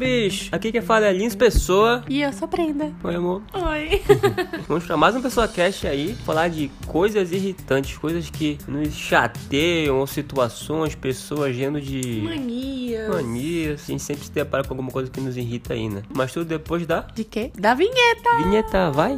bicho! 0.00 0.48
Aqui 0.50 0.72
quem 0.72 0.80
fala 0.80 1.06
é 1.06 1.12
Lins 1.12 1.34
Pessoa. 1.34 2.02
E 2.08 2.22
eu 2.22 2.32
sou 2.32 2.48
Brenda. 2.48 2.90
Oi, 3.04 3.14
amor. 3.14 3.42
Oi. 3.52 4.00
Vamos 4.66 4.84
pra 4.86 4.96
mais 4.96 5.14
uma 5.14 5.20
Pessoa 5.20 5.46
Cast 5.46 5.86
aí, 5.86 6.14
falar 6.24 6.48
de 6.48 6.70
coisas 6.86 7.30
irritantes, 7.32 7.98
coisas 7.98 8.30
que 8.30 8.56
nos 8.66 8.94
chateiam, 8.94 9.98
ou 9.98 10.06
situações, 10.06 10.94
pessoas 10.94 11.54
gendo 11.54 11.78
de 11.80 12.22
Manias. 12.24 13.08
manias. 13.14 13.82
A 13.82 13.86
gente 13.92 14.02
sempre 14.02 14.24
se 14.24 14.32
depara 14.32 14.64
com 14.64 14.72
alguma 14.72 14.90
coisa 14.90 15.10
que 15.10 15.20
nos 15.20 15.36
irrita 15.36 15.74
aí, 15.74 15.88
né? 15.90 16.02
Mas 16.14 16.32
tudo 16.32 16.46
depois 16.46 16.86
da 16.86 17.00
De 17.14 17.22
quê? 17.22 17.52
Da 17.58 17.74
vinheta. 17.74 18.30
vinheta, 18.42 18.90
vai! 18.90 19.16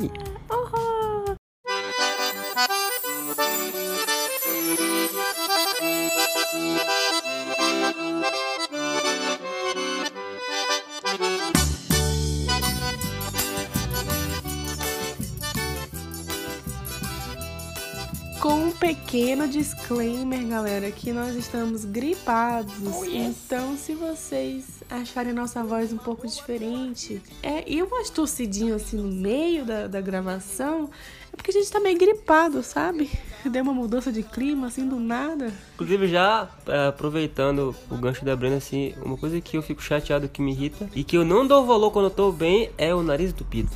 Pequeno 19.12 19.46
disclaimer, 19.46 20.42
galera, 20.46 20.90
que 20.90 21.12
nós 21.12 21.36
estamos 21.36 21.84
gripados. 21.84 22.72
Então, 23.12 23.76
se 23.76 23.94
vocês 23.94 24.82
acharem 24.88 25.34
nossa 25.34 25.62
voz 25.62 25.92
um 25.92 25.98
pouco 25.98 26.26
diferente, 26.26 27.20
é, 27.42 27.62
e 27.70 27.82
umas 27.82 28.08
tossidinhas 28.08 28.80
assim 28.80 28.96
no 28.96 29.12
meio 29.12 29.66
da, 29.66 29.86
da 29.86 30.00
gravação, 30.00 30.88
é 31.30 31.36
porque 31.36 31.50
a 31.50 31.52
gente 31.52 31.70
tá 31.70 31.78
meio 31.78 31.98
gripado, 31.98 32.62
sabe? 32.62 33.10
Deu 33.44 33.62
uma 33.62 33.74
mudança 33.74 34.10
de 34.10 34.22
clima 34.22 34.68
assim 34.68 34.88
do 34.88 34.98
nada. 34.98 35.52
Inclusive, 35.74 36.08
já 36.08 36.48
é, 36.66 36.86
aproveitando 36.86 37.76
o 37.90 37.98
gancho 37.98 38.24
da 38.24 38.34
Brenda, 38.34 38.56
assim, 38.56 38.94
uma 39.04 39.18
coisa 39.18 39.38
que 39.42 39.58
eu 39.58 39.62
fico 39.62 39.82
chateado, 39.82 40.26
que 40.26 40.40
me 40.40 40.52
irrita, 40.52 40.88
e 40.94 41.04
que 41.04 41.18
eu 41.18 41.24
não 41.24 41.46
dou 41.46 41.66
valor 41.66 41.90
quando 41.90 42.06
eu 42.06 42.10
tô 42.10 42.32
bem, 42.32 42.70
é 42.78 42.94
o 42.94 43.02
nariz 43.02 43.28
entupido. 43.28 43.68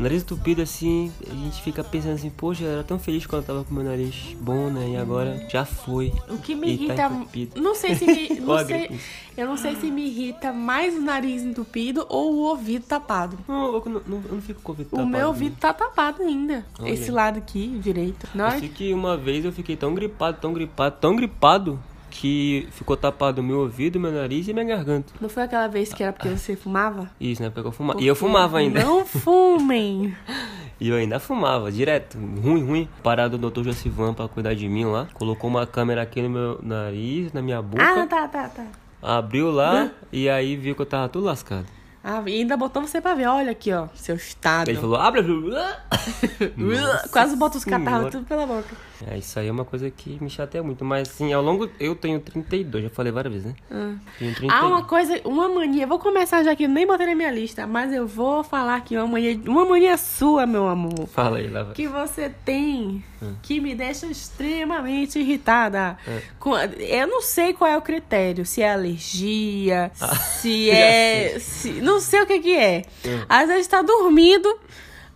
O 0.00 0.02
nariz 0.02 0.22
entupido, 0.22 0.62
assim, 0.62 1.12
a 1.30 1.34
gente 1.34 1.60
fica 1.60 1.84
pensando 1.84 2.14
assim, 2.14 2.30
poxa, 2.30 2.64
eu 2.64 2.70
era 2.70 2.82
tão 2.82 2.98
feliz 2.98 3.26
quando 3.26 3.42
eu 3.42 3.46
tava 3.46 3.64
com 3.64 3.74
meu 3.74 3.84
nariz 3.84 4.34
bom, 4.40 4.70
né? 4.70 4.92
E 4.92 4.96
agora 4.96 5.46
já 5.50 5.66
foi. 5.66 6.10
O 6.26 6.38
que 6.38 6.54
me 6.54 6.68
tá 6.68 6.72
irrita. 6.72 7.02
entupido. 7.04 7.60
não 7.60 7.74
sei 7.74 7.94
se 7.94 8.06
me. 8.06 8.30
Não 8.40 8.64
sei, 8.64 9.00
eu 9.36 9.46
não 9.46 9.56
sei 9.58 9.76
se 9.76 9.90
me 9.90 10.06
irrita 10.06 10.52
mais 10.54 10.96
o 10.96 11.00
nariz 11.02 11.42
entupido 11.42 12.06
ou 12.08 12.32
o 12.34 12.38
ouvido 12.48 12.84
tapado. 12.86 13.38
Não, 13.46 13.74
eu 13.74 13.82
não, 13.84 14.02
não, 14.06 14.22
eu 14.26 14.34
não 14.36 14.40
fico 14.40 14.60
com 14.62 14.72
o 14.72 14.72
ouvido 14.72 14.86
O 14.86 14.90
tapado, 14.90 15.08
meu 15.10 15.20
não. 15.20 15.28
ouvido 15.28 15.56
tá 15.60 15.72
tapado 15.74 16.22
ainda. 16.22 16.64
Olha. 16.78 16.90
Esse 16.90 17.10
lado 17.10 17.38
aqui, 17.38 17.68
direito. 17.82 18.26
Eu 18.34 18.38
Nós, 18.38 18.58
sei 18.58 18.68
que 18.70 18.94
uma 18.94 19.16
vez 19.18 19.44
eu 19.44 19.52
fiquei 19.52 19.76
tão 19.76 19.94
gripado, 19.94 20.38
tão 20.40 20.52
gripado, 20.54 20.96
tão 20.98 21.14
gripado, 21.14 21.78
que 22.10 22.68
ficou 22.72 22.96
tapado 22.96 23.42
meu 23.42 23.60
ouvido, 23.60 24.00
meu 24.00 24.10
nariz 24.10 24.48
e 24.48 24.52
minha 24.52 24.64
garganta. 24.64 25.12
não 25.20 25.28
foi 25.28 25.44
aquela 25.44 25.68
vez 25.68 25.94
que 25.94 26.02
era 26.02 26.12
porque 26.12 26.28
você 26.28 26.56
fumava? 26.56 27.10
Isso, 27.20 27.42
né? 27.42 27.50
Porque 27.50 27.68
eu 27.68 27.72
fumava. 27.72 28.00
E 28.00 28.06
eu 28.06 28.14
fumava 28.16 28.58
ainda. 28.58 28.82
Não 28.82 29.06
fumem! 29.06 30.14
E 30.80 30.88
eu 30.88 30.96
ainda 30.96 31.20
fumava, 31.20 31.70
direto. 31.70 32.16
Ruim, 32.16 32.64
ruim. 32.64 32.88
Parado 33.02 33.36
do 33.36 33.50
Dr. 33.50 33.64
Josivan 33.64 34.14
pra 34.14 34.26
cuidar 34.28 34.54
de 34.54 34.66
mim 34.66 34.86
lá. 34.86 35.08
Colocou 35.12 35.50
uma 35.50 35.66
câmera 35.66 36.00
aqui 36.00 36.22
no 36.22 36.30
meu 36.30 36.58
nariz, 36.62 37.34
na 37.34 37.42
minha 37.42 37.60
boca. 37.60 37.84
Ah, 37.84 38.06
tá, 38.06 38.26
tá, 38.26 38.48
tá. 38.48 38.64
Abriu 39.02 39.50
lá 39.50 39.90
e 40.10 40.26
aí 40.26 40.56
viu 40.56 40.74
que 40.74 40.80
eu 40.80 40.86
tava 40.86 41.06
tudo 41.10 41.26
lascado. 41.26 41.66
Ah, 42.02 42.22
e 42.26 42.40
ainda 42.40 42.56
botou 42.56 42.80
você 42.80 42.98
pra 42.98 43.14
ver. 43.14 43.26
Olha 43.26 43.52
aqui, 43.52 43.70
ó. 43.74 43.88
Seu 43.94 44.16
estado. 44.16 44.70
Ele 44.70 44.78
falou, 44.78 44.96
abre. 44.96 45.22
Quase 47.12 47.36
bota 47.36 47.58
os 47.58 47.64
catarros 47.64 48.10
tudo 48.10 48.24
pela 48.24 48.46
boca. 48.46 48.74
É, 49.06 49.16
isso 49.16 49.38
aí 49.38 49.48
é 49.48 49.50
uma 49.52 49.64
coisa 49.64 49.90
que 49.90 50.18
me 50.22 50.28
chateia 50.28 50.62
muito. 50.62 50.84
Mas 50.84 51.08
assim, 51.08 51.32
ao 51.32 51.42
longo. 51.42 51.70
Eu 51.80 51.94
tenho 51.94 52.20
32, 52.20 52.84
já 52.84 52.90
falei 52.90 53.10
várias 53.10 53.32
vezes, 53.32 53.48
né? 53.48 53.54
Ah. 53.70 53.94
Tenho 54.18 54.34
32. 54.34 54.52
Ah, 54.52 54.66
uma 54.66 54.84
coisa, 54.84 55.20
uma 55.24 55.48
mania. 55.48 55.86
Vou 55.86 55.98
começar 55.98 56.42
já 56.42 56.52
aqui, 56.52 56.68
nem 56.68 56.86
botei 56.86 57.06
na 57.06 57.14
minha 57.14 57.30
lista, 57.30 57.66
mas 57.66 57.92
eu 57.94 58.06
vou 58.06 58.44
falar 58.44 58.76
aqui 58.76 58.96
uma 58.96 59.06
mania, 59.06 59.40
uma 59.46 59.64
mania 59.64 59.96
sua, 59.96 60.44
meu 60.46 60.68
amor. 60.68 61.06
Fala 61.08 61.38
aí, 61.38 61.48
lá 61.48 61.62
vai. 61.62 61.74
Que 61.74 61.88
você 61.88 62.30
tem 62.44 63.02
Hum. 63.22 63.34
que 63.42 63.58
me 63.60 63.74
deixa 63.74 64.06
extremamente 64.06 65.18
irritada. 65.18 65.96
Com- 66.38 66.56
eu 66.58 67.06
não 67.06 67.22
sei 67.22 67.52
qual 67.54 67.70
é 67.70 67.76
o 67.78 67.82
critério, 67.82 68.44
se 68.44 68.60
é 68.62 68.72
alergia, 68.72 69.90
Ah, 70.00 70.14
se 70.14 70.68
é. 70.70 71.38
se- 71.38 71.80
não 71.80 72.00
sei 72.00 72.20
o 72.22 72.26
que, 72.26 72.38
que 72.40 72.54
é. 72.54 72.82
Hum. 73.06 73.24
Às 73.28 73.48
vezes 73.48 73.66
tá 73.66 73.80
dormindo, 73.82 74.48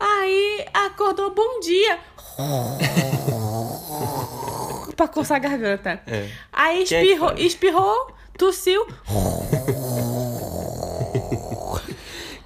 aí 0.00 0.64
acordou 0.72 1.34
bom 1.34 1.60
dia. 1.60 1.98
pra 4.96 5.08
coçar 5.08 5.36
a 5.36 5.40
garganta. 5.40 6.00
É. 6.06 6.28
Aí 6.52 6.80
é 6.80 6.82
espirrou, 6.82 7.28
faz? 7.28 7.40
espirrou, 7.40 8.10
tossiu. 8.38 8.86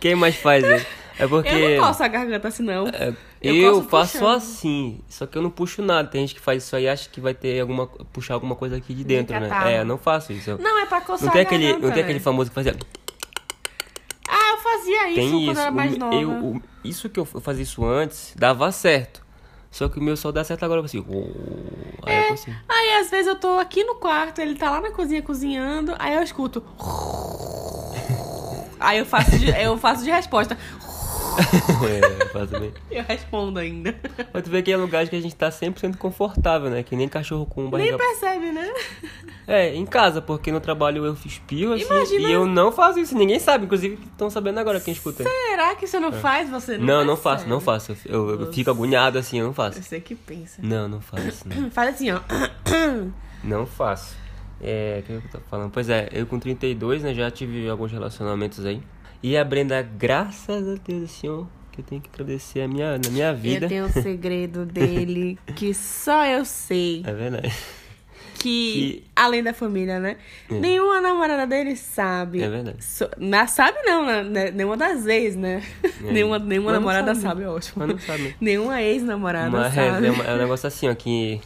Quem 0.01 0.15
mais 0.15 0.37
faz 0.37 0.65
isso? 0.65 0.87
É 1.19 1.27
porque. 1.27 1.49
Eu 1.49 1.81
não 1.81 1.89
coço 1.89 2.03
a 2.03 2.09
garganta 2.09 2.49
assim, 2.49 2.63
não. 2.63 2.87
É, 2.89 3.13
Eu 3.43 3.55
eu 3.57 3.83
faço 3.89 4.13
puxando. 4.19 4.37
assim, 4.37 5.01
só 5.09 5.27
que 5.27 5.37
eu 5.37 5.43
não 5.43 5.51
puxo 5.51 5.83
nada. 5.83 6.09
Tem 6.09 6.21
gente 6.21 6.35
que 6.37 6.41
faz 6.41 6.63
isso 6.63 6.77
aí 6.77 6.85
e 6.85 6.89
acha 6.89 7.09
que 7.09 7.21
vai 7.21 7.35
ter 7.35 7.59
alguma. 7.61 7.89
puxar 8.13 8.35
alguma 8.35 8.55
coisa 8.55 8.77
aqui 8.77 8.95
de 8.95 9.03
dentro, 9.03 9.39
né? 9.41 9.75
É, 9.75 9.83
não 9.85 9.99
faço 9.99 10.33
isso. 10.33 10.57
Não, 10.61 10.79
é 10.81 10.87
pra 10.87 11.01
coçar 11.01 11.27
Não 11.27 11.33
tem 11.33 11.41
a 11.41 11.45
aquele, 11.45 11.65
garganta, 11.65 11.87
não 11.87 11.93
tem 11.93 12.03
né? 12.03 12.09
aquele 12.09 12.21
famoso 12.21 12.51
que 12.51 12.55
fazia. 12.55 12.77
Ah, 14.29 14.51
eu 14.53 14.59
fazia 14.59 15.09
isso 15.09 15.15
Tem 15.17 15.31
quando 15.31 15.43
isso. 15.43 15.51
eu 15.51 15.61
era 15.63 15.71
mais 15.73 15.99
nova. 15.99 16.15
eu, 16.15 16.31
o- 16.31 16.63
isso 16.85 17.09
que 17.09 17.19
eu 17.19 17.25
fazia 17.25 17.63
isso 17.65 17.85
antes, 17.85 18.33
dava 18.37 18.71
certo. 18.71 19.27
Só 19.71 19.89
que 19.89 19.99
o 19.99 20.03
meu 20.03 20.17
só 20.17 20.33
dá 20.33 20.43
certo 20.43 20.65
agora, 20.65 20.81
assim. 20.83 21.05
Aí 22.07 22.15
É. 22.15 22.29
consigo. 22.29 22.57
Aí 22.69 22.95
às 23.01 23.11
vezes 23.11 23.27
eu 23.27 23.37
tô 23.37 23.59
aqui 23.59 23.85
no 23.85 23.97
quarto, 23.97 24.41
ele 24.41 24.55
tá 24.55 24.71
lá 24.71 24.81
na 24.81 24.91
cozinha 24.91 25.23
cozinhando, 25.23 25.95
aí 25.99 26.15
eu 26.15 26.23
escuto. 26.23 26.63
Aí 28.81 28.99
eu 28.99 29.07
faço 29.07 29.37
de, 29.37 29.49
eu 29.51 29.77
faço 29.77 30.05
de 30.05 30.11
resposta. 30.11 30.57
é, 31.87 32.23
eu 32.23 32.29
faço 32.31 32.59
bem. 32.59 32.73
Eu 32.91 33.05
respondo 33.05 33.59
ainda. 33.59 33.95
Mas 34.33 34.43
tu 34.43 34.51
vê 34.51 34.63
que 34.63 34.73
é 34.73 34.77
lugar 34.77 35.07
que 35.09 35.17
a 35.17 35.21
gente 35.21 35.35
tá 35.37 35.51
sempre 35.51 35.81
sendo 35.81 35.97
confortável, 35.97 36.69
né? 36.71 36.83
Que 36.83 36.97
nem 36.97 37.09
cachorro 37.09 37.47
com 37.47 37.63
Nem 37.63 37.71
barriga. 37.71 37.97
percebe, 37.99 38.53
né? 38.53 38.73
É, 39.47 39.75
em 39.75 39.87
casa, 39.87 40.21
porque 40.21 40.53
no 40.53 40.61
trabalho 40.61 41.05
eu 41.07 41.17
espirro 41.25 41.73
assim. 41.75 41.85
Imagina- 41.85 42.29
E 42.29 42.33
eu 42.33 42.45
não 42.45 42.71
faço 42.73 42.99
isso, 42.99 43.17
ninguém 43.17 43.39
sabe. 43.39 43.65
Inclusive, 43.65 43.99
estão 44.05 44.29
sabendo 44.29 44.59
agora 44.61 44.81
quem 44.81 44.93
escuta. 44.93 45.23
Será 45.23 45.75
que 45.75 45.87
você 45.87 45.99
não 45.99 46.13
faz? 46.13 46.51
Você 46.51 46.77
não 46.77 46.85
É. 46.85 46.87
Não, 46.87 47.05
não 47.05 47.17
faço, 47.17 47.49
não 47.49 47.61
faço. 47.61 47.97
Eu, 48.05 48.31
eu- 48.31 48.41
eu 48.43 48.53
fico 48.53 48.71
agoniado 48.71 49.19
assim, 49.19 49.39
eu 49.39 49.47
não 49.47 49.55
faço. 49.55 49.83
Você 49.83 50.01
que 50.01 50.15
pensa. 50.15 50.61
Não, 50.63 50.87
não 50.89 51.01
faço. 51.01 51.47
Não, 51.49 51.71
Faz 51.73 51.95
assim, 51.95 52.11
ó. 52.11 52.21
não 53.43 53.65
faço. 53.67 54.17
É, 54.61 54.99
o 55.01 55.03
que 55.05 55.13
eu 55.13 55.23
tô 55.31 55.39
falando? 55.49 55.71
Pois 55.71 55.89
é, 55.89 56.09
eu 56.13 56.27
com 56.27 56.39
32, 56.39 57.03
né, 57.05 57.15
já 57.15 57.31
tive 57.31 57.69
alguns 57.69 57.93
relacionamentos 57.93 58.65
aí. 58.67 58.83
E 59.23 59.37
a 59.37 59.45
Brenda, 59.45 59.83
graças 59.83 60.69
a 60.69 60.75
Deus, 60.87 61.05
assim, 61.05 61.29
ó, 61.29 61.45
que 61.73 61.81
eu 61.81 61.85
tenho 61.85 62.01
que 62.01 62.09
agradecer 62.13 62.61
a 62.63 62.69
minha, 62.69 62.99
na 62.99 63.11
minha 63.11 63.35
vida. 63.35 63.67
Eu 63.67 63.69
tenho 63.69 63.85
um 63.87 63.93
segredo 63.93 64.65
dele 64.65 65.39
que 65.57 65.75
só 65.75 66.25
eu 66.25 66.45
sei. 66.45 67.03
É 67.07 67.13
verdade. 67.13 67.53
Que, 68.39 68.43
Que- 68.43 69.05
além 69.17 69.43
da 69.43 69.53
família, 69.53 69.99
né? 69.99 70.17
É. 70.49 70.55
Nenhuma 70.55 71.01
namorada 71.01 71.45
dele 71.45 71.75
sabe. 71.75 72.41
É 72.41 72.49
verdade. 72.49 72.85
So- 72.85 73.11
na, 73.19 73.49
sabe 73.49 73.79
não, 73.83 74.07
né? 74.23 74.51
Nenhuma 74.53 74.77
das 74.77 75.05
ex, 75.07 75.35
né? 75.35 75.61
É. 75.83 76.13
nenhuma 76.13 76.39
nenhuma 76.39 76.71
Mas 76.71 76.79
namorada 76.81 77.15
sabe. 77.17 77.23
sabe, 77.27 77.43
é 77.43 77.49
ótimo. 77.49 77.75
Mas 77.79 77.89
não 77.89 77.99
sabe. 77.99 78.37
Nenhuma 78.41 78.81
ex-namorada 78.81 79.51
Mas 79.51 79.75
sabe. 79.75 80.07
é, 80.07 80.11
é, 80.11 80.31
é 80.31 80.35
um 80.35 80.39
negócio 80.39 80.69
assim, 80.69 80.89
ó, 80.89 80.95
que. 80.95 81.41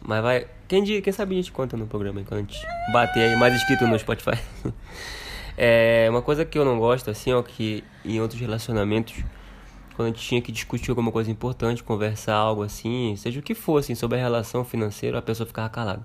Mas 0.00 0.22
vai. 0.22 0.46
Quem, 0.66 0.82
quem 1.02 1.12
sabe 1.12 1.34
a 1.34 1.36
gente 1.36 1.52
conta 1.52 1.76
no 1.76 1.86
programa 1.86 2.20
aí, 2.20 2.24
quando 2.24 2.38
a 2.40 2.42
gente 2.42 2.58
bater 2.90 3.28
aí 3.28 3.36
mais 3.36 3.52
inscrito 3.54 3.86
no 3.86 3.98
Spotify. 3.98 4.38
É 5.62 6.06
uma 6.08 6.22
coisa 6.22 6.42
que 6.44 6.58
eu 6.58 6.64
não 6.64 6.78
gosto, 6.78 7.10
assim, 7.10 7.32
ó, 7.34 7.42
que 7.42 7.84
em 8.02 8.18
outros 8.18 8.40
relacionamentos, 8.40 9.22
quando 9.94 10.08
a 10.08 10.10
gente 10.10 10.22
tinha 10.26 10.40
que 10.40 10.50
discutir 10.50 10.90
alguma 10.90 11.12
coisa 11.12 11.30
importante, 11.30 11.82
conversar 11.84 12.34
algo 12.34 12.62
assim, 12.62 13.14
seja 13.16 13.40
o 13.40 13.42
que 13.42 13.54
for, 13.54 13.76
assim, 13.78 13.94
sobre 13.94 14.16
a 14.18 14.22
relação 14.22 14.64
financeira, 14.64 15.18
a 15.18 15.22
pessoa 15.22 15.46
ficava 15.46 15.68
calada. 15.68 16.02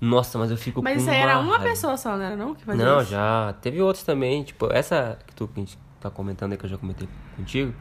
Nossa, 0.00 0.38
mas 0.38 0.50
eu 0.50 0.56
fico 0.56 0.82
Mas 0.82 0.94
com 0.94 1.00
isso 1.00 1.10
aí 1.10 1.20
era 1.20 1.38
uma 1.38 1.56
raiva. 1.58 1.64
pessoa 1.70 1.96
só, 1.98 2.16
não 2.16 2.24
era 2.24 2.36
não? 2.36 2.54
Que 2.54 2.64
fazia 2.64 2.84
Não, 2.86 3.02
isso? 3.02 3.10
já. 3.10 3.54
Teve 3.60 3.82
outros 3.82 4.02
também. 4.04 4.42
Tipo, 4.42 4.72
essa 4.72 5.18
que 5.26 5.34
tu 5.34 5.46
que 5.48 5.60
a 5.60 5.64
gente 5.64 5.78
tá 6.00 6.08
comentando 6.10 6.52
aí, 6.52 6.58
que 6.58 6.64
eu 6.64 6.70
já 6.70 6.78
comentei 6.78 7.06
contigo. 7.36 7.74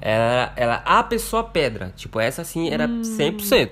Ela, 0.00 0.52
ela 0.56 0.74
a 0.84 1.02
pessoa 1.02 1.42
pedra. 1.44 1.92
Tipo, 1.96 2.20
essa 2.20 2.42
assim 2.42 2.68
era 2.70 2.86
Hum. 2.86 3.02
100%. 3.02 3.70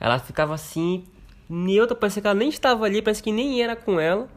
Ela 0.00 0.18
ficava 0.18 0.54
assim, 0.54 1.04
neutra, 1.48 1.94
parecia 1.96 2.20
que 2.20 2.28
ela 2.28 2.34
nem 2.38 2.48
estava 2.48 2.84
ali, 2.84 3.00
parece 3.00 3.22
que 3.22 3.30
nem 3.32 3.62
era 3.62 3.76
com 3.76 4.00
ela. 4.00 4.28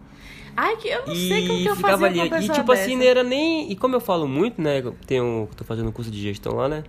Ai, 0.58 0.78
que 0.78 0.88
eu 0.88 1.06
não 1.06 1.14
e 1.14 1.28
sei 1.28 1.48
como 1.48 1.60
que 1.60 1.70
eu 1.70 1.76
ficava 1.76 2.06
ali. 2.06 2.20
E 2.20 2.50
tipo 2.50 2.72
assim, 2.72 2.98
dessa. 2.98 3.04
não 3.04 3.04
era 3.06 3.24
nem. 3.24 3.72
E 3.72 3.76
como 3.76 3.96
eu 3.96 4.00
falo 4.00 4.28
muito, 4.28 4.62
né? 4.62 4.82
Tenho. 5.06 5.50
tô 5.56 5.64
fazendo 5.64 5.90
um 5.90 5.92
curso 5.92 6.10
de 6.10 6.22
gestão 6.22 6.54
lá, 6.56 6.70
né? 6.70 6.84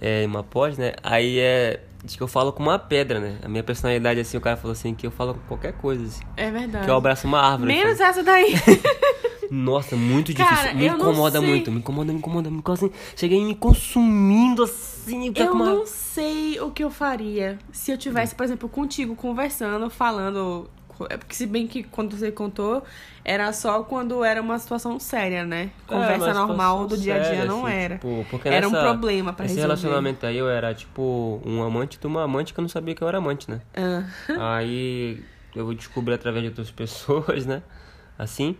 É, 0.00 0.24
uma 0.26 0.42
pós, 0.44 0.78
né? 0.78 0.92
Aí 1.02 1.38
é. 1.38 1.82
Diz 2.04 2.14
que 2.14 2.22
eu 2.22 2.28
falo 2.28 2.52
com 2.52 2.62
uma 2.62 2.78
pedra, 2.78 3.18
né? 3.18 3.38
A 3.42 3.48
minha 3.48 3.62
personalidade, 3.64 4.20
assim, 4.20 4.36
o 4.36 4.40
cara 4.40 4.56
falou 4.56 4.70
assim, 4.70 4.94
que 4.94 5.04
eu 5.04 5.10
falo 5.10 5.34
com 5.34 5.40
qualquer 5.48 5.72
coisa, 5.72 6.04
assim. 6.04 6.22
É 6.36 6.48
verdade. 6.48 6.84
Que 6.84 6.90
eu 6.90 6.94
abraço 6.94 7.26
uma 7.26 7.40
árvore. 7.40 7.72
assim. 7.72 7.82
Menos 7.82 8.00
essa 8.00 8.22
daí. 8.22 8.54
Nossa, 9.50 9.96
muito 9.96 10.32
Cara, 10.34 10.54
difícil. 10.54 10.76
Me 10.76 10.86
eu 10.86 10.92
não 10.96 10.98
incomoda 11.10 11.40
muito, 11.40 11.72
me 11.72 11.78
incomoda, 11.78 12.12
me 12.12 12.18
incomoda, 12.18 12.50
me 12.50 12.58
incomoda. 12.58 12.84
Assim, 12.86 12.94
cheguei 13.16 13.42
me 13.44 13.54
consumindo 13.54 14.62
assim. 14.62 15.32
tá 15.32 15.42
Eu 15.44 15.52
uma- 15.54 15.64
não 15.64 15.86
sei 15.86 16.60
o 16.60 16.70
que 16.70 16.84
eu 16.84 16.90
faria 16.90 17.58
se 17.72 17.90
eu 17.90 17.98
tivesse, 17.98 18.34
por 18.34 18.44
exemplo, 18.44 18.68
contigo 18.68 19.16
conversando, 19.16 19.88
falando 19.90 20.68
É 21.10 21.16
porque 21.16 21.34
se 21.34 21.46
bem 21.46 21.66
que 21.66 21.82
quando 21.82 22.16
você 22.16 22.32
contou, 22.32 22.82
era 23.24 23.52
só 23.52 23.82
quando 23.84 24.24
era 24.24 24.40
uma 24.40 24.58
situação 24.58 24.98
séria, 24.98 25.44
né? 25.44 25.70
Conversa 25.86 26.30
É, 26.30 26.34
normal 26.34 26.86
do 26.86 26.96
dia 26.96 27.14
a 27.14 27.18
dia 27.18 27.28
séria, 27.28 27.44
não 27.44 27.66
assim, 27.66 27.74
era. 27.76 27.94
tipo, 27.96 28.26
porque 28.30 28.48
Era 28.48 28.66
um 28.66 28.70
nessa- 28.72 28.82
problema 28.84 29.32
pra 29.32 29.44
Esse 29.46 29.54
resolver. 29.56 29.74
relacionamento 29.74 30.26
aí 30.26 30.36
eu 30.38 30.48
era 30.48 30.74
tipo 30.74 31.40
um 31.44 31.62
amante 31.62 31.98
de 31.98 32.06
uma 32.06 32.22
amante 32.24 32.52
que 32.54 32.60
eu 32.60 32.62
não 32.62 32.68
sabia 32.68 32.94
que 32.94 33.02
eu 33.02 33.08
era 33.08 33.18
amante, 33.18 33.50
né? 33.50 33.60
Ah. 33.76 34.04
Aí 34.58 35.22
eu 35.54 35.72
descobri 35.74 36.14
através 36.14 36.42
de 36.42 36.48
outras 36.50 36.70
pessoas, 36.72 37.46
né? 37.46 37.62
Assim. 38.18 38.56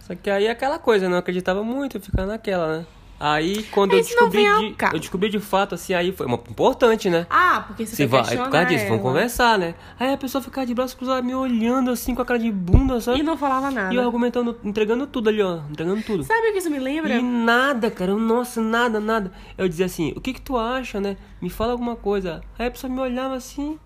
Só 0.00 0.14
que 0.14 0.28
aí 0.28 0.46
é 0.46 0.50
aquela 0.50 0.78
coisa, 0.78 1.06
eu 1.06 1.10
não 1.10 1.16
acreditava 1.18 1.64
muito, 1.64 1.96
eu 1.96 2.00
ficava 2.00 2.26
naquela, 2.28 2.78
né? 2.80 2.86
Aí 3.24 3.62
quando 3.70 3.94
eu 3.94 4.02
descobri 4.02 4.46
ao 4.46 4.58
de, 4.60 4.76
eu 4.92 4.98
descobri 4.98 5.30
de 5.30 5.40
fato, 5.40 5.74
assim, 5.74 5.94
aí 5.94 6.12
foi 6.12 6.26
uma, 6.26 6.34
importante, 6.34 7.08
né? 7.08 7.26
Ah, 7.30 7.64
porque 7.66 7.86
você 7.86 7.96
quer 7.96 8.06
vai, 8.06 8.20
é 8.20 8.36
por 8.36 8.50
causa 8.50 8.66
disso, 8.66 8.84
vamos 8.84 9.00
ela. 9.00 9.12
conversar, 9.12 9.58
né? 9.58 9.74
Aí 9.98 10.12
a 10.12 10.16
pessoa 10.18 10.42
ficava 10.44 10.66
de 10.66 10.74
braço 10.74 10.94
cruzado 10.94 11.24
me 11.24 11.34
olhando 11.34 11.90
assim 11.90 12.14
com 12.14 12.20
a 12.20 12.24
cara 12.26 12.38
de 12.38 12.52
bunda, 12.52 13.00
sabe? 13.00 13.20
E 13.20 13.22
não 13.22 13.38
falava 13.38 13.70
nada. 13.70 13.94
E 13.94 13.96
eu 13.96 14.02
argumentando, 14.02 14.58
entregando 14.62 15.06
tudo 15.06 15.30
ali, 15.30 15.40
ó, 15.40 15.60
entregando 15.70 16.02
tudo. 16.02 16.22
Sabe 16.22 16.50
o 16.50 16.52
que 16.52 16.58
isso 16.58 16.70
me 16.70 16.78
lembra? 16.78 17.14
E 17.14 17.22
nada, 17.22 17.90
cara, 17.90 18.10
eu, 18.10 18.18
nossa, 18.18 18.60
nada, 18.60 19.00
nada. 19.00 19.32
Eu 19.56 19.66
dizia 19.70 19.86
assim, 19.86 20.12
o 20.14 20.20
que 20.20 20.34
que 20.34 20.42
tu 20.42 20.58
acha, 20.58 21.00
né? 21.00 21.16
Me 21.40 21.48
fala 21.48 21.72
alguma 21.72 21.96
coisa. 21.96 22.42
Aí 22.58 22.66
a 22.66 22.70
pessoa 22.70 22.92
me 22.92 23.00
olhava 23.00 23.34
assim. 23.36 23.78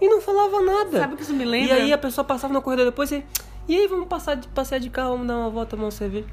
E 0.00 0.08
não 0.08 0.20
falava 0.20 0.60
nada. 0.60 0.98
Sabe 1.00 1.14
o 1.14 1.16
que 1.16 1.22
isso 1.22 1.32
me 1.34 1.44
E 1.44 1.46
lembra? 1.46 1.74
aí 1.76 1.92
a 1.92 1.98
pessoa 1.98 2.24
passava 2.24 2.52
no 2.52 2.60
corredor 2.62 2.86
depois 2.86 3.10
e. 3.12 3.24
E 3.68 3.76
aí, 3.76 3.86
vamos 3.88 4.06
passar 4.06 4.36
de, 4.36 4.46
passear 4.48 4.78
de 4.78 4.88
carro, 4.90 5.10
vamos 5.12 5.26
dar 5.26 5.36
uma 5.38 5.50
volta, 5.50 5.74
vamos 5.76 5.94
cerveja. 5.94 6.26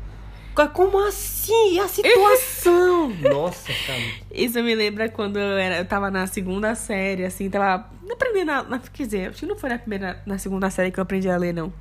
Cara, 0.56 0.70
Como 0.70 1.00
assim? 1.08 1.74
E 1.74 1.80
a 1.80 1.88
situação? 1.88 3.10
Nossa, 3.32 3.72
cara. 3.88 4.00
Isso 4.32 4.62
me 4.62 4.76
lembra 4.76 5.10
quando 5.10 5.38
eu, 5.40 5.58
era, 5.58 5.78
eu 5.80 5.86
tava 5.86 6.12
na 6.12 6.28
segunda 6.28 6.76
série, 6.76 7.26
assim, 7.26 7.50
tava 7.50 7.90
aprendendo 8.12 8.52
a. 8.52 8.64
na- 8.64 8.80
Quer 8.80 9.04
dizer, 9.06 9.30
acho 9.30 9.40
que 9.40 9.46
não 9.48 9.56
foi 9.58 9.70
na 9.70 9.80
primeira, 9.80 10.22
na 10.28 10.38
segunda 10.38 10.70
série 10.70 10.92
que 10.92 11.00
eu 11.00 11.02
aprendi 11.02 11.28
a 11.30 11.38
ler, 11.38 11.54
não. 11.54 11.74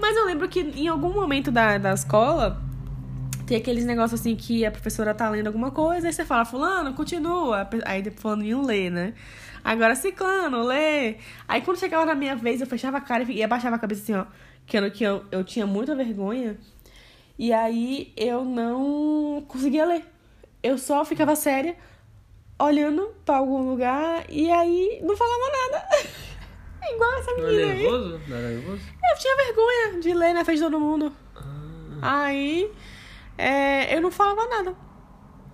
Mas 0.00 0.16
eu 0.16 0.24
lembro 0.26 0.48
que 0.48 0.60
em 0.60 0.88
algum 0.88 1.12
momento 1.12 1.50
da, 1.52 1.78
da 1.78 1.92
escola 1.92 2.60
tem 3.48 3.56
aqueles 3.56 3.84
negócios 3.86 4.20
assim 4.20 4.36
que 4.36 4.66
a 4.66 4.70
professora 4.70 5.14
tá 5.14 5.28
lendo 5.30 5.46
alguma 5.46 5.70
coisa, 5.70 6.06
aí 6.06 6.12
você 6.12 6.22
fala, 6.24 6.44
fulano, 6.44 6.92
continua. 6.92 7.66
Aí 7.86 8.02
depois 8.02 8.20
fulano 8.20 8.44
não 8.44 8.62
lê, 8.62 8.90
né? 8.90 9.14
Agora 9.64 9.94
ciclano, 9.94 10.62
lê. 10.62 11.16
Aí 11.48 11.62
quando 11.62 11.78
chegava 11.78 12.04
na 12.04 12.14
minha 12.14 12.36
vez, 12.36 12.60
eu 12.60 12.66
fechava 12.66 12.98
a 12.98 13.00
cara 13.00 13.24
e 13.24 13.42
abaixava 13.42 13.76
a 13.76 13.78
cabeça 13.78 14.02
assim, 14.02 14.14
ó. 14.14 14.26
Que 14.66 14.76
eu, 14.76 14.90
que 14.90 15.02
eu, 15.02 15.24
eu 15.32 15.42
tinha 15.42 15.66
muita 15.66 15.96
vergonha. 15.96 16.58
E 17.38 17.50
aí 17.52 18.12
eu 18.16 18.44
não 18.44 19.42
conseguia 19.48 19.86
ler. 19.86 20.04
Eu 20.62 20.76
só 20.76 21.04
ficava 21.04 21.34
séria, 21.34 21.74
olhando 22.60 23.14
pra 23.24 23.36
algum 23.38 23.62
lugar 23.62 24.24
e 24.28 24.50
aí 24.50 25.00
não 25.02 25.16
falava 25.16 25.44
nada. 25.72 25.88
Igual 26.94 27.18
essa 27.18 27.30
Não 27.32 27.38
é 27.46 27.50
menina 27.50 27.72
aí. 27.72 27.78
nervoso? 27.82 28.20
Não 28.28 28.36
era 28.36 28.48
nervoso? 28.48 28.82
Eu 29.10 29.18
tinha 29.18 29.36
vergonha 29.36 30.00
de 30.00 30.14
ler 30.14 30.32
na 30.34 30.44
frente 30.44 30.58
de 30.58 30.64
todo 30.64 30.78
mundo. 30.80 31.12
Ah, 32.02 32.24
Aí 32.26 32.70
é, 33.38 33.96
eu 33.96 34.02
não 34.02 34.10
falava 34.10 34.46
nada. 34.48 34.74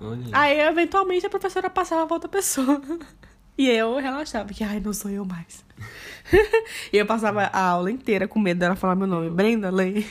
olha. 0.00 0.24
Aí 0.32 0.58
eventualmente 0.60 1.26
a 1.26 1.30
professora 1.30 1.68
passava 1.68 2.06
pra 2.06 2.16
outra 2.16 2.28
pessoa. 2.28 2.80
E 3.56 3.70
eu 3.70 3.96
relaxava, 3.98 4.52
que 4.52 4.64
ai, 4.64 4.80
não 4.80 4.92
sou 4.92 5.08
eu 5.08 5.24
mais. 5.24 5.64
e 6.92 6.96
eu 6.96 7.06
passava 7.06 7.44
a 7.44 7.68
aula 7.68 7.88
inteira 7.88 8.26
com 8.26 8.40
medo 8.40 8.58
dela 8.58 8.74
falar 8.74 8.96
meu 8.96 9.06
nome. 9.06 9.30
Brenda, 9.30 9.70
lê. 9.70 10.04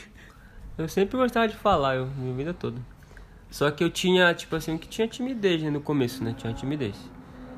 Eu 0.78 0.88
sempre 0.88 1.18
gostava 1.18 1.46
de 1.46 1.54
falar, 1.54 1.96
eu, 1.96 2.06
minha 2.06 2.34
vida 2.34 2.54
toda. 2.54 2.80
Só 3.50 3.70
que 3.70 3.84
eu 3.84 3.90
tinha, 3.90 4.32
tipo 4.32 4.56
assim, 4.56 4.78
que 4.78 4.88
tinha 4.88 5.06
timidez 5.06 5.62
né, 5.62 5.68
no 5.68 5.80
começo, 5.80 6.24
né? 6.24 6.34
Tinha 6.36 6.54
timidez. 6.54 6.96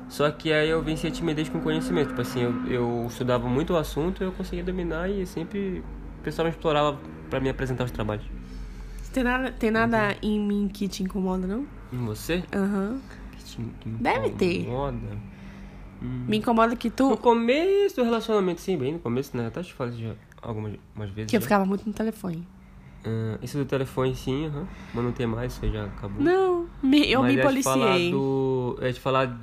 Só 0.09 0.29
que 0.29 0.51
aí 0.51 0.69
eu 0.69 0.81
venci 0.81 1.07
a 1.07 1.11
timidez 1.11 1.49
com 1.49 1.59
conhecimento. 1.59 2.09
Tipo 2.09 2.21
assim, 2.21 2.41
eu, 2.41 2.67
eu 2.67 3.05
estudava 3.07 3.47
muito 3.47 3.73
o 3.73 3.77
assunto, 3.77 4.23
eu 4.23 4.31
conseguia 4.33 4.63
dominar 4.63 5.09
e 5.09 5.25
sempre 5.25 5.83
o 6.19 6.23
pessoal 6.23 6.45
me 6.45 6.51
explorava 6.51 6.99
pra 7.29 7.39
me 7.39 7.49
apresentar 7.49 7.85
os 7.85 7.91
trabalhos. 7.91 8.25
Tem 9.17 9.23
nada, 9.23 9.51
tem 9.51 9.71
nada 9.71 10.15
em 10.21 10.39
mim 10.39 10.69
que 10.71 10.87
te 10.87 11.01
incomoda, 11.01 11.47
não? 11.47 11.65
Em 11.91 12.05
você? 12.05 12.43
Aham. 12.53 13.01
Que 13.35 13.43
te, 13.43 13.55
que 13.79 13.89
me 13.89 13.97
Deve 13.97 14.29
ter. 14.29 14.61
incomoda? 14.61 15.17
Me 15.99 16.37
incomoda 16.37 16.75
que 16.75 16.91
tu. 16.91 17.09
No 17.09 17.17
começo 17.17 17.95
do 17.95 18.03
relacionamento, 18.03 18.61
sim, 18.61 18.77
bem 18.77 18.93
no 18.93 18.99
começo, 18.99 19.35
né? 19.35 19.47
Até 19.47 19.63
te 19.63 19.73
falei 19.73 19.97
já 19.99 20.13
algumas 20.39 20.75
umas 20.95 21.09
vezes. 21.09 21.31
Que 21.31 21.35
eu 21.35 21.39
já. 21.41 21.45
ficava 21.45 21.65
muito 21.65 21.83
no 21.87 21.93
telefone. 21.93 22.47
Ah, 23.03 23.39
isso 23.41 23.57
do 23.57 23.65
telefone, 23.65 24.15
sim, 24.15 24.45
aham. 24.45 24.67
mas 24.93 25.03
não 25.03 25.11
tem 25.11 25.25
mais, 25.25 25.53
isso 25.53 25.67
já 25.67 25.85
acabou. 25.85 26.21
Não, 26.23 26.67
me- 26.83 27.09
eu 27.11 27.21
Mas 27.23 27.35
me 27.35 27.41
policiei. 27.41 28.11
do- 28.11 28.77
é 28.81 28.91
de 28.91 28.99
falar 28.99 29.35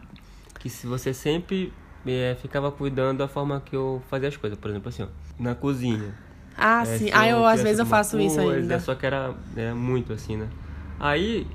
que 0.60 0.68
se 0.70 0.86
você 0.86 1.12
sempre 1.12 1.72
é, 2.06 2.36
ficava 2.40 2.70
cuidando 2.70 3.18
da 3.18 3.26
forma 3.26 3.60
que 3.60 3.74
eu 3.74 4.00
fazia 4.08 4.28
as 4.28 4.36
coisas. 4.36 4.56
Por 4.56 4.70
exemplo, 4.70 4.88
assim, 4.88 5.02
ó, 5.02 5.08
na 5.36 5.56
cozinha. 5.56 6.14
Ah, 6.56 6.82
É, 6.82 6.86
sim. 6.86 7.10
Ah, 7.12 7.28
eu 7.28 7.44
às 7.44 7.62
vezes 7.62 7.78
eu 7.78 7.86
faço 7.86 8.18
isso 8.20 8.36
coisa, 8.36 8.60
ainda. 8.60 8.78
Só 8.78 8.94
que 8.94 9.04
era 9.06 9.34
é, 9.56 9.72
muito 9.72 10.12
assim, 10.12 10.36
né? 10.36 10.48
Aí 10.98 11.46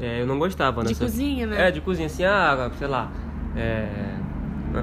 é, 0.00 0.20
eu 0.20 0.26
não 0.26 0.38
gostava, 0.38 0.82
né? 0.82 0.88
De 0.88 0.94
Só- 0.94 1.04
cozinha, 1.04 1.46
né? 1.46 1.68
É, 1.68 1.70
de 1.70 1.80
cozinha, 1.80 2.06
assim, 2.06 2.24
ah, 2.24 2.70
sei 2.78 2.86
lá. 2.88 3.10
É, 3.56 4.16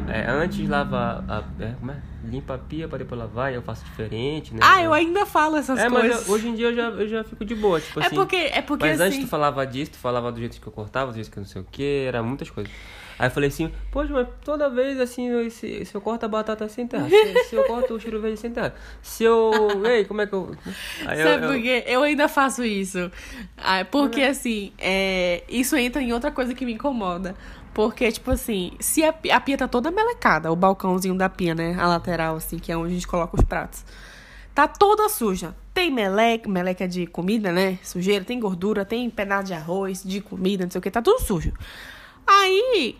é, 0.08 0.26
antes 0.30 0.68
lava 0.68 1.24
a. 1.28 1.44
É, 1.64 1.74
como 1.80 1.92
é? 1.92 1.98
Limpa 2.24 2.54
a 2.54 2.58
pia 2.58 2.88
pra 2.88 2.98
depois 3.00 3.20
lavar, 3.20 3.52
e 3.52 3.56
eu 3.56 3.62
faço 3.62 3.84
diferente, 3.84 4.54
né? 4.54 4.60
Ah, 4.64 4.82
eu 4.84 4.94
ainda 4.94 5.26
falo 5.26 5.58
essas 5.58 5.80
É, 5.80 5.90
mas 5.90 6.02
coisas. 6.08 6.28
eu- 6.28 6.34
hoje 6.34 6.48
em 6.50 6.54
dia 6.56 6.68
eu 6.68 6.76
já, 6.76 6.90
eu 6.90 7.08
já 7.08 7.24
fico 7.24 7.44
de 7.44 7.56
boa, 7.56 7.80
tipo 7.82 8.00
É 8.00 8.06
assim. 8.06 8.16
porque, 8.16 8.36
é 8.36 8.62
porque 8.62 8.86
Mas 8.86 9.00
antes 9.00 9.18
assim. 9.18 9.26
tu 9.26 9.30
falava 9.30 9.66
disso, 9.66 9.92
tu 9.92 9.98
falava 9.98 10.32
do 10.32 10.40
jeito 10.40 10.62
que 10.62 10.68
eu 10.68 10.72
cortava, 10.72 11.12
do 11.12 11.16
jeito 11.16 11.32
que 11.32 11.38
eu 11.38 11.42
não 11.42 11.48
sei 11.50 11.62
o 11.62 11.66
que, 11.72 12.06
era 12.08 12.22
muitas 12.22 12.50
coisas. 12.50 12.72
Aí 13.20 13.28
eu 13.28 13.32
falei 13.32 13.50
assim, 13.50 13.72
poxa, 13.92 14.12
mas 14.14 14.28
toda 14.44 14.68
vez 14.70 15.00
assim, 15.00 15.48
se, 15.52 15.86
se 15.86 15.94
eu 15.96 16.02
corto 16.02 16.26
a 16.26 16.30
batata 16.30 16.68
sem 16.68 16.88
terra, 16.88 17.08
se, 17.08 17.44
se 17.50 17.56
eu 17.56 17.64
corto 17.66 17.94
o 17.94 18.00
cheiro 18.00 18.20
verde 18.20 18.40
sem 18.40 18.50
terra, 18.52 18.74
se 19.02 19.24
eu. 19.24 19.52
Ei, 19.86 20.06
como 20.06 20.22
é 20.22 20.28
que 20.28 20.34
eu. 20.34 20.56
Aí 21.06 21.20
eu- 21.22 21.28
Sabe 21.28 21.46
eu- 21.46 21.50
por 21.52 21.62
quê? 21.62 21.84
Eu 21.86 22.02
ainda 22.02 22.28
faço 22.28 22.64
isso. 22.64 23.12
Ah, 23.58 23.86
porque, 23.86 24.22
assim, 24.22 24.72
é, 24.80 25.44
isso 25.48 25.76
entra 25.76 26.02
em 26.02 26.14
outra 26.14 26.32
coisa 26.32 26.56
que 26.56 26.66
me 26.66 26.74
incomoda. 26.74 27.36
Porque, 27.74 28.12
tipo 28.12 28.32
assim, 28.32 28.74
se 28.80 29.04
a, 29.04 29.14
a 29.32 29.40
pia 29.40 29.58
tá 29.58 29.68
toda 29.68 29.92
melecada, 29.92 30.52
o 30.52 30.56
balcãozinho 30.56 31.16
da 31.16 31.30
pia, 31.30 31.56
né? 31.56 31.76
A 31.80 31.88
lateral, 31.88 32.36
assim, 32.36 32.60
que 32.60 32.72
é 32.72 32.78
onde 32.78 32.92
a 32.92 32.94
gente 32.96 33.08
coloca 33.08 33.36
os 33.36 33.44
pratos. 33.44 33.86
Tá 34.54 34.68
toda 34.68 35.08
suja. 35.08 35.56
Tem 35.74 35.90
meleca, 35.90 36.50
meleca 36.50 36.86
de 36.86 37.08
comida, 37.08 37.52
né? 37.52 37.80
Sujeira, 37.82 38.26
tem 38.26 38.40
gordura, 38.40 38.84
tem 38.84 39.10
pedaço 39.10 39.46
de 39.46 39.54
arroz, 39.54 40.04
de 40.04 40.20
comida, 40.20 40.66
não 40.66 40.72
sei 40.72 40.80
o 40.80 40.82
que, 40.82 40.92
tá 40.92 41.02
tudo 41.02 41.22
sujo. 41.22 41.54
Aí, 42.28 42.98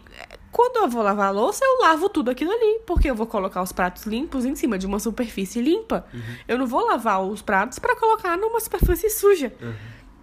quando 0.52 0.78
eu 0.78 0.90
vou 0.90 1.04
lavar 1.04 1.28
a 1.28 1.32
louça, 1.32 1.64
eu 1.64 1.82
lavo 1.82 2.08
tudo 2.08 2.32
aquilo 2.32 2.52
ali. 2.52 2.80
Porque 2.86 3.10
eu 3.10 3.16
vou 3.16 3.28
colocar 3.28 3.62
os 3.62 3.74
pratos 3.74 4.04
limpos 4.06 4.46
em 4.46 4.56
cima 4.56 4.78
de 4.78 4.88
uma 4.88 5.00
superfície 5.00 5.62
limpa. 5.62 6.06
Eu 6.48 6.58
não 6.58 6.66
vou 6.66 6.86
lavar 6.88 7.22
os 7.22 7.42
pratos 7.42 7.78
pra 7.78 7.96
colocar 7.96 8.38
numa 8.38 8.60
superfície 8.62 9.10
suja. 9.10 9.54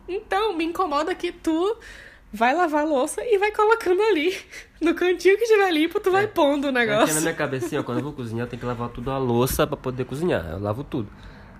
Então, 0.09 0.57
me 0.57 0.65
incomoda 0.65 1.15
que 1.15 1.31
tu 1.31 1.77
vai 2.33 2.55
lavar 2.55 2.83
a 2.83 2.85
louça 2.85 3.23
e 3.25 3.39
vai 3.39 3.51
colocando 3.53 4.03
ali. 4.03 4.37
No 4.81 4.95
cantinho 4.95 5.37
que 5.37 5.43
estiver 5.45 5.71
limpo, 5.73 5.99
tu 5.99 6.11
vai 6.11 6.27
pondo 6.29 6.65
o 6.67 6.69
É 6.69 6.71
que 6.71 6.73
na 6.73 6.81
negócio. 6.81 7.21
minha 7.21 7.35
cabecinha, 7.35 7.81
ó, 7.81 7.85
quando 7.85 7.99
eu 7.99 8.05
vou 8.05 8.13
cozinhar, 8.13 8.47
eu 8.47 8.51
tenho 8.51 8.61
que 8.61 8.67
lavar 8.67 8.89
tudo 8.91 9.11
a 9.11 9.19
louça 9.19 9.67
pra 9.67 9.77
poder 9.77 10.05
cozinhar. 10.05 10.47
Eu 10.51 10.61
lavo 10.61 10.85
tudo. 10.85 11.09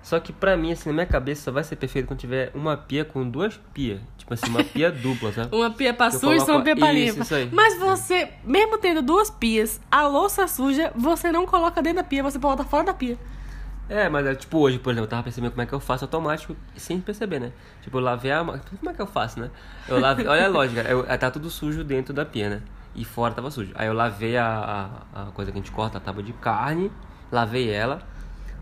Só 0.01 0.17
que 0.19 0.31
pra 0.31 0.55
mim, 0.55 0.71
assim, 0.71 0.87
na 0.87 0.93
minha 0.93 1.05
cabeça 1.05 1.43
só 1.43 1.51
vai 1.51 1.63
ser 1.63 1.75
perfeito 1.75 2.07
quando 2.07 2.19
tiver 2.21 2.51
uma 2.55 2.77
pia 2.77 3.03
com 3.03 3.29
duas 3.29 3.59
pias. 3.73 3.99
Tipo 4.17 4.33
assim, 4.33 4.47
uma 4.49 4.63
pia 4.63 4.89
dupla, 4.89 5.33
sabe? 5.33 5.49
Uma 5.55 5.69
pia 5.71 5.93
pra 5.93 6.09
suja 6.09 6.45
e 6.47 6.51
uma 6.51 6.63
pia 6.63 6.75
pra 6.75 6.91
limpa. 6.93 7.23
isso 7.23 7.35
aí. 7.35 7.49
Mas 7.51 7.77
você, 7.77 8.29
mesmo 8.45 8.77
tendo 8.77 9.01
duas 9.01 9.29
pias, 9.29 9.81
a 9.91 10.07
louça 10.07 10.47
suja, 10.47 10.93
você 10.95 11.31
não 11.31 11.45
coloca 11.45 11.81
dentro 11.81 11.97
da 11.97 12.03
pia, 12.05 12.23
você 12.23 12.37
bota 12.39 12.63
fora 12.63 12.85
da 12.85 12.93
pia. 12.93 13.17
É, 13.89 14.07
mas 14.07 14.25
é, 14.25 14.35
tipo 14.35 14.59
hoje, 14.59 14.77
por 14.77 14.91
exemplo, 14.91 15.05
eu 15.05 15.09
tava 15.09 15.23
percebendo 15.23 15.51
como 15.51 15.63
é 15.63 15.65
que 15.65 15.73
eu 15.73 15.79
faço 15.79 16.05
automático 16.05 16.55
sem 16.75 17.01
perceber, 17.01 17.39
né? 17.39 17.51
Tipo, 17.81 17.97
eu 17.97 18.01
lavei 18.01 18.31
a. 18.31 18.43
ma- 18.43 18.59
Como 18.79 18.89
é 18.91 18.93
que 18.93 19.01
eu 19.01 19.07
faço, 19.07 19.39
né? 19.39 19.49
Eu 19.87 19.99
lavei. 19.99 20.27
Olha 20.27 20.45
a 20.45 20.47
lógica, 20.47 20.81
eu, 20.81 21.03
tá 21.17 21.31
tudo 21.31 21.49
sujo 21.49 21.83
dentro 21.83 22.13
da 22.13 22.23
pia, 22.25 22.49
né? 22.49 22.61
E 22.95 23.03
fora 23.03 23.33
tava 23.33 23.49
sujo. 23.49 23.71
Aí 23.75 23.87
eu 23.87 23.93
lavei 23.93 24.37
a, 24.37 25.01
a, 25.13 25.21
a 25.23 25.25
coisa 25.31 25.51
que 25.51 25.57
a 25.57 25.61
gente 25.61 25.71
corta, 25.71 25.97
a 25.97 26.01
tábua 26.01 26.21
de 26.21 26.33
carne, 26.33 26.91
lavei 27.31 27.69
ela, 27.69 28.01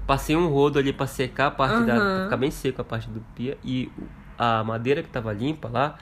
passei 0.06 0.36
um 0.36 0.48
rodo 0.48 0.80
ali 0.80 0.94
pra 0.94 1.08
secar 1.08 1.48
a 1.48 1.52
parte 1.52 1.84
da. 1.84 1.96
Aham. 1.96 2.14
pra 2.16 2.24
ficar 2.24 2.38
bem 2.38 2.52
seco 2.52 2.82
a 2.82 2.86
parte 2.86 3.10
do 3.10 3.20
pia. 3.36 3.58
E 3.66 3.92
a 4.38 4.64
madeira 4.64 5.04
que 5.04 5.10
tava 5.10 5.34
limpa 5.34 5.68
lá, 5.68 5.98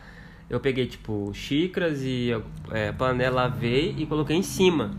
eu 0.50 0.60
peguei, 0.60 0.86
tipo, 0.86 1.32
xícaras 1.34 2.02
e 2.04 2.30
é, 2.72 2.92
panela, 2.92 3.44
lavei 3.44 3.96
e 3.98 4.06
coloquei 4.06 4.36
em 4.36 4.44
cima. 4.44 4.92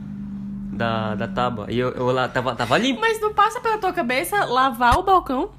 Da, 0.72 1.14
da 1.14 1.28
tábua. 1.28 1.66
E 1.70 1.78
eu, 1.78 1.90
eu 1.92 2.06
lá 2.12 2.28
tava, 2.28 2.54
tava 2.54 2.76
limpo. 2.76 3.00
Mas 3.00 3.20
não 3.20 3.32
passa 3.32 3.60
pela 3.60 3.78
tua 3.78 3.92
cabeça 3.92 4.44
lavar 4.44 4.98
o 4.98 5.02
balcão? 5.02 5.50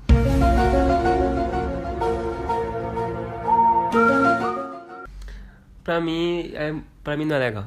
Pra 5.83 6.01
mim, 6.01 6.51
é, 6.53 6.75
pra 7.03 7.15
mim 7.15 7.25
não 7.25 7.35
é 7.35 7.39
legal. 7.39 7.63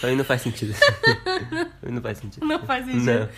Pra 0.00 0.08
mim 0.10 0.16
não 0.16 0.24
faz 0.24 0.40
sentido. 0.42 0.74
Não 1.82 2.00
faz 2.02 2.18
sentido. 2.18 2.46
Não 2.46 2.58
faz 2.60 2.84
sentido. 2.84 3.04
Não. 3.20 3.28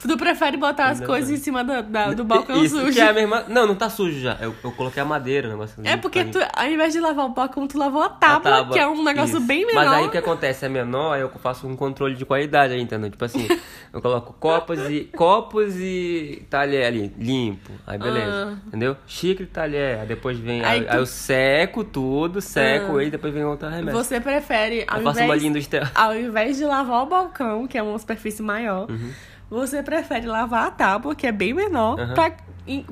Tu 0.00 0.16
prefere 0.16 0.56
botar 0.56 0.86
as 0.90 1.00
Não 1.00 1.06
coisas 1.06 1.28
faz. 1.28 1.40
em 1.40 1.42
cima 1.42 1.62
da, 1.64 1.80
da- 1.82 2.12
do 2.14 2.24
balcão 2.24 2.62
Isso, 2.64 2.78
sujo. 2.78 2.92
que 2.92 3.00
é 3.00 3.08
a 3.08 3.12
mesma... 3.12 3.44
Não, 3.48 3.66
não 3.66 3.74
tá 3.74 3.90
sujo 3.90 4.18
já. 4.20 4.36
Eu, 4.40 4.54
eu 4.64 4.70
coloquei 4.72 5.02
a 5.02 5.04
madeira, 5.04 5.48
o 5.48 5.50
negócio. 5.50 5.74
É 5.84 5.96
porque 5.96 6.24
pra 6.24 6.46
tu, 6.46 6.50
ao 6.56 6.66
invés 6.66 6.92
de 6.92 7.00
lavar 7.00 7.26
o 7.26 7.30
balcão, 7.30 7.66
tu 7.66 7.76
lavou 7.76 8.00
a 8.02 8.06
A 8.06 8.08
tábua, 8.10 8.68
que 8.72 8.78
é 8.78 8.86
um 8.88 9.02
negócio 9.02 9.38
isso. 9.38 9.46
bem 9.46 9.66
menor. 9.66 9.84
Mas 9.84 9.92
aí 9.92 10.06
o 10.06 10.10
que 10.10 10.16
acontece? 10.16 10.64
É 10.64 10.68
menor, 10.68 11.12
aí 11.14 11.20
eu 11.20 11.30
faço 11.42 11.66
um 11.66 11.74
controle 11.76 12.14
de 12.14 12.24
qualidade 12.24 12.72
aí, 12.72 12.80
entendeu? 12.80 13.10
Tipo 13.10 13.24
assim, 13.24 13.46
eu 13.92 14.00
coloco 14.00 14.32
copos 14.34 14.78
e 14.88 15.00
copos 15.16 15.74
e 15.76 16.46
talher 16.48 16.86
ali, 16.86 17.12
limpo. 17.18 17.72
Aí 17.86 17.98
beleza. 17.98 18.56
Ah. 18.56 18.58
Entendeu? 18.68 18.96
Xícara 19.06 19.42
e 19.44 19.46
talher. 19.46 20.00
Aí 20.00 20.06
depois 20.06 20.38
vem. 20.38 20.64
Aí 20.64 20.78
Aí, 20.78 20.84
tu- 20.86 20.92
aí 20.92 20.98
eu 20.98 21.06
seco 21.06 21.82
tudo, 21.84 22.40
seco 22.40 22.96
Ah. 22.96 23.02
ele, 23.02 23.10
depois 23.10 23.34
vem 23.34 23.44
outro 23.44 23.68
remédio. 23.68 23.92
Você 23.92 24.20
prefere, 24.20 24.84
ao 24.88 24.98
eu 24.98 25.04
faço 25.04 25.20
uma 25.22 25.34
linha 25.34 25.50
industrial. 25.50 25.86
ao 25.94 26.07
invés 26.16 26.56
de 26.56 26.64
lavar 26.64 27.02
o 27.02 27.06
balcão, 27.06 27.66
que 27.66 27.76
é 27.78 27.82
uma 27.82 27.98
superfície 27.98 28.42
maior, 28.42 28.90
Uhum. 28.90 29.12
você 29.50 29.82
prefere 29.82 30.26
lavar 30.26 30.66
a 30.68 30.70
tábua, 30.70 31.14
que 31.14 31.26
é 31.26 31.32
bem 31.32 31.52
menor, 31.54 31.98
Aham. 31.98 32.14
pra, 32.14 32.32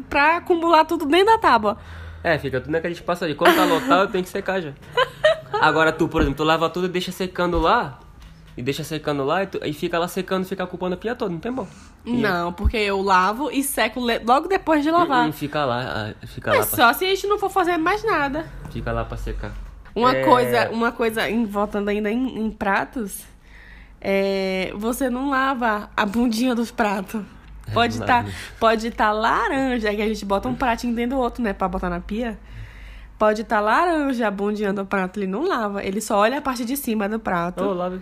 pra 0.09 0.37
acumular 0.39 0.85
tudo 0.85 1.05
dentro 1.07 1.27
da 1.27 1.39
tábua. 1.39 1.77
É, 2.25 2.39
fica 2.39 2.61
tudo 2.61 2.73
naquele 2.73 2.95
espaço 2.95 3.25
ali. 3.25 3.35
Quando 3.35 3.55
tá 3.55 3.65
lotado, 3.65 4.11
tem 4.11 4.23
que 4.23 4.29
secar 4.29 4.61
já. 4.61 4.73
Agora 5.61 5.93
tu, 5.93 6.09
por 6.09 6.21
exemplo, 6.23 6.37
tu 6.39 6.45
lava 6.45 6.69
tudo 6.69 6.87
e 6.87 6.89
deixa 6.89 7.13
secando 7.13 7.59
lá. 7.59 8.01
E 8.57 8.63
deixa 8.63 8.83
secando 8.83 9.23
lá 9.23 9.43
e, 9.43 9.47
tu- 9.47 9.61
e 9.63 9.73
fica 9.75 9.99
lá 9.99 10.09
secando, 10.09 10.47
fica 10.47 10.65
ocupando 10.65 10.95
a 10.95 10.97
pia 10.97 11.15
toda, 11.15 11.31
não 11.31 11.39
tem 11.39 11.53
bom. 11.53 11.69
E- 12.07 12.17
Não, 12.17 12.53
porque 12.55 12.79
eu 12.79 13.03
lavo 13.03 13.51
e 13.51 13.63
seco 13.63 14.01
logo 14.01 14.49
depois 14.49 14.83
de 14.83 14.91
lavar. 14.91 15.29
E 15.29 15.33
fica 15.33 15.63
lá, 15.67 16.15
ah, 16.23 16.27
fica 16.27 16.51
É 16.55 16.61
lá, 16.61 16.67
pra, 16.67 16.77
só 16.77 16.93
se 16.95 17.05
a 17.05 17.09
gente 17.09 17.27
não 17.27 17.39
for 17.39 17.51
fazer 17.51 17.77
mais 17.77 18.03
nada. 18.03 18.47
fica 18.71 18.91
lá 18.93 19.05
pra 19.05 19.19
secar. 19.19 19.53
Uma 19.97 20.15
É, 20.15 20.23
coisa, 20.25 20.71
uma 20.71 20.93
coisa, 20.93 21.29
em- 21.31 21.47
voltando 21.47 21.89
ainda 21.89 22.11
em, 22.11 22.39
em 22.39 22.51
pratos, 22.51 23.25
é, 24.01 24.71
você 24.77 25.09
não 25.09 25.31
lava 25.31 25.89
a 25.97 26.05
bundinha 26.05 26.55
dos 26.55 26.71
pratos. 26.71 27.23
Pode 27.73 27.97
não 27.97 28.05
estar 28.05 28.25
lavo. 28.25 28.37
pode 28.61 28.91
tá 28.93 29.11
laranja, 29.11 29.93
que 29.95 30.03
a 30.03 30.07
gente 30.07 30.25
bota 30.25 30.49
um 30.49 30.55
pratinho 30.55 30.95
dentro 30.95 31.17
do 31.17 31.23
outro, 31.23 31.43
né, 31.43 31.53
pra 31.53 31.67
botar 31.67 31.89
na 31.91 31.99
pia. 31.99 32.39
Pode 33.19 33.43
estar 33.43 33.61
laranja 33.61 34.29
a 34.29 34.31
bundinha 34.31 34.73
do 34.73 34.85
prato, 34.85 35.19
ele 35.19 35.27
não 35.27 35.49
lava, 35.49 35.83
ele 35.83 36.01
só 36.03 36.19
olha 36.19 36.39
a 36.39 36.43
parte 36.43 36.65
de 36.67 36.77
cima 36.77 37.09
do 37.09 37.19
prato 37.19 37.65
Ô, 37.65 37.73
lava 37.73 37.99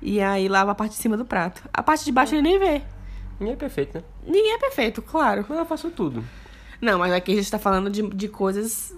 e 0.00 0.20
aí 0.20 0.48
lava 0.48 0.70
a 0.70 0.74
parte 0.74 0.92
de 0.92 0.98
cima 0.98 1.16
do 1.16 1.24
prato. 1.24 1.62
A 1.72 1.82
parte 1.82 2.04
de 2.04 2.12
baixo 2.12 2.34
ele 2.34 2.42
nem 2.42 2.58
vê. 2.58 2.82
Ninguém 3.40 3.54
é 3.54 3.56
perfeito, 3.56 3.98
né? 3.98 4.04
Ninguém 4.24 4.54
é 4.54 4.58
perfeito, 4.58 5.02
claro. 5.02 5.44
Mas 5.48 5.58
eu 5.58 5.64
faço 5.66 5.90
tudo. 5.90 6.22
Não, 6.80 6.98
mas 6.98 7.12
aqui 7.12 7.32
a 7.32 7.36
gente 7.36 7.50
tá 7.50 7.58
falando 7.58 7.90
de, 7.90 8.02
de 8.10 8.28
coisas. 8.28 8.94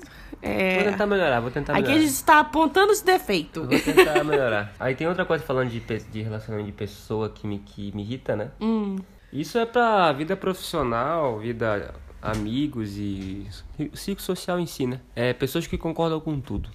É, 0.47 0.75
Vou 0.83 0.93
tentar 0.93 1.07
melhorar, 1.07 1.41
vou 1.41 1.51
tentar 1.51 1.73
aqui 1.73 1.83
melhorar. 1.83 1.99
a 1.99 2.07
gente 2.07 2.25
tá 2.25 2.41
apontando 2.41 2.93
os 2.93 3.01
defeitos. 3.01 3.67
Vou 3.67 3.79
tentar 3.79 4.25
melhorar. 4.25 4.73
Aí 4.79 4.95
tem 4.95 5.07
outra 5.07 5.25
coisa 5.25 5.45
falando 5.45 5.71
de, 5.71 5.81
de 5.81 6.23
relacionamento 6.23 6.67
de 6.67 6.77
pessoa 6.77 7.29
que 7.29 7.47
me, 7.47 7.59
que 7.59 7.95
me 7.95 8.03
irrita, 8.03 8.37
né? 8.37 8.51
Hum. 8.61 8.97
Isso 9.33 9.59
é 9.59 9.67
pra 9.67 10.13
vida 10.13 10.37
profissional, 10.37 11.39
vida 11.39 11.95
amigos 12.23 12.97
e 12.97 13.47
ciclo 13.95 14.23
social 14.23 14.59
em 14.59 14.67
si, 14.67 14.87
né? 14.87 15.01
É 15.15 15.33
pessoas 15.33 15.67
que 15.67 15.77
concordam 15.77 16.21
com 16.21 16.41
tudo. 16.41 16.71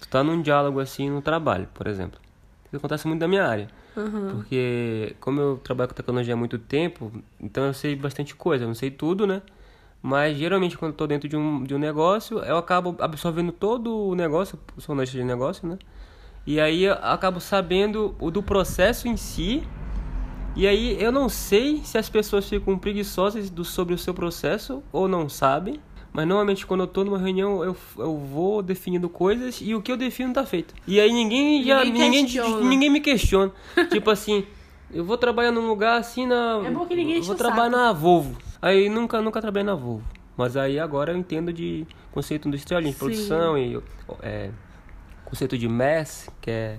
Tu 0.00 0.08
tá 0.08 0.22
num 0.22 0.42
diálogo 0.42 0.80
assim 0.80 1.08
no 1.08 1.22
trabalho, 1.22 1.68
por 1.72 1.86
exemplo. 1.86 2.18
Isso 2.66 2.76
acontece 2.76 3.06
muito 3.06 3.20
na 3.20 3.28
minha 3.28 3.46
área. 3.46 3.68
Porque 4.30 5.14
como 5.20 5.40
eu 5.40 5.60
trabalho 5.62 5.88
com 5.88 5.94
tecnologia 5.94 6.34
há 6.34 6.36
muito 6.36 6.58
tempo, 6.58 7.12
então 7.38 7.64
eu 7.64 7.74
sei 7.74 7.94
bastante 7.94 8.34
coisa, 8.34 8.64
eu 8.64 8.68
não 8.68 8.74
sei 8.74 8.90
tudo, 8.90 9.26
né? 9.26 9.42
Mas 10.02 10.36
geralmente 10.36 10.76
quando 10.76 10.90
eu 10.90 10.96
tô 10.96 11.06
dentro 11.06 11.28
de 11.28 11.36
um, 11.36 11.62
de 11.62 11.74
um 11.74 11.78
negócio, 11.78 12.38
eu 12.40 12.56
acabo 12.56 12.96
absorvendo 12.98 13.52
todo 13.52 14.08
o 14.08 14.14
negócio, 14.16 14.58
sou 14.78 14.94
analista 14.94 15.16
de 15.16 15.22
negócio, 15.22 15.68
né? 15.68 15.78
E 16.44 16.58
aí 16.58 16.84
eu 16.84 16.94
acabo 16.94 17.38
sabendo 17.38 18.16
o 18.18 18.28
do 18.28 18.42
processo 18.42 19.06
em 19.06 19.16
si. 19.16 19.62
E 20.56 20.66
aí 20.66 21.00
eu 21.00 21.12
não 21.12 21.28
sei 21.28 21.80
se 21.84 21.96
as 21.96 22.08
pessoas 22.08 22.48
ficam 22.48 22.76
preguiçosas 22.76 23.48
do, 23.48 23.64
sobre 23.64 23.94
o 23.94 23.98
seu 23.98 24.12
processo 24.12 24.82
ou 24.92 25.06
não 25.06 25.28
sabem. 25.28 25.80
Mas 26.12 26.26
normalmente 26.26 26.66
quando 26.66 26.80
eu 26.80 26.86
tô 26.88 27.04
numa 27.04 27.16
reunião 27.16 27.64
eu, 27.64 27.76
eu 27.96 28.18
vou 28.18 28.60
definindo 28.60 29.08
coisas 29.08 29.60
e 29.62 29.72
o 29.74 29.80
que 29.80 29.90
eu 29.90 29.96
defino 29.96 30.34
tá 30.34 30.44
feito. 30.44 30.74
E 30.86 31.00
aí 31.00 31.12
ninguém 31.12 31.62
já 31.62 31.84
Ninguém 31.84 32.10
ninguém, 32.10 32.64
ninguém 32.64 32.90
me 32.90 33.00
questiona. 33.00 33.52
tipo 33.88 34.10
assim, 34.10 34.44
eu 34.92 35.04
vou 35.04 35.16
trabalhar 35.16 35.52
num 35.52 35.68
lugar 35.68 35.98
assim 35.98 36.26
na 36.26 36.60
É 36.66 36.70
bom 36.70 36.84
que 36.84 36.96
ninguém 36.96 37.20
vou 37.20 37.36
trabalhar 37.36 37.70
saco. 37.70 37.84
na 37.84 37.92
Volvo. 37.92 38.36
Aí 38.62 38.88
nunca 38.88 39.20
nunca 39.20 39.40
trabalhei 39.40 39.66
na 39.66 39.74
Volvo. 39.74 40.04
Mas 40.36 40.56
aí 40.56 40.78
agora 40.78 41.12
eu 41.12 41.16
entendo 41.18 41.52
de 41.52 41.86
conceito 42.12 42.48
industrial, 42.48 42.80
de 42.80 42.92
Sim. 42.92 42.98
produção 42.98 43.58
e 43.58 43.78
é, 44.22 44.50
conceito 45.24 45.58
de 45.58 45.68
MES, 45.68 46.30
que 46.40 46.50
é, 46.50 46.78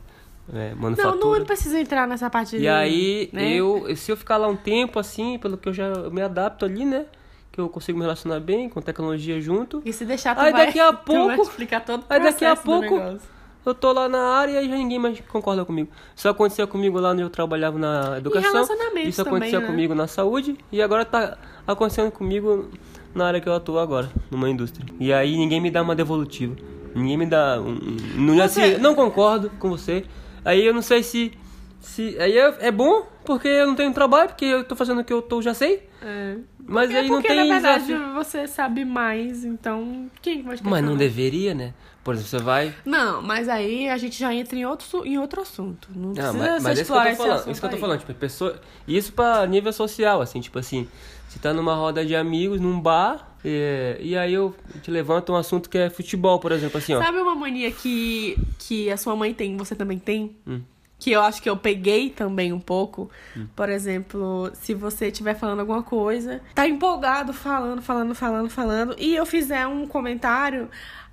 é 0.54 0.70
Não, 0.72 0.78
manufatura. 0.82 1.40
não 1.40 1.46
precisa 1.46 1.80
entrar 1.80 2.08
nessa 2.08 2.30
parte 2.30 2.56
E 2.56 2.60
de, 2.62 2.68
aí, 2.68 3.30
né? 3.32 3.54
eu, 3.54 3.96
se 3.96 4.12
eu 4.12 4.18
ficar 4.18 4.38
lá 4.38 4.48
um 4.48 4.56
tempo 4.56 4.98
assim, 4.98 5.38
pelo 5.38 5.58
que 5.58 5.70
eu 5.70 5.74
já 5.74 5.88
eu 5.88 6.10
me 6.12 6.22
adapto 6.22 6.66
ali, 6.66 6.84
né? 6.86 7.06
Que 7.52 7.62
eu 7.62 7.70
consigo 7.70 7.98
me 8.00 8.04
relacionar 8.04 8.40
bem 8.40 8.68
com 8.68 8.82
tecnologia 8.82 9.40
junto. 9.40 9.82
E 9.86 9.94
se 9.94 10.06
deixar, 10.06 10.34
tu 10.36 10.42
Aí 10.42 10.52
vai, 10.52 10.66
daqui 10.66 10.80
a 10.80 10.92
pouco- 10.94 11.42
explicar 11.44 11.82
todo 11.86 12.02
o 12.02 12.06
aí 12.10 12.20
daqui 12.24 12.44
a 12.46 12.56
pouco-. 12.56 13.20
Eu 13.66 13.74
tô 13.74 13.92
lá 13.94 14.10
na 14.10 14.20
área 14.20 14.62
e 14.62 14.68
já 14.70 14.76
ninguém 14.76 15.00
mais 15.00 15.20
concorda 15.22 15.64
comigo. 15.64 15.90
Isso 16.16 16.28
aconteceu 16.28 16.68
comigo 16.68 17.00
lá 17.00 17.12
onde 17.12 17.22
eu 17.22 17.30
trabalhava 17.30 17.78
na 17.80 18.18
educação. 18.18 18.52
relacionamentos 18.52 19.10
Isso 19.10 19.22
aconteceu 19.22 19.52
também, 19.62 19.62
né? 19.62 19.68
comigo 19.76 19.96
na 19.96 20.08
saúde. 20.08 20.58
E 20.72 20.82
agora 20.82 21.06
tá 21.06 21.38
acontecendo 21.66 22.12
comigo 22.12 22.70
na 23.16 23.26
área 23.28 23.40
que 23.40 23.48
eu 23.48 23.54
atuo 23.54 23.80
agora, 23.80 24.10
numa 24.30 24.50
indústria. 24.50 24.86
E 25.00 25.14
aí 25.14 25.38
ninguém 25.38 25.62
me 25.62 25.72
dá 25.72 25.82
uma 25.82 25.96
devolutiva. 25.96 26.56
Ninguém 26.94 27.18
me 27.18 27.26
dá 27.26 27.60
um. 27.62 27.78
Não, 28.16 28.36
Você- 28.36 28.62
assim, 28.62 28.78
não 28.82 28.94
concordo 28.96 29.50
com 29.60 29.70
você. 29.70 30.04
Aí 30.44 30.66
eu 30.66 30.74
não 30.74 30.82
sei 30.82 31.02
se. 31.02 31.32
se 31.80 32.16
aí 32.20 32.38
é, 32.38 32.56
é 32.68 32.72
bom, 32.72 33.06
porque 33.26 33.48
eu 33.48 33.66
não 33.68 33.76
tenho 33.76 33.94
trabalho, 33.94 34.30
porque 34.30 34.46
eu 34.46 34.64
tô 34.64 34.76
fazendo 34.76 35.00
o 35.02 35.04
que 35.04 35.14
eu 35.14 35.22
tô, 35.22 35.42
já 35.42 35.54
sei. 35.54 35.88
É. 36.02 36.36
Mas 36.66 36.92
É 36.92 37.00
aí 37.00 37.08
não 37.10 37.16
porque, 37.16 37.28
tem. 37.30 37.48
na 37.48 37.60
verdade, 37.60 37.94
você 38.14 38.48
sabe 38.48 38.86
mais, 38.86 39.44
então 39.44 40.10
quem 40.22 40.44
vai 40.44 40.58
Mas 40.64 40.84
não 40.84 40.96
deveria, 40.96 41.54
né? 41.54 41.74
Por 42.04 42.14
exemplo, 42.16 42.30
você 42.30 42.40
vai. 42.40 42.76
Não, 42.86 43.22
mas 43.22 43.48
aí 43.48 43.88
a 43.90 43.98
gente 43.98 44.20
já 44.20 44.34
entra 44.34 44.58
em 44.58 44.66
outro, 44.66 45.06
em 45.06 45.18
outro 45.18 45.42
assunto. 45.42 45.88
Não, 45.96 46.08
Não, 46.10 46.14
precisa 46.14 46.34
mas, 46.34 46.64
mas 46.64 46.80
isso 46.80 46.92
que 46.92 46.98
eu 46.98 47.02
explorar 47.02 47.10
tô 47.12 47.16
falando, 47.16 47.52
isso 47.52 47.60
que 47.62 47.66
eu 47.66 47.70
tô 47.70 47.78
falando, 47.78 48.00
tipo, 48.00 48.14
pessoa, 48.14 48.62
isso 48.88 49.14
pra 49.14 49.46
nível 49.48 49.72
social, 49.72 50.22
assim, 50.22 50.42
tipo 50.42 50.60
assim, 50.60 50.88
você 51.30 51.40
tá 51.40 51.54
numa 51.54 51.74
roda 51.76 52.06
de 52.06 52.16
amigos, 52.16 52.60
num 52.60 52.80
bar, 52.80 53.36
é, 53.44 53.98
e 54.00 54.18
aí 54.18 54.34
eu 54.34 54.56
te 54.82 54.92
levanto 54.92 55.32
um 55.34 55.36
assunto 55.36 55.70
que 55.70 55.78
é 55.78 55.90
futebol, 55.90 56.40
por 56.40 56.52
exemplo, 56.52 56.78
assim, 56.78 56.94
ó. 56.94 57.02
Sabe 57.02 57.20
uma 57.20 57.36
mania 57.36 57.72
que, 57.72 58.38
que 58.60 58.92
a 58.92 58.98
sua 58.98 59.16
mãe 59.16 59.34
tem 59.34 59.54
e 59.54 59.58
você 59.58 59.76
também 59.76 59.98
tem? 59.98 60.36
Hum. 60.46 60.62
Que 61.00 61.12
eu 61.12 61.22
acho 61.22 61.42
que 61.42 61.50
eu 61.50 61.58
peguei 61.58 62.10
também 62.10 62.54
um 62.54 62.60
pouco. 62.62 63.10
Por 63.58 63.68
exemplo, 63.68 64.50
se 64.54 64.74
você 64.74 65.08
estiver 65.08 65.34
falando 65.34 65.60
alguma 65.60 65.84
coisa, 65.84 66.40
tá 66.56 66.66
empolgado 66.66 67.34
falando, 67.34 67.82
falando, 67.82 68.16
falando, 68.16 68.50
falando, 68.50 68.96
e 68.98 69.14
eu 69.14 69.26
fizer 69.26 69.68
um 69.68 69.86
comentário, 69.86 70.70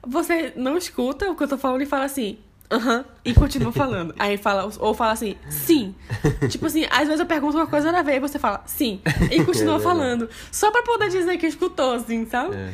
você 0.06 0.52
não 0.56 0.76
escuta 0.76 1.30
o 1.30 1.36
que 1.36 1.42
eu 1.44 1.48
tô 1.48 1.58
falando 1.58 1.82
e 1.82 1.86
fala 1.86 2.04
assim. 2.04 2.38
Aham, 2.72 3.04
e 3.24 3.34
continua 3.34 3.72
falando. 3.72 4.14
Aí 4.16 4.36
fala, 4.36 4.70
ou 4.78 4.94
fala 4.94 5.10
assim, 5.12 5.34
sim. 5.48 5.92
tipo 6.48 6.66
assim, 6.66 6.86
às 6.88 7.06
vezes 7.08 7.18
eu 7.18 7.26
pergunto 7.26 7.56
uma 7.56 7.66
coisa 7.66 7.90
na 7.90 8.00
vez 8.00 8.18
e 8.18 8.20
você 8.20 8.38
fala, 8.38 8.62
sim, 8.64 9.00
e 9.28 9.42
continua 9.44 9.76
É 9.78 9.80
falando. 9.80 10.28
Só 10.52 10.70
pra 10.70 10.80
poder 10.84 11.08
dizer 11.08 11.36
que 11.36 11.48
escutou, 11.48 11.94
assim, 11.94 12.24
sabe? 12.26 12.54
É, 12.54 12.72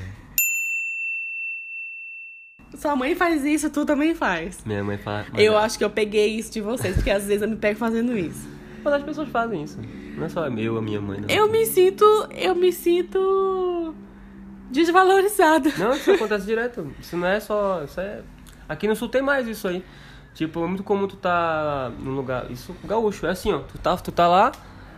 Sua 2.77 2.95
mãe 2.95 3.15
faz 3.15 3.43
isso, 3.43 3.71
tu 3.71 3.87
também 3.87 4.15
faz. 4.15 4.63
minha 4.67 4.85
mãe 4.85 4.99
fala. 4.99 5.25
mas 5.33 5.43
Eu 5.43 5.55
é- 5.55 5.65
acho 5.65 5.79
que 5.79 5.85
eu 5.85 5.89
peguei 5.91 6.27
isso 6.39 6.53
de 6.53 6.61
vocês, 6.61 6.95
porque 6.97 7.11
às 7.11 7.25
vezes 7.25 7.41
eu 7.41 7.49
me 7.49 7.57
pego 7.57 7.79
fazendo 7.79 8.17
isso. 8.19 8.47
Mas 8.85 8.93
as 8.93 9.03
pessoas 9.03 9.29
fazem 9.31 9.63
isso. 9.65 9.79
Não 10.15 10.27
é 10.27 10.29
só 10.29 10.47
eu, 10.47 10.77
a 10.77 10.83
minha 10.83 11.01
mãe, 11.01 11.21
não. 11.23 11.29
Eu 11.35 11.51
me 11.51 11.65
sinto. 11.65 12.05
Eu 12.33 12.55
me 12.55 12.71
sinto. 12.71 13.95
Desvalorizada. 14.71 15.73
Não, 15.79 15.93
isso 15.93 16.11
acontece 16.11 16.47
direto. 16.47 16.93
Isso 17.01 17.17
não 17.17 17.27
é 17.27 17.41
só. 17.41 17.83
Isso 17.85 18.01
é... 18.01 18.23
Aqui 18.69 18.89
no 18.89 18.97
sul 18.97 19.09
tem 19.09 19.23
mais 19.23 19.47
isso 19.47 19.69
aí. 19.69 19.85
Tipo, 20.35 20.65
é 20.65 20.67
muito 20.67 20.83
comum 20.83 21.07
tu 21.07 21.17
tá 21.17 21.91
num 21.99 22.15
lugar. 22.15 22.51
Isso 22.51 22.77
gaúcho, 22.85 23.27
é 23.27 23.31
assim, 23.31 23.53
ó. 23.53 23.61
Tu 23.61 23.79
tá, 23.79 23.97
tu 23.97 24.13
tá 24.13 24.29
lá, 24.29 24.53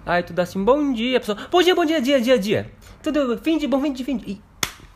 aí 0.04 0.22
tu 0.22 0.32
dá 0.32 0.42
assim, 0.42 0.62
bom 0.62 0.92
dia, 0.92 1.18
a 1.18 1.20
pessoa. 1.20 1.38
Bom 1.50 1.62
dia, 1.62 1.74
bom 1.74 1.84
dia, 1.84 2.00
dia, 2.00 2.20
dia, 2.20 2.38
dia. 2.38 2.72
Tudo, 3.02 3.38
fim 3.38 3.56
de 3.56 3.68
bom, 3.68 3.80
fim 3.80 3.92
de 3.92 4.02
fim 4.02 4.16
de. 4.16 4.32
Ih, 4.32 4.42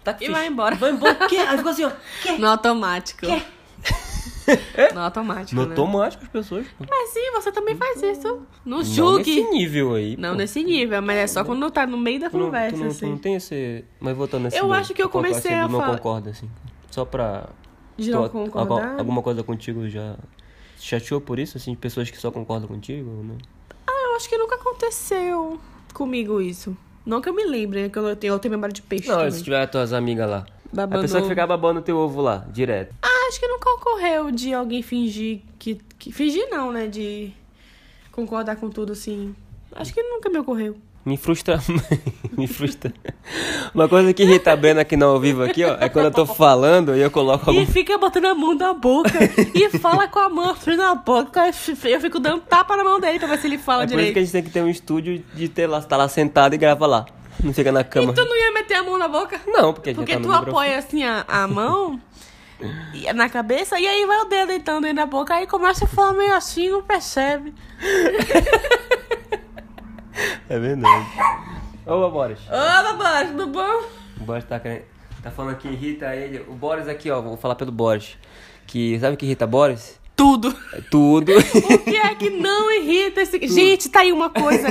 tá 0.03 0.17
E 0.21 0.29
vai 0.29 0.49
embora. 0.49 0.75
Vai 0.75 0.91
embora. 0.91 1.15
Quê? 1.29 1.37
Aí 1.37 1.57
ficou 1.57 1.71
assim, 1.71 1.85
ó. 1.85 1.93
Quê? 2.23 2.33
No 2.39 2.49
automático. 2.49 3.25
No 4.95 5.01
automático. 5.01 5.55
No 5.55 5.63
né? 5.67 5.71
automático 5.71 6.23
as 6.25 6.29
pessoas. 6.31 6.67
Mas 6.79 7.11
sim, 7.11 7.31
você 7.33 7.53
também 7.53 7.77
faz 7.77 8.03
isso. 8.03 8.41
Não 8.65 8.79
Não 8.79 8.85
julgue. 8.85 9.37
nesse 9.43 9.51
nível 9.51 9.95
aí. 9.95 10.17
Não 10.17 10.31
pô. 10.31 10.35
nesse 10.37 10.63
nível, 10.65 11.01
mas 11.03 11.17
é 11.19 11.27
só 11.27 11.45
quando 11.45 11.71
tá 11.71 11.87
no 11.87 11.97
meio 11.99 12.21
da 12.21 12.31
Tu 12.31 12.37
não, 12.39 12.47
conversa, 12.47 12.77
tu 12.77 12.81
não, 12.81 12.89
tu 12.89 12.91
assim. 12.93 13.11
não 13.11 13.19
tem 13.19 13.35
esse. 13.37 13.85
Mas 14.01 14.17
voltando 14.17 14.45
nesse. 14.45 14.57
Eu 14.57 14.67
do- 14.67 14.73
acho 14.75 14.93
que 14.95 15.03
eu 15.03 15.09
concordo, 15.09 15.29
comecei 15.29 15.51
assim, 15.53 15.61
a 15.61 15.69
não 15.69 15.81
falar- 15.81 15.97
concorda, 15.97 16.31
assim. 16.31 16.51
Só 16.91 17.05
pra. 17.05 17.49
De 17.97 18.11
não 18.11 18.25
tu- 18.25 18.31
concordar. 18.31 18.99
alguma 18.99 19.23
coisa 19.23 19.43
contigo 19.43 19.89
já. 19.89 20.17
Chateou 20.79 21.21
por 21.21 21.39
isso, 21.39 21.57
assim, 21.57 21.71
de 21.73 21.77
pessoas 21.77 22.11
que 22.11 22.17
só 22.19 22.31
concordam 22.31 22.67
contigo? 22.69 23.09
Não? 23.23 23.37
Ah, 23.87 24.09
eu 24.11 24.17
acho 24.17 24.29
que 24.29 24.37
nunca 24.37 24.57
aconteceu 24.57 25.61
comigo 25.95 26.41
isso. 26.41 26.77
Não 27.07 27.21
que 27.21 27.29
eu 27.29 27.35
me 27.35 27.45
lembre, 27.45 27.83
né? 27.83 27.89
Que 27.89 27.99
eu 27.99 28.17
tenho, 28.17 28.33
eu 28.35 28.39
tenho 28.39 28.51
memória 28.53 28.73
de 28.73 28.83
peixe. 28.83 29.09
Não, 29.09 29.17
também. 29.19 29.31
se 29.31 29.43
tiver 29.45 29.63
as 29.63 29.71
tuas 29.71 29.93
amigas 29.93 30.29
lá. 30.29 30.45
Babando 30.73 30.99
A 30.99 31.03
pessoa 31.03 31.23
que 31.23 31.29
ficar 31.29 31.47
babando 31.47 31.83
teu 31.83 31.97
ovo 31.99 32.21
lá, 32.23 32.47
direto. 32.51 32.95
Ah, 33.03 33.12
acho 33.33 33.41
que 33.41 33.49
nunca 33.49 33.71
ocorreu 33.71 34.31
de 34.31 34.53
alguém 34.53 34.83
fingir 34.83 35.41
que, 35.59 35.81
que. 35.99 36.13
Fingir 36.13 36.49
não, 36.51 36.71
né? 36.71 36.87
De. 36.87 37.33
concordar 38.11 38.57
com 38.57 38.69
tudo, 38.69 38.93
assim. 38.93 39.35
Acho 39.75 39.95
que 39.95 40.03
nunca 40.03 40.29
me 40.29 40.39
ocorreu. 40.39 40.77
Me 41.05 41.17
frustra. 41.17 41.59
me 42.37 42.47
frustra. 42.47 42.93
Uma 43.75 43.89
coisa 43.89 44.13
que 44.13 44.23
irrita 44.23 44.53
a 44.53 44.57
Brena 44.57 44.83
aqui 44.83 44.97
no 44.97 45.07
ao 45.07 45.19
vivo 45.19 45.43
aqui, 45.43 45.65
ó, 45.65 45.77
é 45.81 45.89
quando 45.89 46.05
eu 46.05 46.11
tô 46.13 46.27
falando 46.27 46.95
e 46.95 47.01
eu 47.01 47.11
coloco 47.11 47.51
algum. 47.51 47.61
E 47.63 47.67
fica 47.67 47.99
botando 47.99 48.27
a 48.27 48.35
mão 48.35 48.55
na 48.55 48.73
boca 48.75 49.19
e 49.55 49.69
fala 49.79 50.07
com 50.07 50.19
a 50.21 50.29
mão 50.29 50.55
na 50.77 50.95
boca. 50.95 51.41
Eu 51.85 52.01
fico 52.01 52.21
dando 52.21 52.43
tapa 52.43 52.77
na 52.77 52.85
mão 52.85 53.01
dele 53.01 53.19
pra 53.19 53.29
ver 53.29 53.39
se 53.39 53.47
ele 53.49 53.59
fala 53.59 53.85
É 53.85 53.87
por 53.87 53.95
isso 53.95 53.97
direito. 53.97 54.13
que 54.13 54.19
a 54.19 54.23
gente 54.23 54.33
tem 54.33 54.43
que 54.45 54.51
ter 54.51 54.63
um 54.63 54.69
estúdio 54.69 55.25
de 55.35 55.49
ter 55.49 55.67
lá, 55.67 55.81
tá 55.81 55.97
lá 55.97 56.07
sentado 56.07 56.55
e 56.55 56.59
grava 56.59 56.87
lá. 56.87 57.07
Não 57.43 57.53
fica 57.53 57.73
na 57.73 57.83
cama. 57.83 58.13
E 58.13 58.15
tu 58.15 58.25
não 58.25 58.37
ia 58.37 58.53
meter 58.53 58.75
a 58.75 58.83
mão 58.85 58.97
na 58.97 59.09
boca? 59.09 59.41
Não, 59.47 59.73
porque 59.73 59.91
a 59.91 59.93
gente 59.93 59.99
Porque 60.05 60.17
tá 60.17 60.21
tu 60.21 60.31
apoia 60.31 60.79
assim 60.79 61.03
a, 61.03 61.25
a 61.27 61.49
mão 61.49 62.01
na 63.15 63.29
cabeça 63.29 63.79
e 63.79 63.87
aí 63.87 64.07
vai 64.07 64.21
o 64.21 64.25
dedo 64.25 64.53
entrando 64.53 64.83
dentro 64.83 64.97
da 64.97 65.07
boca. 65.07 65.35
Aí 65.35 65.47
começa 65.47 65.85
a 65.85 65.89
falar 65.89 66.13
meio 66.13 66.35
assim, 66.35 66.71
não 66.71 66.83
percebe. 66.83 67.55
É 70.49 70.59
verdade. 70.59 71.07
Ô, 71.87 72.11
Boris. 72.11 72.39
Ô, 72.49 72.97
Boris, 72.97 73.31
tudo 73.31 73.47
bom? 73.49 73.83
O 74.21 74.25
Boris 74.25 74.45
tá, 74.45 74.61
tá 75.23 75.31
falando 75.31 75.57
que 75.57 75.69
irrita 75.69 76.15
ele. 76.15 76.45
O 76.49 76.55
Boris 76.55 76.87
aqui, 76.87 77.11
ó, 77.11 77.21
vou 77.21 77.37
falar 77.37 77.55
pelo 77.55 77.73
Boris. 77.73 78.17
Que 78.67 78.99
sabe 79.01 79.15
o 79.15 79.17
que 79.17 79.27
irrita 79.27 79.47
Boris? 79.47 80.01
Tudo. 80.15 80.55
É 80.73 80.81
tudo. 80.91 81.33
O 81.35 81.79
que 81.79 81.97
é 81.97 82.15
que 82.15 82.31
não 82.31 82.71
irrita 82.71 83.23
esse. 83.23 83.47
Gente, 83.49 83.89
tá 83.89 84.01
aí 84.01 84.13
uma 84.13 84.31
coisa. 84.31 84.69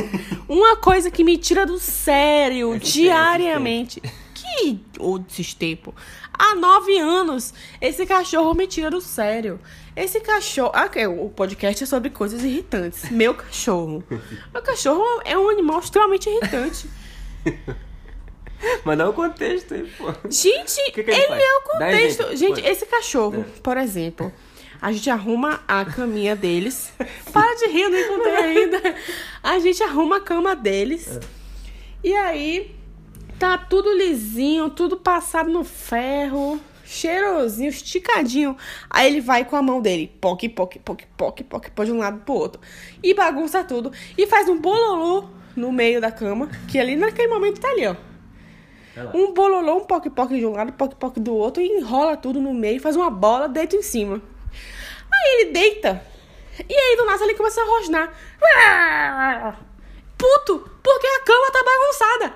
Uma 0.48 0.77
coisa 0.77 1.10
que 1.10 1.24
me 1.24 1.38
tira 1.38 1.65
do 1.65 1.77
sério 1.79 2.75
Esses 2.75 2.93
diariamente. 2.93 4.01
Que. 4.33 4.79
Ô, 5.00 5.17
desses 5.17 5.53
tempos. 5.53 5.93
Há 6.43 6.55
nove 6.55 6.98
anos, 6.98 7.53
esse 7.79 8.03
cachorro 8.03 8.55
me 8.55 8.65
tira 8.65 8.89
do 8.89 9.00
sério. 9.00 9.60
Esse 9.95 10.19
cachorro. 10.19 10.71
Ah, 10.74 10.89
o 11.07 11.29
podcast 11.29 11.83
é 11.83 11.86
sobre 11.86 12.10
coisas 12.10 12.43
irritantes. 12.43 13.12
Meu 13.12 13.36
cachorro. 13.36 14.03
Meu 14.51 14.63
cachorro 14.63 15.05
é 15.24 15.38
um 15.38 15.50
animal 15.50 15.79
extremamente 15.79 16.27
irritante. 16.27 16.89
Mas 18.83 18.98
dá 18.98 19.07
o 19.07 19.13
contexto 19.13 19.75
aí, 19.75 19.88
pô. 19.95 20.12
Gente, 20.27 20.83
que 20.91 21.03
que 21.03 21.12
ele 21.12 21.21
ele 21.21 21.43
é 21.43 21.57
o 21.57 21.62
contexto. 21.62 22.21
exemplo, 22.24 22.36
Gente, 22.36 22.65
esse 22.65 22.88
cachorro, 22.88 23.45
por 23.62 23.77
exemplo, 23.77 24.33
a 24.81 24.91
gente 24.91 25.12
arruma 25.12 25.63
a 25.67 25.86
caminha 25.86 26.36
deles. 26.36 26.91
Para 27.31 27.53
de 27.55 27.67
rir, 27.67 27.83
eu 27.83 27.91
não 27.91 28.17
contei 28.17 28.36
ainda. 28.36 28.95
A 29.43 29.60
gente 29.60 29.83
arruma 29.83 30.17
a 30.17 30.21
cama 30.21 30.55
deles. 30.55 31.19
E 32.03 32.15
aí, 32.15 32.75
tá 33.41 33.57
tudo 33.57 33.91
lisinho, 33.91 34.69
tudo 34.69 34.98
passado 34.98 35.50
no 35.50 35.63
ferro. 35.63 36.62
Cheirosinho, 36.86 37.69
esticadinho. 37.69 38.55
Aí 38.88 39.07
ele 39.07 39.19
vai 39.19 39.45
com 39.45 39.55
a 39.55 39.63
mão 39.63 39.81
dele, 39.81 40.15
poque, 40.21 40.48
poque, 40.48 40.77
poque, 40.77 41.07
poque, 41.17 41.43
poque, 41.43 41.71
põe 41.71 41.86
de 41.88 41.91
um 41.91 41.98
lado 41.98 42.19
pro 42.19 42.36
outro. 42.36 42.62
E 43.01 43.15
bagunça 43.15 43.63
tudo. 43.63 43.91
E 44.15 44.27
faz 44.27 44.48
um 44.48 44.60
bololô 44.60 45.27
no 45.55 45.71
meio 45.71 46.00
da 46.00 46.12
cama, 46.12 46.50
que 46.67 46.77
ali 46.77 46.95
naquele 46.95 47.29
momento 47.29 47.60
tá 47.60 47.69
ali, 47.69 47.88
ó. 47.88 47.95
Lá. 48.95 49.12
Um 49.15 49.33
bololô, 49.33 49.77
um 49.77 49.86
poque-poque 49.86 50.38
de 50.38 50.45
um 50.45 50.51
lado, 50.51 50.74
poque-poque 50.74 51.19
do 51.19 51.33
outro, 51.33 51.63
e 51.63 51.79
enrola 51.79 52.17
tudo 52.17 52.39
no 52.39 52.53
meio, 52.53 52.79
faz 52.79 52.95
uma 52.95 53.10
bola, 53.10 53.50
deita 53.50 53.75
em 53.75 53.81
cima. 53.81 54.21
Aí 55.12 55.41
ele 55.41 55.51
deita, 55.51 56.05
e 56.69 56.74
aí 56.74 56.98
do 56.98 57.05
nada 57.05 57.24
ele 57.24 57.36
começa 57.36 57.60
a 57.60 57.65
rosnar. 57.65 58.13
Puto, 60.17 60.69
porque 60.83 61.07
a 61.07 61.19
cama 61.21 61.51
tá 61.51 61.63
bagunçada. 61.63 62.36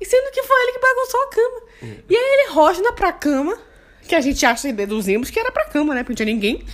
E 0.00 0.04
sendo 0.04 0.30
que 0.32 0.42
foi 0.42 0.62
ele 0.62 0.72
que 0.72 0.78
bagunçou 0.80 1.20
a 1.22 1.28
cama. 1.28 1.62
E 2.08 2.16
aí 2.16 2.40
ele 2.40 2.52
rosna 2.52 2.92
pra 2.92 3.12
cama, 3.12 3.58
que 4.06 4.14
a 4.14 4.20
gente 4.20 4.44
acha 4.46 4.68
e 4.68 4.72
deduzimos 4.72 5.30
que 5.30 5.38
era 5.38 5.50
pra 5.52 5.64
cama, 5.66 5.94
né? 5.94 6.02
Porque 6.02 6.12
não 6.12 6.16
tinha 6.16 6.34
ninguém. 6.34 6.64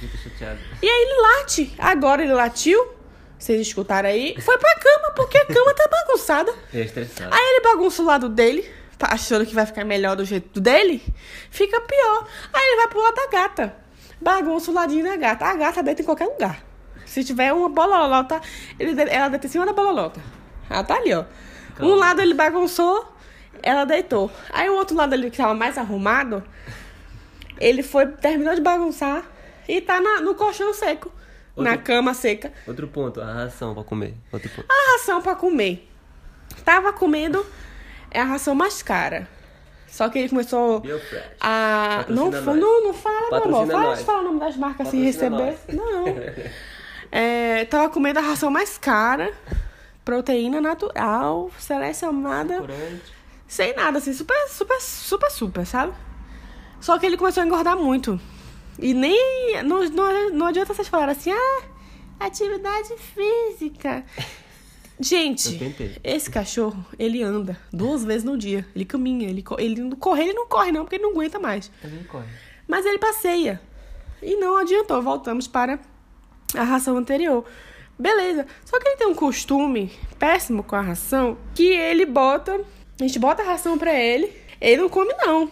E 0.82 0.88
aí 0.88 1.02
ele 1.02 1.20
late. 1.20 1.74
Agora 1.78 2.22
ele 2.22 2.32
latiu, 2.32 2.94
vocês 3.38 3.60
escutaram 3.60 4.08
aí, 4.08 4.40
foi 4.40 4.56
pra 4.58 4.74
cama, 4.76 5.12
porque 5.16 5.38
a 5.38 5.46
cama 5.46 5.74
tá 5.74 5.88
bagunçada. 5.88 6.54
É 6.72 6.80
estressado. 6.80 7.34
Aí 7.34 7.42
ele 7.42 7.60
bagunça 7.60 8.02
o 8.02 8.04
lado 8.04 8.28
dele, 8.28 8.70
tá 8.98 9.08
achando 9.10 9.44
que 9.46 9.54
vai 9.54 9.66
ficar 9.66 9.84
melhor 9.84 10.16
do 10.16 10.24
jeito 10.24 10.60
dele, 10.60 11.02
fica 11.50 11.80
pior. 11.80 12.28
Aí 12.52 12.62
ele 12.62 12.76
vai 12.76 12.88
pro 12.88 13.02
lado 13.02 13.14
da 13.14 13.26
gata, 13.26 13.76
bagunça 14.20 14.70
o 14.70 14.74
ladinho 14.74 15.04
da 15.04 15.16
gata. 15.16 15.44
A 15.46 15.54
gata 15.54 15.82
deita 15.82 16.02
em 16.02 16.04
qualquer 16.04 16.26
lugar. 16.26 16.64
Se 17.06 17.22
tiver 17.22 17.52
uma 17.52 17.68
bololota, 17.68 18.40
ele, 18.78 18.94
ela 19.10 19.28
deita 19.28 19.46
em 19.46 19.50
cima 19.50 19.66
da 19.66 19.72
bololota. 19.72 20.20
Ela 20.68 20.82
tá 20.84 20.96
ali, 20.96 21.12
ó. 21.14 21.24
Um 21.80 21.94
lado 21.94 22.22
ele 22.22 22.34
bagunçou, 22.34 23.13
ela 23.62 23.84
deitou. 23.84 24.30
Aí 24.52 24.68
o 24.68 24.74
outro 24.76 24.96
lado 24.96 25.12
ali 25.12 25.30
que 25.30 25.36
tava 25.36 25.54
mais 25.54 25.76
arrumado, 25.78 26.42
ele 27.60 27.82
foi, 27.82 28.06
terminou 28.06 28.54
de 28.54 28.60
bagunçar 28.60 29.22
e 29.68 29.80
tá 29.80 30.00
na- 30.00 30.20
no 30.20 30.34
colchão 30.34 30.72
seco. 30.74 31.12
Na 31.56 31.70
Outro- 31.72 31.84
cama 31.86 32.14
seca. 32.14 32.52
Outro 32.66 32.88
ponto, 32.88 33.20
a 33.20 33.32
ração 33.32 33.74
pra 33.74 33.84
comer. 33.84 34.14
Outro 34.32 34.48
ponto. 34.50 34.66
A 34.68 34.92
ração 34.92 35.22
pra 35.22 35.36
comer. 35.36 35.88
Tava 36.64 36.92
comendo 36.92 37.44
é 38.10 38.20
a 38.20 38.24
ração 38.24 38.54
mais 38.54 38.82
cara. 38.82 39.28
Só 39.86 40.08
que 40.08 40.18
ele 40.18 40.28
começou 40.28 40.82
a. 41.40 42.04
Não, 42.08 42.24
Patrocina 42.32 42.40
nós. 42.52 42.60
não, 42.60 42.84
não 42.84 42.94
fala, 42.94 43.30
meu 43.30 43.56
amor. 43.56 43.66
Fala, 43.68 43.82
nós. 43.84 44.02
fala 44.02 44.18
o 44.18 44.24
nome 44.24 44.40
das 44.40 44.56
marcas 44.56 44.88
sem 44.88 45.02
receber. 45.04 45.56
Não. 45.72 46.04
É, 47.16 47.64
tava 47.66 47.88
comendo 47.90 48.18
a 48.18 48.22
ração 48.22 48.50
mais 48.50 48.76
cara. 48.76 49.32
Proteína 50.04 50.60
natural, 50.60 51.48
selecionada. 51.60 52.58
Corante. 52.58 53.13
Sem 53.46 53.74
nada, 53.74 53.98
assim, 53.98 54.12
super, 54.12 54.48
super, 54.48 54.80
super, 54.80 55.30
super, 55.30 55.66
sabe? 55.66 55.92
Só 56.80 56.98
que 56.98 57.06
ele 57.06 57.16
começou 57.16 57.42
a 57.42 57.46
engordar 57.46 57.76
muito. 57.76 58.20
E 58.78 58.92
nem. 58.92 59.62
Não, 59.64 59.84
não, 59.84 60.30
não 60.30 60.46
adianta 60.46 60.74
vocês 60.74 60.88
falarem 60.88 61.12
assim, 61.12 61.30
ah, 61.32 61.62
atividade 62.20 62.94
física. 62.98 64.04
Gente, 64.98 65.58
esse 66.04 66.30
cachorro, 66.30 66.84
ele 66.96 67.20
anda 67.20 67.58
duas 67.72 68.04
vezes 68.04 68.22
no 68.22 68.38
dia. 68.38 68.64
Ele 68.74 68.84
caminha, 68.84 69.28
ele, 69.28 69.44
ele 69.58 69.80
não 69.80 69.96
corre, 69.96 70.22
ele 70.22 70.32
não 70.32 70.46
corre, 70.46 70.70
não, 70.70 70.82
porque 70.84 70.96
ele 70.96 71.02
não 71.02 71.10
aguenta 71.10 71.38
mais. 71.38 71.70
Também 71.82 72.04
corre. 72.04 72.28
Mas 72.66 72.86
ele 72.86 72.98
passeia. 72.98 73.60
E 74.22 74.36
não 74.36 74.56
adiantou, 74.56 75.02
voltamos 75.02 75.48
para 75.48 75.80
a 76.54 76.62
ração 76.62 76.96
anterior. 76.96 77.44
Beleza. 77.98 78.46
Só 78.64 78.78
que 78.78 78.88
ele 78.88 78.96
tem 78.96 79.06
um 79.08 79.14
costume 79.14 79.92
péssimo 80.18 80.62
com 80.62 80.76
a 80.76 80.80
ração 80.80 81.36
que 81.54 81.66
ele 81.66 82.06
bota. 82.06 82.64
A 83.00 83.02
gente 83.02 83.18
bota 83.18 83.42
a 83.42 83.46
ração 83.46 83.76
pra 83.76 83.92
ele, 83.92 84.32
ele 84.60 84.82
não 84.82 84.88
come, 84.88 85.12
não. 85.18 85.50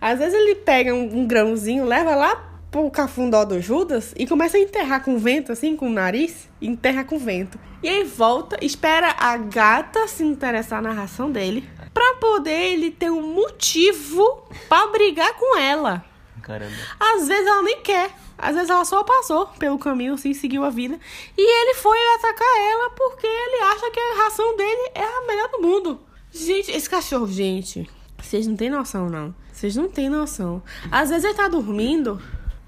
Às 0.00 0.18
vezes 0.18 0.34
ele 0.34 0.56
pega 0.56 0.92
um, 0.92 1.20
um 1.20 1.26
grãozinho, 1.26 1.84
leva 1.84 2.14
lá 2.14 2.52
pro 2.72 2.90
cafundó 2.90 3.44
do 3.44 3.60
Judas 3.60 4.12
e 4.16 4.26
começa 4.26 4.56
a 4.56 4.60
enterrar 4.60 5.04
com 5.04 5.18
vento, 5.18 5.52
assim, 5.52 5.76
com 5.76 5.86
o 5.86 5.92
nariz, 5.92 6.48
enterra 6.60 7.04
com 7.04 7.18
vento. 7.18 7.58
E 7.82 7.88
aí 7.88 8.02
volta, 8.02 8.56
espera 8.64 9.14
a 9.18 9.36
gata 9.36 10.08
se 10.08 10.24
interessar 10.24 10.82
na 10.82 10.92
ração 10.92 11.30
dele, 11.30 11.68
pra 11.94 12.14
poder 12.14 12.72
ele 12.72 12.90
ter 12.90 13.10
um 13.10 13.34
motivo 13.34 14.48
pra 14.68 14.88
brigar 14.88 15.34
com 15.34 15.58
ela. 15.58 16.04
Caramba. 16.42 16.74
Às 16.98 17.28
vezes 17.28 17.46
ela 17.46 17.62
nem 17.62 17.80
quer. 17.82 18.10
Às 18.36 18.56
vezes 18.56 18.70
ela 18.70 18.84
só 18.84 19.04
passou 19.04 19.46
pelo 19.58 19.78
caminho, 19.78 20.14
assim, 20.14 20.34
seguiu 20.34 20.64
a 20.64 20.70
vida. 20.70 20.98
E 21.38 21.62
ele 21.62 21.74
foi 21.74 21.98
atacar 22.16 22.58
ela 22.70 22.90
porque 22.90 23.26
ele 23.26 23.62
acha 23.62 23.90
que 23.90 24.00
a 24.00 24.24
ração 24.24 24.56
dele 24.56 24.90
é 24.96 25.04
a 25.04 25.26
melhor 25.28 25.48
do 25.48 25.62
mundo. 25.62 26.00
Gente, 26.32 26.70
esse 26.70 26.88
cachorro, 26.88 27.26
gente, 27.30 27.88
vocês 28.20 28.46
não 28.46 28.56
têm 28.56 28.70
noção, 28.70 29.08
não. 29.08 29.34
Vocês 29.52 29.76
não 29.76 29.88
têm 29.88 30.08
noção. 30.08 30.62
Às 30.90 31.10
vezes 31.10 31.24
ele 31.24 31.34
tá 31.34 31.46
dormindo 31.48 32.20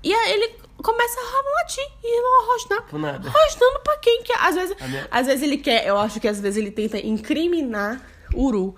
e 0.02 0.12
aí 0.12 0.32
ele 0.32 0.54
começa 0.82 1.18
a 1.18 1.60
latir 1.62 1.84
e 2.02 2.20
não 2.20 2.46
rosnar. 2.46 2.82
Por 2.82 2.98
nada. 2.98 3.28
Rosnando 3.30 3.80
pra 3.82 3.96
quem 3.98 4.22
quer. 4.22 4.36
Às 4.38 4.54
vezes, 4.54 4.76
minha- 4.88 5.08
às 5.10 5.26
vezes 5.26 5.42
ele 5.42 5.56
quer, 5.56 5.86
eu 5.86 5.96
acho 5.98 6.20
que 6.20 6.28
às 6.28 6.38
vezes 6.40 6.58
ele 6.58 6.70
tenta 6.70 6.98
incriminar 6.98 8.02
Uru. 8.34 8.74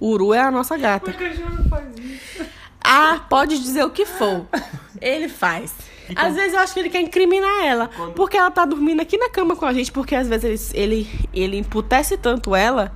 Uru 0.00 0.32
é 0.32 0.40
a 0.40 0.50
nossa 0.50 0.76
gata. 0.76 1.14
Ah, 2.82 3.26
pode 3.28 3.58
dizer 3.58 3.84
o 3.84 3.90
que 3.90 4.06
for. 4.06 4.46
Ele 5.00 5.28
faz. 5.28 5.74
Às 6.14 6.34
vezes 6.34 6.54
eu 6.54 6.60
acho 6.60 6.74
que 6.74 6.80
ele 6.80 6.90
quer 6.90 7.00
incriminar 7.00 7.64
ela. 7.64 7.90
Porque 8.14 8.36
ela 8.36 8.50
tá 8.50 8.64
dormindo 8.64 9.00
aqui 9.00 9.16
na 9.16 9.28
cama 9.28 9.56
com 9.56 9.64
a 9.64 9.72
gente. 9.72 9.90
Porque 9.90 10.14
às 10.14 10.28
vezes 10.28 10.72
ele, 10.74 10.84
ele, 10.94 11.28
ele 11.32 11.56
emputece 11.58 12.16
tanto 12.16 12.54
ela. 12.54 12.92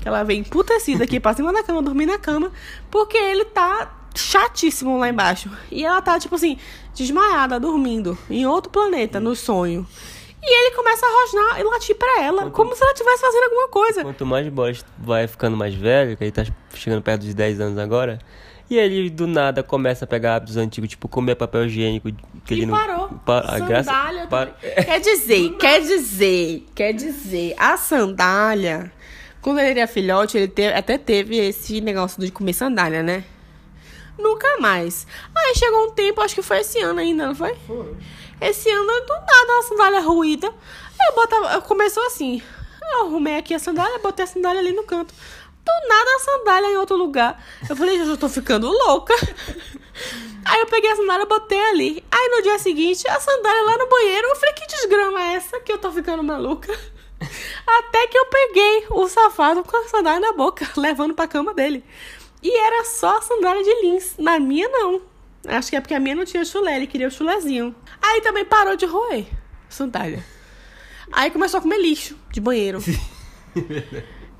Que 0.00 0.08
ela 0.08 0.22
vem 0.22 0.40
emputecida 0.40 1.04
aqui 1.04 1.18
pra 1.18 1.34
cima 1.34 1.52
da 1.52 1.62
cama, 1.62 1.82
dormir 1.82 2.06
na 2.06 2.18
cama. 2.18 2.50
Porque 2.90 3.16
ele 3.16 3.44
tá 3.44 3.92
chatíssimo 4.14 4.98
lá 4.98 5.08
embaixo. 5.08 5.50
E 5.70 5.84
ela 5.84 6.00
tá, 6.00 6.18
tipo 6.18 6.34
assim, 6.34 6.58
desmaiada, 6.94 7.58
dormindo. 7.58 8.16
Em 8.30 8.46
outro 8.46 8.70
planeta, 8.70 9.18
no 9.20 9.34
sonho. 9.34 9.86
E 10.46 10.66
ele 10.66 10.76
começa 10.76 11.06
a 11.06 11.08
rosnar 11.08 11.60
e 11.60 11.64
latir 11.64 11.96
pra 11.96 12.22
ela. 12.22 12.50
Como 12.50 12.76
se 12.76 12.82
ela 12.82 12.92
estivesse 12.92 13.22
fazendo 13.22 13.44
alguma 13.44 13.68
coisa. 13.68 14.02
Quanto 14.02 14.26
mais 14.26 14.46
Boris 14.48 14.84
vai 14.98 15.26
ficando 15.26 15.56
mais 15.56 15.74
velho, 15.74 16.16
que 16.16 16.24
ele 16.24 16.32
tá 16.32 16.44
chegando 16.74 17.02
perto 17.02 17.22
dos 17.22 17.34
10 17.34 17.60
anos 17.60 17.78
agora, 17.78 18.18
e 18.70 18.76
ele 18.78 19.10
do 19.10 19.26
nada 19.26 19.62
começa 19.62 20.04
a 20.04 20.08
pegar 20.08 20.36
hábitos 20.36 20.56
antigos, 20.56 20.90
tipo 20.90 21.06
comer 21.08 21.34
papel 21.34 21.66
higiênico. 21.66 22.10
Que 22.44 22.54
E 22.54 22.58
ele 22.58 22.66
não, 22.66 22.76
parou. 22.76 23.08
Pa- 23.24 23.44
a 23.46 23.58
graça-. 23.58 23.90
Quer 24.84 25.00
dizer, 25.00 25.50
quer 25.56 25.80
dizer, 25.80 26.66
quer 26.74 26.92
dizer, 26.92 27.54
a 27.58 27.76
sandália, 27.76 28.90
quando 29.42 29.58
ele 29.60 29.78
era 29.80 29.88
filhote, 29.88 30.36
ele 30.38 30.48
te- 30.48 30.66
até 30.72 30.96
teve 30.98 31.36
esse 31.38 31.80
negócio 31.80 32.20
de 32.20 32.30
comer 32.30 32.52
sandália, 32.54 33.02
né? 33.02 33.24
Nunca 34.18 34.58
mais. 34.60 35.06
Aí 35.34 35.54
chegou 35.56 35.86
um 35.86 35.90
tempo, 35.90 36.20
acho 36.20 36.34
que 36.34 36.42
foi 36.42 36.60
esse 36.60 36.78
ano 36.80 37.00
ainda, 37.00 37.26
não 37.26 37.34
foi? 37.34 37.54
Foi. 37.66 37.94
Esse 38.40 38.68
ano, 38.70 38.84
do 38.84 39.12
nada, 39.14 39.52
uma 39.52 39.62
sandália 39.62 40.00
ruída. 40.00 40.46
Eu 40.46 41.14
botava, 41.14 41.60
começou 41.62 42.04
assim. 42.06 42.40
Eu 42.80 43.06
arrumei 43.06 43.36
aqui 43.38 43.54
a 43.54 43.58
sandália, 43.58 43.98
botei 43.98 44.24
a 44.24 44.28
sandália 44.28 44.60
ali 44.60 44.72
no 44.72 44.84
canto. 44.84 45.12
Do 45.64 45.88
nada 45.88 46.16
a 46.16 46.18
sandália 46.18 46.68
em 46.68 46.76
outro 46.76 46.96
lugar. 46.96 47.42
Eu 47.68 47.74
falei, 47.74 48.00
eu 48.00 48.06
já 48.06 48.16
tô 48.16 48.28
ficando 48.28 48.68
louca. 48.68 49.14
Aí 50.44 50.60
eu 50.60 50.66
peguei 50.66 50.90
a 50.90 50.96
sandália 50.96 51.24
e 51.24 51.26
botei 51.28 51.58
ali. 51.70 52.04
Aí 52.10 52.28
no 52.36 52.42
dia 52.42 52.58
seguinte, 52.58 53.08
a 53.08 53.18
sandália 53.18 53.64
lá 53.64 53.78
no 53.78 53.88
banheiro. 53.88 54.28
Eu 54.28 54.36
falei, 54.36 54.54
que 54.54 54.66
desgrama 54.66 55.22
é 55.22 55.34
essa 55.34 55.58
que 55.60 55.72
eu 55.72 55.78
tô 55.78 55.90
ficando 55.90 56.22
maluca? 56.22 56.70
Até 57.66 58.06
que 58.08 58.18
eu 58.18 58.26
peguei 58.26 58.86
o 58.90 59.08
safado 59.08 59.64
com 59.64 59.76
a 59.76 59.88
sandália 59.88 60.20
na 60.20 60.32
boca, 60.34 60.68
levando 60.76 61.14
pra 61.14 61.26
cama 61.26 61.54
dele. 61.54 61.82
E 62.42 62.58
era 62.58 62.84
só 62.84 63.18
a 63.18 63.22
sandália 63.22 63.62
de 63.62 63.82
lins. 63.82 64.16
Na 64.18 64.38
minha, 64.38 64.68
não. 64.68 65.00
Acho 65.46 65.70
que 65.70 65.76
é 65.76 65.80
porque 65.80 65.94
a 65.94 66.00
minha 66.00 66.14
não 66.14 66.24
tinha 66.24 66.44
chulé, 66.44 66.76
ele 66.76 66.86
queria 66.86 67.08
o 67.08 67.10
chulezinho. 67.10 67.74
Aí 68.02 68.20
também 68.20 68.44
parou 68.44 68.76
de 68.76 68.84
roer 68.84 69.26
sandália. 69.68 70.24
Aí 71.12 71.30
começou 71.30 71.58
a 71.58 71.62
comer 71.62 71.78
lixo 71.78 72.16
de 72.30 72.40
banheiro. 72.40 72.78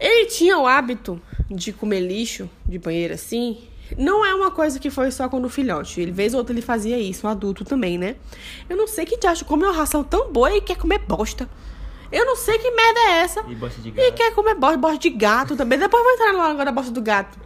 Ele 0.04 0.26
tinha 0.26 0.58
o 0.58 0.66
hábito 0.66 1.18
de 1.50 1.72
comer 1.72 2.00
lixo 2.00 2.48
de 2.66 2.78
banheiro 2.78 3.14
assim. 3.14 3.58
Não 3.96 4.24
é 4.24 4.34
uma 4.34 4.50
coisa 4.50 4.78
que 4.78 4.90
foi 4.90 5.10
só 5.10 5.30
quando 5.30 5.48
filhote. 5.48 5.98
Ele, 5.98 6.12
vez 6.12 6.34
ou 6.34 6.40
outra, 6.40 6.52
ele 6.52 6.60
fazia 6.60 6.98
isso, 6.98 7.26
um 7.26 7.30
adulto 7.30 7.64
também, 7.64 7.96
né? 7.96 8.16
Eu 8.68 8.76
não 8.76 8.86
sei 8.86 9.06
que 9.06 9.16
te 9.16 9.26
acha 9.26 9.46
come 9.46 9.64
uma 9.64 9.72
ração 9.72 10.04
tão 10.04 10.30
boa 10.30 10.54
e 10.54 10.60
quer 10.60 10.76
comer 10.76 10.98
bosta. 10.98 11.48
Eu 12.12 12.26
não 12.26 12.36
sei 12.36 12.58
que 12.58 12.70
merda 12.70 13.00
é 13.00 13.12
essa. 13.22 13.44
E 13.48 13.54
bosta 13.54 13.80
de 13.80 13.90
gato. 13.90 14.06
E 14.06 14.12
quer 14.12 14.34
comer 14.34 14.54
bosta, 14.54 14.76
bosta 14.76 14.98
de 14.98 15.10
gato 15.10 15.56
também. 15.56 15.78
Depois 15.78 16.00
eu 16.00 16.04
vou 16.04 16.14
entrar 16.14 16.32
no 16.34 16.40
agora 16.42 16.66
da 16.66 16.72
bosta 16.72 16.92
do 16.92 17.00
gato. 17.00 17.38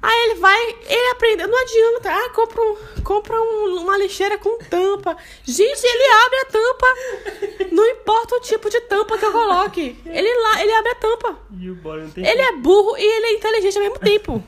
Aí 0.00 0.30
ele 0.30 0.40
vai, 0.40 0.76
ele 0.86 1.10
aprende, 1.10 1.46
não 1.46 1.60
adianta. 1.60 2.10
Ah, 2.12 2.30
compra, 2.30 2.62
um, 2.62 3.02
compra 3.02 3.40
um, 3.40 3.82
uma 3.82 3.98
lixeira 3.98 4.38
com 4.38 4.56
tampa. 4.58 5.16
Gente, 5.42 5.84
ele 5.84 6.12
abre 6.24 6.38
a 6.38 6.44
tampa. 6.46 7.68
Não 7.72 7.84
importa 7.84 8.36
o 8.36 8.40
tipo 8.40 8.70
de 8.70 8.80
tampa 8.82 9.18
que 9.18 9.24
eu 9.24 9.32
coloque. 9.32 9.98
Ele 10.06 10.42
lá, 10.42 10.62
ele 10.62 10.72
abre 10.72 10.90
a 10.92 10.94
tampa. 10.94 11.38
Ele 12.16 12.42
é 12.42 12.52
burro 12.52 12.96
e 12.96 13.02
ele 13.02 13.26
é 13.26 13.32
inteligente 13.34 13.76
ao 13.76 13.82
mesmo 13.82 13.98
tempo. 13.98 14.42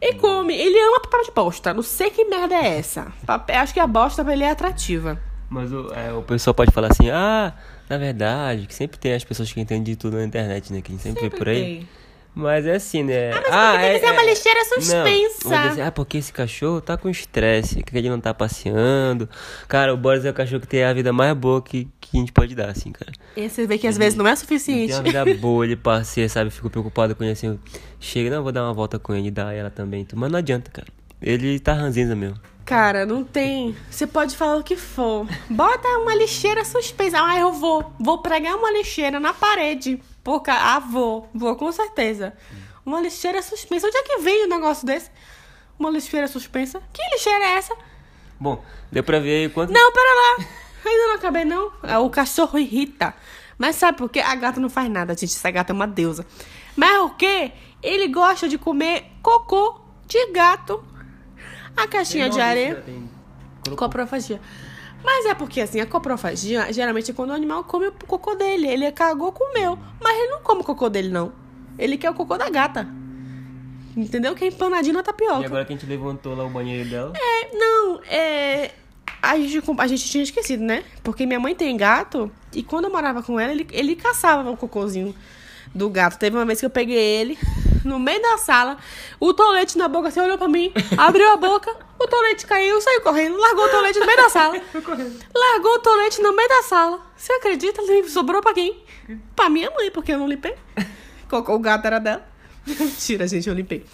E 0.00 0.14
come. 0.14 0.54
Ele 0.54 0.78
ama 0.78 1.00
papel 1.00 1.22
de 1.24 1.30
bosta. 1.30 1.72
Não 1.72 1.82
sei 1.82 2.10
que 2.10 2.24
merda 2.26 2.54
é 2.54 2.78
essa. 2.78 3.10
Acho 3.48 3.72
que 3.72 3.80
a 3.80 3.86
bosta 3.86 4.22
pra 4.22 4.34
ele 4.34 4.44
é 4.44 4.50
atrativa. 4.50 5.18
Mas 5.48 5.72
o, 5.72 5.92
é, 5.94 6.12
o 6.12 6.22
pessoal 6.22 6.52
pode 6.52 6.72
falar 6.72 6.88
assim, 6.90 7.08
ah, 7.08 7.54
na 7.88 7.96
verdade, 7.96 8.66
que 8.66 8.74
sempre 8.74 8.98
tem 8.98 9.14
as 9.14 9.24
pessoas 9.24 9.50
que 9.50 9.60
entendem 9.60 9.84
de 9.84 9.96
tudo 9.96 10.16
na 10.16 10.24
internet, 10.24 10.72
né? 10.72 10.82
Que 10.82 10.90
a 10.90 10.94
gente 10.94 11.02
sempre, 11.02 11.20
sempre 11.22 11.30
vê 11.30 11.38
por 11.38 11.48
aí. 11.48 11.62
Tem. 11.62 11.88
Mas 12.38 12.66
é 12.66 12.74
assim, 12.74 13.02
né? 13.02 13.30
Ah, 13.30 13.40
mas 13.40 13.50
ah, 13.50 13.82
é, 13.82 14.04
é 14.04 14.12
uma 14.12 14.22
lixeira 14.22 14.62
suspensa. 14.66 15.48
Não, 15.48 15.68
dizer, 15.70 15.80
ah, 15.80 15.90
porque 15.90 16.18
esse 16.18 16.30
cachorro 16.30 16.82
tá 16.82 16.94
com 16.94 17.08
estresse, 17.08 17.82
que 17.82 17.96
ele 17.96 18.10
não 18.10 18.20
tá 18.20 18.34
passeando. 18.34 19.26
Cara, 19.66 19.94
o 19.94 19.96
Boris 19.96 20.22
é 20.22 20.28
o 20.28 20.34
cachorro 20.34 20.60
que 20.60 20.66
tem 20.66 20.84
a 20.84 20.92
vida 20.92 21.14
mais 21.14 21.34
boa 21.34 21.62
que, 21.62 21.88
que 21.98 22.18
a 22.18 22.20
gente 22.20 22.32
pode 22.32 22.54
dar, 22.54 22.68
assim, 22.68 22.92
cara. 22.92 23.10
E 23.34 23.48
você 23.48 23.66
vê 23.66 23.78
que 23.78 23.86
às 23.86 23.96
ele, 23.96 24.04
vezes 24.04 24.18
não 24.18 24.28
é 24.28 24.36
suficiente. 24.36 24.88
Tem 24.88 24.96
uma 24.96 25.02
vida 25.02 25.24
boa, 25.40 25.64
ele 25.64 25.76
passeia, 25.76 26.28
sabe? 26.28 26.50
Fico 26.50 26.68
preocupado 26.68 27.16
com 27.16 27.24
ele 27.24 27.32
assim. 27.32 27.58
Chega, 27.98 28.28
não, 28.28 28.42
vou 28.42 28.52
dar 28.52 28.64
uma 28.64 28.74
volta 28.74 28.98
com 28.98 29.14
ele, 29.14 29.30
dar 29.30 29.54
ela 29.54 29.70
também. 29.70 30.06
Mas 30.14 30.30
não 30.30 30.38
adianta, 30.38 30.70
cara. 30.70 30.88
Ele 31.22 31.58
tá 31.58 31.72
ranzinza 31.72 32.14
mesmo. 32.14 32.38
Cara, 32.66 33.06
não 33.06 33.24
tem. 33.24 33.74
Você 33.90 34.06
pode 34.06 34.36
falar 34.36 34.58
o 34.58 34.62
que 34.62 34.76
for. 34.76 35.26
Bota 35.48 35.88
uma 36.00 36.14
lixeira 36.14 36.66
suspensa. 36.66 37.16
Ah, 37.18 37.38
eu 37.38 37.52
vou. 37.52 37.94
Vou 37.98 38.18
pregar 38.18 38.56
uma 38.56 38.70
lixeira 38.72 39.18
na 39.18 39.32
parede. 39.32 39.98
Porque, 40.26 40.50
ah, 40.50 40.80
vou, 40.80 41.30
vou, 41.32 41.54
com 41.54 41.70
certeza. 41.70 42.36
Uma 42.84 43.00
lixeira 43.00 43.40
suspensa. 43.40 43.86
Onde 43.86 43.96
é 43.96 44.02
que 44.02 44.18
vem 44.18 44.46
um 44.46 44.48
negócio 44.48 44.84
desse? 44.84 45.08
Uma 45.78 45.88
lixeira 45.88 46.26
suspensa? 46.26 46.82
Que 46.92 47.00
lixeira 47.12 47.44
é 47.44 47.52
essa? 47.52 47.76
Bom, 48.40 48.60
deu 48.90 49.04
pra 49.04 49.20
ver 49.20 49.44
aí 49.44 49.48
quanto. 49.48 49.72
Não, 49.72 49.92
pera 49.92 50.14
lá. 50.14 50.46
Ainda 50.84 51.06
não 51.06 51.14
acabei, 51.14 51.44
não. 51.44 51.70
É, 51.80 51.96
o 51.98 52.10
cachorro 52.10 52.58
irrita. 52.58 53.14
Mas 53.56 53.76
sabe 53.76 53.98
por 53.98 54.10
quê? 54.10 54.18
A 54.18 54.34
gata 54.34 54.58
não 54.58 54.68
faz 54.68 54.90
nada, 54.90 55.14
gente. 55.14 55.32
Essa 55.32 55.48
gata 55.48 55.72
é 55.72 55.74
uma 55.74 55.86
deusa. 55.86 56.26
Mas 56.74 56.98
o 57.02 57.10
quê? 57.10 57.52
Ele 57.80 58.08
gosta 58.08 58.48
de 58.48 58.58
comer 58.58 59.04
cocô 59.22 59.80
de 60.08 60.32
gato. 60.32 60.82
A 61.76 61.86
caixinha 61.86 62.28
de 62.28 62.40
areia. 62.40 62.84
Coprofagia. 63.76 64.40
Mas 65.04 65.26
é 65.26 65.34
porque, 65.34 65.60
assim, 65.60 65.80
a 65.80 65.86
coprofagia, 65.86 66.72
geralmente 66.72 67.10
é 67.10 67.14
quando 67.14 67.30
o 67.30 67.32
animal 67.34 67.64
come 67.64 67.88
o 67.88 67.92
cocô 68.06 68.34
dele. 68.34 68.66
Ele 68.66 68.90
cagou, 68.92 69.32
comeu. 69.32 69.78
Mas 70.00 70.18
ele 70.18 70.28
não 70.28 70.40
come 70.40 70.62
o 70.62 70.64
cocô 70.64 70.88
dele, 70.88 71.08
não. 71.08 71.32
Ele 71.78 71.96
quer 71.96 72.10
o 72.10 72.14
cocô 72.14 72.36
da 72.36 72.48
gata. 72.50 72.88
Entendeu? 73.96 74.34
Que 74.34 74.44
é 74.44 74.48
empanadinho 74.48 74.94
na 74.94 75.02
tapioca. 75.02 75.42
E 75.42 75.46
agora 75.46 75.64
que 75.64 75.72
a 75.72 75.76
gente 75.76 75.88
levantou 75.88 76.34
lá 76.34 76.44
o 76.44 76.50
banheiro 76.50 76.88
dela? 76.88 77.12
É, 77.16 77.56
não, 77.56 78.00
é... 78.04 78.72
A 79.22 79.36
gente, 79.38 79.62
a 79.78 79.86
gente 79.86 80.04
tinha 80.04 80.22
esquecido, 80.22 80.62
né? 80.62 80.84
Porque 81.02 81.24
minha 81.24 81.40
mãe 81.40 81.54
tem 81.54 81.76
gato 81.76 82.30
e 82.52 82.62
quando 82.62 82.84
eu 82.84 82.90
morava 82.92 83.22
com 83.22 83.40
ela, 83.40 83.50
ele, 83.50 83.66
ele 83.72 83.96
caçava 83.96 84.50
o 84.50 84.56
cocôzinho 84.56 85.14
do 85.74 85.88
gato. 85.88 86.18
Teve 86.18 86.36
uma 86.36 86.44
vez 86.44 86.60
que 86.60 86.66
eu 86.66 86.70
peguei 86.70 86.98
ele 86.98 87.38
no 87.84 87.98
meio 87.98 88.20
da 88.20 88.36
sala, 88.36 88.76
o 89.20 89.32
tolete 89.32 89.78
na 89.78 89.88
boca, 89.88 90.10
você 90.10 90.20
olhou 90.20 90.36
pra 90.36 90.48
mim, 90.48 90.72
abriu 90.98 91.30
a 91.30 91.36
boca, 91.36 91.70
o 91.98 92.06
tolete 92.08 92.44
caiu, 92.44 92.80
saiu 92.80 93.00
correndo, 93.00 93.36
largou 93.38 93.64
o 93.64 93.68
tolete 93.68 93.98
no 94.00 94.06
meio 94.06 94.18
da 94.18 94.28
sala. 94.28 94.60
largou 95.34 95.74
o 95.74 95.78
tolete 95.78 96.20
no 96.20 96.34
meio 96.34 96.48
da 96.48 96.62
sala. 96.62 97.00
Você 97.16 97.32
acredita? 97.32 97.80
Sobrou 98.08 98.42
pra 98.42 98.52
quem? 98.52 98.82
Pra 99.34 99.48
minha 99.48 99.70
mãe, 99.70 99.90
porque 99.90 100.12
eu 100.12 100.18
não 100.18 100.28
limpei. 100.28 100.54
O 101.30 101.58
gato 101.58 101.86
era 101.86 101.98
dela. 101.98 102.26
Mentira, 102.66 103.26
gente, 103.28 103.48
eu 103.48 103.54
limpei. 103.54 103.84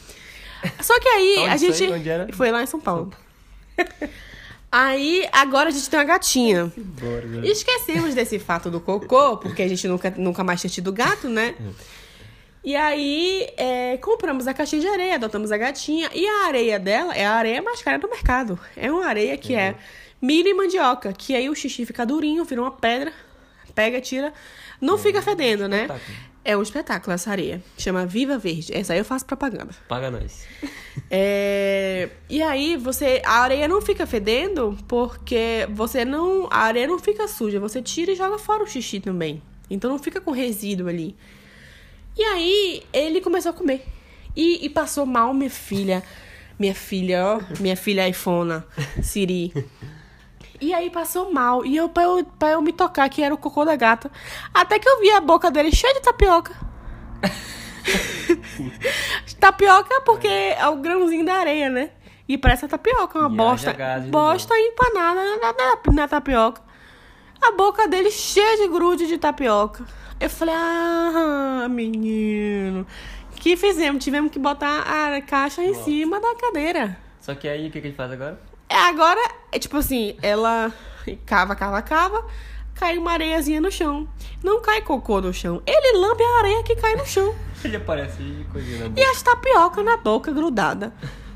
Só 0.81 0.99
que 0.99 1.09
aí 1.09 1.37
Onde 1.41 1.51
a 1.51 1.57
gente. 1.57 1.89
Foi? 1.89 2.33
foi 2.33 2.51
lá 2.51 2.63
em 2.63 2.67
São 2.67 2.81
Paulo. 2.81 3.13
Aí, 4.73 5.29
agora 5.31 5.69
a 5.69 5.73
gente 5.73 5.91
tem 5.91 5.99
uma 5.99 6.05
gatinha. 6.07 6.73
Bora, 6.75 7.47
Esquecemos 7.47 8.15
desse 8.15 8.39
fato 8.39 8.71
do 8.71 8.81
cocô, 8.81 9.37
porque 9.37 9.61
a 9.61 9.69
gente 9.69 9.87
nunca, 9.87 10.11
nunca 10.17 10.43
mais 10.43 10.63
tinha 10.63 10.71
tido 10.71 10.91
gato, 10.91 11.29
né? 11.29 11.55
E 12.65 12.75
aí, 12.75 13.49
é, 13.59 13.99
compramos 13.99 14.47
a 14.47 14.55
caixinha 14.55 14.81
de 14.81 14.89
areia, 14.89 15.17
adotamos 15.17 15.53
a 15.53 15.59
gatinha. 15.59 16.09
E 16.15 16.27
a 16.27 16.47
areia 16.47 16.79
dela 16.79 17.15
é 17.15 17.27
a 17.27 17.35
areia 17.35 17.61
mais 17.61 17.83
cara 17.83 17.99
do 17.99 18.09
mercado. 18.09 18.59
É 18.75 18.91
uma 18.91 19.05
areia 19.05 19.37
que 19.37 19.55
é 19.55 19.75
milho 20.23 20.49
e 20.49 20.55
mandioca. 20.55 21.13
Que 21.13 21.37
aí 21.37 21.51
o 21.51 21.55
xixi 21.55 21.85
fica 21.85 22.07
durinho, 22.07 22.43
vira 22.47 22.63
uma 22.63 22.71
pedra. 22.71 23.13
Pega, 23.75 24.01
tira. 24.01 24.33
Não 24.81 24.95
é, 24.95 24.99
fica 24.99 25.21
fedendo, 25.21 25.69
né? 25.69 25.87
É 26.45 26.57
um 26.57 26.63
espetáculo 26.63 27.13
essa 27.13 27.31
areia. 27.31 27.63
Chama 27.79 28.05
Viva 28.05 28.37
Verde. 28.37 28.75
Essa 28.75 28.93
aí 28.93 28.99
eu 28.99 29.05
faço 29.05 29.25
propaganda. 29.25 29.71
Paga 29.89 30.11
nós. 30.11 30.47
É... 31.11 32.11
E 32.29 32.43
aí 32.43 32.77
você. 32.77 33.23
A 33.25 33.41
areia 33.41 33.67
não 33.67 33.81
fica 33.81 34.07
fedendo 34.07 34.77
porque 34.87 35.67
você 35.71 36.05
não. 36.05 36.47
A 36.51 36.59
areia 36.65 36.87
não 36.87 36.99
fica 36.99 37.27
suja. 37.27 37.59
Você 37.59 37.81
tira 37.81 38.13
e 38.13 38.15
joga 38.15 38.39
fora 38.39 38.63
o 38.63 38.67
xixi 38.67 39.01
também. 39.01 39.43
Então 39.71 39.91
não 39.91 39.99
fica 39.99 40.21
com 40.21 40.33
resíduo 40.33 40.89
ali. 40.89 41.17
E 42.15 42.23
aí 42.23 42.83
ele 42.93 43.23
começou 43.23 43.51
a 43.51 43.55
comer. 43.55 43.87
E, 44.37 44.67
e 44.67 44.69
passou 44.69 45.07
mal, 45.07 45.33
minha 45.33 45.49
filha. 45.49 46.03
Minha 46.59 46.75
filha, 46.75 47.25
ó. 47.25 47.41
Minha 47.59 47.77
filha 47.77 48.07
iPhone, 48.07 48.63
Siri. 49.03 49.53
E 50.62 50.72
aí 50.72 50.88
passou 50.90 51.33
mal. 51.33 51.66
E 51.66 51.77
eu 51.77 51.88
pra, 51.88 52.05
eu, 52.05 52.25
pra 52.38 52.53
eu 52.53 52.62
me 52.62 52.72
tocar, 52.72 53.09
que 53.09 53.20
era 53.20 53.35
o 53.35 53.37
cocô 53.37 53.64
da 53.64 53.75
gata. 53.75 54.09
Até 54.55 54.79
que 54.79 54.88
eu 54.88 55.01
vi 55.01 55.11
a 55.11 55.20
boca 55.20 55.51
dele 55.51 55.75
cheia 55.75 55.92
de 55.92 56.01
tapioca. 56.01 56.55
tapioca 59.40 60.01
porque 60.03 60.29
é 60.29 60.68
o 60.68 60.77
grãozinho 60.77 61.25
da 61.25 61.35
areia, 61.35 61.68
né? 61.68 61.90
E 62.29 62.38
parece 62.38 62.64
a 62.64 62.68
tapioca, 62.68 63.18
uma 63.18 63.29
e 63.29 63.37
bosta. 63.37 63.77
Bosta 64.09 64.57
empanada 64.57 65.20
na, 65.38 65.53
na, 65.53 65.92
na 65.92 66.09
tapioca. 66.09 66.62
A 67.42 67.51
boca 67.51 67.88
dele 67.88 68.12
cheia 68.12 68.59
de 68.59 68.68
grude 68.68 69.09
de 69.09 69.18
tapioca. 69.18 69.85
Eu 70.20 70.31
falei, 70.31 70.55
ah, 70.57 71.66
menino. 71.68 72.87
que 73.35 73.57
fizemos? 73.57 74.05
Tivemos 74.05 74.31
que 74.31 74.38
botar 74.38 74.83
a 74.83 75.20
caixa 75.22 75.61
em 75.61 75.72
Nossa. 75.72 75.83
cima 75.83 76.20
da 76.20 76.37
cadeira. 76.37 76.96
Só 77.20 77.35
que 77.35 77.48
aí, 77.48 77.66
o 77.66 77.70
que, 77.72 77.81
que 77.81 77.88
ele 77.88 77.96
faz 77.96 78.12
agora? 78.12 78.52
É, 78.73 78.89
agora, 78.89 79.21
é 79.53 79.59
tipo 79.59 79.77
assim, 79.77 80.17
ela 80.23 80.73
cava, 81.27 81.55
cava, 81.55 81.83
cava, 81.83 82.27
cai 82.75 82.97
uma 82.97 83.13
areiazinha 83.13 83.61
no 83.61 83.71
chão. 83.71 84.09
Não 84.43 84.63
cai 84.63 84.81
cocô 84.81 85.21
no 85.21 85.31
chão. 85.31 85.63
Ele 85.67 85.99
lambe 85.99 86.23
a 86.23 86.39
areia 86.39 86.63
que 86.63 86.75
cai 86.77 86.97
no 86.97 87.05
chão. 87.05 87.35
Ele 87.63 87.77
aparece 87.77 88.23
de 88.23 88.45
coisinha 88.45 88.79
na 88.79 88.89
boca. 88.89 88.99
E 88.99 89.05
as 89.05 89.21
tapioca 89.21 89.83
na 89.83 89.99
boca 89.99 90.33
grudada. 90.33 90.91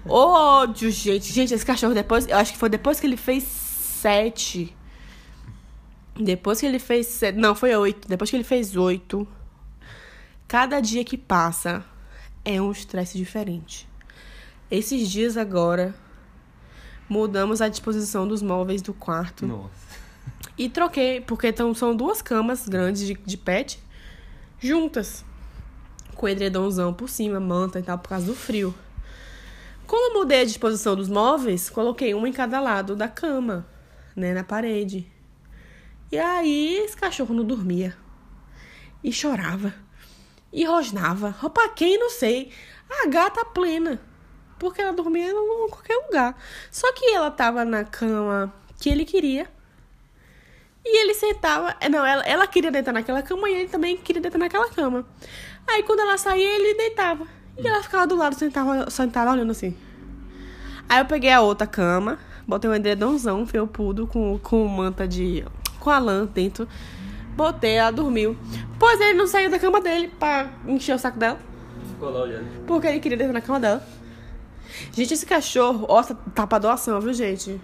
Ódio, 0.08 0.90
gente. 0.90 1.30
Gente, 1.30 1.52
esse 1.52 1.66
cachorro 1.66 1.92
depois, 1.92 2.26
eu 2.26 2.38
acho 2.38 2.52
que 2.54 2.58
foi 2.58 2.70
depois 2.70 2.98
que 2.98 3.06
ele 3.06 3.18
fez 3.18 3.42
sete. 3.42 4.74
Depois 6.18 6.58
que 6.58 6.64
ele 6.64 6.78
fez 6.78 7.06
sete, 7.06 7.36
não, 7.36 7.54
foi 7.54 7.76
oito. 7.76 8.08
Depois 8.08 8.30
que 8.30 8.36
ele 8.36 8.44
fez 8.44 8.76
oito. 8.76 9.28
Cada 10.48 10.80
dia 10.80 11.04
que 11.04 11.18
passa 11.18 11.84
é 12.46 12.62
um 12.62 12.72
estresse 12.72 13.18
diferente. 13.18 13.86
Esses 14.70 15.10
dias 15.10 15.36
agora, 15.36 15.94
mudamos 17.08 17.60
a 17.60 17.68
disposição 17.68 18.26
dos 18.26 18.42
móveis 18.42 18.82
do 18.82 18.92
quarto. 18.92 19.46
Nossa. 19.46 19.86
E 20.58 20.68
troquei, 20.68 21.20
porque 21.20 21.48
então, 21.48 21.74
são 21.74 21.94
duas 21.94 22.22
camas 22.22 22.68
grandes 22.68 23.06
de, 23.06 23.14
de 23.14 23.36
pet 23.36 23.78
juntas. 24.58 25.24
Com 26.14 26.28
edredomzão 26.28 26.94
por 26.94 27.10
cima, 27.10 27.38
manta 27.38 27.78
e 27.78 27.82
tal, 27.82 27.98
por 27.98 28.08
causa 28.08 28.26
do 28.26 28.34
frio. 28.34 28.74
Quando 29.86 30.14
eu 30.14 30.20
mudei 30.20 30.40
a 30.40 30.44
disposição 30.44 30.96
dos 30.96 31.08
móveis, 31.08 31.70
coloquei 31.70 32.14
um 32.14 32.26
em 32.26 32.32
cada 32.32 32.58
lado 32.58 32.96
da 32.96 33.06
cama, 33.06 33.66
né, 34.16 34.32
na 34.32 34.42
parede. 34.42 35.06
E 36.10 36.18
aí 36.18 36.78
esse 36.78 36.96
cachorro 36.96 37.34
não 37.34 37.44
dormia. 37.44 37.96
E 39.04 39.12
chorava. 39.12 39.74
E 40.52 40.64
rosnava. 40.64 41.30
Roupa 41.30 41.68
quem, 41.68 41.98
não 41.98 42.10
sei. 42.10 42.50
A 42.88 43.08
gata 43.08 43.44
plena. 43.44 44.00
Porque 44.58 44.80
ela 44.80 44.92
dormia 44.92 45.30
em 45.30 45.68
qualquer 45.68 45.96
lugar. 46.06 46.36
Só 46.70 46.92
que 46.92 47.10
ela 47.10 47.30
tava 47.30 47.64
na 47.64 47.84
cama 47.84 48.52
que 48.80 48.88
ele 48.88 49.04
queria. 49.04 49.46
E 50.84 51.02
ele 51.02 51.14
sentava. 51.14 51.76
Não, 51.90 52.06
ela, 52.06 52.22
ela 52.24 52.46
queria 52.46 52.70
deitar 52.70 52.92
naquela 52.92 53.22
cama 53.22 53.50
e 53.50 53.54
ele 53.54 53.68
também 53.68 53.96
queria 53.96 54.22
deitar 54.22 54.38
naquela 54.38 54.68
cama. 54.70 55.04
Aí 55.66 55.82
quando 55.82 56.00
ela 56.00 56.16
saía, 56.16 56.54
ele 56.54 56.74
deitava. 56.74 57.26
E 57.58 57.66
ela 57.66 57.82
ficava 57.82 58.06
do 58.06 58.14
lado, 58.14 58.36
sentava, 58.36 58.88
sentada 58.90 59.32
olhando 59.32 59.50
assim. 59.50 59.76
Aí 60.88 61.00
eu 61.00 61.04
peguei 61.06 61.32
a 61.32 61.40
outra 61.40 61.66
cama, 61.66 62.18
botei 62.46 62.70
um 62.70 62.74
edredomzão 62.74 63.46
felpudo 63.46 64.06
com, 64.06 64.38
com 64.38 64.66
manta 64.68 65.08
de. 65.08 65.44
com 65.80 65.90
a 65.90 65.98
lã 65.98 66.26
dentro. 66.26 66.68
Botei, 67.34 67.74
ela 67.74 67.90
dormiu. 67.90 68.36
Pois 68.78 69.00
ele 69.00 69.14
não 69.14 69.26
saiu 69.26 69.50
da 69.50 69.58
cama 69.58 69.80
dele 69.80 70.08
pra 70.18 70.48
encher 70.66 70.94
o 70.94 70.98
saco 70.98 71.18
dela. 71.18 71.38
Ficou 71.88 72.10
lá 72.10 72.22
olhando. 72.22 72.46
Porque 72.66 72.86
ele 72.86 73.00
queria 73.00 73.18
deitar 73.18 73.32
na 73.32 73.40
cama 73.40 73.58
dela. 73.58 73.86
Gente, 74.92 75.14
esse 75.14 75.26
cachorro, 75.26 75.86
ó, 75.88 76.02
tá, 76.02 76.14
tá 76.34 76.46
pra 76.46 76.58
doação, 76.58 77.00
viu, 77.00 77.12
gente? 77.14 77.60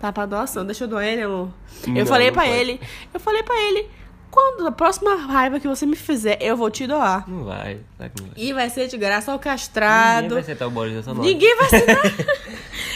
Tá 0.00 0.12
pra 0.12 0.26
doação. 0.26 0.64
Deixa 0.64 0.84
eu 0.84 0.88
doar 0.88 1.04
ele, 1.04 1.22
amor. 1.22 1.48
Eu 1.86 1.92
Não, 1.94 2.06
falei 2.06 2.30
pode. 2.30 2.48
ele, 2.50 2.80
eu 3.14 3.18
falei 3.20 3.42
pra 3.42 3.56
ele, 3.62 3.88
quando 4.30 4.66
a 4.66 4.72
próxima 4.72 5.14
raiva 5.16 5.58
que 5.58 5.66
você 5.66 5.86
me 5.86 5.96
fizer, 5.96 6.36
eu 6.40 6.56
vou 6.56 6.70
te 6.70 6.86
doar. 6.86 7.28
Não 7.28 7.44
vai, 7.44 7.78
vai 7.98 8.10
que 8.10 8.20
não 8.22 8.28
vai. 8.28 8.34
E 8.44 8.52
vai 8.52 8.68
ser 8.68 8.88
de 8.88 8.96
graça 8.98 9.32
ao 9.32 9.38
Ninguém 9.38 9.52
castrado. 9.52 10.34
vai 10.34 10.42
sentar 10.42 10.68
o 10.68 10.70
Boris 10.70 10.92
nessa 10.94 11.14
noite. 11.14 11.32
Ninguém 11.32 11.56
vai 11.56 11.68
ser. 11.70 11.84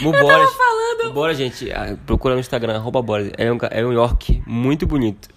O 0.03 0.05
Eu 0.13 0.13
Boris, 0.13 0.27
tava 0.29 0.47
falando. 0.53 1.11
o 1.11 1.13
Boris, 1.15 1.39
gente, 1.39 1.71
ah, 1.73 1.97
procura 2.07 2.35
no 2.35 2.41
Instagram, 2.41 2.77
arroba 2.77 3.01
Boris. 3.01 3.33
Ele 3.39 3.49
é 3.49 3.53
um, 3.53 3.59
é 3.71 3.87
um 3.87 3.93
York 3.93 4.43
muito 4.47 4.87
bonito. 4.87 5.29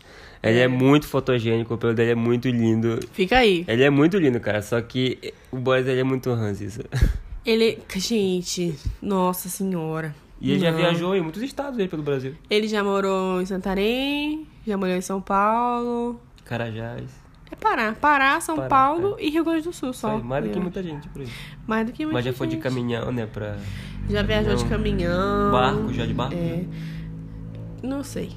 Ele 0.42 0.60
é 0.60 0.68
muito 0.68 1.08
fotogênico, 1.08 1.74
o 1.74 1.78
pelo 1.78 1.94
dele 1.94 2.12
é 2.12 2.16
muito 2.16 2.50
lindo. 2.50 3.00
Fica 3.14 3.38
aí. 3.38 3.64
Ele 3.66 3.82
é 3.82 3.90
muito 3.90 4.18
lindo, 4.18 4.38
cara. 4.42 4.62
Só 4.62 4.82
que 4.82 5.34
o 5.50 5.56
Boris 5.58 5.88
ele 5.88 6.02
é 6.02 6.04
muito 6.04 6.34
ranzista. 6.34 6.84
Ele. 7.46 7.80
Gente, 7.96 8.76
nossa 9.02 9.50
senhora. 9.50 10.16
E 10.40 10.52
ele 10.52 10.60
já 10.60 10.72
Não. 10.72 10.78
viajou 10.78 11.16
em 11.16 11.22
muitos 11.22 11.42
estados 11.42 11.80
aí 11.80 11.88
pelo 11.88 12.04
Brasil. 12.04 12.36
Ele 12.50 12.68
já 12.68 12.84
morou 12.84 13.42
em 13.42 13.46
Santarém, 13.46 14.46
já 14.68 14.76
morou 14.78 14.94
em 14.96 15.02
São 15.02 15.22
Paulo. 15.22 16.20
Carajás. 16.44 17.04
É 17.52 17.56
Pará. 17.56 17.94
Pará, 17.94 18.42
São 18.42 18.56
Pará, 18.56 18.68
Paulo 18.68 19.16
e 19.20 19.30
Rio 19.30 19.44
Grande 19.46 19.62
do 19.64 19.72
Sul 19.74 19.94
só. 19.94 20.18
mais 20.18 20.44
do 20.44 20.50
que 20.52 20.58
É. 20.58 20.62
muita 20.62 20.82
gente 20.84 21.08
por 21.10 21.22
aí. 21.22 21.28
Mais 21.68 21.86
do 21.86 21.94
que 21.94 22.04
muita 22.04 22.14
Mas 22.18 22.26
já 22.26 22.34
foi 22.34 22.48
de 22.48 22.58
caminhão, 22.58 23.12
né? 23.12 23.26
Pra 23.26 23.58
Já 24.10 24.22
viajou 24.24 24.56
de 24.56 24.66
caminhão. 24.66 25.52
barco, 25.52 25.94
já 25.94 26.06
de 26.06 26.14
barco. 26.14 26.36
É. 26.36 26.66
Não 27.82 28.04
sei. 28.04 28.32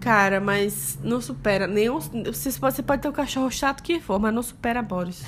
Cara, 0.00 0.40
mas 0.40 0.98
não 1.02 1.20
supera. 1.20 1.66
Nenhum, 1.66 1.98
você, 2.00 2.50
pode, 2.58 2.74
você 2.76 2.82
pode 2.82 3.02
ter 3.02 3.08
o 3.08 3.12
cachorro 3.12 3.50
chato 3.50 3.82
que 3.82 4.00
for, 4.00 4.18
mas 4.18 4.32
não 4.32 4.42
supera 4.42 4.80
Boris. 4.82 5.24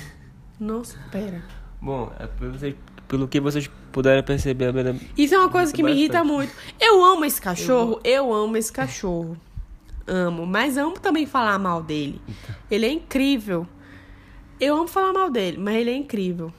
Não 0.59 0.83
supera. 0.83 1.41
Bom, 1.81 2.11
é 2.19 2.27
pelo, 2.27 2.51
vocês- 2.57 2.75
pelo 3.07 3.27
que 3.27 3.39
vocês 3.39 3.69
puderam 3.91 4.21
perceber, 4.23 4.65
a 4.67 4.71
Bela- 4.71 4.95
Isso 5.17 5.33
é 5.33 5.37
uma 5.39 5.49
coisa 5.49 5.73
que 5.73 5.81
me 5.83 5.91
irrita 5.91 6.19
bastante. 6.19 6.31
muito. 6.33 6.53
Eu 6.79 7.03
amo 7.03 7.25
esse 7.25 7.41
cachorro, 7.41 7.99
eu 8.03 8.31
amo 8.33 8.55
esse 8.57 8.71
cachorro. 8.71 9.35
Amo, 10.07 10.45
mas 10.45 10.77
amo 10.77 10.99
também 10.99 11.25
falar 11.25 11.57
mal 11.59 11.81
dele. 11.81 12.21
Ele 12.69 12.85
é 12.85 12.91
incrível. 12.91 13.65
Eu 14.59 14.75
amo 14.75 14.87
falar 14.87 15.11
mal 15.13 15.29
dele, 15.29 15.57
mas 15.57 15.75
ele 15.75 15.89
é 15.91 15.95
incrível. 15.95 16.53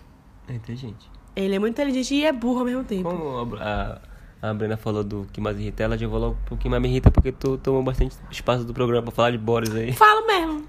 é 0.48 0.54
inteligente. 0.54 1.10
Ele 1.36 1.54
é 1.54 1.58
muito 1.58 1.72
inteligente 1.74 2.14
e 2.14 2.24
é 2.26 2.32
burro 2.32 2.60
ao 2.60 2.64
mesmo 2.66 2.84
tempo. 2.84 3.04
Como 3.08 3.56
a, 3.56 4.00
a, 4.42 4.50
a 4.50 4.54
Brena 4.54 4.76
falou 4.76 5.02
do 5.04 5.26
que 5.32 5.40
mais 5.40 5.58
irrita 5.58 5.82
ela, 5.84 5.96
já 5.96 6.06
vou 6.06 6.18
logo 6.18 6.36
pro 6.44 6.56
que 6.56 6.68
mais 6.68 6.82
me 6.82 6.88
irrita, 6.88 7.10
porque 7.10 7.30
tu 7.32 7.56
tomou 7.58 7.82
bastante 7.82 8.16
espaço 8.30 8.64
do 8.64 8.74
programa 8.74 9.02
pra 9.04 9.12
falar 9.12 9.30
de 9.30 9.38
Boris 9.38 9.74
aí. 9.74 9.92
Falo 9.92 10.26
mesmo. 10.26 10.66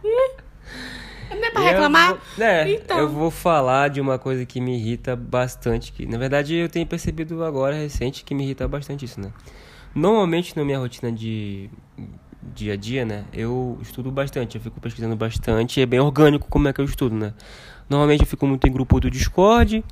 Não 1.35 1.45
é 1.47 1.51
pra 1.51 1.61
Eu 1.61 1.67
reclamar? 1.67 2.09
vou- 2.09 2.45
é, 2.45 2.71
Então. 2.71 2.97
eu 2.99 3.09
vou 3.09 3.29
falar 3.31 3.89
de 3.89 3.99
uma 4.01 4.17
coisa 4.19 4.45
que 4.45 4.59
me 4.61 4.77
irrita 4.77 5.15
bastante, 5.15 5.91
que 5.91 6.05
na 6.05 6.17
verdade 6.17 6.55
eu 6.55 6.69
tenho 6.69 6.85
percebido 6.87 7.43
agora 7.43 7.75
recente 7.75 8.23
que 8.23 8.33
me 8.35 8.43
irrita 8.43 8.67
bastante 8.67 9.05
isso, 9.05 9.19
né? 9.19 9.31
Normalmente 9.95 10.55
na 10.57 10.63
minha 10.65 10.79
rotina 10.79 11.11
de 11.11 11.69
dia 12.55 12.73
a 12.73 12.75
dia, 12.75 13.05
né, 13.05 13.23
eu 13.31 13.77
estudo 13.81 14.11
bastante, 14.11 14.55
eu 14.57 14.61
fico 14.61 14.79
pesquisando 14.81 15.15
bastante, 15.15 15.79
é 15.79 15.85
bem 15.85 15.99
orgânico 15.99 16.47
como 16.49 16.67
é 16.67 16.73
que 16.73 16.81
eu 16.81 16.85
estudo, 16.85 17.15
né? 17.15 17.33
Normalmente 17.89 18.21
eu 18.21 18.27
fico 18.27 18.45
muito 18.45 18.67
em 18.67 18.71
grupo 18.71 18.99
do 18.99 19.09
Discord, 19.09 19.83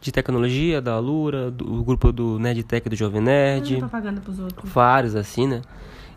de 0.00 0.12
tecnologia, 0.12 0.80
da 0.80 0.92
Alura, 0.94 1.50
do 1.50 1.82
grupo 1.84 2.12
do 2.12 2.38
Nerdtech 2.38 2.88
do 2.88 2.96
Jovem 2.96 3.20
Nerd 3.20 3.76
propaganda 3.78 4.20
pros 4.20 4.38
outros. 4.38 4.70
vários 4.70 5.14
assim, 5.16 5.46
né? 5.46 5.60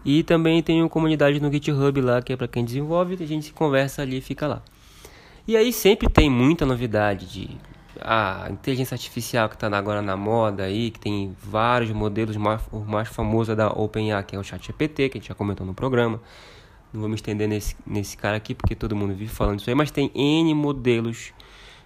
E 0.05 0.23
também 0.23 0.61
tenho 0.63 0.87
comunidade 0.89 1.39
no 1.39 1.51
GitHub 1.51 1.99
lá, 2.01 2.21
que 2.21 2.31
é 2.33 2.37
pra 2.37 2.47
quem 2.47 2.63
desenvolve, 2.63 3.17
a 3.21 3.27
gente 3.27 3.47
se 3.47 3.51
conversa 3.53 4.01
ali 4.01 4.17
e 4.17 4.21
fica 4.21 4.47
lá. 4.47 4.61
E 5.47 5.57
aí 5.57 5.73
sempre 5.73 6.07
tem 6.09 6.29
muita 6.29 6.65
novidade 6.65 7.25
de 7.25 7.57
a 7.99 8.47
inteligência 8.49 8.95
artificial 8.95 9.47
que 9.49 9.57
tá 9.57 9.67
agora 9.75 10.01
na 10.01 10.17
moda 10.17 10.63
aí, 10.63 10.89
que 10.91 10.99
tem 10.99 11.35
vários 11.41 11.91
modelos, 11.91 12.35
mais- 12.35 12.61
o 12.71 12.79
mais 12.79 13.07
famoso 13.07 13.51
é 13.51 13.55
da 13.55 13.67
OpenAI, 13.67 14.23
que 14.23 14.35
é 14.35 14.39
o 14.39 14.43
ChatGPT, 14.43 15.09
que 15.09 15.17
a 15.17 15.21
gente 15.21 15.27
já 15.27 15.35
comentou 15.35 15.65
no 15.65 15.73
programa. 15.73 16.19
Não 16.93 16.99
vou 17.01 17.09
me 17.09 17.15
estender 17.15 17.47
nesse, 17.47 17.75
nesse 17.85 18.17
cara 18.17 18.37
aqui, 18.37 18.53
porque 18.55 18.75
todo 18.75 18.95
mundo 18.95 19.13
vive 19.13 19.31
falando 19.31 19.59
isso 19.59 19.69
aí, 19.69 19.75
mas 19.75 19.91
tem 19.91 20.11
N 20.13 20.53
modelos 20.53 21.31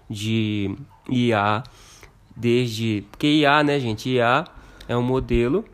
de 0.10 0.76
IA, 1.10 1.63
desde... 2.36 3.06
Porque 3.12 3.28
IA, 3.28 3.63
né, 3.63 3.80
gente? 3.80 4.10
IA 4.10 4.46
é 4.88 4.96
um 4.96 5.04
modelo 5.04 5.65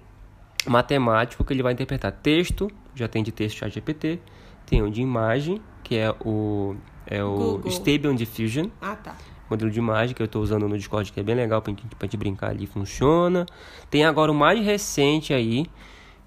matemático 0.67 1.43
que 1.43 1.53
ele 1.53 1.63
vai 1.63 1.73
interpretar 1.73 2.11
texto, 2.11 2.69
já 2.95 3.07
tem 3.07 3.23
de 3.23 3.31
texto 3.31 3.57
ChatGPT, 3.57 4.19
tem 4.65 4.81
um 4.81 4.89
de 4.89 5.01
imagem, 5.01 5.61
que 5.83 5.95
é 5.95 6.11
o, 6.25 6.75
é 7.11 7.23
o 7.23 7.35
Google. 7.35 7.71
Stable 7.71 8.15
Diffusion, 8.15 8.67
Ah, 8.81 8.95
tá. 8.95 9.15
modelo 9.49 9.69
de 9.69 9.79
imagem 9.79 10.15
que 10.15 10.21
eu 10.21 10.25
estou 10.25 10.41
usando 10.41 10.67
no 10.67 10.77
Discord, 10.77 11.11
que 11.11 11.19
é 11.19 11.23
bem 11.23 11.35
legal 11.35 11.61
pra 11.61 11.71
gente, 11.71 11.85
pra 11.95 12.05
gente 12.05 12.17
brincar 12.17 12.49
ali, 12.51 12.65
funciona. 12.65 13.45
Tem 13.89 14.05
agora 14.05 14.31
o 14.31 14.35
mais 14.35 14.63
recente 14.63 15.33
aí, 15.33 15.65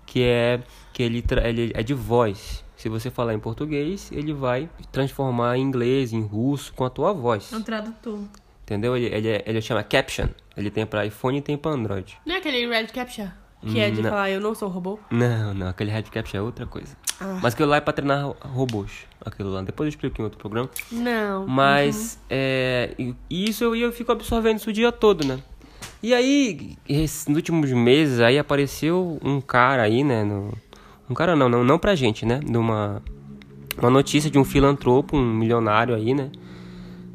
que 0.06 0.22
é 0.22 0.60
que 0.92 1.02
ele, 1.02 1.24
ele 1.42 1.72
é 1.74 1.82
de 1.82 1.94
voz. 1.94 2.62
Se 2.76 2.88
você 2.88 3.10
falar 3.10 3.32
em 3.34 3.38
português, 3.38 4.10
ele 4.12 4.32
vai 4.32 4.68
transformar 4.92 5.56
em 5.56 5.62
inglês, 5.62 6.12
em 6.12 6.20
russo, 6.22 6.72
com 6.74 6.84
a 6.84 6.90
tua 6.90 7.12
voz. 7.12 7.52
É 7.52 7.56
um 7.56 7.62
tradutor. 7.62 8.18
Entendeu? 8.62 8.96
Ele, 8.96 9.06
ele, 9.06 9.28
é- 9.28 9.42
ele 9.46 9.60
chama 9.62 9.82
Caption. 9.82 10.26
Ele 10.56 10.70
tem 10.70 10.84
para 10.86 11.04
iPhone 11.06 11.38
e 11.38 11.40
tem 11.42 11.56
para 11.56 11.72
Android. 11.72 12.16
Não 12.26 12.34
é 12.34 12.38
aquele 12.38 12.66
Red 12.66 12.86
Capture? 12.88 13.30
Que 13.66 13.80
é 13.80 13.90
de 13.90 14.02
Não. 14.02 14.10
falar, 14.10 14.30
eu 14.30 14.40
não 14.40 14.54
sou 14.54 14.68
robô? 14.68 14.98
Não, 15.10 15.54
não, 15.54 15.68
aquele 15.68 15.90
Red 15.90 16.02
Caption 16.04 16.38
é 16.38 16.42
outra 16.42 16.66
coisa. 16.66 16.94
Ah. 17.20 17.38
Mas 17.42 17.54
aquilo 17.54 17.68
lá 17.68 17.76
é 17.76 17.80
pra 17.80 17.92
treinar 17.92 18.26
ro- 18.26 18.36
robôs. 18.40 18.90
Aquilo 19.24 19.50
lá. 19.52 19.62
Depois 19.62 19.86
eu 19.86 19.90
explico 19.90 20.20
em 20.20 20.24
outro 20.24 20.38
programa. 20.38 20.68
Não. 20.92 21.46
Mas 21.46 22.18
é, 22.28 22.94
e- 22.98 23.14
isso 23.30 23.64
eu, 23.64 23.74
eu 23.76 23.92
fico 23.92 24.12
absorvendo 24.12 24.58
isso 24.58 24.70
o 24.70 24.72
dia 24.72 24.90
todo, 24.92 25.26
né? 25.26 25.38
E 26.02 26.12
aí, 26.12 26.76
nos 26.88 27.26
últimos 27.28 27.70
meses, 27.72 28.20
aí 28.20 28.38
apareceu 28.38 29.18
um 29.24 29.40
cara 29.40 29.82
aí, 29.82 30.04
né? 30.04 30.22
no- 30.24 30.52
um 31.08 31.14
cara 31.14 31.34
não, 31.36 31.48
não, 31.48 31.62
não 31.64 31.78
pra 31.78 31.94
gente, 31.94 32.26
né? 32.26 32.40
Numa 32.46 33.02
uma 33.78 33.90
notícia 33.90 34.30
de 34.30 34.38
um 34.38 34.44
filantropo, 34.44 35.16
um 35.16 35.24
milionário 35.34 35.94
aí, 35.94 36.14
né? 36.14 36.30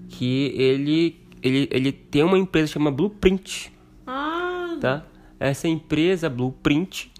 Que 0.09 0.53
ele, 0.57 1.19
ele, 1.41 1.69
ele 1.71 1.91
tem 1.91 2.23
uma 2.23 2.38
empresa 2.38 2.73
chamada 2.73 2.95
Blueprint, 2.95 3.71
Ah, 4.05 4.75
tá? 4.81 5.03
Essa 5.39 5.67
empresa 5.67 6.29
Blueprint, 6.29 7.12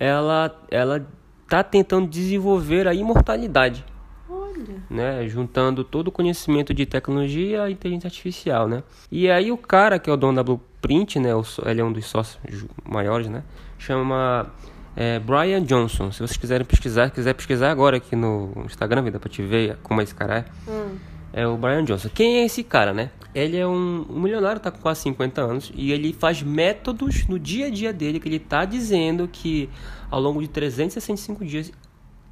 ela, 0.00 0.60
ela 0.70 1.06
tá 1.48 1.62
tentando 1.62 2.06
desenvolver 2.06 2.86
a 2.86 2.94
imortalidade 2.94 3.84
olha. 4.28 4.82
né, 4.90 5.28
juntando 5.28 5.82
todo 5.82 6.08
o 6.08 6.12
conhecimento 6.12 6.74
de 6.74 6.84
tecnologia 6.84 7.68
e 7.68 7.72
inteligência 7.72 8.06
artificial, 8.06 8.68
né? 8.68 8.82
E 9.10 9.30
aí 9.30 9.50
o 9.50 9.56
cara 9.56 9.98
que 9.98 10.10
é 10.10 10.12
o 10.12 10.16
dono 10.16 10.36
da 10.36 10.42
Blueprint, 10.42 11.18
né, 11.18 11.30
ele 11.64 11.80
é 11.80 11.84
um 11.84 11.92
dos 11.92 12.06
sócios 12.06 12.38
maiores, 12.84 13.28
né, 13.28 13.42
chama 13.78 14.52
é, 14.94 15.18
Brian 15.18 15.62
Johnson. 15.62 16.10
Se 16.12 16.18
vocês 16.18 16.36
quiserem 16.36 16.66
pesquisar, 16.66 17.10
quiser 17.10 17.34
pesquisar 17.34 17.70
agora 17.70 17.96
aqui 17.96 18.14
no 18.14 18.52
Instagram, 18.66 19.02
vida 19.02 19.18
para 19.18 19.30
te 19.30 19.42
ver 19.42 19.78
como 19.82 20.02
esse 20.02 20.14
cara 20.14 20.38
é. 20.38 20.70
Hum. 20.70 20.96
É 21.38 21.46
o 21.46 21.56
Brian 21.56 21.84
Johnson. 21.84 22.08
Quem 22.12 22.38
é 22.38 22.44
esse 22.46 22.64
cara, 22.64 22.92
né? 22.92 23.12
Ele 23.32 23.56
é 23.56 23.64
um, 23.64 24.04
um 24.10 24.20
milionário, 24.20 24.60
tá 24.60 24.72
com 24.72 24.80
quase 24.80 25.02
50 25.02 25.40
anos, 25.40 25.72
e 25.72 25.92
ele 25.92 26.12
faz 26.12 26.42
métodos 26.42 27.28
no 27.28 27.38
dia 27.38 27.66
a 27.66 27.70
dia 27.70 27.92
dele 27.92 28.18
que 28.18 28.28
ele 28.28 28.40
tá 28.40 28.64
dizendo 28.64 29.28
que 29.28 29.70
ao 30.10 30.20
longo 30.20 30.40
de 30.42 30.48
365 30.48 31.44
dias 31.44 31.70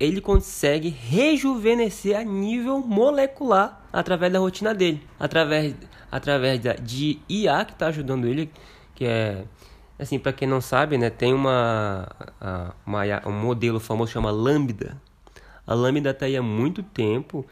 ele 0.01 0.21
consegue 0.21 0.88
rejuvenescer 0.88 2.19
a 2.19 2.25
nível 2.25 2.81
molecular 2.81 3.81
através 3.92 4.33
da 4.33 4.40
rotina 4.40 4.75
dele, 4.75 5.01
através 5.21 5.77
através 6.11 6.59
da, 6.59 6.73
de 6.73 7.21
IA 7.29 7.64
que 7.64 7.77
tá 7.77 7.87
ajudando 7.87 8.27
ele, 8.27 8.51
que 8.92 9.05
é 9.05 9.45
assim, 9.97 10.19
para 10.19 10.33
quem 10.33 10.49
não 10.49 10.61
sabe, 10.61 10.99
né, 10.99 11.11
tem 11.11 11.33
uma, 11.33 12.09
uma 12.85 13.03
um 13.25 13.33
modelo 13.33 13.79
famoso 13.79 14.09
que 14.09 14.14
chama 14.14 14.33
Lambda. 14.33 15.01
A 15.64 15.75
Lambda 15.75 16.12
tá 16.12 16.27
aí 16.27 16.37
há 16.37 16.42
muito 16.42 16.83
tempo. 16.83 17.47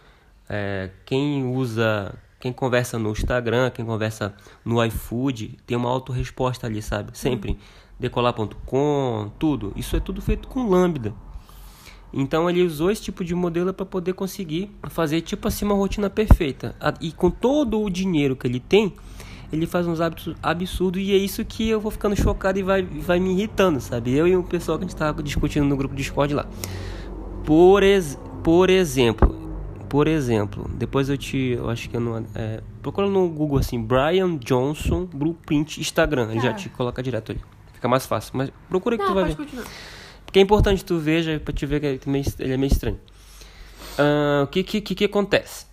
É, 0.48 0.90
quem 1.04 1.44
usa 1.46 2.14
quem 2.44 2.52
conversa 2.52 2.98
no 2.98 3.10
Instagram, 3.10 3.70
quem 3.70 3.86
conversa 3.86 4.34
no 4.62 4.84
iFood, 4.84 5.56
tem 5.66 5.78
uma 5.78 5.88
autorresposta 5.88 6.66
ali, 6.66 6.82
sabe? 6.82 7.16
Sempre. 7.16 7.52
Hum. 7.52 7.56
Decolar.com, 7.98 9.32
tudo. 9.38 9.72
Isso 9.74 9.96
é 9.96 10.00
tudo 10.00 10.20
feito 10.20 10.46
com 10.46 10.68
Lambda. 10.68 11.14
Então 12.12 12.50
ele 12.50 12.62
usou 12.62 12.90
esse 12.90 13.00
tipo 13.00 13.24
de 13.24 13.34
modelo 13.34 13.72
para 13.72 13.86
poder 13.86 14.12
conseguir 14.12 14.70
fazer 14.90 15.22
tipo 15.22 15.48
assim 15.48 15.64
uma 15.64 15.74
rotina 15.74 16.10
perfeita. 16.10 16.76
E 17.00 17.12
com 17.12 17.30
todo 17.30 17.80
o 17.80 17.88
dinheiro 17.88 18.36
que 18.36 18.46
ele 18.46 18.60
tem, 18.60 18.94
ele 19.50 19.66
faz 19.66 19.86
uns 19.86 20.00
hábitos 20.00 20.34
absurdos 20.42 21.00
e 21.00 21.12
é 21.12 21.16
isso 21.16 21.44
que 21.46 21.68
eu 21.68 21.80
vou 21.80 21.90
ficando 21.90 22.14
chocado 22.14 22.58
e 22.58 22.62
vai, 22.62 22.82
vai 22.82 23.18
me 23.18 23.32
irritando, 23.32 23.80
sabe? 23.80 24.12
Eu 24.12 24.28
e 24.28 24.36
o 24.36 24.42
pessoal 24.42 24.76
que 24.76 24.84
a 24.84 24.86
gente 24.86 24.94
estava 24.94 25.22
discutindo 25.22 25.64
no 25.64 25.78
grupo 25.78 25.94
Discord 25.94 26.34
lá. 26.34 26.46
Por, 27.42 27.82
ex, 27.82 28.18
por 28.42 28.68
exemplo, 28.68 29.43
por 29.94 30.08
exemplo, 30.08 30.68
depois 30.74 31.08
eu 31.08 31.16
te. 31.16 31.54
Eu 31.56 31.70
acho 31.70 31.88
que 31.88 31.94
eu 31.94 32.00
não. 32.00 32.26
É, 32.34 32.60
procura 32.82 33.06
no 33.06 33.28
Google 33.28 33.58
assim, 33.58 33.80
Brian 33.80 34.36
Johnson 34.38 35.06
Blueprint 35.06 35.80
Instagram. 35.80 36.32
Ele 36.32 36.40
já 36.40 36.50
tá. 36.50 36.54
te 36.54 36.68
coloca 36.68 37.00
direto 37.00 37.30
ali. 37.30 37.40
Fica 37.72 37.86
mais 37.86 38.04
fácil. 38.04 38.32
Mas 38.34 38.50
procura 38.68 38.96
que 38.96 39.04
não, 39.04 39.10
tu 39.10 39.14
vai 39.14 39.24
ver. 39.26 39.36
Continuar. 39.36 39.64
Porque 40.26 40.40
é 40.40 40.42
importante 40.42 40.84
tu 40.84 40.98
veja 40.98 41.38
pra 41.38 41.54
te 41.54 41.64
ver 41.64 41.78
que 41.78 41.86
ele 41.86 42.52
é 42.52 42.56
meio 42.56 42.72
estranho. 42.72 42.98
Uh, 43.96 44.42
o 44.42 44.46
que, 44.48 44.64
que, 44.64 44.80
que, 44.80 44.94
que 44.96 45.04
acontece? 45.04 45.64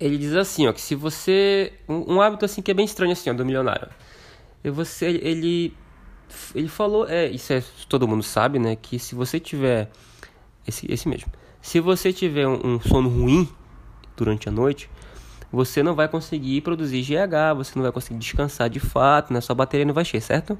Ele 0.00 0.16
diz 0.16 0.34
assim, 0.34 0.66
ó, 0.66 0.72
que 0.72 0.80
se 0.80 0.94
você. 0.94 1.74
Um, 1.86 2.14
um, 2.14 2.20
hábito 2.22 2.46
assim 2.46 2.62
que 2.62 2.70
é 2.70 2.74
bem 2.74 2.86
estranho 2.86 3.12
assim, 3.12 3.28
ó, 3.28 3.34
do 3.34 3.44
milionário. 3.44 3.90
E 4.64 4.70
você. 4.70 5.04
Ele. 5.04 5.76
Ele 6.54 6.68
falou. 6.68 7.06
É, 7.06 7.28
isso 7.28 7.52
é, 7.52 7.62
todo 7.90 8.08
mundo 8.08 8.22
sabe, 8.22 8.58
né? 8.58 8.74
Que 8.74 8.98
se 8.98 9.14
você 9.14 9.38
tiver 9.38 9.90
esse, 10.66 10.90
esse 10.90 11.06
mesmo. 11.06 11.30
Se 11.60 11.80
você 11.80 12.12
tiver 12.12 12.46
um, 12.46 12.80
sono 12.80 13.08
ruim 13.08 13.48
durante 14.16 14.48
a 14.48 14.52
noite, 14.52 14.88
você 15.50 15.82
não 15.82 15.94
vai 15.94 16.08
conseguir 16.08 16.60
produzir 16.60 17.02
GH, 17.02 17.56
você 17.56 17.72
não 17.74 17.82
vai 17.82 17.92
conseguir 17.92 18.18
descansar 18.18 18.68
de 18.68 18.80
fato, 18.80 19.32
né? 19.32 19.40
Sua 19.40 19.54
bateria 19.54 19.84
não 19.84 19.94
vai 19.94 20.02
encher, 20.02 20.20
certo? 20.20 20.56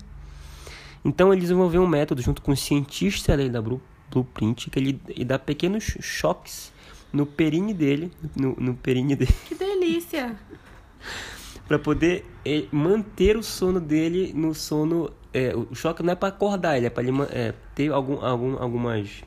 Então 1.04 1.32
ele 1.32 1.42
desenvolveu 1.42 1.82
um 1.82 1.86
método 1.86 2.20
junto 2.20 2.42
com 2.42 2.52
um 2.52 2.56
cientista 2.56 3.32
ali 3.32 3.48
da 3.48 3.62
Blueprint 3.62 4.70
que 4.70 4.78
ele, 4.78 5.00
ele 5.08 5.24
dá 5.24 5.38
pequenos 5.38 5.96
choques 6.00 6.72
no 7.12 7.24
perine 7.24 7.72
dele, 7.72 8.10
no, 8.36 8.54
no 8.58 8.74
perine 8.74 9.14
dele. 9.14 9.34
Que 9.46 9.54
delícia! 9.54 10.36
para 11.68 11.78
poder 11.78 12.24
é, 12.44 12.64
manter 12.72 13.36
o 13.36 13.42
sono 13.42 13.78
dele 13.78 14.32
no 14.34 14.54
sono. 14.54 15.12
É, 15.32 15.54
o 15.54 15.74
choque 15.74 16.02
não 16.02 16.14
é 16.14 16.16
para 16.16 16.30
acordar, 16.30 16.78
ele 16.78 16.86
é 16.86 16.90
para 16.90 17.02
ele 17.02 17.12
é, 17.30 17.52
ter 17.74 17.92
algum, 17.92 18.24
algum, 18.24 18.56
algumas 18.58 19.22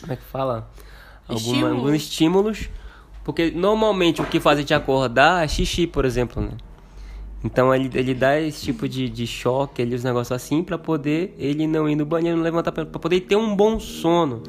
como 0.00 0.12
é 0.12 0.16
que 0.16 0.24
fala? 0.24 0.70
Alguma, 1.28 1.70
alguns 1.70 1.94
estímulos. 1.94 2.68
Porque 3.24 3.50
normalmente 3.50 4.22
o 4.22 4.24
que 4.24 4.38
faz 4.38 4.58
a 4.58 4.60
gente 4.60 4.72
acordar 4.72 5.44
é 5.44 5.48
xixi, 5.48 5.86
por 5.86 6.04
exemplo, 6.04 6.40
né? 6.40 6.50
Então 7.44 7.74
ele, 7.74 7.90
ele 7.94 8.14
dá 8.14 8.40
esse 8.40 8.64
tipo 8.64 8.88
de, 8.88 9.08
de 9.08 9.26
choque, 9.26 9.82
ele, 9.82 9.94
os 9.94 10.02
negócios 10.04 10.32
assim, 10.32 10.62
para 10.62 10.78
poder 10.78 11.34
ele 11.38 11.66
não 11.66 11.88
ir 11.88 11.94
no 11.94 12.04
banheiro, 12.04 12.36
não 12.36 12.44
levantar, 12.44 12.72
para 12.72 12.84
poder 12.84 13.20
ter 13.20 13.36
um 13.36 13.54
bom 13.54 13.78
sono. 13.78 14.42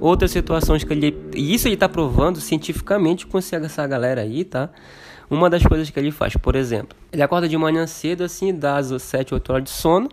Outras 0.00 0.30
situações 0.30 0.84
que 0.84 0.92
ele. 0.92 1.16
E 1.34 1.54
isso 1.54 1.68
ele 1.68 1.76
tá 1.76 1.88
provando 1.88 2.40
cientificamente 2.40 3.26
com 3.26 3.38
essa 3.38 3.86
galera 3.86 4.22
aí, 4.22 4.44
tá? 4.44 4.70
Uma 5.30 5.48
das 5.48 5.62
coisas 5.62 5.88
que 5.88 5.98
ele 5.98 6.10
faz, 6.10 6.36
por 6.36 6.54
exemplo, 6.54 6.96
ele 7.10 7.22
acorda 7.22 7.48
de 7.48 7.56
manhã 7.56 7.86
cedo, 7.86 8.22
assim, 8.24 8.54
dá 8.54 8.76
as 8.76 9.02
7, 9.02 9.32
8 9.32 9.52
horas 9.52 9.64
de 9.64 9.70
sono, 9.70 10.08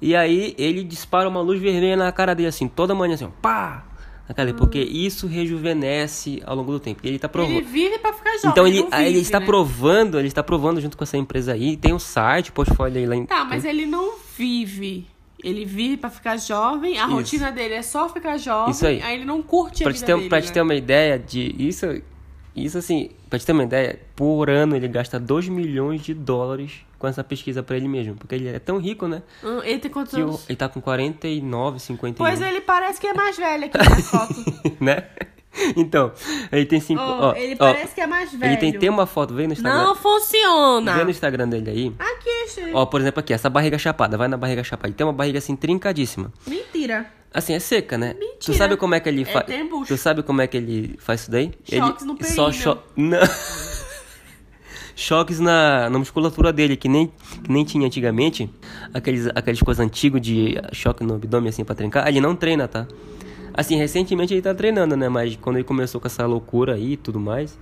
e 0.00 0.14
aí 0.14 0.54
ele 0.56 0.84
dispara 0.84 1.28
uma 1.28 1.40
luz 1.40 1.60
vermelha 1.60 1.96
na 1.96 2.12
cara 2.12 2.34
dele, 2.34 2.48
assim, 2.48 2.68
toda 2.68 2.94
manhã, 2.94 3.14
assim, 3.14 3.28
pá! 3.42 3.84
Na 4.28 4.44
hum. 4.44 4.54
porque 4.56 4.78
isso 4.78 5.26
rejuvenesce 5.26 6.42
ao 6.46 6.56
longo 6.56 6.72
do 6.72 6.80
tempo. 6.80 7.00
Ele 7.04 7.16
está 7.16 7.28
provando. 7.28 7.56
Ele 7.56 7.66
vive 7.66 7.98
para 7.98 8.12
ficar 8.12 8.32
jovem. 8.36 8.50
Então 8.50 8.66
ele, 8.66 8.78
ele, 8.78 8.90
vive, 8.90 9.04
ele 9.04 9.18
está 9.18 9.40
né? 9.40 9.46
provando, 9.46 10.18
ele 10.18 10.28
está 10.28 10.42
provando 10.42 10.80
junto 10.80 10.96
com 10.96 11.04
essa 11.04 11.18
empresa 11.18 11.52
aí. 11.52 11.76
Tem 11.76 11.92
um 11.92 11.98
site, 11.98 12.50
portfólio 12.50 12.98
aí 12.98 13.06
lá 13.06 13.14
em. 13.14 13.26
Tá, 13.26 13.44
mas 13.44 13.64
ele 13.64 13.84
não 13.84 14.14
vive. 14.36 15.06
Ele 15.42 15.66
vive 15.66 15.98
para 15.98 16.08
ficar 16.08 16.38
jovem, 16.38 16.98
a 16.98 17.04
isso. 17.04 17.14
rotina 17.14 17.52
dele 17.52 17.74
é 17.74 17.82
só 17.82 18.08
ficar 18.08 18.38
jovem, 18.38 18.70
isso 18.70 18.86
aí. 18.86 19.02
aí 19.02 19.16
ele 19.16 19.26
não 19.26 19.42
curte 19.42 19.82
pra 19.82 19.90
a 19.90 19.92
vida 19.92 20.06
ter, 20.06 20.16
dele. 20.16 20.28
Pra 20.30 20.38
né? 20.38 20.42
te 20.46 20.52
ter 20.52 20.60
uma 20.62 20.74
ideia 20.74 21.18
de. 21.18 21.54
Isso, 21.58 22.00
isso 22.56 22.78
assim, 22.78 23.10
pra 23.28 23.38
te 23.38 23.44
ter 23.44 23.52
uma 23.52 23.64
ideia, 23.64 24.00
por 24.16 24.48
ano 24.48 24.74
ele 24.74 24.88
gasta 24.88 25.20
2 25.20 25.48
milhões 25.50 26.00
de 26.00 26.14
dólares 26.14 26.80
com 27.04 27.08
essa 27.08 27.22
pesquisa 27.22 27.62
para 27.62 27.76
ele 27.76 27.86
mesmo. 27.86 28.14
Porque 28.14 28.34
ele 28.34 28.48
é 28.48 28.58
tão 28.58 28.78
rico, 28.78 29.06
né? 29.06 29.22
Hum, 29.42 29.60
ele 29.62 29.78
tem 29.78 29.90
quantos 29.90 30.14
anos? 30.14 30.44
ele 30.48 30.56
tá 30.56 30.70
com 30.70 30.80
49, 30.80 31.78
51. 31.78 32.16
Pois 32.16 32.40
ele 32.40 32.62
parece 32.62 32.98
que 32.98 33.06
é 33.06 33.12
mais 33.12 33.36
velho 33.36 33.66
aqui 33.66 33.76
na 33.76 33.96
foto. 33.96 34.34
né? 34.80 35.04
Então, 35.76 36.12
ele 36.50 36.64
tem 36.64 36.80
cinco. 36.80 37.00
Oh, 37.00 37.26
ó, 37.26 37.34
ele 37.36 37.54
parece 37.54 37.94
que 37.94 38.00
é 38.00 38.06
mais 38.06 38.32
velho. 38.32 38.52
Ele 38.52 38.56
tem, 38.56 38.72
tem 38.72 38.88
uma 38.88 39.06
foto, 39.06 39.34
vê 39.34 39.46
no 39.46 39.52
Instagram. 39.52 39.84
Não 39.84 39.94
funciona. 39.94 40.96
Vê 40.96 41.04
no 41.04 41.10
Instagram 41.10 41.48
dele 41.48 41.70
aí. 41.70 41.94
Aqui, 41.98 42.48
chefe. 42.48 42.72
Ó, 42.72 42.86
por 42.86 43.00
exemplo, 43.00 43.20
aqui, 43.20 43.32
essa 43.32 43.48
barriga 43.48 43.78
chapada. 43.78 44.16
Vai 44.16 44.26
na 44.26 44.36
barriga 44.36 44.64
chapada. 44.64 44.88
Ele 44.88 44.94
tem 44.94 45.06
uma 45.06 45.12
barriga 45.12 45.38
assim 45.38 45.54
trincadíssima. 45.54 46.32
Mentira. 46.46 47.06
Assim, 47.32 47.52
é 47.52 47.60
seca, 47.60 47.96
né? 47.98 48.14
Mentira. 48.14 48.38
Tu 48.40 48.54
sabe 48.54 48.76
como 48.76 48.94
é 48.94 49.00
que 49.00 49.08
ele 49.08 49.22
é 49.22 49.24
faz. 49.26 49.46
Tu 49.86 49.96
sabe 49.96 50.22
como 50.22 50.40
é 50.40 50.46
que 50.46 50.56
ele 50.56 50.96
faz 50.98 51.20
isso 51.20 51.30
daí? 51.30 51.52
Choques 51.64 52.02
ele 52.02 52.12
no 52.12 52.16
períneo. 52.16 52.34
só 52.34 52.50
cho... 52.50 52.78
Não. 52.96 53.18
Choques 54.94 55.40
na, 55.40 55.88
na 55.90 55.98
musculatura 55.98 56.52
dele, 56.52 56.76
que 56.76 56.88
nem, 56.88 57.12
que 57.42 57.50
nem 57.50 57.64
tinha 57.64 57.86
antigamente. 57.86 58.48
Aqueles, 58.92 59.28
aqueles 59.34 59.60
coisas 59.60 59.84
antigas 59.84 60.20
de 60.20 60.56
choque 60.72 61.04
no 61.04 61.14
abdômen, 61.14 61.48
assim, 61.48 61.64
pra 61.64 61.74
trincar. 61.74 62.08
Ele 62.08 62.20
não 62.20 62.34
treina, 62.36 62.68
tá? 62.68 62.86
Assim, 63.52 63.76
recentemente 63.76 64.34
ele 64.34 64.42
tá 64.42 64.54
treinando, 64.54 64.96
né? 64.96 65.08
Mas 65.08 65.36
quando 65.36 65.56
ele 65.56 65.64
começou 65.64 66.00
com 66.00 66.06
essa 66.06 66.26
loucura 66.26 66.74
aí 66.74 66.92
e 66.92 66.96
tudo 66.96 67.20
mais, 67.20 67.58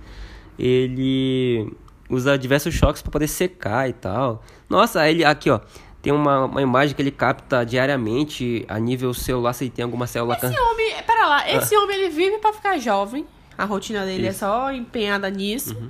ele 0.57 1.71
usa 2.09 2.37
diversos 2.37 2.73
choques 2.73 3.01
para 3.01 3.11
poder 3.11 3.27
secar 3.27 3.89
e 3.89 3.93
tal. 3.93 4.43
Nossa, 4.69 5.07
ele 5.09 5.23
aqui, 5.23 5.49
ó. 5.49 5.59
Tem 6.01 6.11
uma, 6.11 6.45
uma 6.45 6.61
imagem 6.61 6.93
que 6.95 7.01
ele 7.01 7.11
capta 7.11 7.63
diariamente 7.63 8.65
a 8.67 8.77
nível 8.77 9.13
celular, 9.13 9.53
se 9.53 9.63
ele 9.63 9.71
tem 9.71 9.83
alguma 9.83 10.05
célula... 10.05 10.35
Esse 10.35 10.59
homem, 10.59 10.95
pera 11.07 11.27
lá, 11.27 11.49
esse 11.49 11.73
ah. 11.73 11.79
homem 11.79 11.97
ele 11.97 12.09
vive 12.09 12.39
para 12.39 12.51
ficar 12.51 12.77
jovem. 12.77 13.25
A 13.57 13.63
rotina 13.63 14.03
dele 14.03 14.27
é 14.27 14.29
Isso. 14.31 14.43
é 14.43 14.47
só 14.47 14.71
empenhada 14.73 15.29
nisso. 15.29 15.77
Uhum. 15.77 15.89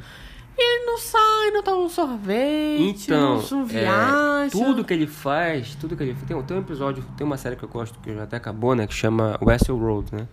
Ele 0.57 0.85
não 0.85 0.97
sai, 0.97 1.51
não 1.51 1.63
toma 1.63 1.83
um 1.83 1.89
sorvete, 1.89 3.05
então, 3.05 3.41
não, 3.51 3.65
viaja. 3.65 4.45
É, 4.45 4.49
tudo 4.49 4.85
que 4.85 4.93
ele 4.93 5.07
faz, 5.07 5.75
tudo 5.75 5.97
que 5.97 6.03
ele 6.03 6.13
faz. 6.13 6.27
Tem, 6.27 6.41
tem 6.43 6.57
um 6.57 6.59
episódio, 6.59 7.03
tem 7.17 7.25
uma 7.25 7.37
série 7.37 7.55
que 7.55 7.63
eu 7.63 7.69
gosto, 7.69 7.99
que 7.99 8.13
já 8.13 8.23
até 8.23 8.37
acabou, 8.37 8.75
né? 8.75 8.85
Que 8.85 8.93
chama 8.93 9.37
Westworld, 9.41 10.13
né? 10.13 10.27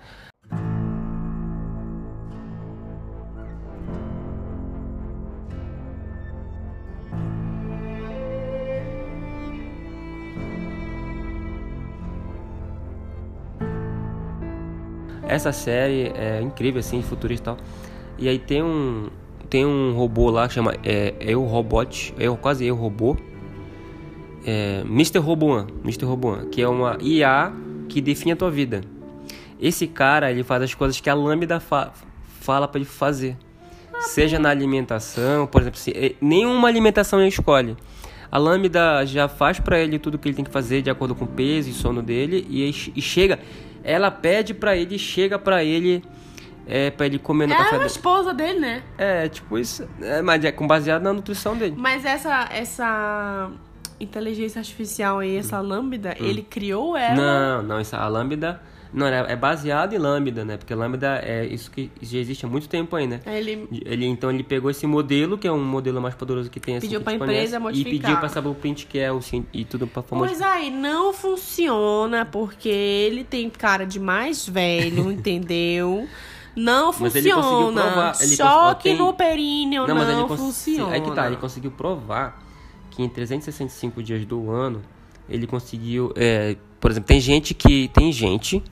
Essa 15.30 15.52
série 15.52 16.08
é 16.08 16.42
incrível, 16.42 16.80
assim, 16.80 17.00
futurista 17.02 17.52
e 17.52 17.54
tal. 17.54 17.56
E 18.18 18.28
aí 18.28 18.38
tem 18.38 18.62
um, 18.62 19.08
tem 19.50 19.66
um 19.66 19.92
robô 19.92 20.30
lá 20.30 20.46
que 20.46 20.54
chama 20.54 20.76
é, 20.84 21.12
Eu 21.20 21.42
Robot, 21.42 22.14
eu, 22.16 22.36
quase 22.36 22.64
Eu 22.64 22.76
Robô. 22.76 23.16
É, 24.46 24.82
Mr. 24.86 25.18
Roboan, 25.18 25.66
Mr. 25.84 26.06
Roboan, 26.06 26.46
que 26.46 26.62
é 26.62 26.68
uma 26.68 26.96
IA 27.02 27.52
que 27.88 28.00
define 28.00 28.32
a 28.32 28.36
tua 28.36 28.50
vida. 28.50 28.80
Esse 29.60 29.86
cara, 29.86 30.30
ele 30.30 30.42
faz 30.42 30.62
as 30.62 30.72
coisas 30.72 30.98
que 30.98 31.10
a 31.10 31.14
Lambda 31.14 31.60
fa 31.60 31.92
fala 32.40 32.66
para 32.66 32.78
ele 32.78 32.88
fazer. 32.88 33.36
Seja 34.00 34.38
na 34.38 34.48
alimentação, 34.48 35.46
por 35.46 35.60
exemplo, 35.60 35.78
se, 35.78 35.90
é, 35.90 36.14
nenhuma 36.22 36.68
alimentação 36.68 37.18
ele 37.20 37.28
escolhe. 37.28 37.76
A 38.32 38.38
Lambda 38.38 39.04
já 39.04 39.28
faz 39.28 39.60
para 39.60 39.78
ele 39.78 39.98
tudo 39.98 40.16
que 40.16 40.26
ele 40.26 40.34
tem 40.34 40.44
que 40.44 40.50
fazer 40.50 40.80
de 40.80 40.88
acordo 40.88 41.14
com 41.14 41.26
o 41.26 41.28
peso 41.28 41.68
e 41.68 41.74
sono 41.74 42.00
dele 42.00 42.46
e, 42.48 42.70
e 42.96 43.02
chega, 43.02 43.38
ela 43.84 44.10
pede 44.10 44.54
para 44.54 44.74
ele, 44.74 44.98
chega 44.98 45.38
para 45.38 45.62
ele 45.62 46.02
é 46.70 46.90
pra 46.90 47.06
ele 47.06 47.18
comer 47.18 47.48
no 47.48 47.54
é 47.54 47.56
café 47.56 47.76
a 47.76 47.86
esposa 47.86 48.32
dele, 48.32 48.60
né? 48.60 48.82
É, 48.96 49.28
tipo 49.28 49.58
isso. 49.58 49.86
É, 50.00 50.22
mas 50.22 50.44
é 50.44 50.52
com 50.52 50.66
baseado 50.66 51.02
na 51.02 51.12
nutrição 51.12 51.56
dele. 51.56 51.74
Mas 51.76 52.04
essa, 52.04 52.48
essa 52.52 53.50
inteligência 53.98 54.60
artificial 54.60 55.18
aí, 55.18 55.36
essa 55.36 55.60
lambda, 55.60 56.16
hum. 56.20 56.24
ele 56.24 56.42
criou 56.42 56.96
ela? 56.96 57.16
Não, 57.16 57.62
não, 57.62 57.78
essa, 57.78 57.98
a 57.98 58.08
lambda... 58.08 58.60
Não, 58.92 59.06
é 59.06 59.36
baseado 59.36 59.92
em 59.92 59.98
Lambda, 59.98 60.44
né? 60.44 60.56
Porque 60.56 60.74
Lambda 60.74 61.20
é 61.24 61.46
isso 61.46 61.70
que 61.70 61.90
já 62.02 62.18
existe 62.18 62.44
há 62.44 62.48
muito 62.48 62.68
tempo 62.68 62.96
aí, 62.96 63.06
né? 63.06 63.20
Ele... 63.24 63.68
ele 63.84 64.04
então 64.04 64.30
ele 64.30 64.42
pegou 64.42 64.68
esse 64.68 64.84
modelo, 64.84 65.38
que 65.38 65.46
é 65.46 65.52
um 65.52 65.62
modelo 65.62 66.00
mais 66.00 66.14
poderoso 66.16 66.50
que 66.50 66.58
tem 66.58 66.76
assim, 66.76 66.88
pediu 66.88 67.00
para 67.00 67.12
empresa 67.12 67.60
modificar. 67.60 67.94
E 67.94 67.98
pediu 68.00 68.16
para 68.16 68.26
essa 68.26 68.40
blueprint 68.40 68.86
que 68.86 68.98
é 68.98 69.12
o 69.12 69.20
e 69.52 69.64
tudo 69.64 69.86
para 69.86 70.02
Pois 70.02 70.42
aí, 70.42 70.70
não 70.70 71.12
funciona 71.12 72.24
porque 72.24 72.68
ele 72.68 73.22
tem 73.22 73.48
cara 73.48 73.86
de 73.86 74.00
mais 74.00 74.48
velho, 74.48 75.10
entendeu? 75.12 76.08
Não 76.56 76.92
funciona. 76.92 77.12
Mas 77.12 77.16
ele 77.16 77.32
conseguiu 77.32 77.72
provar. 77.72 78.16
Ele 78.20 78.36
Choque 78.36 78.82
tem... 78.82 78.98
no 78.98 79.12
períneo 79.14 79.86
não, 79.86 79.94
não 79.94 80.04
mas 80.04 80.08
ele 80.08 80.26
cons... 80.26 80.40
funciona. 80.40 80.92
Aí 80.92 81.00
que 81.00 81.10
tá, 81.12 81.26
ele 81.26 81.36
conseguiu 81.36 81.70
provar 81.70 82.42
que 82.90 83.02
em 83.02 83.08
365 83.08 84.02
dias 84.02 84.24
do 84.24 84.50
ano 84.50 84.82
ele 85.28 85.46
conseguiu. 85.46 86.12
É, 86.16 86.56
por 86.80 86.90
exemplo, 86.90 87.06
tem 87.08 87.20
gente 87.20 87.54
que. 87.54 87.88
Tem 87.88 88.12
gente. 88.12 88.62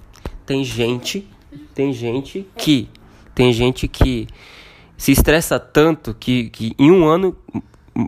Tem 0.45 0.65
gente. 0.65 1.29
Tem 1.75 1.93
gente 1.93 2.47
que. 2.57 2.89
Tem 3.35 3.53
gente 3.53 3.87
que 3.87 4.27
se 4.97 5.13
estressa 5.13 5.61
tanto 5.61 6.13
que, 6.13 6.51
que 6.51 6.75
em 6.77 6.91
um 6.91 7.07
ano 7.07 7.37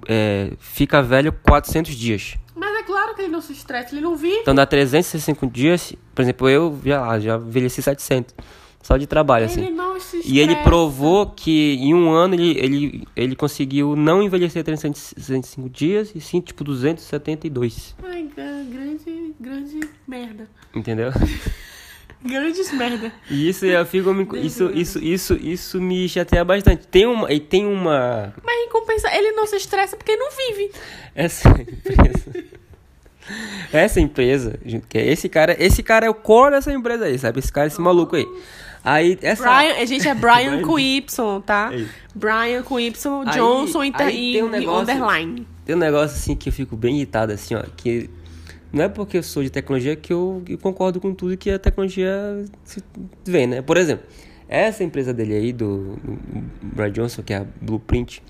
é, 0.08 0.52
fica 0.58 1.00
velho 1.00 1.32
400 1.32 1.94
dias. 1.94 2.34
Mas 2.54 2.80
é 2.80 2.82
claro 2.82 3.14
que 3.14 3.22
ele 3.22 3.28
não 3.28 3.40
se 3.40 3.52
estressa, 3.52 3.94
ele 3.94 4.00
não 4.00 4.16
vive. 4.16 4.38
Então 4.38 4.54
dá 4.54 4.66
365 4.66 5.46
dias, 5.46 5.94
por 6.14 6.22
exemplo, 6.22 6.48
eu 6.48 6.78
já, 6.84 7.18
já 7.20 7.36
envelheci 7.36 7.80
700. 7.80 8.34
Só 8.82 8.96
de 8.96 9.06
trabalho, 9.06 9.44
ele 9.44 9.78
assim. 9.96 10.22
E 10.24 10.40
ele 10.40 10.56
provou 10.56 11.26
que 11.26 11.74
em 11.74 11.92
um 11.94 12.10
ano 12.10 12.34
ele, 12.34 12.58
ele, 12.58 13.08
ele 13.14 13.36
conseguiu 13.36 13.94
não 13.94 14.22
envelhecer 14.22 14.64
365 14.64 15.68
dias, 15.68 16.12
e 16.14 16.20
sim, 16.20 16.40
tipo, 16.40 16.64
272. 16.64 17.94
Ai, 18.02 18.28
gra- 18.34 18.64
grande, 18.70 19.34
grande 19.38 19.80
merda. 20.08 20.48
Entendeu? 20.74 21.10
Grandes 22.22 22.70
merda. 22.72 23.10
E 23.30 23.48
isso 23.48 23.64
eu 23.64 23.84
fico 23.86 24.12
me, 24.12 24.28
isso, 24.44 24.70
isso, 24.74 24.98
isso, 25.02 25.34
isso 25.40 25.80
me 25.80 26.06
chateia 26.06 26.44
bastante. 26.44 26.86
Tem 26.86 27.06
uma, 27.06 27.32
e 27.32 27.40
tem 27.40 27.64
uma 27.66 28.34
Mas 28.44 28.56
em 28.56 28.68
compensa, 28.68 29.08
ele 29.16 29.32
não 29.32 29.46
se 29.46 29.56
estressa 29.56 29.96
porque 29.96 30.14
não 30.16 30.28
vive. 30.30 30.70
essa 31.14 31.48
empresa. 31.58 32.44
essa 33.72 34.00
empresa, 34.00 34.58
que 34.88 34.98
é 34.98 35.06
esse 35.10 35.30
cara, 35.30 35.56
esse 35.58 35.82
cara 35.82 36.04
é 36.06 36.10
o 36.10 36.14
core 36.14 36.50
dessa 36.56 36.70
empresa 36.70 37.06
aí, 37.06 37.18
sabe? 37.18 37.38
Esse 37.38 37.50
cara, 37.50 37.68
esse 37.68 37.80
maluco 37.80 38.14
aí. 38.16 38.26
Aí 38.82 39.18
essa 39.20 39.42
Brian, 39.42 39.74
a 39.74 39.84
gente 39.84 40.08
é 40.08 40.14
Brian 40.16 40.62
com 40.62 40.78
Y, 40.78 41.40
tá? 41.42 41.68
Aí. 41.68 41.86
Brian 42.14 42.62
com 42.62 42.80
Y, 42.80 43.22
Aí- 43.26 43.34
Johnson 43.36 43.84
e, 43.84 43.92
aí 43.96 44.32
tem 44.32 44.42
um 44.42 44.48
negócio- 44.48 44.82
underline. 44.82 45.46
Tem 45.64 45.76
um 45.76 45.78
negócio 45.78 46.16
assim 46.16 46.34
que 46.34 46.48
eu 46.48 46.52
fico 46.52 46.76
bem 46.76 46.96
irritado 46.96 47.32
assim, 47.32 47.54
ó, 47.54 47.62
que 47.76 48.08
não 48.72 48.84
é 48.84 48.88
porque 48.88 49.18
eu 49.18 49.22
sou 49.22 49.42
de 49.42 49.50
tecnologia 49.50 49.94
que 49.96 50.12
eu, 50.12 50.42
eu 50.48 50.58
concordo 50.58 51.00
com 51.00 51.12
tudo 51.14 51.36
que 51.36 51.50
a 51.50 51.58
tecnologia 51.58 52.10
se 52.64 52.82
vem, 53.24 53.46
né? 53.46 53.62
Por 53.62 53.76
exemplo, 53.76 54.06
essa 54.48 54.82
empresa 54.82 55.12
dele 55.12 55.34
aí, 55.34 55.52
do, 55.52 55.96
do 55.96 56.18
Brad 56.62 56.92
Johnson, 56.94 57.22
que 57.22 57.32
é 57.32 57.36
a 57.38 57.46
Blueprint, 57.60 58.22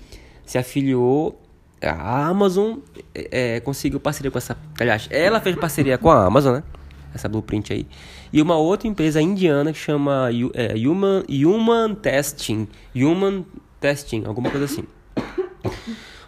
se 0.45 0.57
afiliou 0.57 1.39
a 1.81 2.27
Amazon, 2.27 2.77
é, 3.15 3.55
é, 3.55 3.59
conseguiu 3.59 3.99
parceria 3.99 4.29
com 4.29 4.37
essa... 4.37 4.55
Aliás, 4.79 5.07
ela 5.09 5.39
fez 5.39 5.55
parceria 5.55 5.97
com 5.97 6.11
a 6.11 6.25
Amazon, 6.25 6.55
né? 6.57 6.63
Essa 7.13 7.27
Blueprint 7.27 7.73
aí. 7.73 7.87
E 8.31 8.41
uma 8.41 8.57
outra 8.57 8.87
empresa 8.87 9.21
indiana 9.21 9.71
que 9.71 9.79
chama 9.79 10.29
é, 10.53 10.73
Human, 10.87 11.23
Human 11.29 11.95
Testing. 11.95 12.67
Human 12.95 13.45
Testing, 13.79 14.23
alguma 14.25 14.49
coisa 14.49 14.65
assim. 14.65 14.83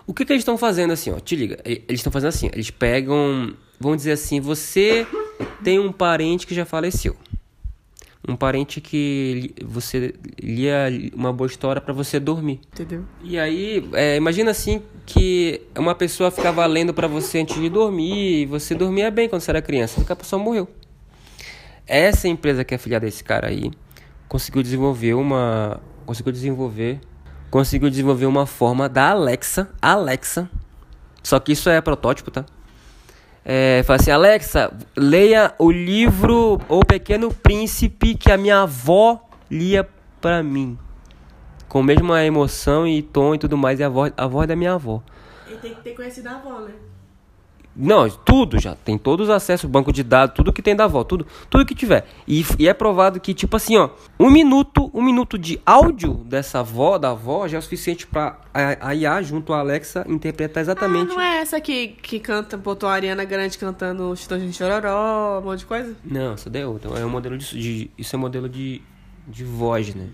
O 0.06 0.14
que, 0.14 0.26
que 0.26 0.34
eles 0.34 0.42
estão 0.42 0.58
fazendo 0.58 0.92
assim, 0.92 1.12
ó? 1.12 1.20
Te 1.20 1.36
liga. 1.36 1.60
Eles 1.64 2.00
estão 2.00 2.12
fazendo 2.12 2.30
assim. 2.30 2.50
Eles 2.52 2.70
pegam. 2.70 3.54
Vamos 3.80 3.98
dizer 3.98 4.12
assim, 4.12 4.40
você 4.40 5.08
tem 5.64 5.80
um 5.80 5.92
parente 5.92 6.46
que 6.46 6.54
já 6.54 6.66
faleceu. 6.66 7.16
Um 8.28 8.36
parente 8.38 8.80
que 8.80 9.54
você 9.62 10.14
lia 10.42 10.88
uma 11.14 11.34
boa 11.34 11.48
história 11.48 11.82
pra 11.82 11.94
você 11.94 12.20
dormir. 12.20 12.62
Entendeu? 12.72 13.04
E 13.22 13.38
aí, 13.38 13.90
é, 13.94 14.16
imagina 14.16 14.52
assim 14.52 14.82
que 15.06 15.62
uma 15.78 15.94
pessoa 15.94 16.32
ficava 16.32 16.66
lendo 16.66 16.94
pra 16.94 17.08
você 17.08 17.40
antes 17.40 17.60
de 17.60 17.70
dormir, 17.70 18.44
e 18.44 18.46
você 18.46 18.74
dormia 18.74 19.12
bem 19.12 19.28
quando 19.28 19.42
você 19.42 19.52
era 19.52 19.62
criança, 19.62 20.00
só 20.00 20.06
que 20.06 20.14
a 20.14 20.16
pessoa 20.16 20.42
morreu. 20.42 20.70
Essa 21.86 22.30
empresa 22.30 22.64
que 22.64 22.74
é 22.74 22.78
afiliada 22.78 23.06
a 23.06 23.10
esse 23.10 23.24
cara 23.24 23.50
aí 23.50 23.72
conseguiu 24.30 24.64
desenvolver 24.64 25.14
uma, 25.16 25.82
conseguiu 26.06 26.32
desenvolver, 26.32 27.02
conseguiu 27.52 27.90
desenvolver 27.90 28.26
uma 28.26 28.46
forma 28.46 28.88
da 28.88 29.10
Alexa, 29.10 29.70
Alexa. 29.82 30.50
Só 31.22 31.40
que 31.40 31.52
isso 31.52 31.70
é 31.70 31.80
protótipo, 31.82 32.32
tá? 32.32 32.46
É, 33.46 33.84
fala 33.84 34.00
assim, 34.00 34.12
Alexa, 34.12 34.72
leia 34.96 35.54
o 35.60 35.70
livro 35.70 36.62
O 36.70 36.80
Pequeno 36.86 37.34
Príncipe 37.34 38.16
que 38.16 38.32
a 38.32 38.38
minha 38.38 38.62
avó 38.62 39.22
lia 39.52 39.88
pra 40.22 40.42
mim 40.42 40.78
com 41.74 41.80
a 41.80 41.84
mesma 41.84 42.24
emoção 42.24 42.86
e 42.86 43.02
tom 43.02 43.34
e 43.34 43.40
tudo 43.40 43.58
mais, 43.58 43.80
e 43.80 43.84
a 43.84 43.90
voz, 43.90 44.14
a 44.16 44.28
voz 44.28 44.48
da 44.48 44.56
minha 44.56 44.74
avó. 44.74 45.02
Ele 45.48 45.58
tem 45.58 45.74
que 45.74 45.82
ter 45.82 45.96
conhecido 45.96 46.28
a 46.28 46.34
avó, 46.34 46.60
né? 46.60 46.72
Não, 47.76 48.08
tudo 48.08 48.60
já. 48.60 48.76
Tem 48.76 48.98
todos 49.00 49.28
os 49.30 49.34
acessos, 49.34 49.68
banco 49.70 49.92
de 49.92 50.04
dados, 50.04 50.36
tudo 50.36 50.54
que 50.54 50.62
tem 50.62 50.76
da 50.76 50.84
avó, 50.84 51.04
tudo, 51.04 51.26
tudo 51.50 51.66
que 51.66 51.74
tiver. 51.74 52.06
E, 52.28 52.46
e 52.60 52.68
é 52.68 52.74
provado 52.74 53.20
que, 53.20 53.34
tipo 53.34 53.56
assim, 53.56 53.78
ó, 53.78 53.90
um 54.20 54.30
minuto, 54.30 54.92
um 54.94 55.02
minuto 55.02 55.38
de 55.40 55.60
áudio 55.66 56.14
dessa 56.14 56.60
avó, 56.60 57.00
da 57.00 57.10
avó, 57.10 57.48
já 57.48 57.58
é 57.58 57.60
o 57.60 57.62
suficiente 57.64 58.06
pra 58.06 58.38
a, 58.54 58.90
a 58.90 58.96
IA, 58.96 59.22
junto 59.24 59.54
à 59.54 59.60
Alexa, 59.60 60.06
interpretar 60.08 60.62
exatamente. 60.62 61.12
Ah, 61.12 61.16
não 61.16 61.22
é 61.22 61.38
essa 61.38 61.60
que, 61.60 61.88
que 61.88 62.20
canta, 62.20 62.56
botou 62.58 62.88
a 62.88 62.94
Ariana 62.94 63.24
Grande 63.26 63.58
cantando 63.58 64.16
Chitãozinho 64.16 64.52
de 64.52 64.56
Chororó, 64.58 65.40
um 65.40 65.44
monte 65.44 65.60
de 65.60 65.66
coisa? 65.66 65.96
Não, 66.06 66.34
essa 66.34 66.50
daí 66.52 66.62
é 66.62 66.68
outra. 66.68 67.00
É 67.00 67.04
um 67.06 67.10
modelo 67.10 67.38
de, 67.38 67.58
de- 67.60 67.92
isso 67.98 68.16
é 68.16 68.20
modelo 68.20 68.48
de, 68.48 68.84
de 69.28 69.44
voz, 69.44 69.96
né? 69.96 70.10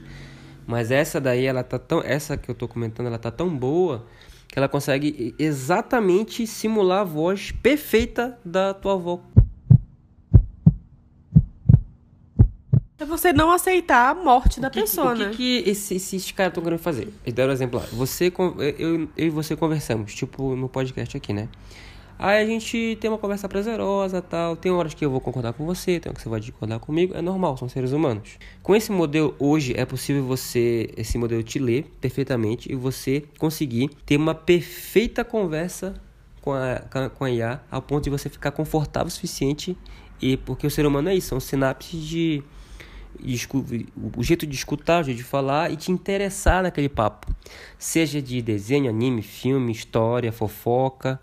Mas 0.65 0.91
essa 0.91 1.19
daí, 1.19 1.45
ela 1.45 1.63
tá 1.63 1.77
tão, 1.79 2.01
essa 2.05 2.37
que 2.37 2.49
eu 2.49 2.55
tô 2.55 2.67
comentando, 2.67 3.07
ela 3.07 3.17
tá 3.17 3.31
tão 3.31 3.49
boa 3.49 4.05
que 4.51 4.57
ela 4.57 4.67
consegue 4.67 5.33
exatamente 5.37 6.45
simular 6.47 7.01
a 7.01 7.03
voz 7.03 7.51
perfeita 7.51 8.37
da 8.43 8.73
tua 8.73 8.93
avó. 8.93 9.19
É 12.97 13.05
você 13.05 13.31
não 13.31 13.49
aceitar 13.51 14.09
a 14.09 14.13
morte 14.13 14.59
da 14.59 14.69
que, 14.69 14.81
pessoa, 14.81 15.13
o 15.13 15.15
que, 15.15 15.25
né? 15.25 15.31
que 15.33 15.63
esse- 15.65 15.95
esses 15.95 16.31
caras 16.33 16.51
estão 16.51 16.61
querendo 16.63 16.79
fazer? 16.79 17.07
Eles 17.23 17.33
deram 17.33 17.51
um 17.51 17.53
exemplo 17.53 17.79
lá. 17.79 17.85
Você, 17.93 18.31
eu, 18.77 19.07
eu 19.15 19.27
e 19.27 19.29
você 19.29 19.55
conversamos, 19.55 20.13
tipo, 20.13 20.53
no 20.55 20.67
podcast 20.67 21.15
aqui, 21.15 21.31
né? 21.31 21.47
Aí 22.21 22.43
a 22.43 22.45
gente 22.45 22.97
tem 22.99 23.09
uma 23.09 23.17
conversa 23.17 23.47
prazerosa 23.47 24.21
tal. 24.21 24.57
Tem 24.57 24.69
horas 24.73 24.93
que 24.93 25.05
eu 25.05 25.09
vou 25.09 25.21
concordar 25.21 25.53
com 25.53 25.65
você, 25.65 26.01
tem 26.01 26.09
horas 26.09 26.17
que 26.17 26.23
você 26.23 26.29
vai 26.29 26.41
discordar 26.41 26.77
comigo. 26.77 27.13
É 27.15 27.21
normal, 27.21 27.55
são 27.55 27.69
seres 27.69 27.93
humanos. 27.93 28.37
Com 28.61 28.75
esse 28.75 28.91
modelo 28.91 29.33
hoje, 29.39 29.73
é 29.77 29.85
possível 29.85 30.23
você, 30.25 30.89
esse 30.97 31.17
modelo 31.17 31.41
te 31.41 31.59
ler 31.59 31.85
perfeitamente 32.01 32.69
e 32.69 32.75
você 32.75 33.23
conseguir 33.37 33.89
ter 34.05 34.17
uma 34.17 34.35
perfeita 34.35 35.23
conversa 35.23 35.95
com 36.41 36.51
a, 36.51 37.09
com 37.17 37.23
a- 37.23 37.31
IA, 37.31 37.61
ao 37.71 37.81
ponto 37.81 38.03
de 38.03 38.09
você 38.09 38.27
ficar 38.27 38.51
confortável 38.51 39.07
o 39.07 39.11
suficiente. 39.11 39.77
E 40.21 40.35
porque 40.35 40.67
o 40.67 40.69
ser 40.69 40.85
humano 40.85 41.07
é 41.07 41.15
isso, 41.15 41.29
são 41.29 41.39
sinapses 41.39 42.01
de 42.05 42.43
o 44.15 44.23
jeito 44.23 44.45
de 44.47 44.55
escutar, 44.55 45.01
o 45.01 45.03
jeito 45.03 45.17
de 45.17 45.23
falar 45.23 45.71
e 45.71 45.75
te 45.75 45.91
interessar 45.91 46.63
naquele 46.63 46.89
papo. 46.89 47.27
Seja 47.77 48.21
de 48.21 48.41
desenho, 48.41 48.89
anime, 48.89 49.21
filme, 49.21 49.71
história, 49.71 50.31
fofoca. 50.31 51.19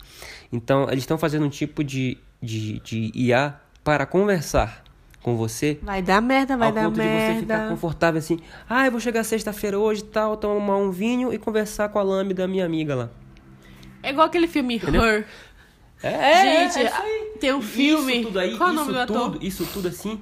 Então, 0.51 0.83
eles 0.89 1.03
estão 1.03 1.17
fazendo 1.17 1.45
um 1.45 1.49
tipo 1.49 1.83
de, 1.83 2.17
de, 2.41 2.79
de 2.79 3.11
IA 3.15 3.59
para 3.83 4.05
conversar 4.05 4.83
com 5.21 5.35
você. 5.35 5.77
Vai 5.81 6.01
dar 6.01 6.21
merda, 6.21 6.55
vai 6.55 6.69
ao 6.69 6.73
dar 6.73 6.83
ponto 6.85 6.95
de 6.95 7.01
você 7.01 7.39
ficar 7.41 7.57
merda. 7.57 7.69
confortável 7.69 8.19
assim. 8.19 8.39
Ah, 8.69 8.85
eu 8.85 8.91
vou 8.91 8.99
chegar 9.01 9.23
sexta-feira 9.23 9.77
hoje 9.77 10.01
e 10.01 10.05
tal, 10.05 10.37
tomar 10.37 10.77
um 10.77 10.91
vinho 10.91 11.33
e 11.33 11.37
conversar 11.37 11.89
com 11.89 11.99
a 11.99 12.03
Lame 12.03 12.33
da 12.33 12.47
minha 12.47 12.65
amiga 12.65 12.95
lá. 12.95 13.09
É 14.01 14.11
igual 14.11 14.27
aquele 14.27 14.47
filme 14.47 14.75
Her. 14.77 15.25
É, 16.01 16.69
Gente, 16.69 16.91
tem 17.39 17.53
um 17.53 17.61
filme. 17.61 18.13
Isso 18.17 18.27
tudo 18.27 18.39
aí, 18.39 18.57
Qual 18.57 18.69
é 18.69 18.73
o 18.73 18.75
isso 18.75 19.05
tudo, 19.07 19.45
isso 19.45 19.65
tudo 19.73 19.87
assim, 19.87 20.21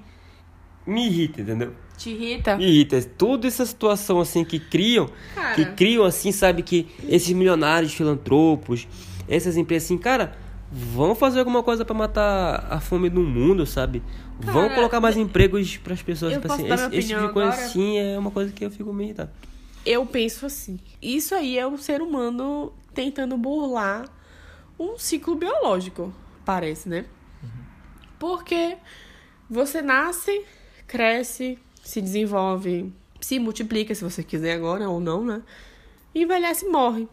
me 0.86 1.08
irrita, 1.08 1.42
entendeu? 1.42 1.74
Te 1.98 2.10
irrita? 2.10 2.58
Me 2.58 2.66
irrita. 2.66 3.02
Toda 3.02 3.48
essa 3.48 3.66
situação 3.66 4.20
assim 4.20 4.44
que 4.44 4.60
criam, 4.60 5.10
Cara. 5.34 5.56
que 5.56 5.66
criam 5.74 6.04
assim, 6.04 6.32
sabe, 6.32 6.62
que 6.62 6.88
esses 7.08 7.32
milionários 7.32 7.94
filantropos, 7.94 8.88
essas 9.28 9.56
empresas 9.58 9.86
assim, 9.86 9.98
cara, 9.98 10.36
vão 10.72 11.16
fazer 11.16 11.40
alguma 11.40 11.64
coisa 11.64 11.86
pra 11.86 11.94
matar 11.96 12.68
a 12.70 12.80
fome 12.80 13.10
do 13.10 13.22
mundo, 13.22 13.66
sabe? 13.66 14.04
vão 14.40 14.64
Cara, 14.64 14.76
colocar 14.76 15.00
mais 15.00 15.16
empregos 15.16 15.78
pras 15.78 16.02
pessoas. 16.02 16.34
eu 16.34 16.42
tipo 16.42 16.48
posso 16.50 16.62
assim, 16.62 16.70
dar 16.70 16.76
esse, 16.76 16.88
minha 16.90 17.00
esse 17.00 17.08
tipo 17.08 17.28
de 17.28 17.34
coisa 17.34 17.50
agora? 17.52 17.66
assim 17.66 17.98
é 17.98 18.20
uma 18.20 18.32
coisa 18.32 18.52
que 18.52 18.66
eu 18.66 18.72
fico 18.72 18.92
meio 18.94 19.08
irritado. 19.08 19.32
Eu 19.86 20.06
penso 20.06 20.46
assim. 20.46 20.80
Isso 21.02 21.34
aí 21.34 21.58
é 21.58 21.66
o 21.66 21.78
ser 21.78 22.02
humano 22.02 22.74
tentando 22.94 23.38
burlar 23.38 24.10
um 24.80 24.98
ciclo 24.98 25.36
biológico, 25.36 26.14
parece, 26.44 26.90
né? 26.90 27.06
Porque 28.20 28.76
você 29.50 29.82
nasce, 29.82 30.44
cresce, 30.88 31.58
se 31.84 32.02
desenvolve, 32.02 32.92
se 33.22 33.40
multiplica, 33.40 33.94
se 33.96 34.04
você 34.04 34.24
quiser 34.24 34.54
agora 34.54 34.90
ou 34.90 35.00
não, 35.00 35.24
né? 35.24 35.42
Envelhece 36.14 36.66
e 36.66 36.70
morre. 36.70 37.08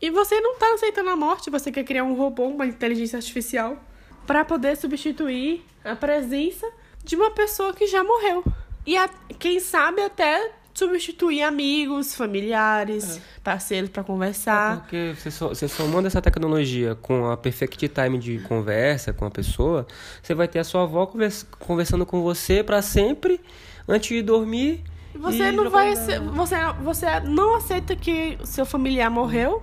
E 0.00 0.10
você 0.10 0.40
não 0.40 0.56
tá 0.58 0.74
aceitando 0.74 1.10
a 1.10 1.16
morte, 1.16 1.50
você 1.50 1.72
quer 1.72 1.84
criar 1.84 2.04
um 2.04 2.14
robô, 2.14 2.44
uma 2.46 2.66
inteligência 2.66 3.16
artificial, 3.16 3.82
para 4.26 4.44
poder 4.44 4.76
substituir 4.76 5.64
a 5.84 5.96
presença 5.96 6.70
de 7.02 7.16
uma 7.16 7.30
pessoa 7.30 7.72
que 7.72 7.86
já 7.86 8.04
morreu. 8.04 8.44
E 8.86 8.96
a- 8.96 9.08
quem 9.38 9.58
sabe 9.58 10.02
até 10.02 10.52
substituir 10.78 11.42
amigos, 11.42 12.14
familiares, 12.14 13.20
parceiros 13.42 13.90
para 13.90 14.04
conversar. 14.04 14.80
Porque 14.80 15.14
você 15.16 15.30
só, 15.30 15.48
você 15.48 15.66
somando 15.68 16.06
essa 16.06 16.22
tecnologia 16.22 16.94
com 16.94 17.30
a 17.30 17.36
perfect 17.36 17.88
time 17.88 18.18
de 18.18 18.38
conversa 18.40 19.12
com 19.12 19.24
a 19.24 19.30
pessoa, 19.30 19.86
você 20.22 20.34
vai 20.34 20.46
ter 20.46 20.60
a 20.60 20.64
sua 20.64 20.84
avó 20.84 21.06
convers- 21.06 21.44
conversando 21.58 22.06
com 22.06 22.22
você 22.22 22.62
pra 22.62 22.80
sempre, 22.82 23.40
antes 23.86 24.08
de 24.08 24.22
dormir. 24.22 24.84
Você 25.14 25.50
não 25.50 25.68
vai, 25.70 25.92
ace- 25.92 26.18
você, 26.20 26.54
você 26.82 27.20
não 27.20 27.56
aceita 27.56 27.96
que 27.96 28.38
seu 28.44 28.64
familiar 28.64 29.10
morreu. 29.10 29.62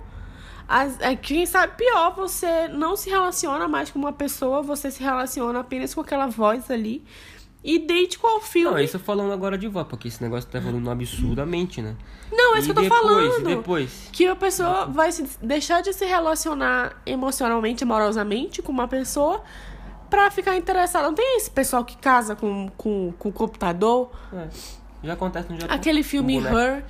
As- 0.68 1.00
é, 1.00 1.14
quem 1.14 1.46
sabe 1.46 1.74
pior, 1.76 2.14
você 2.16 2.66
não 2.68 2.96
se 2.96 3.08
relaciona 3.08 3.68
mais 3.68 3.88
com 3.90 3.98
uma 4.00 4.12
pessoa, 4.12 4.60
você 4.62 4.90
se 4.90 5.00
relaciona 5.02 5.60
apenas 5.60 5.94
com 5.94 6.00
aquela 6.00 6.26
voz 6.26 6.70
ali. 6.70 7.04
Idêntico 7.74 8.26
ao 8.26 8.40
filme. 8.40 8.70
Não, 8.76 8.78
isso 8.82 8.98
falando 8.98 9.32
agora 9.32 9.58
de 9.58 9.66
vó, 9.66 9.82
porque 9.84 10.08
esse 10.08 10.22
negócio 10.22 10.48
tá 10.48 10.58
evoluindo 10.58 10.88
absurdamente, 10.88 11.82
né? 11.82 11.96
Não, 12.30 12.54
é 12.54 12.60
isso 12.60 12.70
E 12.70 12.72
que 12.74 12.78
eu 12.78 12.88
tô 12.88 12.96
depois, 12.96 13.02
falando. 13.02 13.50
e 13.50 13.54
depois? 13.56 14.08
Que 14.12 14.26
a 14.26 14.36
pessoa 14.36 14.86
vai 14.86 15.10
se 15.12 15.26
deixar 15.42 15.80
de 15.82 15.92
se 15.92 16.04
relacionar 16.04 17.00
emocionalmente, 17.04 17.82
amorosamente 17.84 18.62
com 18.62 18.70
uma 18.72 18.86
pessoa 18.86 19.42
pra 20.08 20.30
ficar 20.30 20.56
interessada. 20.56 21.06
Não 21.08 21.14
tem 21.14 21.36
esse 21.36 21.50
pessoal 21.50 21.84
que 21.84 21.96
casa 21.96 22.36
com, 22.36 22.68
com, 22.76 23.12
com 23.18 23.28
o 23.28 23.32
computador? 23.32 24.10
É, 24.32 24.46
já 25.02 25.12
acontece 25.14 25.52
no 25.52 25.60
Japão. 25.60 25.74
Aquele 25.76 26.02
filme 26.02 26.38
Um. 26.40 26.46
Her, 26.46 26.84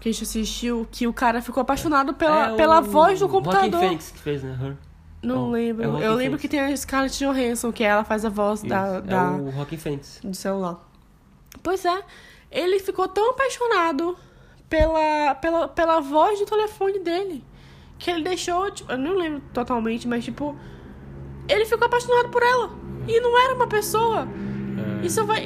que 0.00 0.08
a 0.08 0.12
gente 0.12 0.24
assistiu, 0.24 0.86
que 0.92 1.06
o 1.06 1.12
cara 1.12 1.40
ficou 1.40 1.60
apaixonado 1.62 2.12
pela, 2.14 2.52
É 2.52 2.56
pela 2.56 2.80
o 2.80 2.82
voz 2.84 3.18
do 3.18 3.28
Joaquin 3.28 3.34
computador. 3.44 3.80
Phoenix 3.80 4.10
que 4.10 4.18
fez, 4.20 4.42
né? 4.42 4.56
Her. 4.62 4.76
Não 5.22 5.48
É 5.48 5.60
lembro. 5.60 5.98
é 5.98 6.06
eu 6.06 6.14
lembro 6.14 6.38
que 6.38 6.48
tem 6.48 6.60
a 6.60 6.76
Scarlett 6.76 7.18
Johansson, 7.18 7.72
que 7.72 7.82
ela 7.82 8.04
faz 8.04 8.24
a 8.24 8.28
voz 8.28 8.62
da, 8.62 8.98
Isso, 8.98 9.02
da, 9.02 9.22
É 9.22 9.30
o 9.30 9.50
do 10.22 10.34
celular. 10.34 10.88
Pois 11.62 11.84
é, 11.84 12.02
ele 12.50 12.78
ficou 12.78 13.08
tão 13.08 13.30
apaixonado 13.30 14.16
pela, 14.68 15.34
pela, 15.34 15.68
pela 15.68 16.00
voz 16.00 16.38
do 16.38 16.46
telefone 16.46 17.00
dele 17.00 17.44
que 17.98 18.10
ele 18.10 18.22
deixou, 18.22 18.70
tipo, 18.70 18.92
eu 18.92 18.96
não 18.98 19.14
lembro 19.14 19.42
totalmente, 19.52 20.06
mas 20.06 20.24
tipo, 20.24 20.56
ele 21.48 21.66
ficou 21.66 21.86
apaixonado 21.86 22.28
por 22.28 22.42
ela. 22.42 22.70
E 23.06 23.20
não 23.20 23.36
era 23.42 23.54
uma 23.54 23.66
pessoa. 23.66 24.28
Isso 25.02 25.24
vai. 25.26 25.42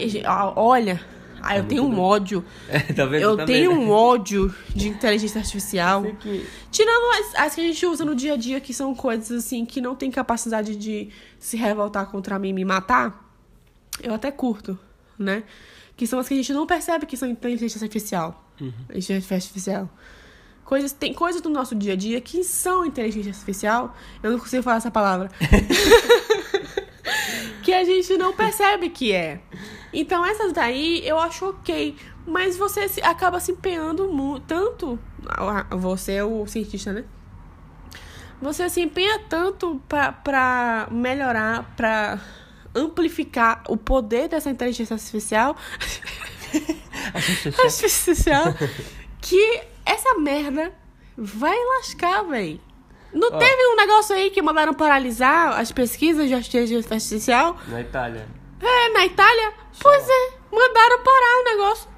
Olha, 0.57 1.01
ah, 1.43 1.57
eu 1.57 1.63
É 1.63 1.67
tenho 1.67 1.85
um 1.85 2.01
ódio. 2.01 2.45
É, 2.69 2.79
tá 2.81 3.05
vendo? 3.05 3.23
Eu 3.23 3.37
também, 3.37 3.57
tenho 3.57 3.73
né? 3.73 3.77
um 3.79 3.91
ódio 3.91 4.55
de 4.75 4.89
inteligência 4.89 5.41
artificial. 5.41 6.03
Que- 6.21 6.47
Tirando 6.71 7.11
as, 7.19 7.35
as 7.41 7.55
que 7.55 7.61
a 7.61 7.65
gente 7.65 7.85
usa 7.85 8.05
no 8.05 8.15
dia 8.15 8.35
a 8.35 8.37
dia, 8.37 8.61
que 8.61 8.73
são 8.73 8.95
coisas 8.95 9.31
assim 9.45 9.67
que 9.67 9.81
não 9.81 9.95
tem 9.95 10.11
capacidade 10.11 10.77
de 10.77 11.09
se 11.39 11.57
revoltar 11.57 12.07
contra 12.11 12.39
mim 12.39 12.51
e 12.51 12.53
me 12.53 12.65
matar, 12.65 13.29
eu 14.03 14.15
até 14.15 14.31
curto, 14.31 14.79
né? 15.19 15.43
Que 15.97 16.07
são 16.07 16.19
as 16.19 16.27
que 16.27 16.35
a 16.35 16.37
gente 16.37 16.53
não 16.53 16.67
percebe 16.67 17.05
que 17.07 17.17
são 17.17 17.29
inteligência 17.29 17.83
artificial. 17.85 18.49
Inteligência 18.85 19.35
artificial. 19.37 19.91
Coisas, 20.65 20.93
tem 20.93 21.13
coisas 21.13 21.43
do 21.43 21.51
nosso 21.51 21.75
dia 21.75 21.93
a 21.93 21.97
dia 21.97 22.21
que 22.21 22.43
são 22.45 22.87
inteligência 22.87 23.31
artificial. 23.31 23.95
Eu 24.23 24.31
não 24.33 24.39
consigo 24.39 24.63
falar 24.63 24.77
essa 24.77 24.91
palavra. 24.91 25.31
que 27.63 27.73
a 27.73 27.85
gente 27.85 28.17
não 28.17 28.33
percebe 28.33 28.89
que 28.89 29.13
é. 29.13 29.41
Então 29.93 30.25
essas 30.25 30.53
daí 30.53 31.07
eu 31.07 31.19
acho 31.19 31.51
ok. 31.51 31.97
Mas 32.27 32.57
você 32.57 32.89
se- 32.89 33.03
acaba 33.03 33.39
se 33.41 33.53
empenhando 33.53 34.09
mu- 34.09 34.41
tanto. 34.41 34.99
Você 35.71 36.13
é 36.13 36.25
o 36.25 36.47
cientista, 36.47 36.93
né? 36.93 37.05
Você 38.41 38.69
se 38.69 38.81
empenha 38.81 39.21
tanto 39.29 39.81
pra, 39.89 40.13
pra 40.13 40.89
melhorar, 40.91 41.75
pra 41.77 42.19
amplificar 42.75 43.63
o 43.69 43.77
poder 43.77 44.29
dessa 44.29 44.51
inteligência 44.51 44.95
artificial. 44.95 45.57
artificial. 47.65 48.45
que 49.21 49.61
essa 49.85 50.15
merda 50.19 50.73
vai 51.17 51.57
lascar, 51.77 52.23
véi. 52.25 52.61
Não 53.13 53.29
Ó. 53.33 53.39
teve 53.39 53.67
um 53.73 53.77
negócio 53.77 54.15
aí 54.17 54.31
que 54.31 54.41
mandaram 54.41 54.73
paralisar 54.75 55.61
as 55.61 55.71
pesquisas 55.71 56.29
de 56.29 56.35
inteligência 56.35 56.95
artificial? 56.95 57.57
Na 57.69 57.81
Itália. 57.81 58.27
É, 58.63 58.93
na 58.93 59.05
Itália? 59.07 59.53
Pois 59.81 60.09
é, 60.09 60.31
mandaram 60.51 61.03
parar 61.03 61.41
o 61.41 61.45
negócio. 61.45 61.93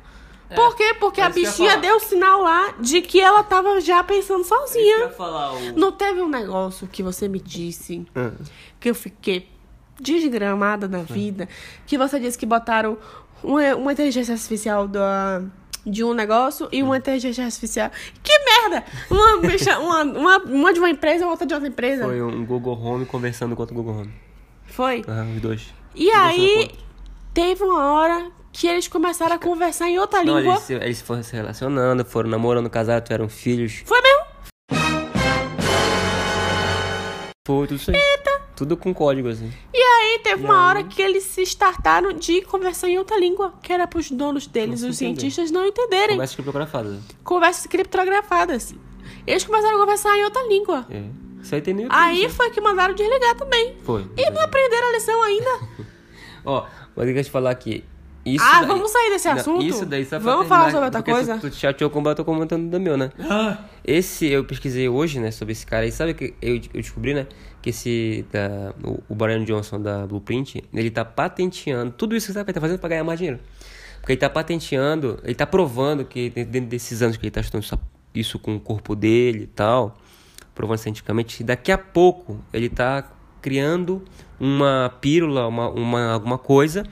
Por 0.54 0.76
quê? 0.76 0.94
Porque 1.00 1.20
é 1.20 1.24
a 1.24 1.28
bichinha 1.30 1.76
deu 1.78 1.98
sinal 1.98 2.42
lá 2.42 2.74
de 2.78 3.00
que 3.02 3.20
ela 3.20 3.42
tava 3.42 3.80
já 3.80 4.04
pensando 4.04 4.44
sozinha. 4.44 5.08
falar 5.10 5.52
o... 5.54 5.72
Não 5.72 5.90
teve 5.90 6.20
um 6.22 6.28
negócio 6.28 6.86
que 6.86 7.02
você 7.02 7.26
me 7.26 7.40
disse 7.40 8.06
Ah. 8.14 8.30
que 8.78 8.88
eu 8.90 8.94
fiquei 8.94 9.48
desgramada 10.00 10.86
na 10.88 10.98
vida, 11.02 11.48
que 11.86 11.96
você 11.98 12.18
disse 12.20 12.38
que 12.38 12.46
botaram 12.46 12.96
uma, 13.42 13.74
uma 13.74 13.92
inteligência 13.92 14.32
artificial 14.34 14.86
da, 14.86 15.42
de 15.84 16.04
um 16.04 16.12
negócio 16.12 16.68
e 16.70 16.82
uma 16.82 16.98
inteligência 16.98 17.44
artificial. 17.44 17.90
Que 18.22 18.32
merda! 18.38 18.84
Uma, 19.10 19.38
bicha- 19.38 19.78
uma, 19.80 20.02
uma, 20.02 20.38
uma 20.38 20.72
de 20.72 20.78
uma 20.78 20.90
empresa 20.90 21.24
e 21.24 21.26
outra 21.26 21.46
de 21.46 21.54
outra 21.54 21.68
empresa. 21.68 22.04
Foi 22.04 22.22
um 22.22 22.44
Google 22.44 22.78
Home 22.80 23.06
conversando 23.06 23.56
com 23.56 23.62
outro 23.62 23.74
Google 23.74 23.94
Home. 24.00 24.12
Foi? 24.66 25.02
Ah, 25.08 25.26
os 25.34 25.40
dois. 25.42 25.74
E 25.94 26.10
aí, 26.10 26.70
teve 27.32 27.62
uma 27.62 27.92
hora 27.92 28.30
que 28.52 28.66
eles 28.66 28.88
começaram 28.88 29.36
a 29.36 29.38
conversar 29.38 29.88
em 29.88 29.98
outra 29.98 30.22
Não, 30.24 30.38
língua. 30.38 30.54
eles, 30.54 30.70
eles 30.70 31.00
foram 31.00 31.22
se 31.22 31.34
relacionando, 31.34 32.04
foram 32.04 32.28
namorando, 32.30 32.68
casaram, 32.70 33.00
tiveram 33.02 33.28
filhos. 33.28 33.82
Foi 33.84 34.00
mesmo? 34.00 34.24
Foi 37.46 37.66
tudo 37.66 37.76
isso 37.76 37.90
aí. 37.90 37.96
Tudo 38.56 38.76
com 38.76 38.94
código, 38.94 39.28
assim. 39.28 39.52
E 39.72 39.78
aí 39.78 40.20
teve 40.22 40.42
E 40.42 40.44
uma 40.44 40.54
aí? 40.54 40.68
hora 40.68 40.84
que 40.84 41.02
eles 41.02 41.24
se 41.24 41.42
startaram 41.42 42.12
de 42.12 42.40
conversar 42.42 42.88
em 42.88 42.96
outra 42.98 43.18
língua, 43.18 43.52
que 43.60 43.72
era 43.72 43.84
pros 43.84 44.10
donos 44.12 44.46
deles, 44.46 44.82
Não 44.82 44.90
os 44.90 45.02
entender. 45.02 45.20
cientistas, 45.20 45.50
não 45.50 45.66
entenderem. 45.66 46.14
Começa 46.16 46.32
a 46.32 46.36
criptografada. 46.36 47.00
Conversas 47.24 47.66
criptografadas. 47.66 48.72
Eles 49.26 49.44
começaram 49.44 49.76
a 49.76 49.80
conversar 49.80 50.16
em 50.16 50.22
outra 50.24 50.46
língua. 50.46 50.86
É. 50.88 51.02
Isso 51.44 51.54
aí 51.54 51.60
tem 51.60 51.74
no 51.74 51.82
YouTube. 51.82 51.98
Aí 51.98 52.24
isso 52.24 52.34
foi 52.34 52.50
que 52.50 52.60
mandaram 52.60 52.94
desligar 52.94 53.34
também. 53.34 53.76
Foi. 53.82 54.06
E 54.16 54.30
não 54.30 54.40
aprenderam 54.40 54.88
a 54.88 54.92
lição 54.92 55.22
ainda. 55.22 55.60
Ó, 56.42 56.66
mas 56.96 57.06
eu 57.06 57.06
queria 57.06 57.22
te 57.22 57.30
falar 57.30 57.50
aqui. 57.50 57.84
Isso 58.24 58.42
ah, 58.42 58.60
daí- 58.60 58.68
vamos 58.68 58.90
sair 58.90 59.10
desse 59.10 59.28
Não, 59.28 59.34
assunto? 59.34 59.62
Isso 59.62 59.84
daí 59.84 60.06
só 60.06 60.18
Vamos 60.18 60.48
falar 60.48 60.70
sobre 60.70 60.86
outra 60.86 61.02
coisa? 61.02 61.36
Tu, 61.36 61.50
tu 61.50 61.56
chateou 61.56 61.90
como 61.90 62.08
eu 62.08 62.14
tô 62.14 62.24
comentando 62.24 62.70
do 62.70 62.80
meu, 62.80 62.96
né? 62.96 63.12
Esse 63.86 64.26
eu 64.26 64.42
pesquisei 64.42 64.88
hoje, 64.88 65.20
né, 65.20 65.30
sobre 65.30 65.52
esse 65.52 65.66
cara 65.66 65.84
aí. 65.84 65.92
Sabe 65.92 66.14
que 66.14 66.34
eu, 66.40 66.54
eu 66.54 66.80
descobri, 66.80 67.12
né? 67.12 67.26
Que 67.60 67.68
esse. 67.68 68.24
Da, 68.32 68.72
o, 68.82 69.02
o 69.10 69.14
Brian 69.14 69.44
Johnson 69.44 69.78
da 69.78 70.06
Blueprint, 70.06 70.64
ele 70.72 70.90
tá 70.90 71.04
patenteando. 71.04 71.92
Tudo 71.92 72.16
isso 72.16 72.28
que 72.28 72.32
sabe, 72.32 72.48
ele 72.48 72.54
tá 72.54 72.60
fazendo 72.62 72.78
pra 72.78 72.88
ganhar 72.88 73.04
mais 73.04 73.18
dinheiro. 73.18 73.40
Porque 74.00 74.12
ele 74.12 74.20
tá 74.20 74.30
patenteando, 74.30 75.20
ele 75.22 75.34
tá 75.34 75.46
provando 75.46 76.06
que 76.06 76.30
dentro 76.30 76.70
desses 76.70 77.02
anos 77.02 77.18
que 77.18 77.24
ele 77.24 77.30
tá 77.30 77.42
estudando 77.42 77.78
isso 78.14 78.38
com 78.38 78.56
o 78.56 78.60
corpo 78.60 78.96
dele 78.96 79.42
e 79.42 79.46
tal, 79.46 79.98
que 81.26 81.44
daqui 81.44 81.70
a 81.72 81.78
pouco 81.78 82.40
ele 82.52 82.68
tá 82.68 83.10
criando 83.42 84.02
uma 84.40 84.92
pílula, 85.00 85.46
uma, 85.48 85.68
uma, 85.68 86.12
alguma 86.12 86.38
coisa 86.38 86.84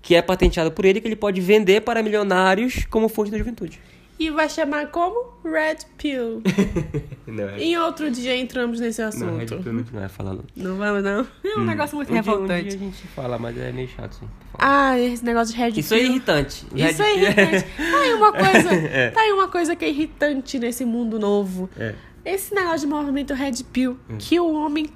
que 0.00 0.14
é 0.14 0.22
patenteada 0.22 0.70
por 0.70 0.84
ele 0.84 1.00
que 1.00 1.06
ele 1.08 1.16
pode 1.16 1.40
vender 1.40 1.80
para 1.82 2.02
milionários 2.02 2.84
como 2.90 3.08
fonte 3.08 3.30
da 3.30 3.38
juventude. 3.38 3.80
E 4.18 4.30
vai 4.30 4.48
chamar 4.48 4.86
como? 4.88 5.32
Red 5.44 5.78
Pill. 5.98 6.42
Não, 7.26 7.48
é, 7.48 7.58
em 7.60 7.76
outro 7.78 8.10
dia 8.10 8.36
entramos 8.36 8.78
nesse 8.78 9.00
não, 9.00 9.08
assunto. 9.08 9.36
Red 9.54 9.62
Pill 9.62 9.72
não 9.72 9.82
vai 9.84 10.08
falar 10.08 10.34
não. 10.34 10.44
Não 10.54 10.76
vamos, 10.76 11.02
não. 11.02 11.26
É 11.44 11.58
um 11.58 11.64
negócio 11.64 11.96
muito 11.96 12.10
Um 12.10 12.20
dia- 12.20 12.22
Um 12.22 12.24
revoltante. 12.24 12.68
dia 12.68 12.76
a 12.76 12.80
gente 12.80 13.06
fala, 13.08 13.38
mas 13.38 13.56
é 13.58 13.72
meio 13.72 13.88
chato, 13.88 14.14
sim. 14.14 14.28
Ah, 14.58 14.98
esse 14.98 15.24
negócio 15.24 15.54
de 15.54 15.60
Red 15.60 15.70
Isso 15.80 15.94
é 15.94 15.98
Pill. 15.98 16.06
irritante. 16.10 16.66
Isso 16.74 17.02
Red 17.02 17.10
é 17.10 17.14
Pill 17.14 17.22
irritante. 17.22 17.64
Tá 17.76 18.00
aí 18.00 18.14
uma 18.14 18.32
coisa. 18.32 18.74
É. 18.74 19.10
Tá 19.10 19.20
aí 19.22 19.32
uma 19.32 19.48
coisa 19.48 19.74
que 19.74 19.84
é 19.84 19.88
irritante 19.88 20.58
nesse 20.58 20.84
mundo 20.84 21.18
novo. 21.18 21.68
É. 21.76 21.94
Esse 22.24 22.54
negócio 22.54 22.80
de 22.80 22.86
movimento 22.86 23.34
Red 23.34 23.64
Pill, 23.72 23.98
Hum. 24.08 24.16
que 24.18 24.38
o 24.38 24.52
homem 24.52 24.88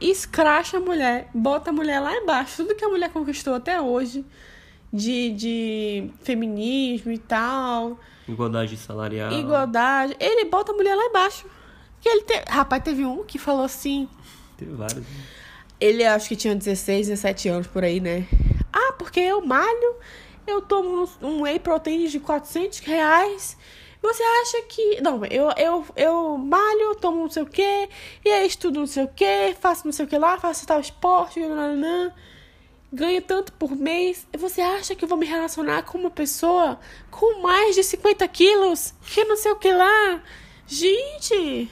escracha 0.00 0.76
a 0.78 0.80
mulher, 0.80 1.28
bota 1.34 1.70
a 1.70 1.72
mulher 1.72 2.00
lá 2.00 2.14
embaixo, 2.16 2.62
tudo 2.62 2.74
que 2.74 2.84
a 2.84 2.88
mulher 2.88 3.10
conquistou 3.10 3.54
até 3.54 3.80
hoje, 3.80 4.24
de, 4.92 5.30
de 5.32 6.10
feminismo 6.22 7.12
e 7.12 7.18
tal, 7.18 7.98
Igualdade 8.28 8.76
salarial. 8.76 9.32
igualdade, 9.32 10.16
ele 10.20 10.44
bota 10.46 10.72
a 10.72 10.74
mulher 10.74 10.94
lá 10.94 11.04
embaixo. 11.06 11.46
Que 12.00 12.08
ele 12.08 12.22
te... 12.22 12.32
Rapaz, 12.48 12.82
teve 12.82 13.04
um 13.04 13.24
que 13.24 13.38
falou 13.38 13.64
assim. 13.64 14.08
Teve 14.56 14.72
vários. 14.72 15.04
Ele 15.78 16.04
acho 16.04 16.28
que 16.28 16.36
tinha 16.36 16.54
16, 16.54 17.08
17 17.08 17.48
anos 17.48 17.66
por 17.66 17.84
aí, 17.84 18.00
né? 18.00 18.26
Ah, 18.72 18.92
porque 18.98 19.20
eu 19.20 19.44
malho, 19.44 19.96
eu 20.46 20.62
tomo 20.62 21.08
um, 21.20 21.26
um 21.26 21.42
whey 21.42 21.58
protein 21.58 22.06
de 22.06 22.18
400 22.20 22.78
reais. 22.80 23.56
Você 24.02 24.22
acha 24.22 24.62
que. 24.62 25.00
Não, 25.02 25.24
eu, 25.26 25.50
eu, 25.56 25.84
eu 25.94 26.38
malho, 26.38 26.94
tomo 27.00 27.22
não 27.22 27.30
sei 27.30 27.42
o 27.42 27.46
quê, 27.46 27.88
e 28.24 28.28
aí 28.30 28.46
estudo 28.46 28.80
não 28.80 28.86
sei 28.86 29.04
o 29.04 29.08
quê, 29.08 29.54
faço 29.60 29.84
não 29.84 29.92
sei 29.92 30.06
o 30.06 30.08
que 30.08 30.16
lá, 30.16 30.38
faço 30.38 30.66
tal 30.66 30.80
esporte, 30.80 31.38
nananã, 31.40 32.12
ganho 32.92 33.20
tanto 33.20 33.52
por 33.52 33.76
mês. 33.76 34.26
Você 34.38 34.60
acha 34.62 34.94
que 34.94 35.04
eu 35.04 35.08
vou 35.08 35.18
me 35.18 35.26
relacionar 35.26 35.82
com 35.82 35.98
uma 35.98 36.10
pessoa 36.10 36.78
com 37.10 37.42
mais 37.42 37.74
de 37.74 37.84
50 37.84 38.26
quilos, 38.28 38.94
que 39.02 39.22
não 39.24 39.36
sei 39.36 39.52
o 39.52 39.56
que 39.56 39.72
lá? 39.72 40.22
Gente! 40.66 41.70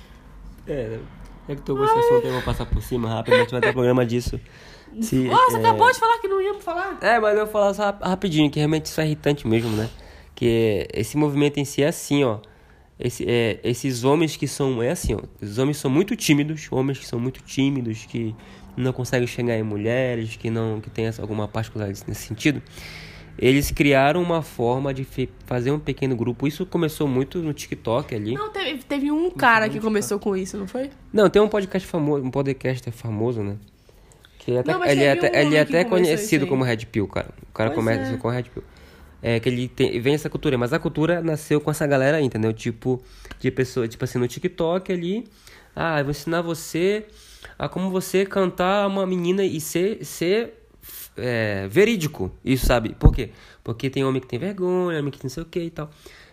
É, 0.66 0.98
é 1.48 1.54
que 1.54 1.62
tu 1.62 1.74
gostou 1.74 1.96
desse 1.96 2.12
assunto, 2.12 2.26
eu 2.26 2.32
vou 2.34 2.42
passar 2.42 2.66
por 2.66 2.82
cima 2.82 3.08
rapidamente, 3.08 3.52
vai 3.52 3.60
ter 3.60 3.72
programa 3.72 4.04
disso. 4.04 4.38
Se, 5.00 5.28
você 5.28 5.56
é... 5.56 5.60
acabou 5.60 5.90
de 5.90 5.98
falar 5.98 6.18
que 6.18 6.28
não 6.28 6.42
íamos 6.42 6.62
falar? 6.62 6.98
É, 7.00 7.18
mas 7.18 7.38
eu 7.38 7.44
vou 7.44 7.52
falar 7.52 7.74
só 7.74 7.84
rap- 7.84 8.02
rapidinho, 8.02 8.50
que 8.50 8.58
realmente 8.58 8.86
isso 8.86 9.00
é 9.00 9.06
irritante 9.06 9.46
mesmo, 9.46 9.70
né? 9.70 9.88
Que 10.38 10.86
esse 10.94 11.16
movimento 11.16 11.58
em 11.58 11.64
si 11.64 11.82
é 11.82 11.88
assim, 11.88 12.22
ó. 12.22 12.38
Esse, 12.96 13.24
é, 13.28 13.58
esses 13.64 14.04
homens 14.04 14.36
que 14.36 14.46
são. 14.46 14.80
É 14.80 14.90
assim, 14.90 15.14
ó. 15.16 15.20
Os 15.42 15.58
homens 15.58 15.78
são 15.78 15.90
muito 15.90 16.14
tímidos, 16.14 16.68
homens 16.70 16.98
que 16.98 17.06
são 17.06 17.18
muito 17.18 17.42
tímidos, 17.42 18.06
que 18.06 18.36
não 18.76 18.92
conseguem 18.92 19.26
chegar 19.26 19.58
em 19.58 19.64
mulheres, 19.64 20.36
que 20.36 20.48
não 20.48 20.80
que 20.80 20.88
tem 20.90 21.06
essa- 21.06 21.20
alguma 21.22 21.48
particularidade 21.48 22.04
nesse 22.06 22.28
sentido. 22.28 22.62
Eles 23.36 23.72
criaram 23.72 24.22
uma 24.22 24.40
forma 24.40 24.94
de 24.94 25.04
fazer 25.44 25.72
um 25.72 25.78
pequeno 25.80 26.14
grupo. 26.14 26.46
Isso 26.46 26.64
começou 26.64 27.08
muito 27.08 27.40
no 27.40 27.52
TikTok 27.52 28.14
ali. 28.14 28.34
Não, 28.34 28.48
teve, 28.52 28.78
teve 28.84 29.10
um 29.10 29.30
cara 29.32 29.68
que 29.68 29.80
começou 29.80 30.20
com 30.20 30.36
isso, 30.36 30.56
não 30.56 30.68
foi? 30.68 30.90
Não, 31.12 31.28
tem 31.28 31.42
um 31.42 31.48
podcast 31.48 31.86
famoso, 31.88 32.24
um 32.24 32.30
podcaster 32.30 32.92
famoso, 32.92 33.42
né? 33.42 33.56
que 34.38 34.52
ele 34.52 34.58
é 34.58 34.60
até, 34.60 34.72
Não, 34.72 34.84
ele 34.84 35.02
é 35.04 35.12
até, 35.12 35.42
ele 35.42 35.56
é 35.56 35.60
até 35.60 35.84
conhecido 35.84 36.46
como 36.46 36.62
Red 36.62 36.78
Pill, 36.86 37.08
cara. 37.08 37.30
O 37.50 37.52
cara 37.52 37.70
Pois 37.70 37.76
começa 37.84 38.12
é. 38.12 38.16
com 38.16 38.28
Red 38.28 38.44
Pill. 38.44 38.62
É 39.20 39.40
que 39.40 39.48
ele 39.48 39.66
tem, 39.68 40.00
vem 40.00 40.14
essa 40.14 40.30
cultura, 40.30 40.56
mas 40.56 40.72
a 40.72 40.78
cultura 40.78 41.20
nasceu 41.20 41.60
com 41.60 41.70
essa 41.70 41.86
galera 41.86 42.18
aí, 42.18 42.24
entendeu? 42.24 42.52
Tipo, 42.52 43.02
de 43.40 43.50
pessoa, 43.50 43.88
tipo 43.88 44.04
assim, 44.04 44.18
no 44.18 44.28
TikTok 44.28 44.92
ali, 44.92 45.24
ah, 45.74 45.98
eu 45.98 46.04
vou 46.04 46.10
ensinar 46.12 46.40
você 46.40 47.06
a 47.58 47.68
como 47.68 47.90
você 47.90 48.24
cantar 48.24 48.86
uma 48.86 49.06
menina 49.06 49.44
e 49.44 49.60
ser, 49.60 50.04
ser 50.04 50.54
é, 51.16 51.66
verídico, 51.68 52.30
isso, 52.44 52.66
sabe? 52.66 52.94
Por 52.94 53.12
quê? 53.12 53.30
Porque 53.64 53.90
tem 53.90 54.04
homem 54.04 54.20
que 54.20 54.28
tem 54.28 54.38
vergonha, 54.38 55.00
homem 55.00 55.10
que 55.10 55.22
não 55.22 55.30
sei 55.30 55.42
o 55.42 55.46
que 55.46 55.60
e 55.60 55.70
tal. 55.70 55.90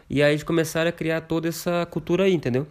E 0.10 0.22
aí 0.22 0.34
eles 0.34 0.44
começaram 0.44 0.90
a 0.90 0.92
criar 0.92 1.22
toda 1.22 1.48
essa 1.48 1.86
cultura 1.88 2.26
aí, 2.26 2.34
entendeu? 2.34 2.68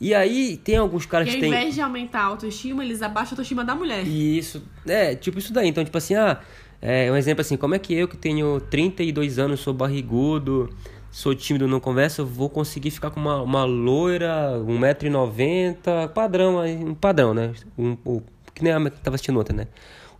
E 0.00 0.12
aí 0.12 0.56
tem 0.58 0.76
alguns 0.76 1.06
caras 1.06 1.28
que 1.28 1.34
ao 1.36 1.40
tem... 1.40 1.48
invés 1.48 1.74
de 1.74 1.80
aumentar 1.80 2.20
a 2.20 2.24
autoestima, 2.24 2.84
eles 2.84 3.00
abaixam 3.00 3.30
a 3.30 3.32
autoestima 3.32 3.64
da 3.64 3.74
mulher. 3.74 4.06
Isso, 4.06 4.62
é, 4.86 5.14
tipo 5.14 5.38
isso 5.38 5.52
daí. 5.52 5.68
Então, 5.68 5.84
tipo 5.84 5.96
assim, 5.96 6.14
ah, 6.14 6.40
é 6.86 7.10
um 7.10 7.16
exemplo 7.16 7.40
assim, 7.40 7.56
como 7.56 7.74
é 7.74 7.78
que 7.78 7.94
eu 7.94 8.06
que 8.06 8.16
tenho 8.16 8.60
32 8.60 9.38
anos, 9.38 9.60
sou 9.60 9.72
barrigudo, 9.72 10.68
sou 11.10 11.34
tímido, 11.34 11.66
não 11.66 11.80
converso, 11.80 12.24
vou 12.26 12.50
conseguir 12.50 12.90
ficar 12.90 13.10
com 13.10 13.18
uma, 13.20 13.40
uma 13.42 13.64
loira, 13.64 14.58
1,90m, 14.66 16.08
padrão, 16.12 16.58
aí, 16.60 16.76
um 16.76 16.94
padrão, 16.94 17.32
né? 17.34 17.52
Um, 17.78 17.96
um- 18.04 18.22
que 18.54 18.62
nem 18.62 18.72
a 18.72 18.78
que 18.90 19.00
tava 19.00 19.14
assistindo 19.16 19.38
ontem, 19.40 19.52
né? 19.54 19.66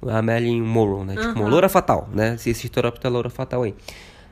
A 0.08 0.20
Marilyn 0.20 0.60
Monroe, 0.60 1.04
né? 1.04 1.16
Tipo, 1.16 1.40
uma 1.40 1.48
loura 1.48 1.68
fatal, 1.68 2.08
né? 2.12 2.36
Se 2.36 2.50
esse 2.50 2.66
estereótipo 2.66 3.08
loura 3.08 3.30
fatal 3.30 3.62
aí. 3.62 3.74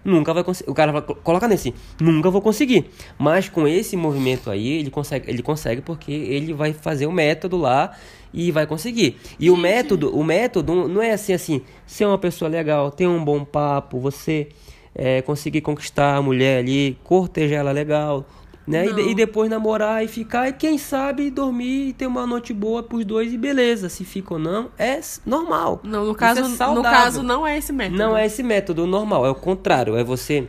Nunca 0.05 0.35
vai 0.35 0.43
conseguir. 0.43 0.69
O 0.69 0.75
cara 0.75 0.91
vai 0.91 1.01
co- 1.03 1.15
colocar 1.15 1.47
nesse. 1.47 1.73
Nunca 2.01 2.29
vou 2.29 2.43
conseguir. 2.43 2.91
Mas 3.17 3.49
com 3.49 3.69
esse 3.69 3.97
movimento 3.97 4.51
aí, 4.51 4.81
ele 4.81 4.91
consegue, 4.91 5.31
ele 5.31 5.43
consegue 5.43 5.81
porque 5.81 6.11
ele 6.11 6.53
vai 6.53 6.73
fazer 6.73 7.07
o 7.07 7.13
método 7.13 7.57
lá 7.57 7.93
e 8.33 8.51
vai 8.51 8.67
conseguir. 8.67 9.17
E 9.39 9.51
o 9.51 9.57
método, 9.57 10.17
o 10.17 10.25
método 10.25 10.89
não 10.89 11.03
é 11.03 11.13
assim 11.13 11.33
assim, 11.33 11.63
ser 11.87 12.07
uma 12.07 12.19
pessoa 12.19 12.49
legal, 12.49 12.91
ter 12.91 13.07
um 13.07 13.23
bom 13.25 13.45
papo, 13.45 13.99
você 14.01 14.49
é, 14.95 15.23
conseguir 15.23 15.61
conquistar 15.61 16.17
a 16.17 16.23
mulher 16.23 16.59
ali, 16.61 16.99
cortejar 17.05 17.61
ela 17.61 17.73
legal, 17.73 18.27
né? 18.67 18.87
E, 18.87 19.11
e 19.11 19.15
depois 19.15 19.51
namorar 19.51 20.05
e 20.05 20.09
ficar, 20.09 20.49
e 20.49 20.53
quem 20.53 20.79
sabe 20.79 21.31
dormir 21.31 21.89
e 21.89 21.93
ter 21.93 22.07
uma 22.07 22.27
noite 22.27 22.53
boa 22.53 22.83
pros 22.83 23.05
dois 23.05 23.33
e 23.33 23.37
beleza. 23.39 23.89
Se 23.89 24.05
fica 24.05 24.35
ou 24.35 24.41
não, 24.41 24.71
é 24.79 25.01
normal. 25.27 25.81
Não, 25.83 26.05
no 26.07 26.15
caso, 26.15 26.41
é 26.41 26.75
no 26.75 26.83
caso 26.83 27.23
não 27.23 27.47
é 27.47 27.59
esse 27.59 27.73
método. 27.73 27.97
Não 27.99 28.17
é 28.17 28.25
esse 28.27 28.43
método 28.43 28.87
normal, 28.87 29.27
é 29.27 29.31
o 29.31 29.35
contrário. 29.35 29.97
É 29.97 30.05
você 30.05 30.49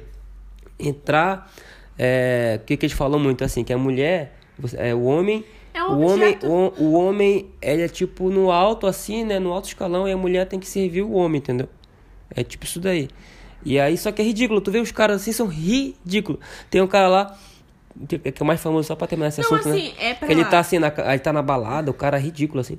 entrar. 0.79 1.51
É, 1.97 2.59
o 2.61 2.65
que, 2.65 2.75
que 2.77 2.85
eles 2.85 2.95
falam 2.95 3.19
muito 3.19 3.43
assim, 3.43 3.63
que 3.63 3.71
a 3.73 3.77
mulher, 3.77 4.35
você- 4.57 4.77
é, 4.77 4.93
o 4.95 5.03
homem. 5.03 5.43
É 5.73 5.83
um 5.83 5.87
o 5.97 6.01
homem, 6.01 6.33
objeto. 6.33 6.47
o, 6.47 6.73
o 6.83 6.93
homem, 6.93 7.49
ele 7.61 7.81
é 7.81 7.87
tipo 7.87 8.29
no 8.29 8.51
alto 8.51 8.85
assim, 8.85 9.23
né? 9.23 9.39
No 9.39 9.51
alto 9.51 9.67
escalão, 9.67 10.07
e 10.07 10.11
a 10.11 10.17
mulher 10.17 10.47
tem 10.47 10.59
que 10.59 10.67
servir 10.67 11.01
o 11.01 11.13
homem, 11.13 11.39
entendeu? 11.39 11.67
É 12.35 12.43
tipo 12.43 12.65
isso 12.65 12.79
daí. 12.79 13.09
E 13.65 13.79
aí, 13.79 13.97
só 13.97 14.11
que 14.11 14.21
é 14.21 14.25
ridículo. 14.25 14.59
Tu 14.61 14.71
vê 14.71 14.79
os 14.79 14.91
caras 14.91 15.21
assim, 15.21 15.31
são 15.31 15.47
ridículos. 15.47 16.39
Tem 16.69 16.81
um 16.81 16.87
cara 16.87 17.07
lá, 17.07 17.37
que, 18.07 18.19
que 18.19 18.41
é 18.41 18.43
o 18.43 18.45
mais 18.45 18.61
famoso, 18.61 18.87
só 18.87 18.95
pra 18.95 19.07
terminar 19.07 19.29
esse 19.29 19.41
Não, 19.41 19.47
assunto, 19.47 19.69
assim, 19.69 19.89
né? 19.89 19.93
é 19.99 20.13
pra 20.13 20.27
que 20.27 20.33
ele 20.33 20.45
tá 20.45 20.59
assim, 20.59 20.79
na, 20.79 20.93
ele 21.09 21.19
tá 21.19 21.31
na 21.33 21.41
balada, 21.41 21.89
o 21.89 21.93
cara 21.93 22.17
é 22.17 22.21
ridículo 22.21 22.59
assim. 22.59 22.77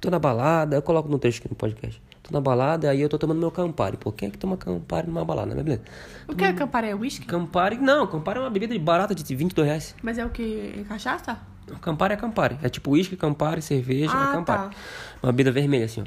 Tô 0.00 0.10
na 0.10 0.18
balada, 0.18 0.76
eu 0.76 0.82
coloco 0.82 1.08
no 1.08 1.18
texto 1.18 1.38
aqui 1.38 1.48
no 1.48 1.56
podcast. 1.56 2.02
Tô 2.22 2.30
na 2.32 2.40
balada, 2.40 2.90
aí 2.90 3.00
eu 3.00 3.08
tô 3.08 3.18
tomando 3.18 3.38
meu 3.38 3.50
Campari. 3.50 3.96
Pô, 3.96 4.10
quem 4.12 4.28
é 4.28 4.30
que 4.30 4.36
toma 4.38 4.56
Campari 4.56 5.06
numa 5.06 5.24
balada, 5.24 5.54
né? 5.54 5.62
Beleza. 5.62 5.82
O 6.28 6.34
que 6.34 6.44
é 6.44 6.52
Campari? 6.52 6.88
É 6.88 6.94
whisky? 6.94 7.24
Campari, 7.26 7.76
não, 7.76 8.06
Campari 8.06 8.38
é 8.38 8.42
uma 8.42 8.50
bebida 8.50 8.78
barata 8.78 9.14
de 9.14 9.34
22 9.34 9.66
reais. 9.66 9.94
Mas 10.02 10.18
é 10.18 10.24
o 10.24 10.30
que? 10.30 10.74
É 10.78 10.82
cachaça? 10.84 11.38
Campari 11.80 12.14
é 12.14 12.16
Campari. 12.16 12.58
É 12.62 12.68
tipo 12.68 12.90
uísque, 12.92 13.16
Campari, 13.16 13.62
cerveja, 13.62 14.12
Ah, 14.14 14.30
é 14.30 14.32
Campari. 14.36 14.70
tá. 14.70 14.76
Uma 15.22 15.32
bebida 15.32 15.50
vermelha, 15.52 15.84
assim, 15.84 16.02
ó. 16.02 16.04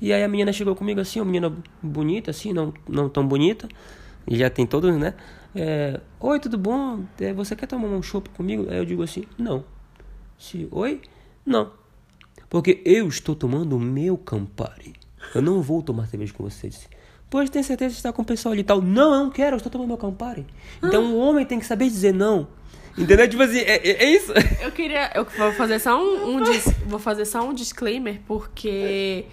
E 0.00 0.12
aí 0.12 0.22
a 0.22 0.28
menina 0.28 0.52
chegou 0.52 0.74
comigo 0.74 1.00
assim, 1.00 1.20
uma 1.20 1.26
menina 1.26 1.54
bonita, 1.82 2.30
assim, 2.30 2.52
não, 2.52 2.72
não 2.88 3.08
tão 3.08 3.26
bonita. 3.26 3.68
E 4.26 4.36
já 4.36 4.50
tem 4.50 4.66
todos, 4.66 4.94
né? 4.96 5.14
É, 5.54 6.00
Oi, 6.20 6.40
tudo 6.40 6.58
bom? 6.58 7.04
É, 7.20 7.32
você 7.32 7.54
quer 7.54 7.66
tomar 7.66 7.88
um 7.88 8.02
chopp 8.02 8.28
comigo? 8.30 8.66
Aí 8.70 8.76
eu 8.78 8.84
digo 8.84 9.02
assim, 9.02 9.24
não. 9.38 9.64
Se, 10.38 10.66
Oi? 10.70 11.00
Não. 11.46 11.70
Porque 12.48 12.82
eu 12.84 13.06
estou 13.08 13.34
tomando 13.34 13.76
o 13.76 13.80
meu 13.80 14.16
Campari. 14.16 14.94
Eu 15.34 15.40
não 15.42 15.62
vou 15.62 15.82
tomar 15.82 16.06
cerveja 16.06 16.32
com 16.32 16.42
você. 16.44 16.68
Disse, 16.68 16.88
Pois 17.30 17.50
tem 17.50 17.62
certeza 17.62 17.90
que 17.94 17.96
está 17.98 18.12
com 18.12 18.22
o 18.22 18.24
pessoal 18.24 18.52
ali 18.52 18.60
e 18.60 18.64
tal. 18.64 18.80
Não, 18.82 19.12
eu 19.14 19.24
não 19.24 19.30
quero, 19.30 19.54
eu 19.54 19.56
estou 19.56 19.70
tomando 19.70 19.88
meu 19.88 19.96
Campari. 19.96 20.46
Então 20.82 21.14
o 21.14 21.18
homem 21.18 21.44
tem 21.46 21.58
que 21.58 21.66
saber 21.66 21.86
dizer 21.88 22.12
não. 22.12 22.46
Entendeu? 22.96 23.28
Tipo 23.28 23.42
assim, 23.42 23.58
é, 23.58 23.76
é- 23.76 24.04
é 24.04 24.10
isso. 24.16 24.32
Eu 24.62 24.70
queria. 24.70 25.10
Eu 25.14 25.24
vou 25.36 25.52
fazer 25.52 25.78
só 25.80 26.00
um, 26.00 26.36
um 26.36 26.42
dis- 26.44 26.72
vou 26.86 26.98
fazer 27.00 27.24
só 27.24 27.42
um 27.48 27.52
disclaimer, 27.52 28.20
porque 28.26 29.24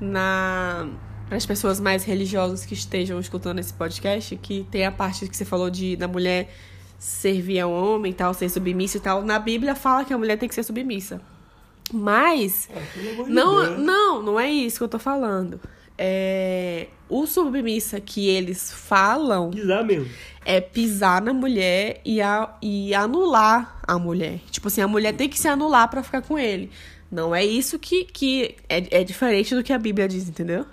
na. 0.00 0.88
Para 1.28 1.38
as 1.38 1.46
pessoas 1.46 1.80
mais 1.80 2.04
religiosas 2.04 2.66
que 2.66 2.74
estejam 2.74 3.18
escutando 3.18 3.58
esse 3.58 3.72
podcast, 3.72 4.36
que 4.36 4.66
tem 4.70 4.84
a 4.84 4.92
parte 4.92 5.26
que 5.26 5.34
você 5.34 5.46
falou 5.46 5.70
de 5.70 5.96
da 5.96 6.06
mulher 6.06 6.52
servir 6.98 7.58
ao 7.60 7.72
homem 7.72 8.12
e 8.12 8.14
tal, 8.14 8.34
ser 8.34 8.50
submissa 8.50 8.98
e 8.98 9.00
tal. 9.00 9.22
Na 9.24 9.38
Bíblia 9.38 9.74
fala 9.74 10.04
que 10.04 10.12
a 10.12 10.18
mulher 10.18 10.36
tem 10.36 10.46
que 10.46 10.54
ser 10.54 10.62
submissa. 10.62 11.22
Mas. 11.90 12.68
Não, 13.28 13.78
não, 13.78 14.22
não 14.22 14.38
é 14.40 14.50
isso 14.50 14.76
que 14.78 14.84
eu 14.84 14.88
tô 14.88 14.98
falando. 14.98 15.58
É, 16.04 16.88
o 17.08 17.28
submissa 17.28 18.00
que 18.00 18.28
eles 18.28 18.72
falam 18.72 19.50
Pisar 19.50 19.84
mesmo. 19.84 20.10
é 20.44 20.60
pisar 20.60 21.22
na 21.22 21.32
mulher 21.32 22.00
e, 22.04 22.20
a, 22.20 22.56
e 22.60 22.92
anular 22.92 23.78
a 23.86 23.96
mulher. 24.00 24.40
Tipo 24.50 24.66
assim, 24.66 24.80
a 24.80 24.88
mulher 24.88 25.14
tem 25.14 25.28
que 25.28 25.38
se 25.38 25.46
anular 25.46 25.88
pra 25.88 26.02
ficar 26.02 26.20
com 26.22 26.36
ele. 26.36 26.70
Não 27.08 27.32
é 27.32 27.44
isso 27.44 27.78
que, 27.78 28.04
que 28.04 28.56
é, 28.68 29.00
é 29.02 29.04
diferente 29.04 29.54
do 29.54 29.62
que 29.62 29.72
a 29.72 29.78
Bíblia 29.78 30.08
diz, 30.08 30.28
entendeu? 30.28 30.66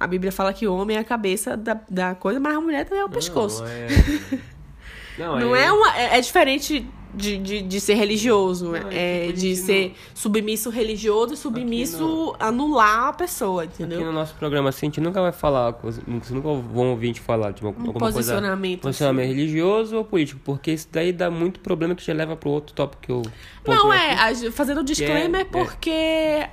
A 0.00 0.06
Bíblia 0.06 0.32
fala 0.32 0.52
que 0.52 0.66
o 0.66 0.74
homem 0.74 0.96
é 0.96 1.00
a 1.00 1.04
cabeça 1.04 1.56
da, 1.56 1.80
da 1.88 2.14
coisa, 2.16 2.40
mas 2.40 2.56
a 2.56 2.60
mulher 2.60 2.84
também 2.84 3.02
é 3.02 3.04
o 3.04 3.08
pescoço. 3.08 3.62
Não, 5.16 5.36
é... 5.36 5.40
Não, 5.40 5.40
Não 5.40 5.56
é 5.56 5.70
uma. 5.70 5.96
É, 5.96 6.18
é 6.18 6.20
diferente 6.20 6.84
de, 7.14 7.38
de, 7.38 7.62
de 7.62 7.80
ser 7.80 7.94
religioso. 7.94 8.74
É 8.76 9.22
é 9.22 9.26
tipo, 9.28 9.38
de 9.38 9.56
ser 9.56 9.94
submisso 10.14 10.70
religioso 10.70 11.34
e 11.34 11.36
submisso 11.36 12.34
anular 12.38 13.08
a 13.08 13.12
pessoa, 13.12 13.64
entendeu? 13.64 13.98
Aqui 13.98 14.06
no 14.06 14.12
nosso 14.12 14.34
programa 14.34 14.68
assim, 14.68 14.86
a 14.86 14.88
gente 14.88 15.00
nunca 15.00 15.20
vai 15.20 15.32
falar, 15.32 15.72
coisa- 15.74 16.02
vocês 16.06 16.30
nunca 16.30 16.48
vão 16.48 16.90
ouvir 16.90 17.06
a 17.06 17.08
gente 17.08 17.20
falar 17.20 17.52
de 17.52 17.62
uma, 17.62 17.68
alguma 17.70 17.92
coisa. 17.94 18.16
posicionamento, 18.16 18.80
Posicionamento 18.82 19.28
religioso 19.28 19.96
ou 19.96 20.04
político, 20.04 20.40
porque 20.44 20.70
isso 20.72 20.88
daí 20.90 21.12
dá 21.12 21.30
muito 21.30 21.60
problema 21.60 21.94
que 21.94 22.04
já 22.04 22.12
leva 22.12 22.36
pro 22.36 22.50
outro 22.50 22.74
tópico 22.74 23.02
que 23.02 23.10
eu. 23.12 23.22
Não, 23.66 23.92
é, 23.92 24.12
aqui. 24.14 24.50
fazendo 24.50 24.80
um 24.80 24.84
disclaimer, 24.84 25.40
é- 25.42 25.44
porque 25.44 25.90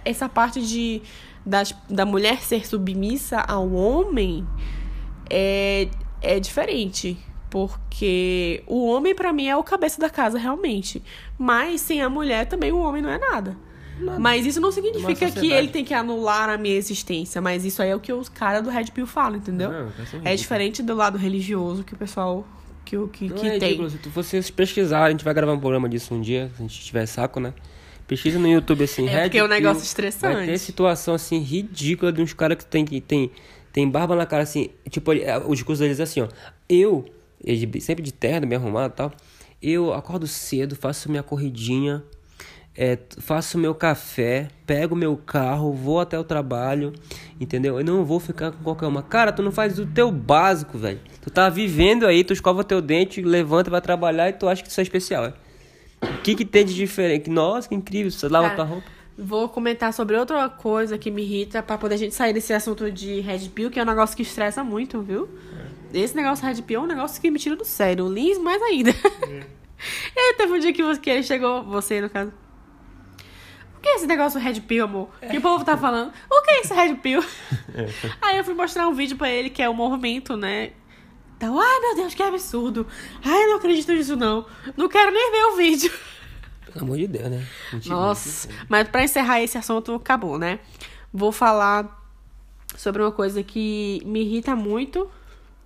essa 0.05 0.27
parte 0.27 0.61
de 0.65 1.01
das, 1.45 1.73
da 1.89 2.05
mulher 2.05 2.41
ser 2.41 2.67
submissa 2.67 3.39
ao 3.39 3.71
homem 3.71 4.45
é, 5.29 5.87
é 6.21 6.39
diferente. 6.39 7.17
Porque 7.49 8.61
o 8.67 8.87
homem, 8.87 9.15
pra 9.15 9.31
mim, 9.31 9.47
é 9.47 9.55
o 9.55 9.63
cabeça 9.63 9.99
da 9.99 10.09
casa, 10.09 10.37
realmente. 10.37 11.01
Mas 11.37 11.81
sem 11.81 12.01
a 12.01 12.09
mulher 12.09 12.45
também 12.45 12.71
o 12.71 12.79
homem 12.79 13.01
não 13.01 13.09
é 13.09 13.17
nada. 13.17 13.55
Mas 14.19 14.45
isso 14.45 14.61
não 14.61 14.71
significa 14.71 15.31
que 15.31 15.51
ele 15.51 15.69
tem 15.69 15.83
que 15.83 15.93
anular 15.93 16.49
a 16.49 16.57
minha 16.57 16.75
existência. 16.75 17.41
Mas 17.41 17.65
isso 17.65 17.81
aí 17.81 17.89
é 17.89 17.95
o 17.95 17.99
que 17.99 18.13
os 18.13 18.29
caras 18.29 18.63
do 18.63 18.69
Red 18.69 18.85
Pill 18.93 19.07
falam, 19.07 19.37
entendeu? 19.37 19.71
Não, 19.71 19.87
vai 20.21 20.33
é 20.33 20.35
diferente 20.35 20.83
do 20.83 20.93
lado 20.93 21.17
religioso 21.17 21.83
que 21.83 21.93
o 21.93 21.97
pessoal 21.97 22.45
que, 22.85 22.95
que, 23.07 23.29
que 23.29 23.47
é 23.47 23.59
tem. 23.59 23.89
se 23.89 23.97
vocês 24.09 24.49
pesquisar, 24.49 25.05
a 25.05 25.09
gente 25.11 25.23
vai 25.23 25.33
gravar 25.33 25.53
um 25.53 25.59
programa 25.59 25.89
disso 25.89 26.13
um 26.13 26.21
dia, 26.21 26.49
se 26.55 26.61
a 26.63 26.67
gente 26.67 26.79
tiver 26.79 27.05
saco, 27.05 27.39
né? 27.39 27.53
Pesquisa 28.07 28.39
no 28.39 28.47
YouTube 28.47 28.83
assim, 28.83 29.05
É 29.07 29.09
Red 29.09 29.21
porque 29.23 29.37
é 29.39 29.43
um 29.43 29.47
negócio 29.47 29.79
Vai 29.79 29.85
estressante. 29.85 30.45
ter 30.45 30.57
situação 30.57 31.13
assim 31.13 31.39
ridícula 31.39 32.11
de 32.13 32.21
uns 32.21 32.33
caras 32.33 32.57
que 32.57 32.65
tem 32.65 32.85
que 32.85 33.01
tem 33.01 33.31
tem 33.73 33.87
barba 33.87 34.15
na 34.15 34.25
cara 34.25 34.43
assim, 34.43 34.69
tipo, 34.89 35.13
é, 35.13 35.37
o 35.37 35.53
discurso 35.53 35.81
deles 35.81 35.99
é 35.99 36.03
assim, 36.03 36.21
ó. 36.21 36.27
Eu, 36.67 37.05
sempre 37.79 38.03
de 38.03 38.13
terno, 38.13 38.47
bem 38.47 38.57
arrumado 38.57 38.93
e 38.93 38.95
tal. 38.95 39.11
Eu 39.61 39.93
acordo 39.93 40.27
cedo, 40.27 40.75
faço 40.75 41.09
minha 41.09 41.23
corridinha, 41.23 42.03
é, 42.75 42.97
faço 43.19 43.57
meu 43.57 43.73
café, 43.73 44.49
pego 44.65 44.95
meu 44.95 45.17
carro, 45.17 45.73
vou 45.73 45.99
até 45.99 46.19
o 46.19 46.23
trabalho, 46.23 46.93
entendeu? 47.39 47.79
Eu 47.79 47.83
não 47.83 48.05
vou 48.05 48.19
ficar 48.19 48.51
com 48.51 48.63
qualquer 48.63 48.85
uma. 48.85 49.01
Cara, 49.01 49.31
tu 49.31 49.41
não 49.41 49.51
faz 49.51 49.79
o 49.79 49.85
teu 49.87 50.11
básico, 50.11 50.77
velho. 50.77 50.99
Tu 51.19 51.31
tá 51.31 51.49
vivendo 51.49 52.05
aí, 52.05 52.23
tu 52.23 52.33
escova 52.33 52.63
teu 52.63 52.79
dente, 52.79 53.21
levanta, 53.21 53.71
vai 53.71 53.81
trabalhar 53.81 54.29
e 54.29 54.33
tu 54.33 54.47
acha 54.47 54.61
que 54.61 54.69
isso 54.69 54.79
é 54.79 54.83
especial, 54.83 55.25
é? 55.25 55.33
O 56.03 56.21
que 56.21 56.35
que 56.35 56.45
tem 56.45 56.63
de 56.63 56.75
diferente? 56.75 57.31
Nossa, 57.31 57.67
que 57.67 57.73
incrível, 57.73 58.11
você 58.11 58.27
lava 58.27 58.49
Cara, 58.49 58.55
tua 58.55 58.65
roupa. 58.65 58.87
Vou 59.17 59.49
comentar 59.49 59.91
sobre 59.91 60.15
outra 60.15 60.47
coisa 60.47 60.95
que 60.99 61.09
me 61.09 61.23
irrita 61.23 61.63
pra 61.63 61.79
poder 61.79 61.95
a 61.95 61.97
gente 61.97 62.13
sair 62.13 62.33
desse 62.33 62.53
assunto 62.53 62.91
de 62.91 63.19
Red 63.21 63.49
Pill, 63.49 63.71
que 63.71 63.79
é 63.79 63.81
um 63.81 63.87
negócio 63.87 64.15
que 64.15 64.21
estressa 64.21 64.63
muito, 64.63 65.01
viu? 65.01 65.27
Esse 65.93 66.15
negócio 66.15 66.45
Red 66.45 66.61
Pill 66.61 66.79
é 66.79 66.83
um 66.83 66.87
negócio 66.87 67.21
que 67.21 67.31
me 67.31 67.39
tira 67.39 67.55
do 67.55 67.65
sério. 67.65 68.05
O 68.05 68.11
Lins 68.11 68.37
mais 68.37 68.61
ainda. 68.61 68.91
e 68.91 70.19
aí 70.19 70.33
teve 70.37 70.53
um 70.53 70.59
dia 70.59 70.73
que 70.73 70.83
você, 70.83 70.99
que 70.99 71.09
ele 71.09 71.23
chegou, 71.23 71.63
você 71.63 72.01
no 72.01 72.09
caso. 72.09 72.31
O 73.77 73.79
que 73.81 73.89
é 73.89 73.95
esse 73.95 74.07
negócio 74.07 74.39
Red 74.39 74.61
Pill, 74.61 74.85
amor? 74.85 75.09
Que 75.29 75.37
o 75.37 75.41
povo 75.41 75.63
tá 75.63 75.77
falando? 75.77 76.11
O 76.29 76.41
que 76.41 76.51
é 76.51 76.61
esse 76.61 76.73
Red 76.73 76.95
Pill? 76.95 77.23
aí 78.21 78.37
eu 78.37 78.43
fui 78.43 78.53
mostrar 78.53 78.87
um 78.87 78.93
vídeo 78.93 79.17
pra 79.17 79.29
ele 79.29 79.49
que 79.49 79.61
é 79.61 79.69
o 79.69 79.73
movimento, 79.73 80.35
né? 80.35 80.71
Então, 81.37 81.59
ai 81.59 81.79
meu 81.79 81.95
Deus, 81.95 82.15
que 82.15 82.23
absurdo. 82.23 82.87
Ai, 83.23 83.43
eu 83.43 83.49
não 83.49 83.57
acredito 83.57 83.91
nisso 83.91 84.15
não. 84.15 84.45
Não 84.75 84.89
quero 84.89 85.11
nem 85.11 85.31
ver 85.31 85.43
o 85.53 85.55
vídeo. 85.55 85.91
Pelo 86.65 86.85
amor 86.85 86.97
de 86.97 87.07
Deus, 87.07 87.29
né? 87.29 87.47
Mentira, 87.71 87.95
Nossa, 87.95 88.49
mas 88.67 88.87
pra 88.89 89.03
encerrar 89.03 89.41
esse 89.41 89.57
assunto, 89.57 89.93
acabou, 89.93 90.39
né? 90.39 90.59
vou 91.13 91.31
falar 91.31 92.05
sobre 92.75 93.01
uma 93.01 93.11
coisa 93.11 93.41
que 93.43 94.01
me 94.05 94.21
irrita 94.21 94.55
muito, 94.55 95.09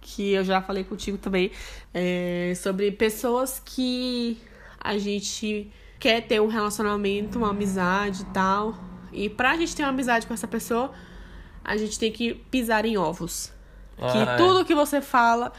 que 0.02 0.34
eu 0.34 0.44
já 0.44 0.62
falei 0.62 0.84
contigo 0.84 1.18
também, 1.18 1.52
é 1.94 2.54
sobre 2.56 2.92
pessoas 2.92 3.62
que 3.64 4.38
a 4.80 4.98
gente 4.98 5.72
quer 6.00 6.22
ter 6.22 6.42
um 6.42 6.48
relacionamento, 6.48 7.38
uma 7.38 7.52
amizade 7.52 8.24
e 8.24 8.26
tal. 8.26 8.76
E 9.14 9.30
pra 9.30 9.56
gente 9.56 9.76
ter 9.76 9.84
uma 9.84 9.90
amizade 9.90 10.26
com 10.26 10.34
essa 10.34 10.48
pessoa, 10.48 10.92
a 11.64 11.78
gente 11.78 12.00
tem 12.00 12.12
que 12.12 12.34
pisar 12.34 12.86
em 12.86 12.98
ovos. 12.98 13.54
que 13.96 14.04
Ah, 14.18 14.34
é. 14.34 14.38
tudo 14.38 14.66
que 14.66 14.74
você 14.74 15.00
fala 15.00 15.54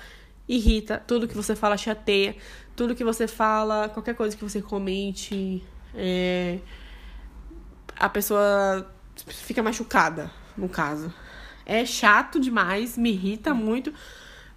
irrita, 0.49 1.03
tudo 1.07 1.29
que 1.29 1.37
você 1.37 1.55
fala 1.55 1.77
chateia, 1.77 2.35
tudo 2.75 2.95
que 2.95 3.05
você 3.05 3.29
fala, 3.29 3.89
qualquer 3.89 4.15
coisa 4.15 4.37
que 4.37 4.43
você 4.43 4.61
comente, 4.61 5.63
é, 5.95 6.59
a 7.97 8.09
pessoa 8.09 8.91
fica 9.27 9.63
machucada, 9.63 10.31
no 10.57 10.69
caso. 10.69 11.13
É 11.65 11.87
chato 11.87 12.41
demais, 12.41 12.99
me 12.99 13.13
irrita 13.13 13.55
muito, 13.55 13.93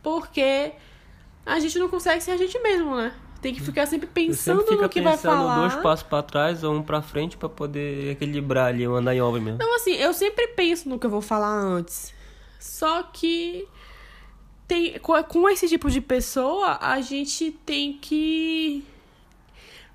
porque 0.05 0.71
a 1.43 1.59
gente 1.59 1.79
não 1.79 1.89
consegue 1.89 2.21
ser 2.21 2.29
a 2.29 2.37
gente 2.37 2.59
mesmo, 2.59 2.95
né? 2.95 3.11
Tem 3.41 3.55
que 3.55 3.59
ficar 3.59 3.87
sempre 3.87 4.05
pensando 4.05 4.59
sempre 4.61 4.75
no 4.75 4.87
que 4.87 5.01
vai 5.01 5.13
pensando 5.13 5.37
falar. 5.37 5.59
dois 5.61 5.75
passos 5.81 6.05
pra 6.05 6.21
trás 6.21 6.63
ou 6.63 6.75
um 6.75 6.83
pra 6.83 7.01
frente 7.01 7.35
pra 7.35 7.49
poder 7.49 8.11
equilibrar 8.11 8.67
ali, 8.67 8.85
andar 8.85 9.15
em 9.15 9.21
obra 9.21 9.41
mesmo. 9.41 9.55
Então, 9.55 9.75
assim, 9.75 9.93
eu 9.93 10.13
sempre 10.13 10.49
penso 10.49 10.87
no 10.87 10.99
que 10.99 11.07
eu 11.07 11.09
vou 11.09 11.21
falar 11.21 11.49
antes. 11.49 12.13
Só 12.59 13.01
que 13.01 13.67
tem, 14.67 14.99
com, 14.99 15.21
com 15.23 15.49
esse 15.49 15.67
tipo 15.67 15.89
de 15.89 15.99
pessoa, 16.01 16.77
a 16.79 17.01
gente 17.01 17.51
tem 17.65 17.93
que. 17.93 18.85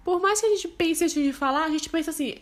Por 0.05 0.21
mais 0.21 0.41
que 0.41 0.47
a 0.47 0.51
gente 0.51 0.67
pense 0.67 1.05
antes 1.05 1.15
de 1.15 1.33
falar, 1.33 1.67
a 1.67 1.71
gente 1.71 1.89
pensa 1.89 2.11
assim: 2.11 2.35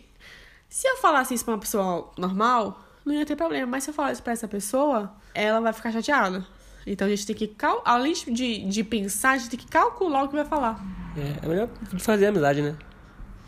se 0.67 0.87
eu 0.87 0.97
falasse 0.97 1.35
isso 1.35 1.45
pra 1.45 1.53
uma 1.53 1.59
pessoa 1.59 2.11
normal, 2.17 2.83
não 3.05 3.13
ia 3.13 3.25
ter 3.27 3.35
problema. 3.35 3.67
Mas 3.67 3.83
se 3.83 3.91
eu 3.91 3.93
falar 3.93 4.11
isso 4.11 4.23
pra 4.23 4.33
essa 4.33 4.47
pessoa, 4.47 5.13
ela 5.35 5.59
vai 5.59 5.71
ficar 5.71 5.91
chateada. 5.91 6.45
Então 6.87 7.07
a 7.07 7.09
gente 7.09 7.25
tem 7.27 7.35
que, 7.35 7.47
cal 7.47 7.81
além 7.85 8.13
de, 8.13 8.65
de 8.65 8.83
pensar, 8.83 9.31
a 9.31 9.37
gente 9.37 9.49
tem 9.51 9.59
que 9.59 9.67
calcular 9.67 10.23
o 10.23 10.27
que 10.27 10.35
vai 10.35 10.45
falar. 10.45 10.83
É, 11.17 11.45
é 11.45 11.49
melhor 11.49 11.69
fazer 11.99 12.27
amizade, 12.27 12.61
né? 12.61 12.75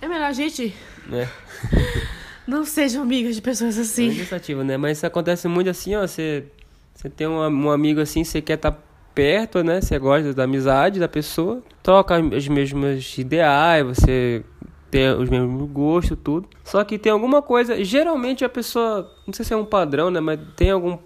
É 0.01 0.07
melhor 0.07 0.25
a 0.25 0.34
gente 0.34 0.73
É. 1.11 1.27
não 2.47 2.65
sejam 2.65 3.03
amigas 3.03 3.36
de 3.36 3.41
pessoas 3.41 3.77
É 3.77 3.82
assim. 3.82 4.15
cansativo, 4.15 4.63
né? 4.63 4.77
Mas 4.77 4.97
isso 4.97 5.05
acontece 5.05 5.47
muito 5.47 5.69
assim, 5.69 5.95
ó. 5.95 6.01
Você, 6.01 6.45
você 6.93 7.09
tem 7.09 7.27
um, 7.27 7.39
um 7.47 7.71
amigo 7.71 8.01
assim, 8.01 8.23
você 8.23 8.41
quer 8.41 8.55
estar 8.55 8.77
perto, 9.13 9.63
né? 9.63 9.82
Você 9.82 9.97
gosta 9.99 10.34
da 10.34 10.43
amizade 10.43 10.99
da 10.99 11.07
pessoa, 11.07 11.61
troca 11.84 12.19
os 12.19 12.47
mesmos 12.47 13.17
ideais, 13.17 13.86
você 13.86 14.43
tem 14.89 15.09
os 15.13 15.29
mesmos 15.29 15.69
gostos, 15.71 16.17
tudo. 16.23 16.49
Só 16.63 16.84
que 16.84 16.97
tem 16.97 17.11
alguma 17.11 17.41
coisa, 17.41 17.82
geralmente 17.84 18.43
a 18.43 18.49
pessoa, 18.49 19.09
não 19.25 19.34
sei 19.34 19.45
se 19.45 19.53
é 19.53 19.57
um 19.57 19.65
padrão, 19.65 20.09
né? 20.11 20.19
Mas 20.19 20.39
tem 20.55 20.71
algum, 20.71 20.97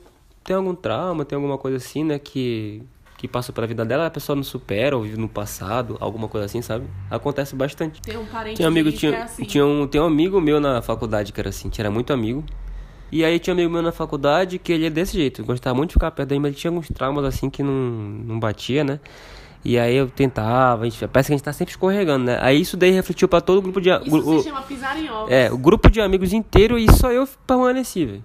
tem 0.46 0.56
algum 0.56 0.76
trauma, 0.76 1.26
tem 1.26 1.36
alguma 1.36 1.58
coisa 1.58 1.78
assim, 1.78 2.04
né? 2.04 2.20
Que, 2.20 2.82
que 3.18 3.28
passou 3.28 3.54
pela 3.54 3.66
vida 3.68 3.84
dela, 3.84 4.06
a 4.06 4.10
pessoa 4.12 4.36
não 4.36 4.44
supera 4.44 4.96
ou 4.96 5.04
vive 5.04 5.18
no 5.18 5.28
passado, 5.28 5.98
alguma 6.00 6.28
coisa 6.28 6.46
assim, 6.46 6.62
sabe? 6.62 6.86
Acontece 7.10 7.56
bastante. 7.56 8.02
Tem 8.02 8.16
um 8.18 8.26
parente 8.26 8.58
Tinha 8.58 8.68
um 8.68 8.72
amigo, 8.72 8.92
que 8.92 8.98
tinha, 8.98 9.12
é 9.14 9.22
assim. 9.24 9.44
tinha 9.44 9.66
um, 9.66 9.88
tem 9.88 10.00
um 10.00 10.06
amigo 10.06 10.40
meu 10.40 10.60
na 10.60 10.82
faculdade 10.82 11.34
que 11.34 11.40
era 11.40 11.50
assim, 11.50 11.70
que 11.70 11.82
era 11.82 11.90
muito 11.90 12.14
amigo. 12.14 12.44
E 13.12 13.24
aí 13.24 13.40
tinha 13.40 13.54
um 13.54 13.58
amigo 13.58 13.72
meu 13.72 13.82
na 13.82 13.92
faculdade 13.92 14.60
que 14.60 14.72
ele 14.72 14.86
é 14.86 14.90
desse 14.90 15.14
jeito, 15.18 15.44
gostava 15.44 15.76
muito 15.76 15.90
de 15.90 15.94
ficar 15.94 16.12
perto 16.12 16.30
dele, 16.30 16.40
mas 16.40 16.50
ele 16.52 16.60
tinha 16.60 16.70
alguns 16.72 16.88
traumas 16.90 17.24
assim 17.26 17.50
que 17.50 17.64
não, 17.64 17.72
não 17.72 18.40
batia, 18.40 18.84
né? 18.84 19.00
E 19.64 19.80
aí 19.80 19.96
eu 19.96 20.08
tentava, 20.08 20.84
a 20.84 20.90
gente, 20.90 21.08
parece 21.08 21.28
que 21.28 21.34
a 21.34 21.38
gente 21.38 21.44
tá 21.44 21.52
sempre 21.54 21.72
escorregando, 21.72 22.26
né? 22.26 22.38
Aí 22.40 22.62
isso 22.62 22.78
daí 22.78 22.92
refletiu 22.92 23.28
pra 23.28 23.42
todo 23.42 23.58
o 23.58 23.62
grupo 23.64 23.82
de 23.82 23.90
Isso 24.06 24.18
o- 24.18 24.40
se 24.44 24.50
chama 24.50 24.62
pisar 24.62 24.96
em 24.98 25.10
ovos. 25.10 25.32
é, 25.32 25.52
o 25.52 25.58
grupo 25.58 25.90
de 25.90 26.00
amigos 26.02 26.34
inteiro 26.34 26.78
e 26.78 26.86
só 26.94 27.12
eu 27.12 27.28
permaneci, 27.48 28.06
velho. 28.06 28.24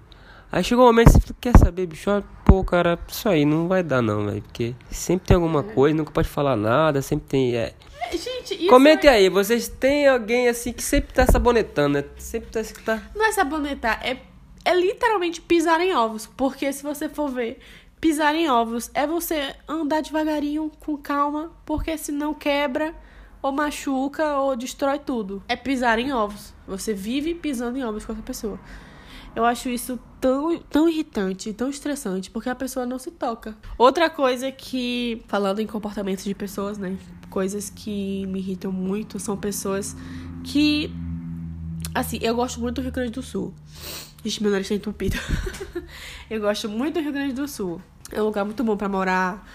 Aí 0.53 0.65
chegou 0.65 0.85
um 0.85 0.89
momento 0.89 1.07
que 1.07 1.13
você 1.13 1.21
fala, 1.21 1.37
quer 1.41 1.57
saber, 1.59 1.87
bicho? 1.87 2.11
Pô, 2.45 2.65
cara, 2.65 2.99
isso 3.09 3.29
aí 3.29 3.45
não 3.45 3.69
vai 3.69 3.83
dar 3.83 4.03
não, 4.03 4.27
velho. 4.27 4.43
Porque 4.43 4.75
sempre 4.91 5.29
tem 5.29 5.35
alguma 5.37 5.63
coisa, 5.63 5.97
nunca 5.97 6.11
pode 6.11 6.29
falar 6.29 6.57
nada, 6.57 7.01
sempre 7.01 7.27
tem. 7.29 7.55
É, 7.57 7.73
É, 8.01 8.17
Gente, 8.17 8.55
isso 8.55 8.67
Comente 8.69 9.07
é- 9.07 9.11
aí, 9.11 9.29
vocês 9.29 9.69
têm 9.69 10.09
alguém 10.09 10.49
assim 10.49 10.73
que 10.73 10.83
sempre 10.83 11.13
tá 11.13 11.25
sabonetando, 11.27 11.99
né? 12.01 12.05
Sempre 12.19 12.51
tá. 12.51 12.63
tá... 12.85 13.03
não 13.15 13.25
é 13.25 13.31
sabonetar, 13.33 14.01
é, 14.05 14.17
é 14.65 14.75
literalmente 14.75 15.41
pisar 15.41 15.81
em 15.81 15.95
ovos. 15.95 16.27
Porque 16.37 16.73
se 16.73 16.83
você 16.83 17.09
for 17.09 17.29
ver, 17.29 17.61
pisar 18.01 18.35
em 18.35 18.51
ovos 18.51 18.91
é 18.93 19.07
você 19.07 19.55
andar 19.69 20.03
devagarinho, 20.03 20.73
com 20.81 20.97
calma, 20.97 21.53
porque 21.65 21.97
senão 21.97 22.35
quebra, 22.35 22.93
ou 23.41 23.53
machuca, 23.53 24.39
ou 24.39 24.57
destrói 24.57 24.99
tudo. 24.99 25.43
É 25.47 25.55
pisar 25.55 26.01
em 26.01 26.13
ovos. 26.13 26.53
Você 26.67 26.93
vive 26.93 27.35
pisando 27.35 27.79
em 27.79 27.85
ovos 27.85 28.05
com 28.05 28.13
essa 28.13 28.23
pessoa. 28.23 28.59
Eu 29.35 29.45
acho 29.45 29.69
isso 29.69 29.99
tão, 30.21 30.59
tão 30.59 30.89
irritante, 30.89 31.53
tão 31.53 31.71
estressante, 31.71 32.31
porque 32.31 32.49
a 32.49 32.55
pessoa 32.55 32.85
não 32.85 32.99
se 32.99 33.11
toca. 33.11 33.57
Outra 33.79 34.11
coisa 34.11 34.51
que, 34.51 35.23
falando 35.29 35.61
em 35.61 35.67
comportamentos 35.67 36.25
de 36.25 36.35
pessoas, 36.35 36.79
né? 36.79 36.97
Coisas 37.29 37.71
que 37.71 38.27
me 38.27 38.41
irritam 38.41 38.73
muito 38.73 39.19
são 39.19 39.37
pessoas 39.37 39.97
que. 40.45 40.93
Assim, 41.95 42.19
eu 42.23 42.35
gosto 42.35 42.61
muito 42.61 42.77
do 42.77 42.83
Rio 42.83 42.93
Grande 42.93 43.13
do 43.13 43.23
Sul. 43.23 43.55
Ixi, 44.25 44.43
meu 44.43 44.53
nariz 44.53 44.69
tá 44.69 44.75
entupido. 44.75 45.17
eu 46.29 46.41
gosto 46.41 46.69
muito 46.69 46.95
do 46.95 47.01
Rio 47.01 47.13
Grande 47.13 47.33
do 47.33 47.49
Sul. 47.49 47.81
É 48.13 48.21
um 48.21 48.27
lugar 48.27 48.45
muito 48.45 48.63
bom 48.63 48.77
pra 48.77 48.89
morar. 48.89 49.49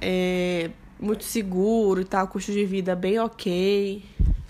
É 0.00 0.70
muito 0.98 1.24
seguro 1.24 2.00
e 2.00 2.04
tal, 2.04 2.28
custo 2.28 2.52
de 2.52 2.64
vida 2.64 2.94
bem 2.94 3.18
ok. 3.18 4.02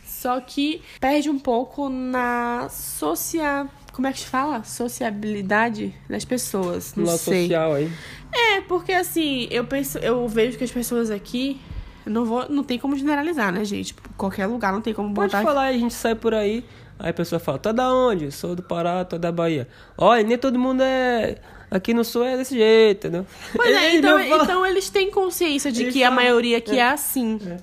Só 0.04 0.40
que 0.40 0.82
perde 1.00 1.30
um 1.30 1.38
pouco 1.38 1.88
na 1.88 2.68
socia... 2.68 3.68
Como 3.92 4.06
é 4.06 4.12
que 4.12 4.20
se 4.20 4.26
fala? 4.26 4.62
Sociabilidade 4.64 5.94
das 6.08 6.24
pessoas. 6.24 6.94
Não 6.94 7.04
Lá 7.04 7.16
sei. 7.18 7.42
social 7.42 7.74
aí. 7.74 7.90
É, 8.32 8.60
porque 8.62 8.92
assim, 8.92 9.48
eu 9.50 9.64
penso, 9.64 9.98
eu 9.98 10.26
vejo 10.28 10.56
que 10.56 10.64
as 10.64 10.70
pessoas 10.70 11.10
aqui. 11.10 11.60
Não, 12.06 12.24
vou, 12.24 12.48
não 12.48 12.64
tem 12.64 12.78
como 12.78 12.96
generalizar, 12.96 13.52
né, 13.52 13.64
gente? 13.64 13.94
Qualquer 14.16 14.46
lugar 14.46 14.72
não 14.72 14.80
tem 14.80 14.94
como 14.94 15.12
Pode 15.14 15.32
botar. 15.32 15.44
falar 15.44 15.64
aí, 15.64 15.76
a 15.76 15.78
gente 15.78 15.92
sai 15.94 16.14
por 16.14 16.32
aí. 16.34 16.64
Aí 16.98 17.10
a 17.10 17.12
pessoa 17.14 17.38
fala, 17.38 17.60
é 17.64 17.72
da 17.72 17.92
onde? 17.94 18.30
Sou 18.32 18.54
do 18.54 18.62
Pará, 18.62 19.06
é 19.10 19.18
da 19.18 19.30
Bahia. 19.32 19.68
Olha, 19.96 20.22
nem 20.22 20.36
todo 20.38 20.58
mundo 20.58 20.82
é. 20.82 21.36
Aqui 21.70 21.94
no 21.94 22.04
sul 22.04 22.24
é 22.24 22.36
desse 22.36 22.54
jeito, 22.56 23.06
entendeu? 23.06 23.26
Pois 23.54 23.70
é, 23.70 23.94
então, 23.96 24.18
fala- 24.18 24.42
então 24.44 24.66
eles 24.66 24.88
têm 24.90 25.10
consciência 25.10 25.70
de 25.70 25.82
Eles 25.82 25.92
que 25.94 26.02
a 26.02 26.08
sabem. 26.10 26.24
maioria 26.24 26.58
aqui 26.58 26.72
é, 26.78 26.78
É. 26.82 26.88
assim. 26.90 27.38
É. 27.46 27.56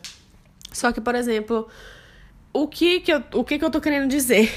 Só 0.71 0.91
que, 0.91 1.01
por 1.01 1.13
exemplo, 1.15 1.67
o 2.53 2.67
que 2.67 2.99
que 3.01 3.11
eu, 3.11 3.21
o 3.34 3.43
que 3.43 3.57
que 3.59 3.65
eu 3.65 3.69
tô 3.69 3.82
querendo 3.82 4.07
dizer? 4.09 4.49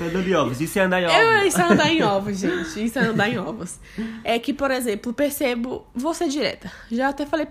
Andando 0.00 0.28
em 0.28 0.34
ovos, 0.34 0.60
isso 0.60 0.78
é 0.78 0.82
andar 0.82 1.00
em 1.00 1.06
ovos. 1.06 1.46
isso 1.46 1.60
é 1.60 1.64
andar 1.64 1.90
em 1.90 2.02
ovos, 2.02 2.38
gente. 2.38 2.84
Isso 2.84 2.98
é 2.98 3.02
andar 3.02 3.28
em 3.28 3.38
ovos. 3.38 3.78
É 4.24 4.38
que, 4.38 4.52
por 4.52 4.70
exemplo, 4.70 5.12
percebo. 5.12 5.86
Vou 5.94 6.12
ser 6.12 6.28
direta. 6.28 6.70
Já 6.90 7.08
até 7.08 7.24
falei. 7.24 7.46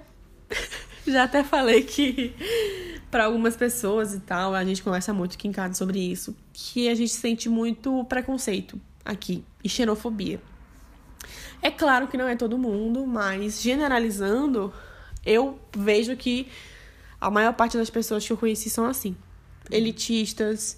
Já 1.08 1.24
até 1.24 1.44
falei 1.44 1.84
que 1.84 2.36
para 3.10 3.26
algumas 3.26 3.56
pessoas 3.56 4.14
e 4.14 4.20
tal, 4.20 4.54
a 4.54 4.64
gente 4.64 4.84
conversa 4.84 5.14
muito 5.14 5.36
aqui 5.36 5.48
em 5.48 5.52
casa 5.52 5.74
sobre 5.74 6.00
isso, 6.00 6.36
que 6.54 6.88
a 6.88 6.96
gente 6.96 7.12
sente 7.12 7.50
muito 7.50 8.04
preconceito 8.06 8.80
aqui 9.04 9.44
e 9.64 9.70
xenofobia. 9.70 10.40
É 11.62 11.70
claro 11.70 12.08
que 12.08 12.18
não 12.18 12.28
é 12.28 12.36
todo 12.36 12.58
mundo, 12.58 13.06
mas 13.06 13.62
generalizando, 13.62 14.74
eu 15.26 15.60
vejo 15.76 16.16
que 16.16 16.48
a 17.20 17.30
maior 17.30 17.54
parte 17.54 17.78
das 17.78 17.90
pessoas 17.90 18.26
que 18.26 18.34
eu 18.34 18.38
conheci 18.38 18.70
são 18.70 18.86
assim. 18.86 19.16
Elitistas, 19.70 20.78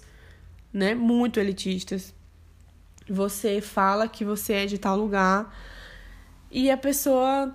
né? 0.74 0.94
Muito 0.94 1.38
elitistas. 1.38 2.12
Você 3.08 3.60
fala 3.60 4.08
que 4.08 4.24
você 4.24 4.54
é 4.54 4.66
de 4.66 4.76
tal 4.76 4.96
lugar 4.96 5.54
e 6.50 6.70
a 6.70 6.76
pessoa 6.76 7.54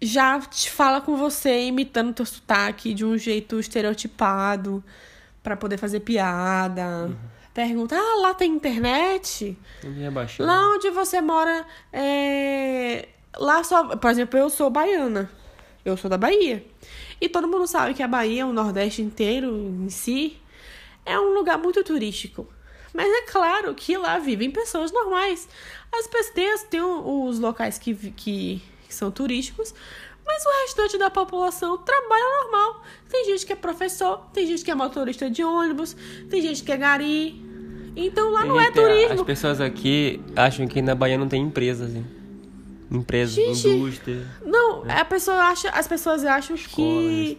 já 0.00 0.38
te 0.40 0.70
fala 0.70 1.00
com 1.00 1.16
você 1.16 1.64
imitando 1.66 2.14
teu 2.14 2.26
sotaque 2.26 2.94
de 2.94 3.04
um 3.04 3.18
jeito 3.18 3.58
estereotipado 3.58 4.82
pra 5.42 5.56
poder 5.56 5.76
fazer 5.76 6.00
piada. 6.00 7.10
Pergunta: 7.52 7.96
"Ah, 7.96 8.20
lá 8.20 8.34
tem 8.34 8.52
internet?" 8.52 9.58
É. 10.42 10.46
Lá 10.46 10.74
onde 10.74 10.90
você 10.90 11.20
mora, 11.20 11.66
é... 11.92 13.08
lá 13.36 13.64
só, 13.64 13.96
por 13.96 14.10
exemplo, 14.10 14.38
eu 14.38 14.48
sou 14.48 14.70
baiana. 14.70 15.28
Eu 15.84 15.96
sou 15.96 16.08
da 16.08 16.16
Bahia. 16.16 16.64
E 17.20 17.28
todo 17.28 17.48
mundo 17.48 17.66
sabe 17.66 17.94
que 17.94 18.02
a 18.02 18.08
Bahia, 18.08 18.46
o 18.46 18.52
Nordeste 18.52 19.02
inteiro 19.02 19.48
em 19.84 19.90
si, 19.90 20.40
é 21.04 21.18
um 21.18 21.34
lugar 21.34 21.58
muito 21.58 21.82
turístico. 21.84 22.46
Mas 22.94 23.06
é 23.10 23.22
claro 23.22 23.74
que 23.74 23.96
lá 23.96 24.18
vivem 24.18 24.50
pessoas 24.50 24.92
normais. 24.92 25.48
As 25.92 26.06
pessoas 26.06 26.66
o- 26.74 27.26
os 27.26 27.38
locais 27.38 27.78
que, 27.78 27.94
que, 27.94 28.62
que 28.86 28.94
são 28.94 29.10
turísticos, 29.10 29.74
mas 30.26 30.44
o 30.44 30.50
restante 30.62 30.98
da 30.98 31.10
população 31.10 31.78
trabalha 31.78 32.42
normal. 32.44 32.82
Tem 33.10 33.24
gente 33.24 33.46
que 33.46 33.52
é 33.52 33.56
professor, 33.56 34.26
tem 34.32 34.46
gente 34.46 34.62
que 34.64 34.70
é 34.70 34.74
motorista 34.74 35.28
de 35.30 35.42
ônibus, 35.42 35.96
tem 36.30 36.40
gente 36.42 36.62
que 36.62 36.70
é 36.70 36.76
gari. 36.76 37.42
Então 37.96 38.30
lá 38.30 38.44
não 38.44 38.60
é 38.60 38.70
turismo. 38.70 39.14
As 39.14 39.22
pessoas 39.22 39.60
aqui 39.60 40.20
acham 40.36 40.66
que 40.66 40.80
na 40.80 40.94
Bahia 40.94 41.18
não 41.18 41.28
tem 41.28 41.42
empresas, 41.42 41.94
hein? 41.94 42.06
Empresas, 42.90 43.34
Gente, 43.34 43.68
indústria, 43.68 44.26
Não, 44.44 44.84
a 44.90 45.04
pessoa 45.04 45.38
acha, 45.44 45.70
as 45.70 45.88
pessoas 45.88 46.24
acham 46.26 46.54
escola, 46.54 46.86
que 46.86 47.38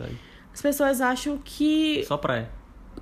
as 0.52 0.62
pessoas 0.62 1.00
acham 1.00 1.40
que 1.44 2.04
Só 2.08 2.18
praia. 2.18 2.50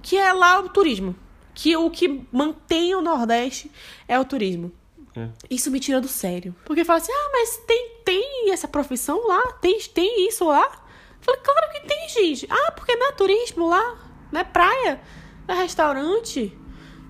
Que 0.02 0.18
é 0.18 0.32
lá 0.34 0.60
o 0.60 0.70
turismo, 0.70 1.16
que 1.54 1.76
o 1.76 1.90
que 1.90 2.26
mantém 2.32 2.96
o 2.96 3.02
Nordeste 3.02 3.72
é 4.08 4.20
o 4.20 4.26
turismo. 4.26 4.72
É. 5.16 5.28
Isso 5.50 5.70
me 5.70 5.80
tira 5.80 6.00
do 6.00 6.08
sério. 6.08 6.56
Porque 6.66 6.86
fala 6.86 7.00
assim, 7.00 7.12
ah, 7.12 7.30
mas 7.34 7.58
tem, 7.68 7.90
tem 8.06 8.52
essa 8.52 8.68
profissão 8.68 9.28
lá? 9.28 9.52
Tem, 9.54 9.78
tem 9.94 10.28
isso 10.28 10.46
lá? 10.46 10.64
Eu 10.64 11.26
falei, 11.26 11.42
claro 11.42 11.72
que 11.72 11.82
tem, 11.82 12.10
gente. 12.10 12.48
Ah, 12.50 12.72
porque 12.72 12.96
não 12.96 13.08
é 13.08 13.12
turismo 13.12 13.68
lá, 13.68 13.98
não 14.32 14.40
é 14.42 14.44
praia, 14.44 15.02
não 15.48 15.56
é 15.56 15.62
restaurante. 15.62 16.58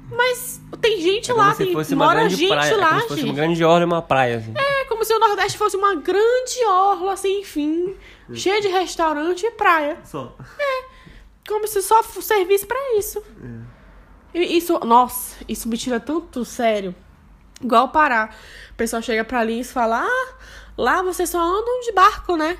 Mas 0.09 0.59
tem 0.81 0.99
gente 0.99 1.31
É 1.31 1.33
lá, 1.33 1.55
tem, 1.55 1.73
mora 1.95 2.27
gente 2.27 2.49
praia. 2.49 2.77
lá, 2.77 2.87
é 2.87 2.89
como 2.89 3.01
se 3.01 3.07
fosse 3.07 3.21
gente. 3.21 3.29
uma 3.29 3.35
grande 3.35 3.63
orla 3.63 3.81
e 3.81 3.85
uma 3.85 4.01
praia, 4.01 4.37
assim. 4.37 4.53
É 4.57 4.85
como 4.85 5.05
se 5.05 5.13
o 5.13 5.19
Nordeste 5.19 5.57
fosse 5.57 5.77
uma 5.77 5.95
grande 5.95 6.65
orla 6.67 7.15
sem 7.15 7.43
fim, 7.45 7.95
cheia 8.33 8.59
de 8.59 8.67
restaurante 8.67 9.45
e 9.45 9.51
praia. 9.51 9.99
Só. 10.03 10.35
Como 11.47 11.67
se 11.67 11.81
só 11.81 12.01
servisse 12.03 12.65
pra 12.65 12.77
isso. 12.97 13.21
E 14.33 14.57
Isso, 14.57 14.79
nossa, 14.79 15.35
isso 15.47 15.67
me 15.67 15.77
tira 15.77 15.99
tanto 15.99 16.45
sério. 16.45 16.95
Igual 17.61 17.85
o 17.85 17.89
Pará. 17.89 18.29
O 18.71 18.75
pessoal 18.75 19.01
chega 19.01 19.23
pra 19.23 19.39
ali 19.39 19.59
e 19.59 19.63
fala: 19.63 20.03
Ah, 20.05 20.33
lá 20.77 21.01
vocês 21.03 21.29
só 21.29 21.39
andam 21.39 21.81
de 21.81 21.91
barco, 21.91 22.35
né? 22.37 22.57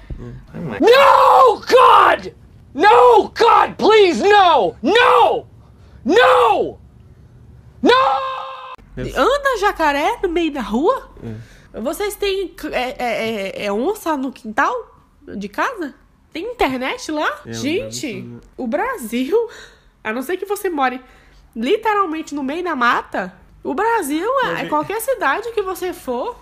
No, 0.80 1.56
God! 1.60 2.34
No, 2.74 3.24
God, 3.30 3.76
please, 3.78 4.22
no! 4.22 4.76
No! 4.82 5.48
No! 6.06 6.80
No! 7.82 7.92
Anda 9.18 9.58
jacaré 9.60 10.20
no 10.22 10.30
meio 10.30 10.52
da 10.54 10.62
rua? 10.62 11.10
Vocês 11.74 12.16
têm 12.16 12.54
é, 12.72 13.04
é, 13.04 13.60
é- 13.64 13.66
é 13.66 13.72
onça 13.74 14.18
no 14.18 14.32
quintal 14.32 14.74
de 15.38 15.48
casa? 15.48 15.96
Tem 16.34 16.46
internet 16.52 17.12
lá? 17.12 17.42
É, 17.46 17.54
Gente, 17.54 18.26
o 18.58 18.66
Brasil, 18.68 19.38
a 20.04 20.14
não 20.14 20.22
ser 20.22 20.38
que 20.38 20.46
você 20.46 20.70
more 20.70 21.02
literalmente 21.56 22.34
no 22.34 22.42
meio 22.44 22.64
da 22.64 22.76
mata, 22.76 23.34
o 23.64 23.74
Brasil 23.74 24.28
é, 24.46 24.62
é 24.62 24.66
qualquer 24.70 25.02
cidade 25.02 25.52
que 25.52 25.62
você 25.62 25.92
for. 25.94 26.40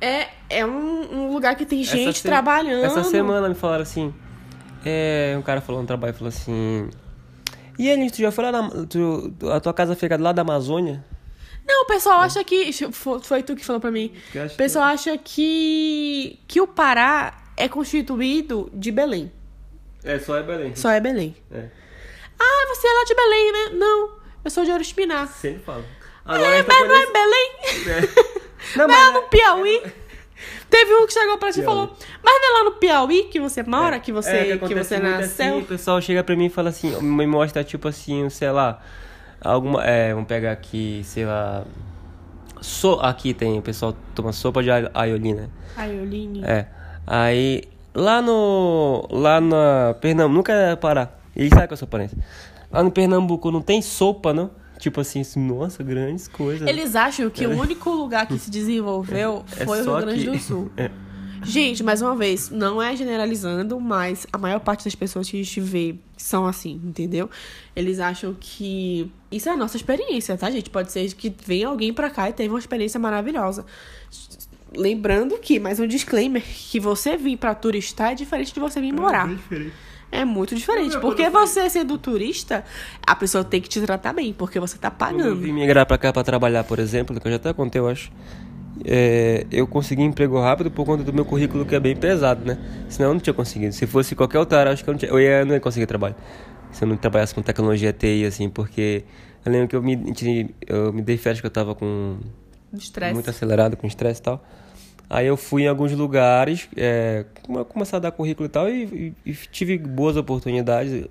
É, 0.00 0.28
é 0.50 0.64
um, 0.66 1.14
um 1.28 1.32
lugar 1.32 1.54
que 1.56 1.64
tem 1.64 1.82
gente 1.82 2.18
se- 2.18 2.22
trabalhando. 2.22 2.84
Essa 2.84 3.02
semana 3.04 3.48
me 3.48 3.54
falaram 3.54 3.82
assim. 3.82 4.14
É, 4.84 5.34
um 5.38 5.42
cara 5.42 5.60
falou 5.60 5.80
no 5.80 5.86
trabalho 5.86 6.14
falou 6.14 6.28
assim. 6.28 6.88
E 7.78 7.88
ele, 7.88 8.10
tu 8.10 8.18
já 8.18 8.30
foi 8.30 8.44
lá 8.44 8.52
na. 8.52 8.86
Tu, 8.86 9.34
a 9.52 9.58
tua 9.58 9.72
casa 9.74 9.96
fica 9.96 10.16
lá 10.16 10.32
da 10.32 10.42
Amazônia? 10.42 11.04
Não, 11.66 11.82
o 11.82 11.86
pessoal 11.86 12.20
acha 12.20 12.44
que. 12.44 12.70
Foi, 12.92 13.42
tu 13.42 13.56
que 13.56 13.64
falou 13.64 13.80
pra 13.80 13.90
mim. 13.90 14.12
O 14.34 14.56
pessoal 14.56 14.84
acha 14.84 15.16
que. 15.18 16.38
que 16.46 16.60
o 16.60 16.66
Pará 16.66 17.34
é 17.56 17.68
constituído 17.68 18.70
de 18.72 18.90
Belém. 18.92 19.32
É, 20.04 20.18
só 20.18 20.36
é 20.36 20.42
Belém. 20.42 20.74
Só 20.76 20.90
é 20.90 21.00
Belém. 21.00 21.34
É. 21.50 21.64
Ah, 22.38 22.66
você 22.74 22.86
é 22.86 22.92
lá 22.92 23.04
de 23.04 23.14
Belém, 23.14 23.52
né? 23.52 23.70
Não, 23.78 24.10
eu 24.44 24.50
sou 24.50 24.64
de 24.64 24.70
Ouro 24.70 24.82
Espinafre. 24.82 25.34
Sempre 25.40 25.64
falo. 25.64 25.84
Agora 26.24 26.50
É, 26.50 26.54
a 26.54 26.56
gente 26.58 26.66
tá 26.66 26.74
mas 26.80 26.88
não 26.88 26.96
é 26.96 27.06
Belém? 27.12 28.06
Não, 28.76 28.88
Não 28.88 28.94
é 28.94 28.98
lá 28.98 29.12
mas 29.12 29.22
no 29.22 29.28
Piauí? 29.28 29.82
Teve 30.68 30.92
um 30.94 31.06
que 31.06 31.12
chegou 31.12 31.38
pra 31.38 31.52
ti 31.52 31.60
e 31.60 31.62
falou, 31.64 31.96
mas 32.22 32.40
não 32.42 32.48
é 32.50 32.58
lá 32.58 32.64
no 32.64 32.72
Piauí 32.72 33.24
que 33.30 33.38
você 33.38 33.62
mora, 33.62 34.00
que 34.00 34.10
você, 34.12 34.30
É, 34.30 34.44
que 34.44 34.52
acontece 34.54 34.88
você 34.88 34.98
nasceu? 34.98 35.46
Assim, 35.46 35.60
o 35.60 35.64
pessoal 35.64 36.00
chega 36.02 36.24
pra 36.24 36.34
mim 36.34 36.46
e 36.46 36.50
fala 36.50 36.70
assim, 36.70 36.90
me 37.00 37.26
mostra 37.26 37.62
tipo 37.62 37.86
assim, 37.86 38.28
sei 38.28 38.50
lá, 38.50 38.82
alguma, 39.40 39.84
é, 39.84 40.12
vamos 40.12 40.26
pegar 40.28 40.50
aqui, 40.52 41.00
sei 41.04 41.24
lá, 41.24 41.64
so, 42.60 42.94
aqui 43.00 43.32
tem, 43.32 43.56
o 43.58 43.62
pessoal 43.62 43.96
toma 44.14 44.32
sopa 44.32 44.62
de 44.62 44.70
ai- 44.70 44.90
aioli, 44.92 45.48
Ai, 45.76 46.00
Oline. 46.00 46.42
É. 46.44 46.66
Aí, 47.06 47.62
lá 47.94 48.20
no, 48.20 49.06
lá 49.10 49.40
na 49.40 49.94
Pernambuco, 50.00 50.34
nunca 50.34 50.52
é 50.52 50.76
Pará, 50.76 51.10
ele 51.34 51.48
sabe 51.50 51.68
que 51.68 51.72
eu 51.72 51.76
sou 51.76 51.86
paraense. 51.86 52.16
Lá 52.70 52.82
no 52.82 52.90
Pernambuco 52.90 53.50
não 53.50 53.62
tem 53.62 53.80
sopa, 53.80 54.32
não? 54.32 54.50
Tipo 54.78 55.00
assim, 55.00 55.20
assim, 55.20 55.40
nossa, 55.40 55.82
grandes 55.82 56.28
coisas. 56.28 56.68
Eles 56.68 56.94
acham 56.94 57.30
que 57.30 57.46
o 57.46 57.58
único 57.58 57.90
lugar 57.90 58.26
que 58.26 58.38
se 58.38 58.50
desenvolveu 58.50 59.44
É 59.56 59.64
foi 59.64 59.80
o 59.80 59.84
Rio 59.84 59.96
Grande 59.96 60.28
aqui. 60.28 60.38
do 60.38 60.42
Sul. 60.42 60.70
É. 60.76 60.90
Gente, 61.42 61.82
mais 61.82 62.02
uma 62.02 62.16
vez, 62.16 62.50
não 62.50 62.82
é 62.82 62.96
generalizando, 62.96 63.78
mas 63.80 64.26
a 64.32 64.38
maior 64.38 64.58
parte 64.58 64.84
das 64.84 64.94
pessoas 64.94 65.30
que 65.30 65.40
a 65.40 65.42
gente 65.42 65.60
vê 65.60 65.94
são 66.16 66.46
assim, 66.46 66.80
entendeu? 66.84 67.30
Eles 67.74 68.00
acham 68.00 68.34
que. 68.38 69.10
Isso 69.30 69.48
é 69.48 69.52
a 69.52 69.56
nossa 69.56 69.76
experiência, 69.76 70.36
tá, 70.36 70.50
gente? 70.50 70.68
Pode 70.70 70.90
ser 70.90 71.12
que 71.14 71.32
venha 71.44 71.68
alguém 71.68 71.92
pra 71.92 72.10
cá 72.10 72.28
e 72.28 72.32
teve 72.32 72.48
uma 72.48 72.58
experiência 72.58 72.98
maravilhosa. 72.98 73.64
Lembrando 74.76 75.38
que, 75.38 75.58
mais 75.58 75.80
um 75.80 75.86
disclaimer, 75.86 76.42
que 76.42 76.78
você 76.78 77.16
vir 77.16 77.36
pra 77.36 77.54
turistar 77.54 78.12
é 78.12 78.14
diferente 78.14 78.52
de 78.52 78.60
você 78.60 78.80
vir 78.80 78.92
morar. 78.92 79.28
É 80.12 80.24
muito 80.24 80.54
diferente. 80.54 80.94
Eu- 80.94 81.00
Porque 81.00 81.28
você 81.30 81.68
sendo 81.68 81.98
turista, 81.98 82.64
a 83.06 83.16
pessoa 83.16 83.42
tem 83.42 83.60
que 83.60 83.68
te 83.68 83.80
tratar 83.80 84.12
bem, 84.12 84.32
porque 84.32 84.60
você 84.60 84.78
tá 84.78 84.90
Quando 84.90 85.18
eu 85.18 85.24
pagando. 85.24 85.40
vim 85.40 85.52
migrar 85.52 85.84
pra 85.86 85.98
cá 85.98 86.12
pra 86.12 86.22
trabalhar, 86.22 86.62
por 86.64 86.78
exemplo, 86.78 87.18
que 87.18 87.26
eu 87.26 87.30
já 87.32 87.36
até 87.36 87.52
contei, 87.52 87.80
eu 87.80 87.88
acho. 87.88 88.10
é, 88.84 89.46
eu 89.50 89.66
consegui 89.66 90.02
emprego 90.02 90.38
rápido 90.38 90.70
por 90.70 90.84
conta 90.84 91.02
do 91.02 91.10
meu 91.12 91.24
currículo 91.24 91.64
que 91.64 91.74
é 91.74 91.80
bem 91.80 91.96
pesado, 91.96 92.44
né? 92.44 92.58
Senão 92.90 93.08
eu 93.10 93.14
não 93.14 93.20
tinha 93.20 93.32
conseguido. 93.32 93.72
Se 93.72 93.86
fosse 93.86 94.14
qualquer 94.14 94.38
outra 94.38 94.60
área, 94.60 94.72
acho 94.72 94.84
que 94.84 94.90
eu 94.90 94.92
não, 94.92 94.98
tinha, 94.98 95.10
eu 95.10 95.18
ia, 95.18 95.44
não 95.46 95.54
ia 95.54 95.60
conseguir 95.60 95.86
trabalho. 95.86 96.14
Se 96.70 96.84
eu 96.84 96.88
não 96.88 96.94
trabalhasse 96.96 97.34
com 97.34 97.40
tecnologia 97.40 97.90
TI, 97.90 98.26
assim, 98.26 98.50
porque 98.50 99.02
eu 99.44 99.50
lembro 99.50 99.66
que 99.68 99.74
eu 99.76 99.82
me, 99.82 100.54
eu 100.66 100.92
me 100.92 101.00
dei 101.00 101.16
férias 101.16 101.40
que 101.40 101.46
eu 101.46 101.50
tava 101.50 101.74
com 101.74 102.18
Estresse. 102.74 103.14
muito 103.14 103.30
acelerado, 103.30 103.78
com 103.78 103.86
estresse 103.86 104.20
e 104.20 104.24
tal. 104.24 104.44
Aí 105.08 105.26
eu 105.26 105.36
fui 105.36 105.62
em 105.62 105.68
alguns 105.68 105.92
lugares, 105.92 106.68
é, 106.76 107.24
come- 107.42 107.64
começar 107.64 107.98
a 107.98 108.00
dar 108.00 108.10
currículo 108.10 108.46
e 108.46 108.50
tal, 108.50 108.68
e, 108.68 109.14
e- 109.24 109.30
e 109.30 109.34
tive 109.52 109.78
boas 109.78 110.16
oportunidades. 110.16 111.06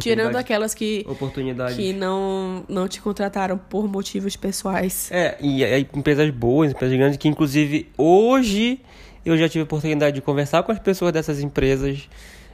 Tirando 0.00 0.36
aquelas 0.36 0.74
que, 0.74 1.06
oportunidades. 1.08 1.74
que 1.76 1.92
não, 1.94 2.64
não 2.68 2.86
te 2.86 3.00
contrataram 3.00 3.56
por 3.56 3.88
motivos 3.88 4.36
pessoais. 4.36 5.10
É, 5.10 5.36
e 5.40 5.64
aí 5.64 5.88
empresas 5.94 6.28
boas, 6.30 6.72
empresas 6.72 6.96
grandes, 6.96 7.16
que 7.16 7.28
inclusive 7.28 7.88
hoje 7.96 8.78
eu 9.24 9.36
já 9.38 9.48
tive 9.48 9.60
a 9.60 9.64
oportunidade 9.64 10.14
de 10.14 10.20
conversar 10.22 10.62
com 10.62 10.70
as 10.72 10.78
pessoas 10.78 11.12
dessas 11.12 11.40
empresas, 11.40 12.08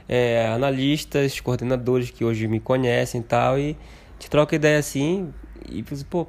é, 0.07 0.47
analistas, 0.47 1.39
coordenadores 1.41 2.09
que 2.11 2.23
hoje 2.23 2.47
me 2.47 2.59
conhecem 2.61 3.19
e 3.21 3.23
tal, 3.23 3.59
e 3.59 3.75
te 4.19 4.29
troca 4.29 4.55
ideia 4.55 4.79
assim, 4.79 5.33
e 5.69 5.83
assim, 5.91 6.05
pô, 6.09 6.25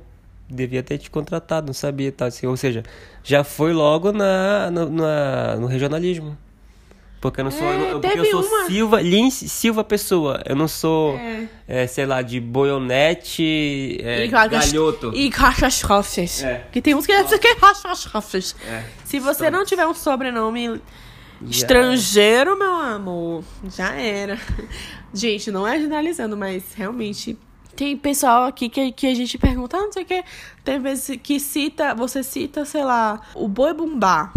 devia 0.49 0.82
ter 0.82 0.99
te 0.99 1.11
contratado, 1.11 1.66
não 1.66 1.74
sabia 1.74 2.12
tal, 2.12 2.28
assim, 2.28 2.47
ou 2.47 2.57
seja, 2.57 2.82
já 3.22 3.42
foi 3.45 3.72
logo 3.72 4.12
na, 4.12 4.70
na, 4.70 4.86
na- 4.86 5.57
no 5.57 5.66
regionalismo. 5.66 6.36
Porque 7.20 7.40
eu 7.40 7.45
não 7.45 7.51
sou, 7.51 7.66
É, 7.66 7.92
eu, 7.92 8.01
porque 8.01 8.18
eu 8.18 8.24
sou 8.26 8.42
uma- 8.45 8.66
Silva, 8.66 9.01
Lins 9.01 9.32
Silva 9.32 9.82
Pessoa. 9.82 10.42
Eu 10.45 10.55
não 10.55 10.68
sou, 10.68 11.16
É. 11.16 11.49
é, 11.66 11.86
sei 11.86 12.05
lá, 12.05 12.20
de 12.20 12.38
boionete, 12.38 13.99
é, 14.03 14.26
E 14.26 14.28
galhoto. 14.28 15.11
E 15.14 15.30
cachachofes. 15.30 16.45
É. 16.45 16.66
Que 16.70 16.82
tem 16.82 16.95
uns 16.95 17.07
que 17.07 17.12
é 17.12 17.24
que 17.24 17.55
cachachofes. 17.55 18.55
É. 18.68 18.84
Se 19.07 19.18
você 19.18 19.51
não 19.51 19.64
tiver 19.64 19.86
um 19.86 19.95
sobrenome 19.95 20.78
estrangeiro, 21.49 22.59
meu 22.59 22.74
amor, 22.74 23.42
já 23.74 23.95
era. 23.95 24.38
Gente, 25.14 25.51
não 25.51 25.66
é 25.66 25.78
generalizando, 25.78 26.36
mas 26.36 26.74
realmente 26.74 27.38
tem 27.74 27.96
pessoal 27.96 28.44
aqui 28.44 28.68
que, 28.68 28.92
que 28.92 29.06
a 29.06 29.14
gente 29.14 29.36
pergunta, 29.38 29.76
ah, 29.76 29.80
não 29.82 29.92
sei 29.92 30.02
o 30.02 30.06
que. 30.06 30.24
Tem 30.64 30.78
vezes 30.80 31.18
que 31.22 31.38
cita, 31.40 31.94
você 31.94 32.22
cita, 32.22 32.64
sei 32.64 32.84
lá, 32.84 33.20
o 33.34 33.46
boi 33.48 33.74
bumbá, 33.74 34.32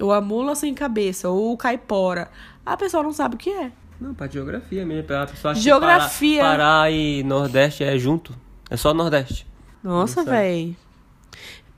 ou 0.00 0.12
a 0.12 0.20
mula 0.20 0.54
sem 0.54 0.72
cabeça, 0.74 1.28
ou 1.28 1.52
o 1.52 1.56
caipora. 1.56 2.30
A 2.64 2.76
pessoa 2.76 3.02
não 3.02 3.12
sabe 3.12 3.34
o 3.34 3.38
que 3.38 3.50
é. 3.50 3.70
Não, 4.00 4.12
pra 4.14 4.26
geografia 4.28 4.84
mesmo. 4.84 5.14
A 5.14 5.26
pessoa 5.26 5.52
acha 5.52 5.60
Geografia. 5.60 6.36
Que 6.42 6.46
Pará, 6.48 6.56
Pará 6.56 6.90
e 6.90 7.22
Nordeste 7.22 7.82
é 7.84 7.96
junto. 7.98 8.34
É 8.68 8.76
só 8.76 8.92
Nordeste. 8.92 9.46
Nossa, 9.82 10.20
Não 10.20 10.24
sabe. 10.26 10.36
véi. 10.36 10.76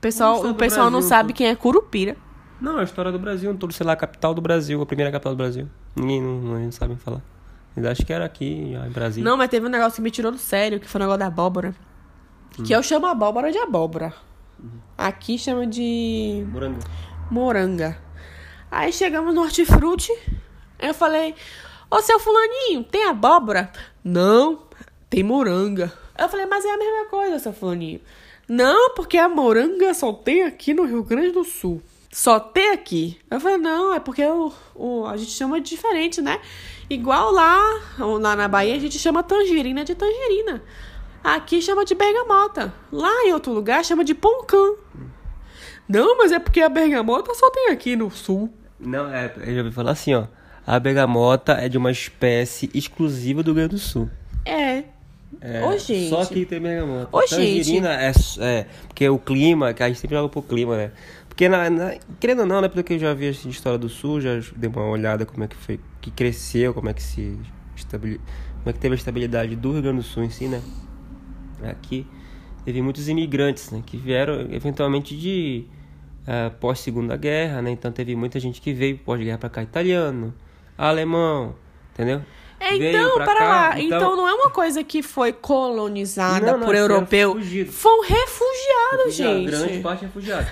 Pessoal, 0.01 0.45
o 0.45 0.53
pessoal 0.53 0.85
não 0.85 0.99
Brasil, 0.99 1.09
sabe 1.09 1.33
pô. 1.33 1.37
quem 1.37 1.47
é 1.47 1.55
Curupira. 1.55 2.17
Não, 2.59 2.77
é 2.77 2.81
a 2.81 2.83
história 2.83 3.11
do 3.11 3.19
Brasil. 3.19 3.55
Todo, 3.55 3.71
sei 3.71 3.85
lá, 3.85 3.93
a 3.93 3.95
capital 3.95 4.33
do 4.33 4.41
Brasil. 4.41 4.81
A 4.81 4.85
primeira 4.85 5.11
capital 5.11 5.33
do 5.33 5.37
Brasil. 5.37 5.67
Ninguém 5.95 6.21
não, 6.21 6.39
não, 6.41 6.59
não 6.59 6.71
sabe 6.71 6.95
falar. 6.97 7.21
Eles 7.75 7.89
acham 7.89 8.05
que 8.05 8.13
era 8.13 8.25
aqui, 8.25 8.73
em 8.73 8.89
Brasília. 8.89 9.29
Não, 9.29 9.37
mas 9.37 9.49
teve 9.49 9.65
um 9.65 9.69
negócio 9.69 9.95
que 9.95 10.01
me 10.01 10.11
tirou 10.11 10.31
do 10.31 10.37
sério, 10.37 10.79
que 10.79 10.87
foi 10.87 10.99
o 10.99 11.03
negócio 11.03 11.19
da 11.19 11.27
abóbora. 11.27 11.73
Que 12.65 12.73
eu 12.73 12.83
chamo 12.83 13.05
abóbora 13.05 13.51
de 13.51 13.57
abóbora. 13.57 14.13
Aqui 14.97 15.37
chama 15.37 15.65
de 15.65 16.45
Morango. 16.51 16.79
moranga. 17.31 17.97
Aí 18.69 18.91
chegamos 18.91 19.33
no 19.33 19.41
hortifruti. 19.41 20.11
Aí 20.77 20.89
eu 20.89 20.93
falei, 20.93 21.33
ô 21.89 22.01
seu 22.01 22.19
fulaninho, 22.19 22.83
tem 22.83 23.05
abóbora? 23.05 23.71
Não, 24.03 24.63
tem 25.09 25.23
moranga. 25.23 25.91
Eu 26.17 26.27
falei, 26.27 26.45
mas 26.45 26.65
é 26.65 26.73
a 26.73 26.77
mesma 26.77 27.05
coisa, 27.05 27.39
seu 27.39 27.53
fulaninho. 27.53 28.01
Não, 28.47 28.93
porque 28.95 29.17
a 29.17 29.29
moranga 29.29 29.93
só 29.93 30.11
tem 30.11 30.43
aqui 30.43 30.73
no 30.73 30.83
Rio 30.83 31.03
Grande 31.03 31.31
do 31.31 31.43
Sul. 31.43 31.81
Só 32.11 32.39
tem 32.39 32.71
aqui. 32.71 33.19
Eu 33.29 33.39
falei, 33.39 33.57
não, 33.57 33.93
é 33.93 33.99
porque 33.99 34.25
o, 34.25 34.51
o, 34.75 35.05
a 35.05 35.15
gente 35.15 35.31
chama 35.31 35.61
de 35.61 35.69
diferente, 35.69 36.21
né? 36.21 36.41
Igual 36.89 37.31
lá, 37.31 37.59
lá 37.99 38.35
na 38.35 38.47
Bahia, 38.47 38.75
a 38.75 38.79
gente 38.79 38.97
chama 38.97 39.21
tangerina 39.21 39.85
de 39.85 39.93
tangerina. 39.93 40.63
Aqui 41.23 41.61
chama 41.61 41.85
de 41.85 41.93
bergamota. 41.93 42.73
Lá 42.91 43.25
em 43.25 43.33
outro 43.33 43.51
lugar 43.51 43.85
chama 43.85 44.03
de 44.03 44.15
poncã. 44.15 44.73
Não, 45.87 46.17
mas 46.17 46.31
é 46.31 46.39
porque 46.39 46.61
a 46.61 46.69
bergamota 46.69 47.33
só 47.35 47.49
tem 47.51 47.69
aqui 47.69 47.95
no 47.95 48.09
sul. 48.09 48.49
Não, 48.79 49.13
é, 49.13 49.31
eu 49.37 49.55
já 49.55 49.61
ouvi 49.61 49.71
falar 49.71 49.91
assim, 49.91 50.13
ó. 50.13 50.25
A 50.65 50.79
bergamota 50.79 51.53
é 51.53 51.67
de 51.67 51.77
uma 51.77 51.91
espécie 51.91 52.69
exclusiva 52.73 53.41
do 53.41 53.47
Rio 53.47 53.55
Grande 53.55 53.75
do 53.75 53.79
Sul. 53.79 54.09
É. 54.45 54.83
É, 55.41 55.65
Ô, 55.65 55.77
gente. 55.77 56.09
Só 56.09 56.25
que 56.25 56.45
tem 56.45 56.59
bergamota. 56.59 57.09
Ô, 57.11 57.21
Tangerina 57.21 57.93
é, 57.93 58.11
é. 58.39 58.65
Porque 58.87 59.07
o 59.09 59.17
clima, 59.17 59.73
que 59.73 59.81
a 59.81 59.87
gente 59.87 59.99
sempre 59.99 60.15
joga 60.15 60.29
pro 60.29 60.41
clima, 60.41 60.77
né? 60.77 60.91
Porque, 61.39 61.47
na, 61.47 61.69
na, 61.69 61.93
querendo 62.19 62.41
ou 62.41 62.45
não, 62.45 62.59
né? 62.59 62.67
Porque 62.67 62.95
eu 62.95 62.99
já 62.99 63.13
vi 63.13 63.29
assim, 63.29 63.47
história 63.47 63.79
do 63.79 63.87
sul, 63.87 64.19
já 64.19 64.31
dei 64.57 64.69
uma 64.69 64.83
olhada 64.83 65.25
como 65.25 65.41
é 65.41 65.47
que 65.47 65.55
foi, 65.55 65.79
que 66.01 66.11
cresceu, 66.11 66.73
como 66.73 66.89
é 66.89 66.93
que 66.93 67.01
se 67.01 67.39
estabele, 67.77 68.19
como 68.57 68.69
é 68.69 68.73
que 68.73 68.79
teve 68.79 68.93
a 68.93 68.97
estabilidade 68.97 69.55
do 69.55 69.71
Rio 69.71 69.81
Grande 69.81 69.99
do 69.99 70.03
Sul 70.03 70.25
em 70.25 70.29
si, 70.29 70.49
né? 70.49 70.61
Aqui 71.63 72.05
teve 72.65 72.81
muitos 72.81 73.07
imigrantes, 73.07 73.71
né? 73.71 73.81
Que 73.85 73.95
vieram 73.95 74.51
eventualmente 74.51 75.15
de 75.15 75.63
uh, 76.27 76.53
pós 76.59 76.79
Segunda 76.81 77.15
Guerra, 77.15 77.61
né? 77.61 77.71
Então 77.71 77.89
teve 77.89 78.17
muita 78.17 78.37
gente 78.37 78.59
que 78.59 78.73
veio 78.73 78.97
pós 78.97 79.17
guerra 79.21 79.37
para 79.37 79.49
cá, 79.49 79.63
italiano, 79.63 80.33
alemão, 80.77 81.55
entendeu? 81.93 82.21
É, 82.59 82.75
então, 82.75 83.15
para 83.15 83.35
cá, 83.35 83.47
lá. 83.47 83.79
então- 83.79 83.97
Então... 83.97 84.15
não 84.17 84.27
é 84.27 84.33
uma 84.33 84.49
coisa 84.49 84.83
que 84.83 85.01
foi 85.01 85.31
colonizada 85.31 86.45
Não, 86.45 86.57
não, 86.57 86.67
por 86.67 86.75
europeu. 86.75 87.37
Foi 87.71 87.91
um 87.93 88.01
refugiado, 88.01 88.97
Refugiado, 89.05 89.11
gente. 89.11 89.45
Grande 89.45 89.79
parte 89.79 90.03
refugiado. 90.03 90.51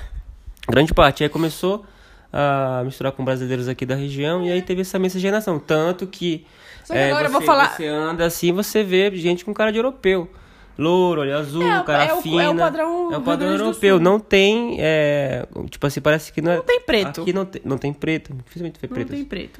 Grande 0.70 0.94
parte. 0.94 1.24
Aí 1.24 1.30
começou 1.30 1.86
a 2.32 2.82
misturar 2.86 3.12
com 3.14 3.24
brasileiros 3.24 3.68
aqui 3.68 3.86
da 3.86 3.96
região 3.96 4.44
e 4.46 4.52
aí 4.52 4.62
teve 4.62 4.82
essa 4.82 5.00
miscigenação. 5.00 5.60
Tanto 5.60 6.06
que. 6.08 6.46
Só 6.84 6.94
que 6.94 7.00
agora 7.00 7.28
eu 7.28 7.32
vou 7.32 7.42
você, 7.42 7.46
falar- 7.46 7.76
Você 7.76 7.86
anda 7.88 8.26
assim, 8.26 8.52
você 8.52 8.84
vê 8.84 9.16
gente 9.16 9.44
com 9.46 9.54
cara 9.54 9.72
de 9.72 9.80
europeu. 9.80 10.30
Louro, 10.78 11.22
olho 11.22 11.36
azul, 11.36 11.64
É, 11.64 11.84
cara 11.84 12.04
é 12.04 12.08
o- 12.14 12.16
é 12.18 12.20
o 12.20 12.22
fina. 12.22 12.56
padrão 12.56 13.12
É 13.12 13.18
o 13.18 13.22
padrão 13.22 13.52
europeu. 13.52 14.00
Não 14.00 14.20
tem. 14.20 14.78
é, 14.80 15.48
tipo 15.72 15.88
assim, 15.88 16.00
parece 16.00 16.32
que 16.32 16.40
não 16.42 16.52
é. 16.52 16.56
Não 16.58 16.64
tem 16.64 16.80
preto. 16.82 17.22
Aqui 17.22 17.34
não 17.34 17.46
tem, 17.46 17.62
não 17.66 17.78
tem 17.80 17.92
preto. 17.94 18.34
Dificilmente 18.46 18.80
Não 18.84 18.90
preto. 18.90 19.10
tem 19.10 19.26
preto. 19.26 19.60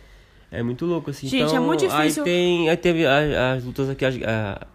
É 0.52 0.62
muito 0.62 0.86
louco, 0.86 1.10
assim. 1.10 1.28
Gente, 1.28 1.44
então, 1.46 1.58
é 1.58 1.60
muito 1.60 1.88
difícil. 1.88 2.24
Aí, 2.24 2.30
tem, 2.30 2.70
aí 2.70 2.78
teve 2.78 3.06
as, 3.06 3.58
as 3.58 3.64
lutas 3.66 3.90
aqui. 3.90 4.06
As, 4.06 4.16
a- 4.24 4.68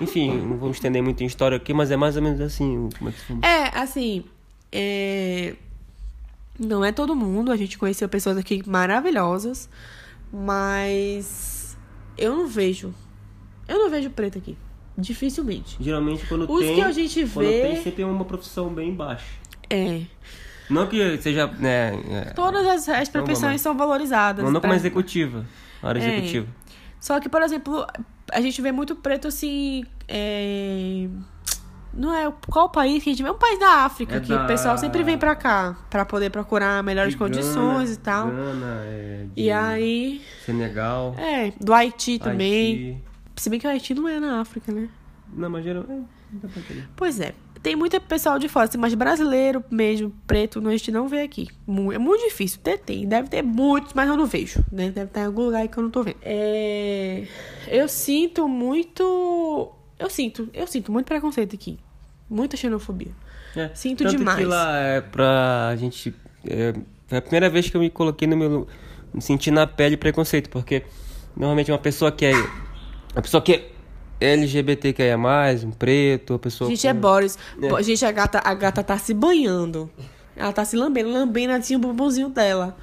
enfim, 0.00 0.30
não 0.38 0.56
vamos 0.56 0.76
estender 0.76 1.02
muito 1.02 1.22
em 1.22 1.26
história 1.26 1.56
aqui, 1.56 1.74
mas 1.74 1.90
é 1.90 1.96
mais 1.96 2.16
ou 2.16 2.22
menos 2.22 2.40
assim. 2.40 2.88
Como 2.98 3.10
é? 3.44 3.46
É, 3.46 3.78
assim. 3.78 4.24
é, 4.72 5.54
Não 6.58 6.84
é 6.84 6.92
todo 6.92 7.14
mundo. 7.16 7.50
A 7.50 7.56
gente 7.56 7.76
conheceu 7.78 8.08
pessoas 8.08 8.36
aqui 8.36 8.62
maravilhosas. 8.66 9.68
Mas. 10.32 11.76
Eu 12.16 12.36
não 12.36 12.46
vejo. 12.46 12.94
Eu 13.66 13.78
não 13.78 13.90
vejo 13.90 14.10
preto 14.10 14.38
aqui. 14.38 14.56
Dificilmente. 14.96 15.76
Geralmente 15.80 16.24
quando 16.26 16.48
Os 16.50 16.60
tem. 16.60 16.76
que 16.76 16.80
a 16.80 16.92
gente 16.92 17.24
vê- 17.24 17.62
tem 17.62 17.82
sempre 17.82 18.02
é 18.02 18.06
uma 18.06 18.24
profissão 18.24 18.68
bem 18.72 18.94
baixa. 18.94 19.24
É. 19.68 20.02
Não 20.70 20.86
que 20.86 21.18
seja. 21.20 21.46
Né, 21.48 21.92
é, 22.10 22.24
Todas 22.34 22.64
as, 22.66 22.88
as 22.88 23.08
profissões 23.08 23.60
são 23.60 23.76
valorizadas. 23.76 24.44
não, 24.44 24.52
não 24.52 24.60
como 24.60 24.70
pra- 24.72 24.76
executiva. 24.78 25.44
Área 25.82 26.00
É. 26.00 26.06
executiva. 26.16 26.46
Só 27.00 27.18
que, 27.20 27.28
por 27.28 27.42
exemplo, 27.42 27.84
a 28.32 28.40
gente 28.40 28.62
vê 28.62 28.70
muito 28.72 28.94
preto 28.96 29.26
assim. 29.28 29.84
é, 30.06 31.08
Não 31.96 32.14
é. 32.14 32.32
Qual 32.50 32.68
país 32.68 33.02
que 33.02 33.10
a 33.10 33.12
gente 33.12 33.22
vê? 33.22 33.28
É 33.28 33.32
um 33.32 33.38
país 33.38 33.58
da 33.58 33.84
África, 33.84 34.16
É 34.16 34.20
que 34.20 34.28
da- 34.28 34.44
o 34.44 34.46
pessoal 34.46 34.76
sempre 34.78 35.02
vem 35.02 35.16
pra 35.18 35.34
cá 35.36 35.76
pra 35.88 36.04
poder 36.04 36.30
procurar 36.30 36.82
melhores 36.82 37.12
De 37.12 37.18
condições 37.18 37.90
Gana, 37.90 37.92
e 37.92 37.96
tal. 37.96 38.26
Gana, 38.30 38.80
é, 38.84 39.26
E 39.36 39.50
aí. 39.50 40.20
Senegal. 40.44 41.14
É, 41.18 41.52
do 41.60 41.72
Haiti 41.72 42.18
também. 42.18 42.74
Haiti. 42.94 43.04
Se 43.36 43.50
bem 43.50 43.58
que 43.60 43.66
o 43.66 43.70
Haiti 43.70 43.94
não 43.94 44.08
é 44.08 44.18
na 44.20 44.40
África, 44.40 44.70
né? 44.72 44.88
Não, 45.32 45.48
mas 45.50 45.64
geralmente. 45.64 46.06
É. 46.42 46.82
Pois 46.96 47.20
é. 47.20 47.34
Tem 47.62 47.74
muito 47.74 47.98
pessoal 48.02 48.38
de 48.38 48.46
fora, 48.46 48.66
assim, 48.68 48.76
mas 48.76 48.92
brasileiro 48.92 49.64
mesmo, 49.70 50.12
preto, 50.26 50.58
a 50.68 50.70
gente 50.72 50.92
não 50.92 51.08
vê 51.08 51.22
aqui. 51.22 51.48
É 51.94 51.98
muito 51.98 52.22
difícil. 52.24 52.60
Ter, 52.62 52.76
tem. 52.78 53.08
Deve 53.08 53.28
ter 53.28 53.40
muitos, 53.42 53.94
mas 53.94 54.06
eu 54.06 54.16
não 54.18 54.26
vejo. 54.26 54.62
Né? 54.70 54.90
Deve 54.90 55.06
estar 55.06 55.22
em 55.22 55.24
algum 55.26 55.44
lugar 55.46 55.66
que 55.66 55.78
eu 55.78 55.82
não 55.82 55.90
tô 55.90 56.02
vendo. 56.02 56.18
É... 56.20 57.26
Eu 57.68 57.88
sinto 57.88 58.46
muito. 58.46 59.72
Eu 59.98 60.10
sinto. 60.10 60.48
Eu 60.52 60.66
sinto 60.66 60.90
muito 60.92 61.06
preconceito 61.06 61.54
aqui. 61.54 61.78
Muita 62.28 62.56
xenofobia. 62.56 63.12
É, 63.56 63.70
Sinto 63.74 64.02
tanto 64.02 64.16
demais. 64.16 64.38
que 64.38 64.44
lá 64.44 64.76
é 64.78 65.00
pra 65.00 65.74
gente. 65.78 66.12
É, 66.48 66.72
foi 67.06 67.18
a 67.18 67.22
primeira 67.22 67.48
vez 67.48 67.70
que 67.70 67.76
eu 67.76 67.80
me 67.80 67.90
coloquei 67.90 68.26
no 68.26 68.36
meu. 68.36 68.66
Me 69.12 69.22
senti 69.22 69.50
na 69.50 69.66
pele 69.66 69.96
preconceito, 69.96 70.50
porque 70.50 70.82
normalmente 71.36 71.70
uma 71.70 71.78
pessoa 71.78 72.10
que 72.10 72.24
é. 72.26 72.32
Uma 73.12 73.22
pessoa 73.22 73.40
que 73.40 73.52
é 73.52 73.70
LGBTQIA, 74.20 75.16
um 75.64 75.70
preto, 75.70 76.32
uma 76.32 76.38
pessoa. 76.38 76.68
Gente, 76.70 76.82
com- 76.82 76.88
é 76.88 76.94
Boris. 76.94 77.38
É. 77.62 77.82
Gente, 77.82 78.04
a 78.04 78.10
gata, 78.10 78.40
a 78.44 78.54
gata 78.54 78.82
tá 78.82 78.98
se 78.98 79.14
banhando. 79.14 79.88
Ela 80.36 80.52
tá 80.52 80.64
se 80.64 80.74
lambendo, 80.76 81.10
lambendo 81.12 81.52
assim 81.52 81.76
o 81.76 81.78
bumbumzinho 81.78 82.28
dela. 82.28 82.76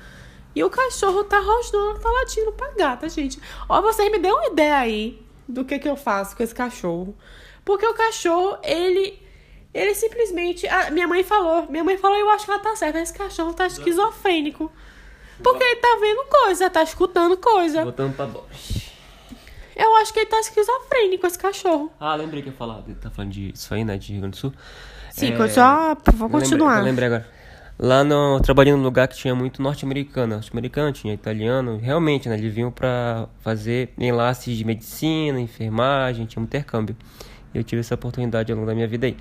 E 0.55 0.63
o 0.63 0.69
cachorro 0.69 1.23
tá 1.25 1.39
rosnando, 1.39 1.99
tá 1.99 2.09
latindo 2.09 2.51
pra 2.53 2.71
gata, 2.77 3.09
gente. 3.09 3.39
Ó, 3.67 3.81
vocês 3.81 4.09
me 4.11 4.19
dêem 4.19 4.33
uma 4.33 4.47
ideia 4.47 4.77
aí 4.77 5.21
do 5.51 5.63
que 5.65 5.77
que 5.79 5.87
eu 5.89 5.95
faço 5.95 6.35
com 6.35 6.43
esse 6.43 6.55
cachorro. 6.55 7.15
Porque 7.63 7.85
o 7.85 7.93
cachorro, 7.93 8.57
ele. 8.63 9.21
Ele 9.73 9.93
simplesmente. 9.95 10.67
minha 10.91 11.07
mãe 11.07 11.23
falou. 11.23 11.67
Minha 11.69 11.83
mãe 11.83 11.97
falou, 11.97 12.17
eu 12.17 12.29
acho 12.31 12.45
que 12.45 12.51
ela 12.51 12.59
tá 12.59 12.75
certa. 12.75 12.99
Esse 12.99 13.13
cachorro 13.13 13.53
tá 13.53 13.67
esquizofrênico. 13.67 14.71
Porque 15.41 15.63
ele 15.63 15.77
tá 15.77 15.97
vendo 15.99 16.23
coisa, 16.29 16.69
tá 16.69 16.83
escutando 16.83 17.37
coisa. 17.37 17.83
Voltando 17.83 18.15
pra 18.15 18.25
baixo. 18.27 18.91
Eu 19.75 19.95
acho 19.97 20.13
que 20.13 20.19
ele 20.19 20.25
tá 20.29 20.39
esquizofrênico, 20.39 21.25
esse 21.25 21.39
cachorro. 21.39 21.91
Ah, 21.99 22.15
lembrei 22.15 22.41
que 22.43 22.49
eu 22.49 22.51
ia 22.51 22.57
falar. 22.57 22.83
Tá 23.01 23.09
falando 23.09 23.31
disso 23.31 23.73
aí, 23.73 23.83
né? 23.85 23.97
De 23.97 24.11
Rio 24.11 24.21
Grande 24.21 24.35
do 24.37 24.39
Sul. 24.39 24.53
Sim, 25.11 25.33
É, 25.33 25.47
só. 25.49 25.95
Vou 26.13 26.27
lembrei- 26.27 26.29
continuar. 26.41 26.77
Eu 26.79 26.83
lembrei 26.83 27.07
agora. 27.07 27.29
Lá 27.83 28.03
no. 28.03 28.39
Trabalhei 28.41 28.71
num 28.73 28.83
lugar 28.83 29.07
que 29.07 29.15
tinha 29.17 29.33
muito 29.33 29.59
norte-americano. 29.61 30.35
Norte-americano, 30.35 30.91
tinha 30.91 31.13
italiano. 31.15 31.79
Realmente, 31.81 32.29
né? 32.29 32.37
Eles 32.37 32.53
vinham 32.53 32.69
pra 32.71 33.27
fazer 33.39 33.91
enlaces 33.97 34.55
de 34.55 34.63
medicina, 34.63 35.39
enfermagem, 35.41 36.27
tinha 36.27 36.39
um 36.39 36.45
intercâmbio. 36.45 36.95
Eu 37.55 37.63
tive 37.63 37.79
essa 37.79 37.95
oportunidade 37.95 38.51
ao 38.51 38.55
longo 38.57 38.67
da 38.67 38.75
minha 38.75 38.87
vida 38.87 39.07
aí. 39.07 39.17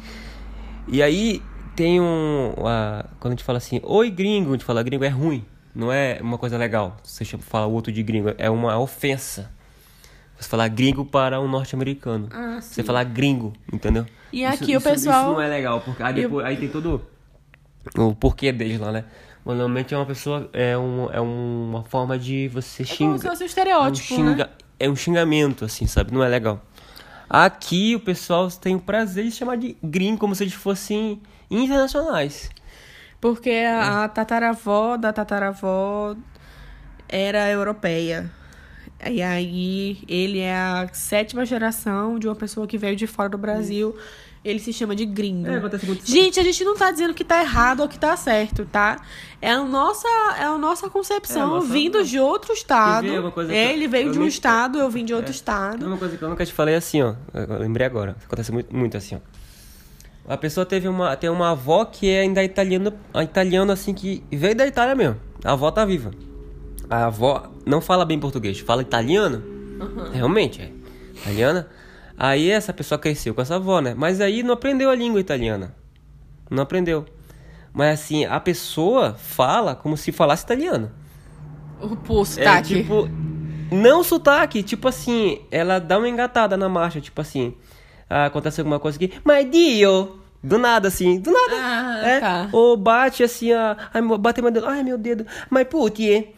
E 0.87 1.03
aí 1.03 1.43
tem 1.75 2.01
um. 2.03 2.53
a- 2.67 3.07
quando 3.19 3.33
a 3.33 3.37
gente 3.37 3.45
fala 3.45 3.57
assim, 3.57 3.81
oi 3.83 4.11
gringo, 4.11 4.51
a 4.51 4.53
gente 4.53 4.65
fala 4.65 4.83
gringo 4.83 5.05
é 5.05 5.09
ruim. 5.09 5.43
Não 5.75 5.91
é 5.91 6.19
uma 6.21 6.37
coisa 6.37 6.59
legal. 6.59 6.97
Você 7.03 7.25
fala 7.25 7.67
o 7.67 7.73
outro 7.73 7.91
de 7.91 8.03
gringo. 8.03 8.35
É 8.37 8.51
uma 8.51 8.79
ofensa. 8.79 9.51
Você 10.39 10.49
falar 10.49 10.69
gringo 10.69 11.05
para 11.05 11.41
um 11.41 11.49
norte-americano. 11.49 12.29
Ah, 12.33 12.59
Você 12.61 12.83
falar 12.83 13.05
gringo, 13.05 13.53
entendeu? 13.73 14.05
E 14.33 14.43
Isso- 14.43 14.55
aqui 14.55 14.75
o 14.75 14.79
isso- 14.79 14.89
pessoal- 14.89 15.23
Isso 15.25 15.33
não 15.33 15.41
é 15.43 15.49
legal, 15.49 15.81
porque 15.81 16.03
aí, 16.03 16.13
depois, 16.15 16.45
aí 16.47 16.57
tem 16.57 16.69
todo 16.69 17.03
o 17.97 18.15
porquê 18.15 18.53
deles 18.53 18.79
lá, 18.79 18.93
né? 18.93 19.05
Mas 19.45 19.57
normalmente 19.57 19.95
é 19.95 19.97
uma 19.97 20.07
pessoa, 20.07 20.49
é, 20.53 20.77
um, 20.77 21.11
é 21.11 21.21
uma 21.21 21.83
forma 21.85 22.19
de 22.19 22.49
você 22.49 22.83
É 22.83 22.87
como 22.97 23.19
xingar. 23.19 23.19
se 23.19 23.27
fosse 23.29 23.43
um 23.43 23.45
é, 23.45 23.45
um 23.45 23.47
estereótipo, 23.47 24.07
xinga, 24.07 24.45
né? 24.47 24.51
é 24.79 24.89
um 24.91 24.97
xingamento, 24.97 25.65
assim, 25.65 25.87
sabe? 25.87 26.13
Não 26.13 26.23
é 26.23 26.29
legal. 26.29 26.63
Aqui 27.29 27.95
o 27.95 28.01
pessoal 28.01 28.51
tem 28.51 28.75
o 28.75 28.81
prazer 28.81 29.25
de 29.25 29.31
chamar 29.33 29.57
de 29.57 29.77
gringo 29.83 30.19
como 30.19 30.35
se 30.35 30.43
eles 30.45 30.55
fossem 30.55 31.23
internacionais. 31.51 32.51
Porque 33.21 33.51
a, 33.51 34.05
a 34.05 34.09
tataravó 34.09 34.97
da 34.97 35.13
tataravó 35.13 36.17
era 37.09 37.49
europeia. 37.51 38.31
E 39.09 39.23
aí 39.23 40.03
ele 40.09 40.41
é 40.41 40.55
a 40.55 40.89
sétima 40.93 41.47
geração 41.47 42.19
de 42.19 42.29
uma 42.29 42.35
pessoa 42.37 42.67
que 42.67 42.77
veio 42.77 42.97
de 42.97 43.07
fora 43.07 43.29
do 43.29 43.39
Brasil. 43.39 43.97
Ele 44.43 44.59
se 44.59 44.73
chama 44.73 44.97
de 44.97 45.05
gringo. 45.05 45.47
É, 45.49 45.57
acontece 45.59 45.85
muito. 45.85 46.07
Gente, 46.11 46.41
a 46.41 46.43
gente 46.43 46.65
não 46.65 46.75
tá 46.75 46.91
dizendo 46.91 47.13
que 47.13 47.23
tá 47.23 47.43
errado 47.43 47.81
ou 47.81 47.89
que 47.89 47.99
tá 47.99 48.17
certo, 48.17 48.65
tá? 48.65 48.99
É 49.43 49.51
a 49.51 49.63
nossa, 49.63 50.09
é 50.39 50.45
a 50.45 50.57
nossa 50.57 50.89
concepção, 50.89 51.43
É 51.43 51.45
a 51.45 51.47
nossa- 51.49 51.67
vindo 51.67 52.03
de 52.03 52.19
outro 52.19 52.55
estado. 52.55 53.07
Que 53.07 53.53
Ele 53.53 53.87
veio 53.87 54.11
de 54.11 54.17
um 54.19 54.23
nem- 54.23 54.29
estado, 54.29 54.79
eu 54.79 54.89
vim 54.89 55.05
de 55.05 55.13
outro 55.13 55.31
É 55.31 55.35
estado. 55.35 55.87
uma 55.87 55.99
coisa 55.99 56.17
que 56.17 56.23
eu 56.23 56.29
nunca 56.31 56.47
te 56.47 56.55
falei 56.55 56.75
é 56.75 56.79
assim, 56.79 57.03
ó. 57.03 57.15
Eu 57.35 57.59
lembrei 57.59 57.87
agora. 57.87 58.17
Acontece 58.25 58.51
muito, 58.51 58.75
muito 58.75 58.97
assim, 58.97 59.17
ó. 59.17 59.19
A 60.33 60.37
pessoa 60.39 60.65
teve 60.65 60.89
uma, 60.89 61.15
tem 61.17 61.29
uma 61.29 61.51
avó 61.51 61.85
que 61.85 62.09
é 62.09 62.21
ainda 62.21 62.43
italiana, 62.43 62.95
a 63.13 63.23
italiana 63.23 63.73
assim 63.75 63.93
que 63.93 64.23
veio 64.33 64.55
da 64.55 64.67
Itália 64.67 64.95
mesmo. 64.95 65.17
A 65.45 65.53
avó 65.53 65.71
tá 65.71 65.85
viva. 65.85 66.13
A 66.89 67.07
avó 67.07 67.51
não 67.67 67.81
fala 67.83 68.07
bem 68.07 68.19
português, 68.19 68.59
fala 68.61 68.81
italiano. 68.81 69.43
Realmente, 70.13 70.63
é. 70.63 70.71
Italiana. 71.21 71.69
Aí 72.23 72.51
essa 72.51 72.71
pessoa 72.71 72.99
cresceu 72.99 73.35
com 73.35 73.41
essa 73.41 73.57
avó, 73.57 73.81
né? 73.81 73.95
Mas 73.97 74.21
aí 74.21 74.43
não 74.43 74.53
aprendeu 74.53 74.91
a 74.91 74.95
língua 74.95 75.19
italiana. 75.19 75.75
Não 76.51 76.63
aprendeu. 76.63 77.07
Mas 77.73 77.99
assim, 77.99 78.27
a 78.27 78.39
pessoa 78.39 79.15
fala 79.15 79.75
como 79.75 79.97
se 79.97 80.13
falasse 80.13 80.45
italiano. 80.45 80.91
O 81.81 82.21
É 82.21 82.25
sotaque. 82.27 82.75
tipo. 82.83 83.09
Não 83.73 84.03
sotaque, 84.03 84.63
tipo 84.63 84.87
assim, 84.89 85.41
ela 85.51 85.79
dá 85.79 85.97
uma 85.97 86.09
engatada 86.09 86.57
na 86.59 86.69
marcha, 86.69 87.01
tipo 87.01 87.21
assim. 87.23 87.55
ah, 88.09 88.27
acontece 88.27 88.61
alguma 88.61 88.79
coisa 88.79 88.99
aqui, 88.99 89.13
mas 89.25 89.49
Dio! 89.51 90.19
Do 90.43 90.59
nada, 90.59 90.89
assim, 90.89 91.19
do 91.21 91.31
nada. 91.31 91.55
Ah, 91.57 92.01
é, 92.07 92.21
tá. 92.21 92.49
Ou 92.53 92.77
bate 92.77 93.23
assim, 93.23 93.53
ah, 93.53 93.77
ai, 93.95 94.01
meu- 94.03 94.19
bate 94.19 94.43
meu 94.43 94.51
dedo, 94.51 94.67
ai 94.67 94.83
meu 94.83 94.99
dedo, 94.99 95.25
mas 95.49 95.67
putie. 95.69 96.35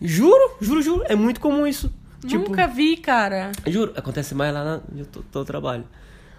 Juro, 0.00 0.56
juro, 0.60 0.80
juro, 0.82 1.02
é 1.06 1.14
muito 1.16 1.40
comum 1.40 1.66
isso. 1.66 1.92
Tipo, 2.26 2.48
Nunca 2.50 2.66
vi, 2.66 2.96
cara. 2.96 3.52
Juro, 3.66 3.92
acontece 3.96 4.34
mais 4.34 4.52
lá 4.52 4.64
na- 4.64 4.80
onde 4.90 5.00
eu 5.00 5.06
tô, 5.06 5.22
tô 5.22 5.44
trabalho. 5.44 5.84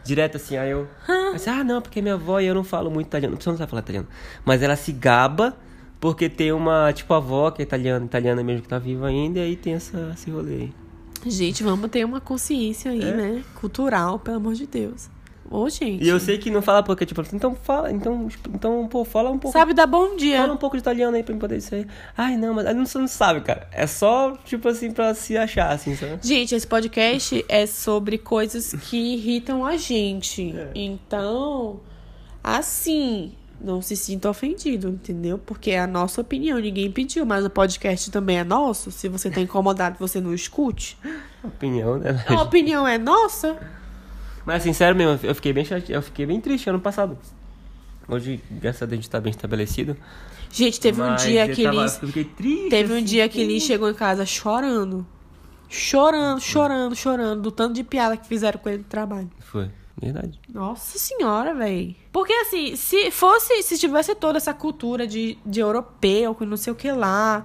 Direto 0.04 0.38
assim, 0.38 0.56
aí 0.58 0.72
eu. 0.72 0.88
Assim, 1.34 1.50
ah, 1.50 1.64
não, 1.64 1.82
porque 1.82 2.02
minha 2.02 2.14
avó 2.14 2.40
e 2.40 2.46
eu 2.46 2.56
não 2.56 2.64
falo 2.64 2.90
muito 2.90 3.08
italiano. 3.08 3.32
Não 3.32 3.38
precisa 3.38 3.52
não 3.52 3.58
sabe 3.58 3.70
falar 3.70 3.82
italiano. 3.82 4.08
Mas 4.46 4.62
ela 4.62 4.76
se 4.76 4.92
gaba 4.92 5.56
porque 6.00 6.30
tem 6.30 6.52
uma, 6.52 6.94
tipo, 6.94 7.14
avó 7.14 7.52
que 7.52 7.62
é 7.62 7.64
italiana, 7.64 8.06
italiana 8.06 8.44
mesmo 8.44 8.62
que 8.62 8.68
tá 8.70 8.80
viva 8.80 9.08
ainda, 9.08 9.40
e 9.40 9.42
aí 9.42 9.56
tem 9.56 9.74
essa, 9.74 10.12
esse 10.14 10.30
rolê 10.30 10.54
aí. 10.54 10.74
Gente, 11.26 11.64
vamos 11.64 11.90
ter 11.90 12.06
uma 12.06 12.22
consciência 12.22 12.92
aí, 12.92 13.00
né? 13.04 13.44
Cultural, 13.56 14.20
pelo 14.20 14.38
amor 14.38 14.54
de 14.54 14.68
Deus. 14.68 15.10
Ô, 15.50 15.70
gente. 15.70 16.04
E 16.04 16.10
eu 16.10 16.20
sei 16.20 16.38
que 16.38 16.52
não 16.52 16.62
fala 16.62 16.84
porque, 16.84 17.06
tipo, 17.06 17.22
então 17.34 17.56
fala, 17.56 17.92
então, 17.92 18.28
então 18.50 18.88
pô, 18.88 19.06
fala 19.06 19.30
um 19.30 19.38
pouco. 19.38 19.58
Sabe 19.58 19.74
dar 19.74 19.88
bom 19.88 20.16
dia. 20.16 20.40
Fala 20.40 20.54
um 20.54 20.58
pouco 20.58 20.76
de 20.76 20.82
italiano 20.82 21.16
aí 21.16 21.24
pra 21.24 21.34
mim 21.34 21.40
poder 21.40 21.58
isso 21.58 21.74
aí. 21.74 21.88
Ai, 22.18 22.36
não, 22.36 22.54
mas 22.54 22.66
não, 22.76 22.86
você 22.86 22.98
não 22.98 23.08
sabe, 23.08 23.42
cara. 23.42 23.68
É 23.72 23.88
só, 23.88 24.36
tipo 24.44 24.68
assim, 24.68 24.92
pra 24.92 25.14
se 25.14 25.38
achar, 25.38 25.72
assim, 25.72 25.96
sabe? 25.96 26.20
Gente, 26.22 26.54
esse 26.54 26.68
podcast 26.68 27.46
é 27.48 27.66
sobre 27.66 28.18
coisas 28.18 28.74
que 28.74 28.98
irritam 29.14 29.66
a 29.66 29.78
gente. 29.78 30.54
É. 30.56 30.72
Então, 30.76 31.80
assim, 32.44 33.32
não 33.60 33.82
se 33.82 33.96
sinta 33.96 34.30
ofendido, 34.30 34.90
entendeu? 34.90 35.38
Porque 35.38 35.72
é 35.72 35.80
a 35.80 35.88
nossa 35.88 36.22
opinião, 36.22 36.60
ninguém 36.60 36.92
pediu, 36.92 37.26
mas 37.26 37.46
o 37.46 37.50
podcast 37.50 38.12
também 38.12 38.38
é 38.38 38.44
nosso. 38.44 38.92
Se 38.92 39.08
você 39.08 39.30
tá 39.30 39.42
incomodado, 39.42 39.96
você 39.98 40.20
não 40.20 40.34
escute. 40.34 40.98
Opinião, 41.44 41.98
né? 41.98 42.24
A 42.28 42.42
opinião 42.42 42.88
é 42.88 42.98
nossa. 42.98 43.58
Mas 44.48 44.62
assim, 44.62 44.72
sério 44.72 44.96
mesmo, 44.96 45.20
eu 45.28 45.36
fiquei 45.36 45.52
bem 45.52 45.66
chate... 45.66 45.92
eu 45.92 46.02
fiquei 46.02 46.26
bem 46.26 46.40
triste 46.40 46.70
ano 46.70 46.80
passado. 46.80 47.18
Hoje, 48.08 48.42
graças 48.50 48.82
a 48.82 48.86
Deus, 48.86 49.00
a 49.00 49.02
gente 49.02 49.10
tá 49.10 49.20
bem 49.20 49.32
estabelecido. 49.32 49.98
Gente, 50.50 50.80
teve 50.80 51.02
um 51.02 51.14
dia 51.18 51.50
que 51.50 51.64
tava- 51.64 51.82
Liz. 51.82 52.00
Triste. 52.38 52.70
Teve 52.70 52.94
um 52.94 52.96
assim, 52.96 53.06
dia 53.06 53.28
que 53.28 53.44
Liz 53.44 53.64
chegou 53.64 53.90
em 53.90 53.94
casa 53.94 54.26
chorando. 54.26 55.06
Chorando, 55.68 56.40
chorando, 56.40 56.96
chorando, 56.96 57.42
do 57.42 57.52
tanto 57.52 57.74
de 57.74 57.84
piada 57.84 58.16
que 58.16 58.26
fizeram 58.26 58.58
com 58.58 58.70
ele 58.70 58.78
no 58.78 58.84
trabalho. 58.86 59.30
Foi, 59.42 59.70
verdade. 60.02 60.40
Nossa 60.48 60.98
senhora, 60.98 61.54
véi. 61.54 61.98
Porque 62.14 62.32
assim, 62.32 62.78
se 62.78 63.12
fosse, 63.12 63.62
se 63.64 63.78
tivesse 63.78 64.16
toda 64.16 64.38
essa 64.38 64.54
cultura 64.54 65.06
de, 65.06 65.38
de 65.46 65.60
europeu, 65.60 66.34
com 66.34 66.46
não 66.46 66.56
sei 66.56 66.72
o 66.72 66.76
que 66.78 66.90
lá. 66.90 67.44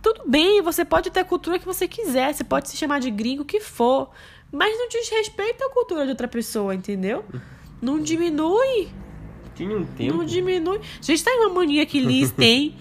Tudo 0.00 0.22
bem, 0.28 0.62
você 0.62 0.84
pode 0.84 1.10
ter 1.10 1.20
a 1.20 1.24
cultura 1.24 1.58
que 1.58 1.66
você 1.66 1.88
quiser, 1.88 2.32
você 2.32 2.44
pode 2.44 2.68
se 2.68 2.76
chamar 2.76 3.00
de 3.00 3.10
gringo 3.10 3.42
o 3.42 3.44
que 3.44 3.58
for. 3.58 4.10
Mas 4.54 4.78
não 4.78 4.88
desrespeita 4.88 5.66
a 5.66 5.70
cultura 5.70 6.04
de 6.04 6.10
outra 6.10 6.28
pessoa, 6.28 6.74
entendeu? 6.74 7.24
Não 7.82 7.98
diminui, 8.00 8.88
Tinha 9.54 9.76
um 9.76 9.84
tempo. 9.84 10.14
não 10.16 10.24
diminui. 10.24 10.80
Gente, 11.00 11.22
tem 11.24 11.38
uma 11.40 11.48
mania 11.50 11.84
que 11.84 12.00
Liz 12.00 12.30
tem, 12.32 12.76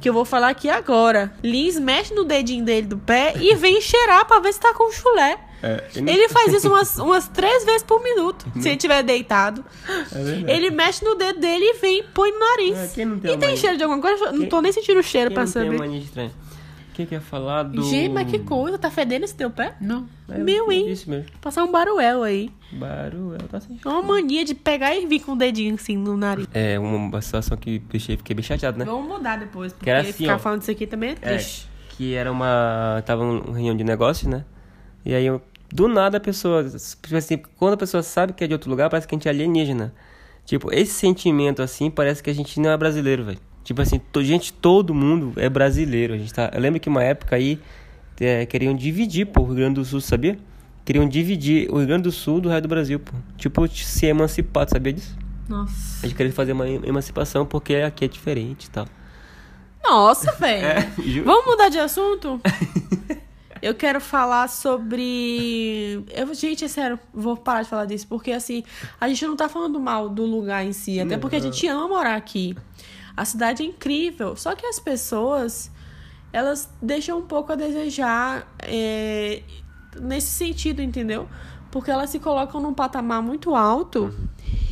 que 0.00 0.08
eu 0.08 0.12
vou 0.12 0.24
falar 0.24 0.48
aqui 0.50 0.68
agora. 0.68 1.34
Liz 1.42 1.78
mexe 1.78 2.14
no 2.14 2.24
dedinho 2.24 2.64
dele 2.64 2.86
do 2.86 2.96
pé 2.98 3.34
e 3.40 3.54
vem 3.54 3.80
cheirar 3.80 4.24
pra 4.26 4.38
ver 4.40 4.52
se 4.52 4.60
tá 4.60 4.72
com 4.72 4.90
chulé. 4.92 5.38
É, 5.62 6.00
não- 6.00 6.12
Ele 6.12 6.28
faz 6.28 6.52
isso 6.52 6.68
umas, 6.68 6.96
umas 6.98 7.28
três 7.28 7.64
vezes 7.64 7.82
por 7.82 8.02
minuto, 8.02 8.44
se 8.60 8.68
ele 8.68 8.76
estiver 8.76 9.02
deitado. 9.02 9.64
É. 10.46 10.54
Ele 10.54 10.70
mexe 10.70 11.02
no 11.04 11.14
dedo 11.14 11.40
dele 11.40 11.64
e 11.64 11.74
vem, 11.78 12.04
põe 12.14 12.30
no 12.30 12.38
nariz. 12.38 12.96
É, 12.98 13.04
não 13.04 13.16
e 13.16 13.20
tem 13.20 13.36
mania? 13.38 13.56
cheiro 13.56 13.76
de 13.76 13.82
alguma 13.82 14.00
coisa? 14.00 14.30
Não 14.32 14.40
Quem- 14.40 14.48
tô 14.50 14.60
nem 14.60 14.70
sentindo 14.70 15.00
o 15.00 15.02
cheiro 15.02 15.30
Quem 15.30 15.34
pra 15.34 15.44
não 15.44 15.52
tem 15.52 15.62
saber. 15.64 15.78
mania 15.78 15.98
estranha? 16.00 16.30
Quem 16.96 17.04
quer 17.04 17.20
falar 17.20 17.64
do... 17.64 17.82
Gente, 17.82 18.10
mas 18.14 18.30
que 18.30 18.38
coisa, 18.38 18.78
tá 18.78 18.90
fedendo 18.90 19.26
esse 19.26 19.34
teu 19.34 19.50
pé? 19.50 19.74
Não. 19.78 20.06
É, 20.30 20.38
Meu, 20.38 20.72
hein? 20.72 20.90
Isso 20.90 21.10
mesmo. 21.10 21.26
Passar 21.42 21.62
um 21.62 21.70
baruel 21.70 22.22
aí. 22.22 22.50
Baruel, 22.72 23.38
tá 23.50 23.60
sem 23.60 23.78
É 23.84 23.88
uma 23.88 24.00
mania 24.00 24.46
de 24.46 24.54
pegar 24.54 24.94
e 24.96 25.04
vir 25.04 25.20
com 25.20 25.32
o 25.32 25.36
dedinho 25.36 25.74
assim 25.74 25.94
no 25.94 26.16
nariz. 26.16 26.46
É 26.54 26.78
uma 26.78 27.20
situação 27.20 27.54
que 27.58 27.78
deixei, 27.80 28.16
fiquei 28.16 28.34
bem 28.34 28.42
chateado, 28.42 28.78
né? 28.78 28.86
Vamos 28.86 29.06
mudar 29.06 29.36
depois, 29.38 29.74
porque 29.74 29.84
Que 29.84 29.90
era 29.90 30.00
assim, 30.00 30.12
ficar 30.12 30.36
ó. 30.36 30.38
falando 30.38 30.62
isso 30.62 30.70
aqui 30.70 30.86
também 30.86 31.10
é 31.10 31.12
É, 31.12 31.16
triste. 31.16 31.68
que 31.90 32.14
era 32.14 32.32
uma. 32.32 33.02
Tava 33.04 33.22
uma 33.24 33.42
reunião 33.52 33.76
de 33.76 33.84
negócio, 33.84 34.26
né? 34.26 34.46
E 35.04 35.14
aí, 35.14 35.26
eu- 35.26 35.42
do 35.70 35.88
nada, 35.88 36.16
a 36.16 36.20
pessoa. 36.20 36.64
Tipo 36.64 37.14
assim, 37.16 37.36
quando 37.58 37.74
a 37.74 37.76
pessoa 37.76 38.02
sabe 38.02 38.32
que 38.32 38.42
é 38.42 38.46
de 38.46 38.54
outro 38.54 38.70
lugar, 38.70 38.88
parece 38.88 39.06
que 39.06 39.14
a 39.14 39.18
gente 39.18 39.28
é 39.28 39.30
alienígena. 39.30 39.92
Tipo, 40.46 40.72
esse 40.72 40.92
sentimento 40.94 41.60
assim, 41.60 41.90
parece 41.90 42.22
que 42.22 42.30
a 42.30 42.34
gente 42.34 42.58
não 42.58 42.70
é 42.70 42.76
brasileiro, 42.78 43.22
velho. 43.24 43.38
Tipo 43.66 43.82
assim, 43.82 44.00
gente, 44.20 44.52
todo 44.52 44.94
mundo 44.94 45.32
é 45.34 45.48
brasileiro. 45.48 46.14
A 46.14 46.16
gente 46.16 46.32
tá... 46.32 46.52
Eu 46.54 46.60
lembro 46.60 46.78
que 46.78 46.88
uma 46.88 47.02
época 47.02 47.34
aí 47.34 47.58
é, 48.20 48.46
queriam 48.46 48.72
dividir, 48.72 49.26
pô, 49.26 49.40
o 49.40 49.46
Rio 49.46 49.56
Grande 49.56 49.74
do 49.74 49.84
Sul, 49.84 50.00
sabia? 50.00 50.38
Queriam 50.84 51.08
dividir 51.08 51.68
o 51.68 51.78
Rio 51.78 51.86
Grande 51.88 52.04
do 52.04 52.12
Sul 52.12 52.40
do 52.40 52.48
resto 52.48 52.62
do 52.62 52.68
Brasil, 52.68 53.00
pô. 53.00 53.12
Tipo, 53.36 53.66
se 53.66 54.06
emancipar, 54.06 54.68
sabia 54.68 54.92
disso? 54.92 55.18
Nossa. 55.48 55.74
A 56.04 56.06
gente 56.06 56.16
queria 56.16 56.32
fazer 56.32 56.52
uma 56.52 56.68
emancipação 56.68 57.44
porque 57.44 57.74
aqui 57.74 58.04
é 58.04 58.08
diferente 58.08 58.66
e 58.66 58.70
tal. 58.70 58.86
Nossa, 59.82 60.30
velho. 60.30 60.64
É. 61.18 61.22
Vamos 61.24 61.46
mudar 61.46 61.68
de 61.68 61.80
assunto? 61.80 62.40
Eu 63.60 63.74
quero 63.74 64.00
falar 64.00 64.48
sobre. 64.48 66.04
Eu, 66.14 66.32
gente, 66.34 66.64
é 66.64 66.68
sério, 66.68 67.00
vou 67.12 67.36
parar 67.36 67.62
de 67.62 67.68
falar 67.68 67.86
disso, 67.86 68.06
porque 68.06 68.30
assim, 68.30 68.62
a 69.00 69.08
gente 69.08 69.26
não 69.26 69.34
tá 69.34 69.48
falando 69.48 69.80
mal 69.80 70.08
do 70.08 70.24
lugar 70.24 70.64
em 70.64 70.72
si, 70.72 71.00
até 71.00 71.18
porque 71.18 71.34
a 71.34 71.40
gente 71.40 71.66
ama 71.66 71.88
morar 71.88 72.14
aqui. 72.14 72.54
A 73.16 73.24
cidade 73.24 73.62
é 73.62 73.66
incrível, 73.66 74.36
só 74.36 74.54
que 74.54 74.66
as 74.66 74.78
pessoas, 74.78 75.70
elas 76.32 76.68
deixam 76.82 77.18
um 77.18 77.22
pouco 77.26 77.52
a 77.52 77.54
desejar 77.54 78.46
é, 78.58 79.42
nesse 80.00 80.28
sentido, 80.28 80.82
entendeu? 80.82 81.28
Porque 81.70 81.90
elas 81.90 82.10
se 82.10 82.18
colocam 82.18 82.60
num 82.60 82.74
patamar 82.74 83.22
muito 83.22 83.54
alto 83.54 84.14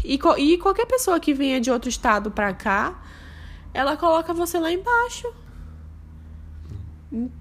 e, 0.05 0.19
co- 0.19 0.37
e 0.37 0.59
qualquer 0.59 0.87
pessoa 0.87 1.19
que 1.19 1.33
venha 1.33 1.61
de 1.61 1.71
outro 1.71 1.89
estado 1.89 2.31
pra 2.31 2.53
cá, 2.53 3.03
ela 3.73 3.97
coloca 3.97 4.35
você 4.35 4.59
lá 4.59 4.71
embaixo. 4.71 5.27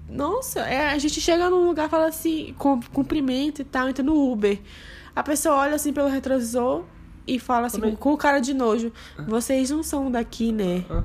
Nossa, 0.08 0.60
é, 0.60 0.90
a 0.90 0.98
gente 0.98 1.20
chega 1.20 1.50
num 1.50 1.66
lugar 1.66 1.86
e 1.88 1.90
fala 1.90 2.06
assim, 2.06 2.54
cumprimento 2.92 3.60
e 3.60 3.64
tal, 3.64 3.88
entra 3.88 4.02
no 4.04 4.32
Uber. 4.32 4.60
A 5.14 5.22
pessoa 5.22 5.56
olha 5.56 5.74
assim 5.74 5.92
pelo 5.92 6.08
retrovisor 6.08 6.84
e 7.26 7.38
fala 7.38 7.66
assim, 7.68 7.80
com, 7.80 7.96
com 7.96 8.16
cara 8.16 8.40
de 8.40 8.52
nojo, 8.54 8.92
vocês 9.26 9.70
não 9.70 9.82
são 9.82 10.10
daqui, 10.10 10.52
né? 10.52 10.84
Ah. 10.90 11.02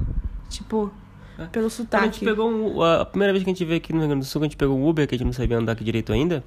Tipo, 0.49 0.91
pelo 1.37 1.49
Quando 1.51 1.65
a 1.65 1.69
sotaque. 1.69 2.05
gente 2.05 2.25
pegou 2.25 2.49
um, 2.51 2.81
a 2.81 3.05
primeira 3.05 3.31
vez 3.31 3.43
que 3.43 3.49
a 3.49 3.53
gente 3.53 3.63
veio 3.65 3.77
aqui 3.77 3.93
no 3.93 3.99
Rio 3.99 4.09
Grande 4.09 4.25
do 4.25 4.27
Sul, 4.29 4.41
a 4.41 4.45
gente 4.45 4.57
pegou 4.57 4.77
um 4.77 4.87
Uber, 4.87 5.07
que 5.07 5.15
a 5.15 5.17
gente 5.17 5.25
não 5.27 5.33
sabia 5.33 5.57
andar 5.57 5.71
aqui 5.73 5.83
direito 5.83 6.11
ainda. 6.11 6.43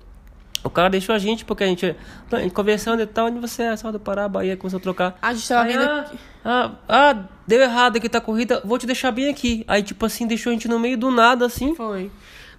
O 0.64 0.70
cara 0.70 0.89
deixou 0.91 1.12
a 1.14 1.18
gente, 1.18 1.45
porque 1.45 1.64
a 1.64 1.66
gente, 1.66 1.97
a 2.31 2.39
gente 2.39 2.53
conversando 2.53 3.03
e 3.03 3.07
tal, 3.07 3.27
onde 3.27 3.41
você 3.41 3.62
é, 3.64 3.77
só 3.77 3.91
do 3.91 3.99
Pará, 3.99 4.29
Bahia, 4.29 4.57
começou 4.57 4.79
a 4.79 4.81
trocar. 4.81 5.18
A 5.20 5.33
gente 5.35 5.49
tava 5.49 5.62
Aí, 5.64 5.73
vendo. 5.73 5.83
ah, 5.85 6.11
ah, 6.45 6.70
ah, 6.89 7.25
deu 7.47 7.61
errado 7.61 7.97
aqui, 7.97 8.09
tá 8.09 8.20
corrida, 8.20 8.61
vou 8.64 8.79
te 8.79 8.87
deixar 8.87 9.11
bem 9.11 9.29
aqui. 9.29 9.64
Aí, 9.66 9.83
tipo 9.83 10.07
assim, 10.07 10.25
deixou 10.27 10.51
a 10.51 10.53
gente 10.53 10.68
no 10.68 10.79
meio 10.79 10.97
do 10.97 11.11
nada, 11.11 11.47
assim. 11.47 11.75
Foi. 11.75 12.11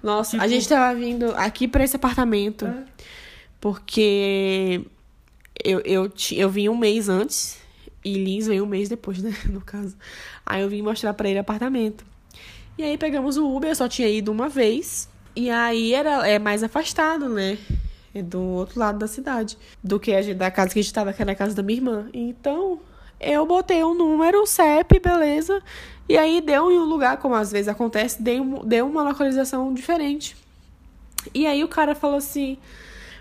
Nossa, 0.01 0.31
Tipo- 0.31 0.43
a 0.43 0.47
gente 0.49 0.67
tava 0.67 0.93
vindo 0.99 1.33
aqui 1.37 1.65
pra 1.65 1.81
esse 1.83 1.95
apartamento. 1.95 2.65
É. 2.65 2.83
Porque 3.61 4.85
eu, 5.63 5.79
eu, 5.81 6.11
eu 6.31 6.49
vim 6.49 6.69
um 6.69 6.77
mês 6.77 7.09
antes. 7.09 7.61
E 8.03 8.13
Lins 8.15 8.47
veio 8.47 8.63
um 8.63 8.67
mês 8.67 8.89
depois, 8.89 9.21
né? 9.21 9.33
No 9.49 9.61
caso. 9.61 9.95
Aí 10.45 10.61
eu 10.61 10.69
vim 10.69 10.81
mostrar 10.81 11.13
pra 11.13 11.29
ele 11.29 11.39
apartamento. 11.39 12.05
E 12.77 12.83
aí 12.83 12.97
pegamos 12.97 13.37
o 13.37 13.55
Uber, 13.55 13.69
eu 13.69 13.75
só 13.75 13.87
tinha 13.87 14.09
ido 14.09 14.31
uma 14.31 14.49
vez. 14.49 15.07
E 15.35 15.49
aí 15.49 15.93
era 15.93 16.27
é 16.27 16.39
mais 16.39 16.63
afastado, 16.63 17.29
né? 17.29 17.57
É 18.13 18.21
do 18.21 18.41
outro 18.41 18.79
lado 18.79 18.99
da 18.99 19.07
cidade. 19.07 19.57
Do 19.83 19.99
que 19.99 20.13
a 20.13 20.21
gente, 20.21 20.37
da 20.37 20.51
casa 20.51 20.73
que 20.73 20.79
a 20.79 20.81
gente 20.81 20.93
tava, 20.93 21.13
que 21.13 21.21
era 21.21 21.31
a 21.31 21.35
casa 21.35 21.55
da 21.55 21.63
minha 21.63 21.77
irmã. 21.77 22.09
Então, 22.13 22.79
eu 23.19 23.45
botei 23.45 23.83
um 23.83 23.93
número, 23.93 24.45
CEP, 24.45 24.99
beleza. 24.99 25.61
E 26.07 26.17
aí 26.17 26.41
deu 26.41 26.71
em 26.71 26.77
um 26.77 26.83
lugar, 26.83 27.17
como 27.17 27.35
às 27.35 27.51
vezes 27.51 27.67
acontece, 27.67 28.21
deu, 28.21 28.61
deu 28.65 28.85
uma 28.85 29.03
localização 29.03 29.73
diferente. 29.73 30.35
E 31.33 31.47
aí 31.47 31.63
o 31.63 31.67
cara 31.67 31.95
falou 31.95 32.17
assim, 32.17 32.57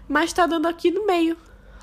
mas 0.08 0.32
tá 0.32 0.46
dando 0.46 0.66
aqui 0.66 0.90
no 0.90 1.06
meio. 1.06 1.36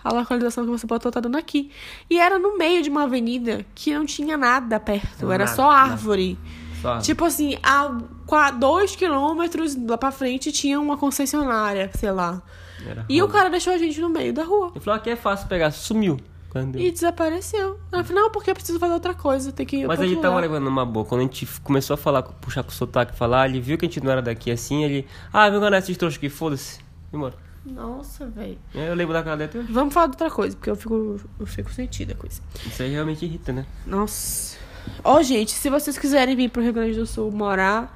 A 0.03 0.13
localização 0.13 0.65
que 0.65 0.71
você 0.71 0.87
botou 0.87 1.11
tá 1.11 1.19
dando 1.19 1.37
aqui. 1.37 1.71
E 2.09 2.19
era 2.19 2.39
no 2.39 2.57
meio 2.57 2.81
de 2.81 2.89
uma 2.89 3.03
avenida 3.03 3.65
que 3.75 3.93
não 3.93 4.05
tinha 4.05 4.37
nada 4.37 4.79
perto. 4.79 5.31
Era 5.31 5.45
Nada, 5.45 5.55
só 5.55 5.69
árvore. 5.69 6.37
Só. 6.81 6.99
Tipo 6.99 7.25
assim, 7.25 7.57
a 7.61 8.51
dois 8.51 8.95
quilômetros 8.95 9.75
lá 9.75 9.97
pra 9.97 10.11
frente 10.11 10.51
tinha 10.51 10.79
uma 10.79 10.97
concessionária, 10.97 11.91
sei 11.93 12.11
lá. 12.11 12.41
Era 12.87 13.05
E 13.09 13.21
o 13.21 13.27
cara 13.27 13.49
deixou 13.49 13.73
a 13.73 13.77
gente 13.77 13.99
no 13.99 14.09
meio 14.09 14.33
da 14.33 14.43
rua. 14.43 14.71
Ele 14.73 14.79
falou, 14.79 14.97
aqui 14.97 15.09
é 15.09 15.15
fácil 15.15 15.47
pegar, 15.47 15.71
sumiu. 15.71 16.17
Quando... 16.49 16.79
E 16.79 16.89
desapareceu. 16.89 17.79
Eu 17.91 18.03
falei, 18.03 18.23
não, 18.23 18.31
porque 18.31 18.49
eu 18.49 18.55
preciso 18.55 18.79
fazer 18.79 18.93
outra 18.93 19.13
coisa. 19.13 19.51
Tem 19.51 19.65
que 19.65 19.77
ir 19.77 19.87
Mas 19.87 19.99
ele 19.99 20.15
tava 20.15 20.39
levando 20.39 20.63
numa 20.63 20.85
boa. 20.85 21.05
Quando 21.05 21.21
a 21.21 21.23
gente 21.23 21.45
começou 21.63 21.93
a 21.93 21.97
falar, 21.97 22.23
puxar 22.23 22.63
com 22.63 22.69
o 22.69 22.73
sotaque, 22.73 23.15
falar, 23.15 23.47
ele 23.47 23.59
viu 23.59 23.77
que 23.77 23.85
a 23.85 23.87
gente 23.87 24.03
não 24.03 24.11
era 24.11 24.21
daqui 24.21 24.49
assim, 24.49 24.83
ele... 24.83 25.05
Ah, 25.31 25.49
meu 25.49 25.59
enganar 25.59 25.77
esses 25.77 25.95
trouxas 25.95 26.17
aqui, 26.17 26.29
foda-se. 26.29 26.79
Vai 27.11 27.19
embora. 27.19 27.48
Nossa, 27.71 28.27
velho. 28.27 28.57
Aí 28.73 28.87
Eu 28.87 28.95
lembro 28.95 29.13
da 29.13 29.23
cara 29.23 29.45
até 29.45 29.59
hoje. 29.59 29.71
Vamos 29.71 29.93
falar 29.93 30.07
de 30.07 30.13
outra 30.13 30.29
coisa, 30.31 30.55
porque 30.55 30.69
eu 30.69 30.75
fico, 30.75 31.19
eu 31.39 31.45
fico 31.45 31.71
sentida 31.71 32.15
com 32.15 32.27
isso. 32.27 32.41
Isso 32.65 32.81
aí 32.83 32.91
realmente 32.91 33.25
irrita, 33.25 33.51
né? 33.51 33.65
Nossa. 33.85 34.57
Ó, 35.03 35.21
gente, 35.21 35.51
se 35.51 35.69
vocês 35.69 35.97
quiserem 35.97 36.35
vir 36.35 36.49
pro 36.49 36.61
Rio 36.61 36.73
Grande 36.73 36.97
do 36.97 37.05
Sul 37.05 37.31
morar, 37.31 37.95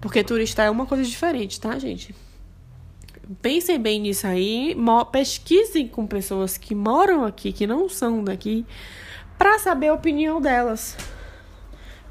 porque 0.00 0.24
turista 0.24 0.62
é 0.62 0.70
uma 0.70 0.86
coisa 0.86 1.04
diferente, 1.04 1.60
tá, 1.60 1.78
gente? 1.78 2.14
Pensem 3.40 3.78
bem 3.78 4.00
nisso 4.00 4.26
aí, 4.26 4.76
pesquisem 5.10 5.86
com 5.86 6.06
pessoas 6.06 6.56
que 6.56 6.74
moram 6.74 7.24
aqui, 7.24 7.52
que 7.52 7.66
não 7.66 7.88
são 7.88 8.22
daqui, 8.22 8.66
pra 9.38 9.58
saber 9.58 9.88
a 9.88 9.94
opinião 9.94 10.40
delas. 10.40 10.96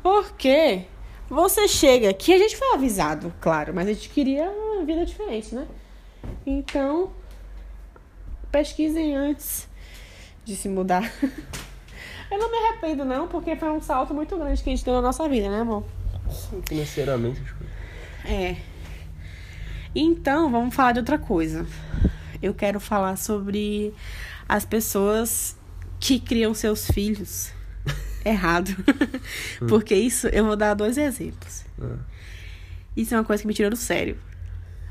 Porque 0.01 0.85
você 1.29 1.67
chega 1.67 2.09
aqui, 2.09 2.33
a 2.33 2.37
gente 2.37 2.57
foi 2.57 2.73
avisado, 2.73 3.33
claro, 3.39 3.73
mas 3.73 3.87
a 3.87 3.93
gente 3.93 4.09
queria 4.09 4.49
uma 4.49 4.83
vida 4.83 5.05
diferente, 5.05 5.53
né? 5.53 5.67
Então, 6.45 7.11
pesquisem 8.51 9.15
antes 9.15 9.67
de 10.43 10.55
se 10.55 10.67
mudar. 10.67 11.11
Eu 12.31 12.39
não 12.39 12.49
me 12.49 12.57
arrependo, 12.57 13.03
não, 13.03 13.27
porque 13.27 13.55
foi 13.55 13.69
um 13.69 13.81
salto 13.81 14.13
muito 14.13 14.37
grande 14.37 14.63
que 14.63 14.69
a 14.69 14.75
gente 14.75 14.85
deu 14.85 14.93
na 14.93 15.01
nossa 15.01 15.27
vida, 15.27 15.49
né, 15.49 15.61
amor? 15.61 15.83
Financeiramente, 16.67 17.41
as 17.41 17.51
coisas. 17.51 17.75
É. 18.25 18.55
Então, 19.93 20.49
vamos 20.49 20.73
falar 20.73 20.93
de 20.93 20.99
outra 20.99 21.17
coisa. 21.17 21.65
Eu 22.41 22.53
quero 22.53 22.79
falar 22.79 23.17
sobre 23.17 23.93
as 24.47 24.65
pessoas 24.65 25.57
que 25.99 26.19
criam 26.19 26.53
seus 26.53 26.89
filhos 26.89 27.51
errado. 28.23 28.71
Porque 29.67 29.93
isso, 29.93 30.27
eu 30.27 30.45
vou 30.45 30.55
dar 30.55 30.73
dois 30.73 30.97
exemplos. 30.97 31.65
Ah. 31.81 31.97
Isso 32.95 33.13
é 33.13 33.17
uma 33.17 33.25
coisa 33.25 33.43
que 33.43 33.47
me 33.47 33.53
tirou 33.53 33.69
do 33.69 33.77
sério. 33.77 34.17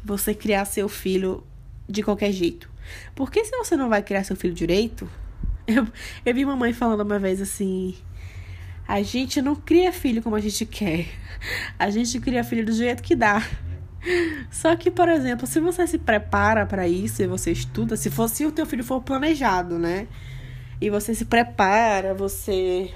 Você 0.04 0.34
criar 0.34 0.64
seu 0.64 0.88
filho 0.88 1.44
de 1.88 2.02
qualquer 2.02 2.32
jeito. 2.32 2.70
Porque 3.14 3.44
se 3.44 3.56
você 3.56 3.76
não 3.76 3.88
vai 3.88 4.02
criar 4.02 4.24
seu 4.24 4.36
filho 4.36 4.54
direito. 4.54 5.08
Eu, 5.66 5.86
eu 6.26 6.34
vi 6.34 6.44
mamãe 6.44 6.72
falando 6.72 7.02
uma 7.02 7.18
vez 7.20 7.40
assim. 7.40 7.94
A 8.88 9.02
gente 9.02 9.40
não 9.40 9.54
cria 9.54 9.92
filho 9.92 10.20
como 10.20 10.34
a 10.34 10.40
gente 10.40 10.66
quer. 10.66 11.06
A 11.78 11.90
gente 11.90 12.18
cria 12.18 12.42
filho 12.42 12.64
do 12.64 12.72
jeito 12.72 13.04
que 13.04 13.14
dá. 13.14 13.40
Só 14.50 14.74
que, 14.74 14.90
por 14.90 15.08
exemplo, 15.08 15.46
se 15.46 15.60
você 15.60 15.86
se 15.86 15.96
prepara 15.96 16.66
para 16.66 16.88
isso 16.88 17.22
e 17.22 17.26
você 17.28 17.52
estuda, 17.52 17.96
se 17.96 18.10
fosse 18.10 18.44
o 18.44 18.50
teu 18.50 18.66
filho 18.66 18.82
for 18.82 19.00
planejado, 19.00 19.78
né? 19.78 20.08
E 20.80 20.90
você 20.90 21.14
se 21.14 21.24
prepara, 21.24 22.14
você 22.14 22.90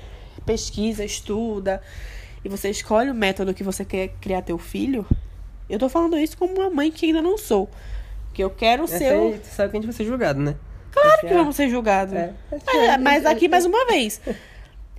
pesquisa, 0.44 1.04
estuda 1.04 1.80
e 2.44 2.48
você 2.48 2.70
escolhe 2.70 3.10
o 3.10 3.14
método 3.14 3.54
que 3.54 3.62
você 3.62 3.84
quer 3.84 4.08
criar 4.20 4.42
teu 4.42 4.58
filho. 4.58 5.06
Eu 5.68 5.78
tô 5.78 5.88
falando 5.88 6.18
isso 6.18 6.36
como 6.36 6.54
uma 6.54 6.70
mãe 6.70 6.90
que 6.90 7.06
ainda 7.06 7.22
não 7.22 7.38
sou. 7.38 7.68
Que 8.32 8.42
eu 8.42 8.50
quero 8.50 8.84
Essa 8.84 8.98
ser. 8.98 9.16
o- 9.16 9.32
aí, 9.32 9.38
tu 9.38 9.46
sabe 9.46 9.70
que 9.70 9.76
a 9.76 9.80
gente 9.80 9.86
vai 9.88 9.96
ser 9.96 10.04
julgado, 10.04 10.40
né? 10.40 10.56
Claro 10.90 11.20
que 11.20 11.34
vamos 11.34 11.56
ser 11.56 11.68
julgados. 11.68 12.14
É. 12.14 12.32
É, 12.68 12.98
mas 12.98 13.24
aqui 13.26 13.48
mais 13.48 13.64
uma 13.64 13.84
vez. 13.86 14.20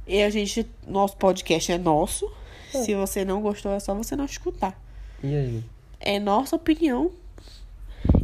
E 0.08 0.22
a 0.22 0.30
gente, 0.30 0.68
nosso 0.88 1.16
podcast 1.18 1.72
é 1.72 1.78
nosso. 1.78 2.32
Se 2.72 2.94
você 2.94 3.24
não 3.24 3.42
gostou, 3.42 3.74
é 3.74 3.80
só 3.80 3.94
você 3.96 4.16
não 4.16 4.26
escutar. 4.26 4.78
E 5.24 5.34
aí? 5.36 5.64
É 6.00 6.20
nossa 6.20 6.56
opinião. 6.58 7.12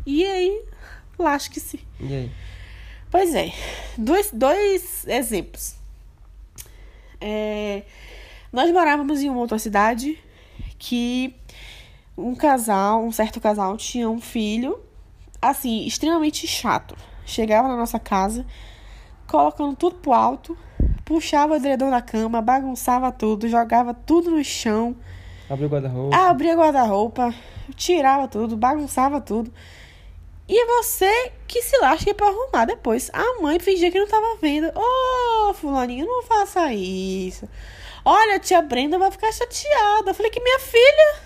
E 0.05 0.26
aí, 0.26 0.63
lasque-se. 1.18 1.80
E 1.99 2.13
aí? 2.13 2.31
Pois 3.09 3.34
é, 3.35 3.51
dois, 3.97 4.30
dois 4.31 5.05
exemplos. 5.07 5.76
É, 7.19 7.84
nós 8.51 8.72
morávamos 8.72 9.22
em 9.22 9.30
uma 9.30 9.39
outra 9.39 9.59
cidade 9.59 10.18
que 10.80 11.35
um 12.23 12.35
casal, 12.35 13.03
um 13.03 13.11
certo 13.11 13.39
casal, 13.39 13.77
tinha 13.77 14.10
um 14.10 14.22
filho, 14.22 14.80
assim, 15.41 15.85
extremamente 15.85 16.48
chato. 16.48 16.95
Chegava 17.26 17.68
na 17.68 17.77
nossa 17.77 17.99
casa, 17.99 18.45
colocando 19.27 19.76
tudo 19.76 19.95
pro 19.98 20.14
alto, 20.14 20.57
puxava 21.06 21.53
o 21.53 21.56
edredom 21.56 21.89
da 21.89 22.02
cama, 22.02 22.41
bagunçava 22.41 23.11
tudo, 23.11 23.48
jogava 23.48 23.93
tudo 23.93 24.31
no 24.31 24.43
chão. 24.43 24.95
Abre 25.49 25.65
o 25.65 25.69
guarda-roupa. 25.69 26.18
Abria 26.18 26.56
guarda-roupa, 26.56 27.35
tirava 27.76 28.27
tudo, 28.27 28.56
bagunçava 28.56 29.19
tudo. 29.19 29.52
E 30.48 30.65
você 30.65 31.31
que 31.48 31.61
se 31.61 31.77
lasque 31.80 32.14
pra 32.14 32.27
arrumar 32.27 32.65
depois. 32.65 33.10
A 33.14 33.41
mãe 33.41 33.60
fingia 33.60 33.91
que 33.91 33.99
não 33.99 34.07
tava 34.07 34.38
vendo. 34.41 34.72
Ô, 34.76 35.53
fulaninho, 35.53 36.06
não 36.06 36.23
faça 36.23 36.73
isso. 36.73 37.48
Olha, 38.03 38.35
a 38.35 38.39
tia 38.39 38.61
Brenda 38.61 38.98
vai 38.98 39.11
ficar 39.11 39.31
chateada. 39.31 40.10
Eu 40.10 40.14
falei 40.14 40.31
que 40.31 40.41
minha 40.41 40.60
filha, 40.60 41.19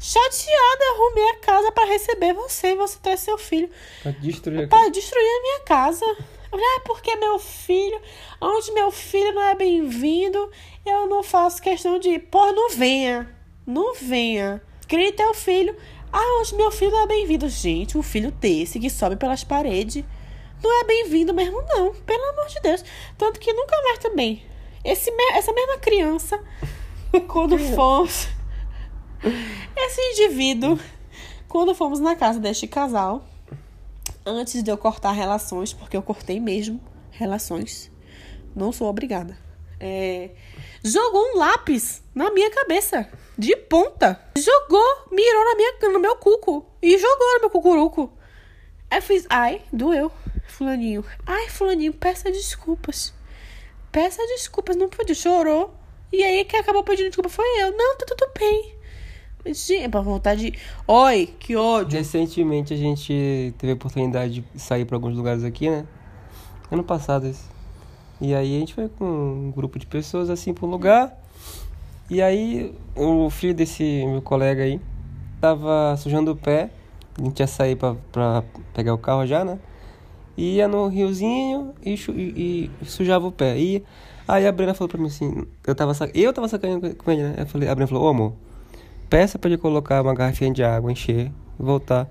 chateada, 0.00 0.84
arrumei 0.94 1.30
a 1.30 1.36
casa 1.36 1.70
pra 1.70 1.84
receber 1.84 2.32
você 2.32 2.68
e 2.68 2.74
você 2.74 2.98
traz 3.02 3.20
seu 3.20 3.36
filho 3.36 3.68
Pra 4.02 4.12
destruir 4.12 4.64
a 4.64 4.68
pra 4.68 4.88
destruir 4.88 5.22
a 5.22 5.42
minha 5.42 5.60
casa. 5.60 6.04
Eu 6.04 6.58
falei, 6.58 6.66
ah, 6.66 6.80
porque 6.84 7.14
meu 7.16 7.38
filho, 7.38 8.00
onde 8.40 8.72
meu 8.72 8.90
filho 8.90 9.32
não 9.34 9.42
é 9.42 9.54
bem-vindo, 9.54 10.50
eu 10.84 11.06
não 11.06 11.22
faço 11.22 11.62
questão 11.62 11.98
de 11.98 12.08
ir. 12.08 12.18
Pô, 12.18 12.50
não 12.50 12.70
venha. 12.70 13.28
Não 13.66 13.94
venha. 13.94 14.60
Crie 14.88 15.12
teu 15.12 15.32
filho. 15.34 15.76
Ah, 16.12 16.40
onde 16.40 16.56
meu 16.56 16.72
filho 16.72 16.90
não 16.90 17.02
é 17.02 17.06
bem-vindo. 17.06 17.48
Gente, 17.48 17.96
um 17.96 18.02
filho 18.02 18.32
desse 18.32 18.80
que 18.80 18.90
sobe 18.90 19.14
pelas 19.14 19.44
paredes 19.44 20.04
não 20.62 20.80
é 20.80 20.84
bem-vindo 20.84 21.32
mesmo, 21.32 21.62
não. 21.68 21.94
Pelo 21.94 22.30
amor 22.30 22.46
de 22.48 22.60
Deus. 22.60 22.84
Tanto 23.16 23.38
que 23.38 23.52
nunca 23.52 23.80
mais 23.82 23.98
também. 23.98 24.44
Esse, 24.84 25.10
essa 25.34 25.52
mesma 25.52 25.78
criança, 25.78 26.42
quando 27.28 27.56
fomos. 27.58 28.28
Esse 29.76 30.00
indivíduo, 30.00 30.78
quando 31.48 31.74
fomos 31.74 32.00
na 32.00 32.16
casa 32.16 32.38
deste 32.38 32.66
casal, 32.66 33.24
antes 34.24 34.62
de 34.62 34.70
eu 34.70 34.78
cortar 34.78 35.12
relações, 35.12 35.72
porque 35.72 35.96
eu 35.96 36.02
cortei 36.02 36.40
mesmo 36.40 36.80
relações, 37.10 37.90
não 38.54 38.72
sou 38.72 38.88
obrigada. 38.88 39.36
É, 39.78 40.30
jogou 40.84 41.32
um 41.32 41.38
lápis 41.38 42.02
na 42.14 42.30
minha 42.30 42.50
cabeça, 42.50 43.08
de 43.36 43.56
ponta. 43.56 44.20
Jogou, 44.36 45.06
mirou 45.10 45.44
na 45.44 45.54
minha, 45.54 45.92
no 45.92 45.98
meu 45.98 46.16
cuco 46.16 46.66
e 46.82 46.98
jogou 46.98 47.34
no 47.34 47.40
meu 47.40 47.50
cucuruco. 47.50 48.12
Aí 48.90 48.98
eu 48.98 49.02
fiz, 49.02 49.26
ai, 49.30 49.62
doeu, 49.72 50.12
fulaninho. 50.48 51.04
Ai, 51.26 51.48
fulaninho, 51.48 51.92
peça 51.92 52.30
desculpas. 52.30 53.14
Peça 53.90 54.24
desculpas, 54.26 54.76
não 54.76 54.88
podia, 54.88 55.14
chorou. 55.14 55.74
E 56.12 56.22
aí 56.22 56.44
quem 56.44 56.60
acabou 56.60 56.84
pedindo 56.84 57.08
desculpa 57.08 57.28
foi 57.28 57.46
eu. 57.62 57.76
Não, 57.76 57.96
tá 57.96 58.04
tudo 58.06 58.30
bem. 58.38 58.79
Gente, 59.46 59.88
pra 59.88 60.00
vontade 60.00 60.50
de... 60.50 60.58
Oi, 60.86 61.26
que 61.38 61.56
ódio. 61.56 61.98
Recentemente 61.98 62.74
a 62.74 62.76
gente 62.76 63.54
teve 63.58 63.72
a 63.72 63.74
oportunidade 63.74 64.40
de 64.54 64.60
sair 64.60 64.84
pra 64.84 64.96
alguns 64.96 65.16
lugares 65.16 65.44
aqui, 65.44 65.70
né? 65.70 65.86
Ano 66.70 66.84
passado. 66.84 67.34
E 68.20 68.34
aí 68.34 68.56
a 68.56 68.60
gente 68.60 68.74
foi 68.74 68.88
com 68.88 69.04
um 69.04 69.50
grupo 69.50 69.78
de 69.78 69.86
pessoas 69.86 70.28
assim 70.28 70.52
pra 70.52 70.66
um 70.66 70.70
lugar. 70.70 71.16
E 72.10 72.20
aí 72.20 72.74
o 72.94 73.30
filho 73.30 73.54
desse 73.54 74.04
meu 74.06 74.20
colega 74.20 74.62
aí 74.62 74.78
tava 75.40 75.96
sujando 75.96 76.32
o 76.32 76.36
pé. 76.36 76.70
A 77.18 77.22
gente 77.24 77.40
ia 77.40 77.46
sair 77.46 77.76
pra, 77.76 77.94
pra 78.12 78.44
pegar 78.74 78.92
o 78.92 78.98
carro 78.98 79.26
já, 79.26 79.44
né? 79.44 79.58
E 80.36 80.56
ia 80.56 80.68
no 80.68 80.86
riozinho 80.88 81.74
e, 81.84 81.94
e- 81.94 82.70
e 82.82 82.84
sujava 82.84 83.26
o 83.26 83.32
pé. 83.32 83.58
E 83.58 83.82
aí 84.28 84.46
a 84.46 84.52
Brena 84.52 84.74
falou 84.74 84.88
pra 84.88 84.98
mim 84.98 85.06
assim, 85.06 85.46
eu 85.66 85.74
tava, 85.74 85.94
sac... 85.94 86.12
eu 86.14 86.32
tava 86.32 86.46
sacaneando 86.46 86.94
com 86.94 87.10
ele, 87.10 87.22
né? 87.22 87.34
Eu 87.38 87.46
falei, 87.46 87.68
a 87.68 87.74
Brena 87.74 87.88
falou, 87.88 88.04
ô 88.04 88.08
amor, 88.08 88.32
Peça 89.10 89.38
pra 89.38 89.50
ele 89.50 89.58
colocar 89.58 90.00
uma 90.02 90.14
garrafinha 90.14 90.52
de 90.52 90.62
água, 90.62 90.90
encher, 90.92 91.30
voltar, 91.58 92.08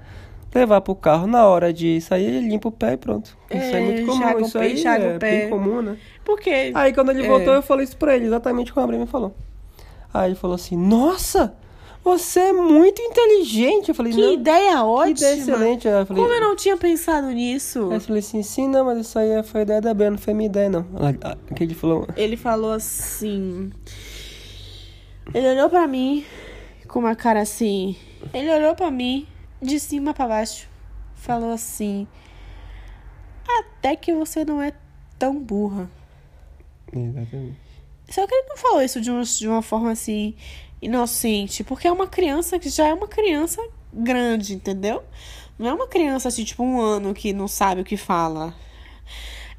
levar 0.53 0.81
pro 0.81 0.93
carro. 0.93 1.25
Na 1.27 1.47
hora 1.47 1.71
de 1.73 1.99
sair, 2.01 2.25
ele 2.25 2.49
limpa 2.49 2.67
o 2.67 2.71
pé 2.71 2.93
e 2.93 2.97
pronto. 2.97 3.37
Isso 3.49 3.63
é, 3.75 3.79
É, 3.79 3.79
muito 3.81 4.05
comum. 4.05 4.25
o 4.35 4.39
isso 4.41 4.59
pé, 4.59 4.65
aí 4.65 4.83
é 4.85 5.15
o 5.15 5.19
pé. 5.19 5.39
bem 5.41 5.49
comum, 5.49 5.81
né? 5.81 5.97
Por 6.25 6.39
quê? 6.39 6.71
Aí 6.75 6.93
quando 6.93 7.09
ele 7.11 7.23
É. 7.23 7.27
voltou, 7.27 7.53
eu 7.53 7.61
falei 7.61 7.85
isso 7.85 7.95
pra 7.97 8.15
ele, 8.15 8.25
exatamente 8.25 8.73
como 8.73 8.83
a 8.83 8.87
Brena 8.87 9.07
falou. 9.07 9.33
Aí 10.13 10.29
ele 10.29 10.35
falou 10.35 10.55
assim: 10.55 10.75
Nossa, 10.75 11.53
você 12.03 12.39
é 12.41 12.51
muito 12.53 13.01
inteligente. 13.01 13.89
Eu 13.89 13.95
falei: 13.95 14.11
Que 14.11 14.19
Não, 14.21 14.33
ideia 14.33 14.71
que 14.71 14.77
ótima. 14.77 15.09
ideia 15.11 15.33
excelente. 15.35 15.87
Eu 15.87 16.05
falei, 16.05 16.21
Como 16.23 16.35
eu 16.35 16.41
não 16.41 16.55
tinha 16.55 16.75
pensado 16.75 17.27
nisso? 17.27 17.87
Aí 17.89 17.95
eu 17.97 18.01
falei 18.01 18.19
assim: 18.19 18.43
Sim, 18.43 18.67
não, 18.67 18.83
mas 18.85 18.97
isso 18.99 19.17
aí 19.17 19.41
foi 19.43 19.61
ideia 19.61 19.79
da 19.81 19.93
Brena, 19.93 20.11
não 20.11 20.17
foi 20.17 20.33
minha 20.33 20.47
ideia, 20.49 20.69
não. 20.69 20.85
Ela- 20.95 21.15
a- 21.23 21.53
Que 21.55 21.63
ele 21.63 21.73
falou: 21.75 22.05
Ele 22.17 22.35
falou 22.35 22.71
assim. 22.73 23.71
Ele 25.33 25.47
olhou 25.51 25.69
pra 25.69 25.87
mim 25.87 26.25
com 26.89 26.99
uma 26.99 27.15
cara 27.15 27.39
assim. 27.41 27.95
Ele 28.33 28.51
olhou 28.51 28.75
pra 28.75 28.91
mim 28.91 29.25
de 29.61 29.79
cima 29.79 30.13
pra 30.13 30.27
baixo. 30.27 30.67
Falou 31.15 31.51
assim: 31.53 32.07
Até 33.47 33.95
que 33.95 34.13
você 34.13 34.43
não 34.43 34.61
é 34.61 34.73
tão 35.17 35.39
burra. 35.39 35.89
Exatamente. 36.91 37.57
Só 38.09 38.25
que 38.25 38.33
ele 38.33 38.47
não 38.49 38.57
falou 38.57 38.81
isso 38.81 38.99
de, 38.99 39.11
um- 39.11 39.21
de 39.21 39.47
uma 39.47 39.61
forma 39.61 39.91
assim, 39.91 40.35
inocente. 40.81 41.63
Porque 41.63 41.87
é 41.87 41.91
uma 41.91 42.07
criança 42.07 42.57
que 42.57 42.69
já 42.69 42.87
é 42.87 42.93
uma 42.93 43.07
criança 43.07 43.61
grande, 43.93 44.53
entendeu? 44.55 45.03
Não 45.57 45.67
é 45.67 45.73
uma 45.73 45.87
criança 45.87 46.27
assim, 46.29 46.43
tipo 46.43 46.63
um 46.63 46.79
ano 46.81 47.13
que 47.13 47.33
não 47.33 47.47
sabe 47.47 47.81
o 47.81 47.85
que 47.85 47.97
fala. 47.97 48.53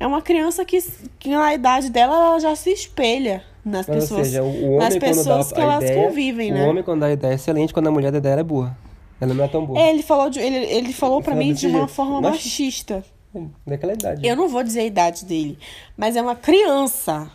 É 0.01 0.07
uma 0.07 0.23
criança 0.23 0.65
que, 0.65 0.78
que 1.19 1.28
na 1.28 1.52
idade 1.55 1.90
dela 1.90 2.15
ela 2.15 2.39
já 2.40 2.57
se 2.57 2.70
espelha 2.73 3.44
nas 3.65 3.87
Mas, 3.87 3.97
pessoas. 3.97 4.19
ou 4.19 4.24
seja, 4.24 4.43
o, 4.43 4.47
o 4.47 4.66
homem 4.74 4.78
nas 4.78 4.97
pessoas 4.97 5.49
dá 5.51 5.55
que 5.55 5.61
a 5.61 5.65
elas 5.65 5.85
ideia, 5.85 6.07
convivem, 6.09 6.51
o 6.51 6.55
né? 6.55 6.66
homem 6.69 6.82
quando 6.82 7.01
dá 7.01 7.07
a 7.07 7.12
ideia 7.12 7.32
é 7.32 7.35
excelente, 7.35 7.73
quando 7.74 7.87
a 7.89 7.91
mulher 7.91 8.11
da 8.12 8.19
ideia 8.19 8.32
ela 8.32 8.41
é 8.41 8.45
burra. 8.45 8.77
Ela 9.20 9.35
não 9.35 9.45
é 9.45 9.49
tão 9.49 9.66
boa. 9.66 9.78
É, 9.78 9.91
ele 9.91 10.03
falou, 10.03 10.31
de, 10.31 10.41
ele, 10.41 10.57
ele 10.57 10.93
falou 10.95 11.20
pra 11.20 11.32
Fala 11.32 11.45
mim 11.45 11.53
de 11.53 11.66
uma 11.66 11.78
jeito. 11.81 11.93
forma 11.93 12.20
Machista. 12.23 12.95
machista. 13.35 13.51
Daquela 13.66 13.93
idade. 13.93 14.27
Eu 14.27 14.35
não 14.35 14.49
vou 14.49 14.62
dizer 14.62 14.81
a 14.81 14.85
idade 14.85 15.24
dele, 15.27 15.59
mas 15.97 16.16
é 16.16 16.23
uma 16.23 16.35
criança. 16.35 17.31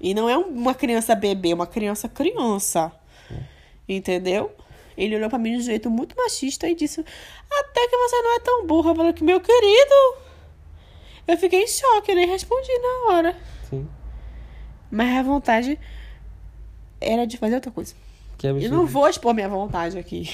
E 0.00 0.14
não 0.14 0.28
é 0.28 0.36
um- 0.38 0.48
uma 0.48 0.74
criança 0.74 1.14
bebê, 1.14 1.50
é 1.50 1.54
uma 1.54 1.66
criança 1.66 2.08
criança. 2.08 2.92
Entendeu? 3.88 4.50
Ele 4.96 5.16
olhou 5.16 5.28
pra 5.30 5.38
mim 5.38 5.52
de 5.52 5.58
um 5.58 5.62
jeito 5.62 5.90
muito 5.90 6.14
machista 6.16 6.68
e 6.68 6.74
disse: 6.74 7.00
Até 7.00 7.86
que 7.88 7.96
você 7.96 8.16
não 8.22 8.36
é 8.36 8.40
tão 8.40 8.66
burra. 8.66 8.90
Eu 8.90 8.94
falei 8.94 9.12
que, 9.12 9.24
meu 9.24 9.40
querido. 9.40 10.14
Eu 11.26 11.36
fiquei 11.36 11.62
em 11.62 11.66
choque, 11.68 12.10
eu 12.10 12.16
nem 12.16 12.26
respondi 12.28 12.68
na 12.78 13.12
hora. 13.14 13.36
Sim. 13.68 13.88
Mas 14.90 15.16
a 15.18 15.22
vontade 15.22 15.78
era 17.00 17.26
de 17.26 17.36
fazer 17.36 17.54
outra 17.56 17.70
coisa. 17.70 17.94
Que 18.36 18.46
Eu 18.46 18.52
absurdo. 18.56 18.74
não 18.76 18.86
vou 18.86 19.08
expor 19.08 19.34
minha 19.34 19.48
vontade 19.48 19.98
aqui. 19.98 20.30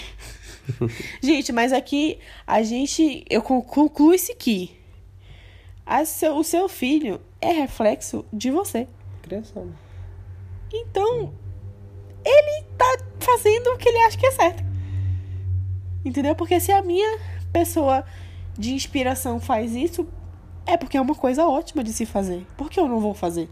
gente, 1.23 1.53
mas 1.53 1.73
aqui 1.73 2.19
a 2.47 2.62
gente. 2.62 3.24
Eu 3.28 3.43
con- 3.43 3.62
concluo-se 3.62 4.35
que 4.35 4.77
seu- 6.07 6.37
o 6.37 6.45
seu 6.45 6.69
filho 6.69 7.20
é 7.41 7.53
reflexo 7.53 8.24
de 8.33 8.51
você. 8.51 8.87
Criação. 9.23 9.69
Então, 10.73 11.33
ele 12.24 12.65
tá 12.77 12.99
fazendo 13.20 13.69
o 13.69 13.77
que 13.78 13.89
ele 13.89 13.99
acha 13.99 14.16
que 14.19 14.27
é 14.27 14.31
certo. 14.33 14.65
Entendeu? 16.05 16.35
Porque 16.35 16.59
se 16.61 16.73
a 16.73 16.83
minha 16.83 17.19
pessoa 17.53 18.05
de 18.59 18.73
inspiração 18.74 19.39
faz 19.41 19.74
isso, 19.74 20.07
é 20.65 20.77
porque 20.77 20.97
é 20.97 21.01
uma 21.01 21.15
coisa 21.15 21.47
ótima 21.47 21.83
de 21.85 21.93
se 21.93 22.07
fazer. 22.07 22.47
Por 22.57 22.70
que 22.70 22.78
eu 22.81 22.89
não 22.89 23.01
vou 23.01 23.15
fazer? 23.15 23.49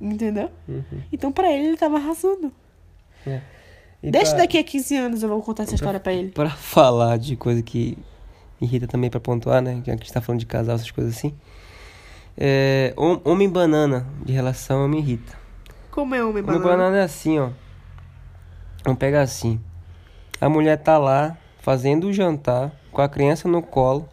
Entendeu? 0.00 0.50
Uhum. 0.68 0.84
Então, 1.12 1.32
pra 1.32 1.50
ele, 1.52 1.68
ele 1.68 1.76
tava 1.76 1.96
arrasando. 1.96 2.52
É. 3.26 3.40
Deixa 4.02 4.32
pra- 4.32 4.40
daqui 4.42 4.58
a 4.58 4.62
15 4.64 4.96
anos 4.96 5.22
eu 5.22 5.28
vou 5.28 5.42
contar 5.42 5.62
essa 5.64 5.74
história 5.74 5.98
pra 5.98 6.12
ele. 6.12 6.30
Pra 6.30 6.50
falar 6.50 7.16
de 7.18 7.34
coisa 7.36 7.62
que 7.62 7.96
me 8.60 8.66
irrita 8.66 8.86
também 8.86 9.10
pra 9.10 9.18
pontuar, 9.18 9.60
né? 9.62 9.80
Que 9.82 9.90
a 9.90 9.94
gente 9.94 10.12
tá 10.12 10.20
falando 10.20 10.40
de 10.40 10.46
casal, 10.46 10.74
essas 10.76 10.90
coisas 10.90 11.16
assim. 11.16 11.34
É, 12.36 12.92
hom- 12.96 13.20
homem 13.24 13.48
banana 13.48 14.06
de 14.24 14.32
relação 14.32 14.86
me 14.86 14.98
irrita. 14.98 15.34
Como 15.90 16.14
é 16.14 16.22
homem 16.22 16.42
Homem 16.42 16.44
banana? 16.44 16.64
banana 16.64 16.96
é 16.98 17.02
assim, 17.02 17.38
ó. 17.38 17.48
Vamos 18.84 18.98
pegar 18.98 19.22
assim. 19.22 19.58
A 20.40 20.48
mulher 20.48 20.76
tá 20.76 20.98
lá 20.98 21.36
fazendo 21.60 22.06
o 22.08 22.12
jantar 22.12 22.70
com 22.92 23.00
a 23.00 23.08
criança 23.08 23.48
no 23.48 23.62
colo, 23.62 24.06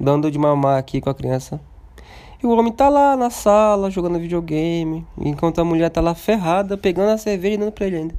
dando 0.00 0.30
de 0.30 0.38
mamar 0.38 0.78
aqui 0.78 1.00
com 1.00 1.10
a 1.10 1.14
criança. 1.14 1.60
E 2.42 2.46
o 2.46 2.50
homem 2.50 2.72
tá 2.72 2.88
lá 2.88 3.16
na 3.16 3.30
sala 3.30 3.90
jogando 3.90 4.18
videogame, 4.18 5.04
enquanto 5.18 5.60
a 5.60 5.64
mulher 5.64 5.90
tá 5.90 6.00
lá 6.00 6.14
ferrada, 6.14 6.76
pegando 6.78 7.10
a 7.10 7.18
cerveja 7.18 7.54
e 7.54 7.58
dando 7.58 7.72
pra 7.72 7.86
ele 7.86 7.96
ainda. 7.96 8.14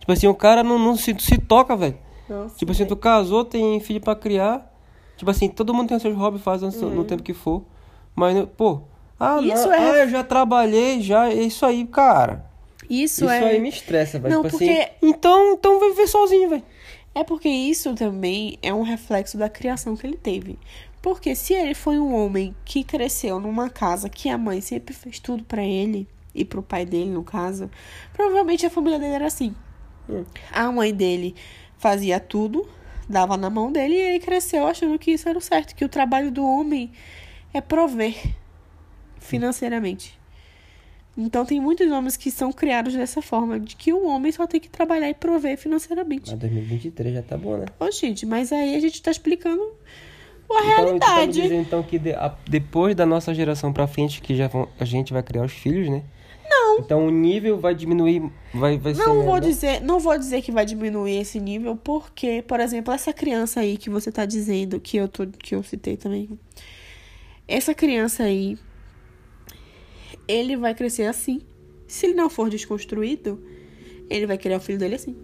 Tipo 0.00 0.10
assim, 0.12 0.26
o 0.26 0.34
cara 0.34 0.64
não, 0.64 0.78
não 0.78 0.96
se, 0.96 1.14
se 1.20 1.38
toca, 1.38 1.76
velho. 1.76 1.96
Nossa, 2.28 2.56
Tipo 2.56 2.72
assim, 2.72 2.84
tu 2.84 2.96
casou, 2.96 3.44
tem 3.44 3.78
filho 3.78 4.00
pra 4.00 4.16
criar. 4.16 4.68
Tipo 5.16 5.30
assim, 5.30 5.48
todo 5.48 5.72
mundo 5.72 5.88
tem 5.88 5.96
os 5.96 6.02
seus 6.02 6.16
hobbies, 6.16 6.42
faz 6.42 6.62
no, 6.62 6.72
seu- 6.72 6.90
no 6.90 7.04
tempo 7.04 7.22
que 7.22 7.32
for. 7.32 7.62
Mas, 8.14 8.44
pô, 8.56 8.80
ah, 9.20 9.40
Isso 9.40 9.66
não, 9.68 9.72
é- 9.74 9.78
ah, 9.78 9.98
eu 9.98 10.08
já 10.08 10.24
trabalhei, 10.24 11.00
já, 11.00 11.28
é 11.30 11.34
isso 11.34 11.64
aí, 11.64 11.86
cara. 11.86 12.44
Isso, 12.90 13.24
Isso, 13.24 13.32
é. 13.32 13.38
aí 13.50 13.60
me 13.60 13.68
estressa, 13.68 14.18
velho. 14.18 14.34
Não, 14.34 14.42
tipo 14.42 14.58
porque- 14.58 14.72
assim, 14.72 14.90
então, 15.00 15.52
então 15.52 15.78
vai 15.78 15.90
viver 15.90 16.08
sozinho, 16.08 16.50
velho. 16.50 16.62
É 17.14 17.22
porque 17.22 17.48
isso 17.48 17.94
também 17.94 18.58
é 18.62 18.74
um 18.74 18.82
reflexo 18.82 19.38
da 19.38 19.48
criação 19.48 19.94
que 19.94 20.04
ele 20.06 20.16
teve. 20.16 20.58
Porque 21.02 21.34
se 21.34 21.52
ele 21.52 21.74
foi 21.74 21.98
um 21.98 22.14
homem 22.14 22.54
que 22.64 22.84
cresceu 22.84 23.40
numa 23.40 23.68
casa 23.68 24.08
que 24.08 24.28
a 24.28 24.38
mãe 24.38 24.60
sempre 24.60 24.94
fez 24.94 25.18
tudo 25.18 25.42
pra 25.42 25.64
ele 25.64 26.06
e 26.32 26.44
pro 26.44 26.62
pai 26.62 26.86
dele, 26.86 27.10
no 27.10 27.24
caso, 27.24 27.68
provavelmente 28.12 28.64
a 28.64 28.70
família 28.70 29.00
dele 29.00 29.14
era 29.14 29.26
assim. 29.26 29.52
Hum. 30.08 30.24
A 30.52 30.70
mãe 30.70 30.94
dele 30.94 31.34
fazia 31.76 32.20
tudo, 32.20 32.68
dava 33.08 33.36
na 33.36 33.50
mão 33.50 33.72
dele 33.72 33.94
e 33.94 34.00
ele 34.00 34.20
cresceu 34.20 34.64
achando 34.66 34.96
que 34.96 35.10
isso 35.10 35.28
era 35.28 35.36
o 35.36 35.42
certo, 35.42 35.74
que 35.74 35.84
o 35.84 35.88
trabalho 35.88 36.30
do 36.30 36.46
homem 36.46 36.92
é 37.52 37.60
prover 37.60 38.14
financeiramente. 39.18 40.18
Então 41.16 41.44
tem 41.44 41.60
muitos 41.60 41.90
homens 41.90 42.16
que 42.16 42.30
são 42.30 42.52
criados 42.52 42.94
dessa 42.94 43.20
forma, 43.20 43.58
de 43.58 43.76
que 43.76 43.92
o 43.92 44.06
homem 44.06 44.32
só 44.32 44.46
tem 44.46 44.60
que 44.60 44.70
trabalhar 44.70 45.10
e 45.10 45.14
prover 45.14 45.58
financeiramente. 45.58 46.30
Mas 46.30 46.38
2023 46.38 47.14
já 47.14 47.22
tá 47.22 47.36
bom, 47.36 47.58
né? 47.58 47.66
Ô, 47.78 47.90
gente, 47.90 48.24
mas 48.24 48.50
aí 48.52 48.74
a 48.74 48.80
gente 48.80 49.02
tá 49.02 49.10
explicando 49.10 49.62
a 50.50 50.54
Então, 50.62 50.84
realidade. 50.84 51.32
dizendo, 51.32 51.54
então 51.62 51.82
que 51.82 51.98
de- 51.98 52.12
a- 52.12 52.34
depois 52.48 52.94
da 52.94 53.06
nossa 53.06 53.32
geração 53.34 53.72
pra 53.72 53.86
frente, 53.86 54.20
que 54.20 54.34
já 54.36 54.48
vão- 54.48 54.68
a 54.78 54.84
gente 54.84 55.12
vai 55.12 55.22
criar 55.22 55.44
os 55.44 55.52
filhos, 55.52 55.88
né? 55.88 56.02
Não. 56.50 56.78
Então 56.80 57.06
o 57.06 57.10
nível 57.10 57.58
vai 57.58 57.74
diminuir, 57.74 58.30
vai, 58.52 58.76
vai 58.78 58.94
ser... 58.94 59.00
Não 59.06 59.14
vou 59.16 59.24
menor. 59.34 59.40
dizer, 59.40 59.80
não 59.80 59.98
vou 59.98 60.18
dizer 60.18 60.42
que 60.42 60.52
vai 60.52 60.66
diminuir 60.66 61.18
esse 61.18 61.40
nível, 61.40 61.76
porque, 61.82 62.42
por 62.46 62.60
exemplo, 62.60 62.92
essa 62.92 63.12
criança 63.12 63.60
aí 63.60 63.76
que 63.78 63.88
você 63.88 64.12
tá 64.12 64.24
dizendo, 64.26 64.78
que 64.78 64.96
eu 64.98 65.08
tô, 65.08 65.26
que 65.26 65.54
eu 65.54 65.62
citei 65.62 65.96
também. 65.96 66.28
Essa 67.48 67.74
criança 67.74 68.24
aí, 68.24 68.58
ele 70.28 70.56
vai 70.56 70.74
crescer 70.74 71.04
assim. 71.06 71.40
Se 71.86 72.06
ele 72.06 72.14
não 72.14 72.30
for 72.30 72.48
desconstruído, 72.48 73.42
ele 74.08 74.26
vai 74.26 74.38
criar 74.38 74.58
o 74.58 74.60
filho 74.60 74.78
dele 74.78 74.94
assim. 74.94 75.16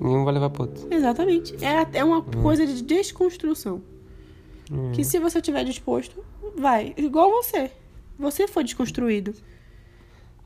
Nenhum 0.00 0.24
vai 0.24 0.34
levar 0.34 0.50
pro 0.50 0.62
outro. 0.62 0.88
Exatamente. 0.90 1.54
É, 1.64 1.98
é 1.98 2.04
uma 2.04 2.22
coisa 2.22 2.66
de 2.66 2.82
desconstrução. 2.82 3.82
Que 4.92 5.04
se 5.04 5.18
você 5.18 5.40
tiver 5.40 5.64
disposto, 5.64 6.24
vai. 6.56 6.94
Igual 6.96 7.30
você. 7.30 7.70
Você 8.18 8.46
foi 8.46 8.62
desconstruído. 8.62 9.34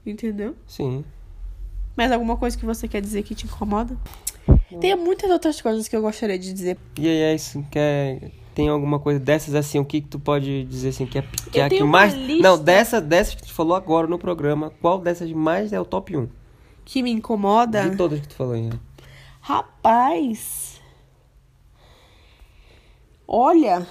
Entendeu? 0.04 0.54
Sim. 0.66 1.04
Mais 1.96 2.10
alguma 2.10 2.36
coisa 2.36 2.56
que 2.56 2.64
você 2.64 2.88
quer 2.88 3.00
dizer 3.00 3.22
que 3.22 3.34
te 3.34 3.46
incomoda? 3.46 3.96
Tem 4.80 4.96
muitas 4.96 5.30
outras 5.30 5.60
coisas 5.60 5.86
que 5.86 5.94
eu 5.94 6.02
gostaria 6.02 6.38
de 6.38 6.52
dizer. 6.52 6.76
E 6.98 7.06
aí, 7.06 7.16
é 7.16 7.34
isso. 7.34 7.64
Quer... 7.70 8.32
Tem 8.54 8.68
alguma 8.68 9.00
coisa 9.00 9.18
dessas 9.18 9.54
assim, 9.54 9.80
o 9.80 9.84
que, 9.84 10.00
que 10.00 10.06
tu 10.06 10.18
pode 10.18 10.64
dizer 10.64 10.90
assim, 10.90 11.06
que 11.06 11.18
é, 11.18 11.24
que 11.50 11.58
é 11.58 11.64
a 11.64 11.68
que 11.68 11.82
mais... 11.82 12.14
lista. 12.14 12.42
Não, 12.42 12.56
dessa, 12.56 13.00
dessas 13.00 13.34
que 13.34 13.42
tu 13.42 13.52
falou 13.52 13.74
agora 13.74 14.06
no 14.06 14.16
programa, 14.16 14.70
qual 14.80 15.00
dessas 15.00 15.32
mais 15.32 15.72
é 15.72 15.80
o 15.80 15.84
top 15.84 16.16
1? 16.16 16.28
Que 16.84 17.02
me 17.02 17.10
incomoda. 17.10 17.90
De 17.90 17.96
todas 17.96 18.20
que 18.20 18.28
tu 18.28 18.36
falou 18.36 18.52
aí. 18.52 18.70
Rapaz. 19.44 20.80
Olha, 23.28 23.86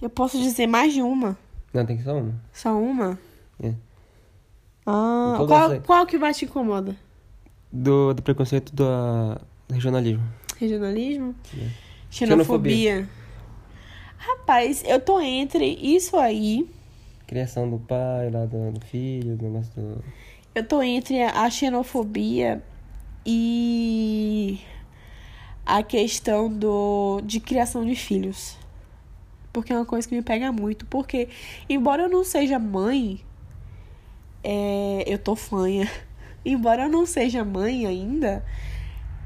eu 0.00 0.08
posso 0.08 0.40
dizer 0.40 0.66
mais 0.66 0.94
de 0.94 1.02
uma. 1.02 1.36
Não, 1.74 1.84
tem 1.84 1.98
que 1.98 2.02
ser 2.02 2.12
uma. 2.12 2.34
Só 2.54 2.74
uma? 2.80 3.18
É. 3.62 3.74
Ah, 4.86 5.44
qual, 5.46 5.80
qual 5.82 6.06
que 6.06 6.16
mais 6.16 6.38
te 6.38 6.46
incomoda? 6.46 6.96
Do, 7.70 8.14
do 8.14 8.22
preconceito 8.22 8.74
do, 8.74 8.86
ah, 8.86 9.38
do 9.68 9.74
regionalismo. 9.74 10.24
Regionalismo? 10.56 11.34
É. 11.54 11.68
Xenofobia. 12.10 13.06
Rapaz, 14.16 14.82
eu 14.86 14.98
tô 14.98 15.20
entre 15.20 15.66
isso 15.66 16.16
aí. 16.16 16.66
Criação 17.26 17.68
do 17.68 17.78
pai, 17.78 18.30
lá 18.30 18.46
do, 18.46 18.72
do 18.72 18.80
filho, 18.86 19.36
do 19.36 19.44
negócio 19.44 19.70
do... 19.74 20.02
Eu 20.54 20.66
tô 20.66 20.80
entre 20.80 21.22
a 21.22 21.50
xenofobia 21.50 22.62
e 23.26 24.58
a 25.68 25.82
questão 25.82 26.48
do 26.50 27.20
de 27.22 27.38
criação 27.40 27.84
de 27.84 27.94
filhos. 27.94 28.56
Porque 29.52 29.70
é 29.70 29.76
uma 29.76 29.84
coisa 29.84 30.08
que 30.08 30.14
me 30.14 30.22
pega 30.22 30.50
muito. 30.50 30.86
Porque, 30.86 31.28
embora 31.68 32.04
eu 32.04 32.08
não 32.08 32.24
seja 32.24 32.58
mãe, 32.58 33.20
é, 34.42 35.04
eu 35.06 35.18
tô 35.18 35.36
fanha. 35.36 35.90
Embora 36.44 36.84
eu 36.84 36.88
não 36.88 37.04
seja 37.04 37.44
mãe 37.44 37.84
ainda, 37.84 38.42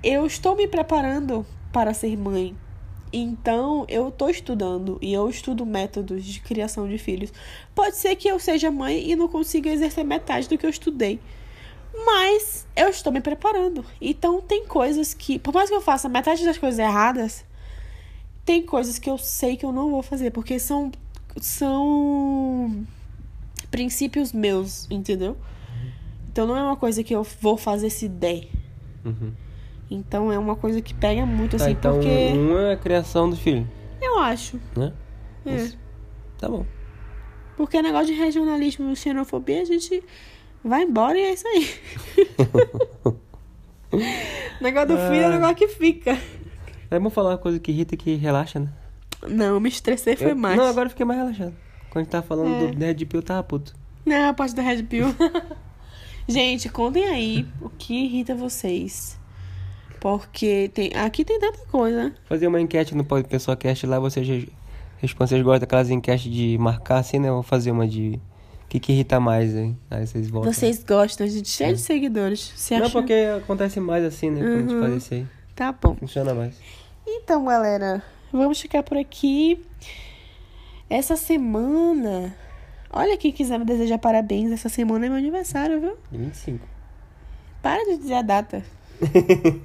eu 0.02 0.26
estou 0.26 0.56
me 0.56 0.66
preparando 0.66 1.46
para 1.72 1.94
ser 1.94 2.16
mãe. 2.16 2.56
Então, 3.12 3.84
eu 3.88 4.10
tô 4.10 4.28
estudando 4.28 4.98
e 5.00 5.12
eu 5.12 5.28
estudo 5.28 5.64
métodos 5.64 6.24
de 6.24 6.40
criação 6.40 6.88
de 6.88 6.98
filhos. 6.98 7.32
Pode 7.74 7.96
ser 7.96 8.16
que 8.16 8.26
eu 8.26 8.38
seja 8.40 8.70
mãe 8.70 9.10
e 9.10 9.14
não 9.14 9.28
consiga 9.28 9.70
exercer 9.70 10.04
metade 10.04 10.48
do 10.48 10.58
que 10.58 10.66
eu 10.66 10.70
estudei. 10.70 11.20
Mas 11.94 12.66
eu 12.74 12.88
estou 12.88 13.12
me 13.12 13.20
preparando. 13.20 13.84
Então, 14.00 14.40
tem 14.40 14.66
coisas 14.66 15.12
que, 15.14 15.38
por 15.38 15.52
mais 15.52 15.68
que 15.68 15.76
eu 15.76 15.80
faça 15.80 16.08
metade 16.08 16.44
das 16.44 16.56
coisas 16.58 16.78
erradas, 16.78 17.44
tem 18.44 18.62
coisas 18.62 18.98
que 18.98 19.08
eu 19.10 19.18
sei 19.18 19.56
que 19.56 19.64
eu 19.64 19.72
não 19.72 19.90
vou 19.90 20.02
fazer, 20.02 20.30
porque 20.30 20.58
são 20.58 20.90
são 21.40 22.84
princípios 23.70 24.32
meus, 24.32 24.86
entendeu? 24.90 25.36
Então 26.30 26.46
não 26.46 26.56
é 26.56 26.62
uma 26.62 26.76
coisa 26.76 27.02
que 27.02 27.14
eu 27.14 27.26
vou 27.40 27.56
fazer 27.56 27.90
se 27.90 28.08
der. 28.08 28.48
Uhum. 29.04 29.32
Então 29.90 30.32
é 30.32 30.38
uma 30.38 30.56
coisa 30.56 30.80
que 30.80 30.92
pega 30.94 31.24
muito 31.26 31.56
Tá, 31.56 31.64
assim, 31.64 31.72
então 31.72 31.94
porque 31.94 32.08
um 32.08 32.56
é 32.58 32.72
a 32.72 32.76
criação 32.76 33.28
do 33.30 33.36
filho, 33.36 33.68
eu 34.00 34.18
acho. 34.18 34.58
né? 34.76 34.92
É. 35.46 35.56
Isso. 35.56 35.78
Tá 36.38 36.48
bom. 36.48 36.66
Porque 37.56 37.80
negócio 37.80 38.06
de 38.06 38.14
regionalismo 38.14 38.90
e 38.90 38.96
xenofobia, 38.96 39.62
a 39.62 39.64
gente 39.64 40.02
vai 40.64 40.82
embora 40.82 41.18
e 41.18 41.22
é 41.22 41.32
isso 41.32 41.46
aí. 41.48 41.68
negócio 44.60 44.88
do 44.88 44.96
filho 44.96 45.22
é 45.22 45.24
Ah. 45.24 45.28
o 45.28 45.32
negócio 45.32 45.56
que 45.56 45.68
fica. 45.68 46.18
É 46.90 46.98
bom 46.98 47.10
falar 47.10 47.30
uma 47.30 47.38
coisa 47.38 47.58
que 47.58 47.70
irrita 47.72 47.94
e 47.94 47.98
que 47.98 48.14
relaxa, 48.16 48.60
né? 48.60 48.68
Não, 49.28 49.58
me 49.60 49.68
estressei 49.68 50.16
foi 50.16 50.32
Eu- 50.32 50.36
mais. 50.36 50.56
Não, 50.56 50.64
agora 50.66 50.86
eu 50.86 50.90
fiquei 50.90 51.06
mais 51.06 51.18
relaxado. 51.20 51.54
Quando 51.90 51.96
a 51.96 52.04
gente 52.04 52.10
tava 52.10 52.26
falando 52.26 52.54
É. 52.54 52.66
do 52.72 52.78
Red 52.78 52.94
Pill, 53.06 53.20
eu 53.20 53.22
tava 53.22 53.42
puto. 53.42 53.74
Não, 54.04 54.30
a 54.30 54.34
parte 54.34 54.54
da 54.54 54.62
Red 54.62 54.82
Pill. 54.84 55.06
Gente, 56.28 56.68
contem 56.68 57.04
aí 57.04 57.46
o 57.60 57.68
que 57.68 57.94
irrita 58.04 58.34
vocês. 58.34 59.18
Porque 60.00 60.70
tem, 60.72 60.90
aqui 60.96 61.24
tem 61.24 61.38
tanta 61.38 61.58
coisa. 61.66 62.12
Fazer 62.24 62.46
uma 62.46 62.60
enquete 62.60 62.94
no 62.94 63.04
Pessoal 63.04 63.56
Cast 63.56 63.86
lá, 63.86 63.98
vocês 63.98 64.26
respondem. 64.98 65.28
Vocês 65.28 65.42
gostam 65.42 65.60
daquelas 65.60 65.90
enquetes 65.90 66.30
de 66.32 66.56
marcar 66.58 66.98
assim, 66.98 67.18
né? 67.18 67.28
Eu 67.28 67.34
vou 67.34 67.42
fazer 67.42 67.70
uma 67.70 67.86
de. 67.86 68.20
O 68.72 68.74
que, 68.74 68.80
que 68.80 68.92
irrita 68.92 69.20
mais, 69.20 69.54
hein? 69.54 69.78
Aí 69.90 70.06
vocês 70.06 70.30
voltam. 70.30 70.50
Vocês 70.50 70.82
gostam, 70.82 71.26
gente, 71.28 71.46
cheio 71.50 71.74
de 71.74 71.80
seguidores. 71.82 72.54
É. 72.70 72.78
Não, 72.78 72.86
acha? 72.86 72.92
porque 72.98 73.12
acontece 73.36 73.78
mais 73.78 74.02
assim, 74.02 74.30
né? 74.30 74.40
Quando 74.40 74.54
a 74.54 74.58
gente 74.60 74.72
Uhum. 74.74 74.80
faz 74.80 74.94
isso 74.94 75.12
aí. 75.12 75.26
Tá 75.54 75.72
bom. 75.72 75.94
Funciona 75.96 76.32
mais. 76.32 76.54
Então, 77.06 77.44
galera, 77.44 78.02
vamos 78.32 78.58
ficar 78.58 78.82
por 78.82 78.96
aqui. 78.96 79.62
Essa 80.88 81.16
semana. 81.16 82.34
Olha, 82.90 83.14
quem 83.18 83.30
quiser 83.30 83.58
me 83.58 83.66
desejar 83.66 83.98
parabéns, 83.98 84.50
essa 84.50 84.70
semana 84.70 85.04
é 85.04 85.08
meu 85.10 85.18
aniversário, 85.18 85.78
viu? 85.78 85.98
De 86.10 86.16
25. 86.16 86.66
Para 87.60 87.84
de 87.84 87.98
dizer 87.98 88.14
a 88.14 88.22
data. 88.22 88.64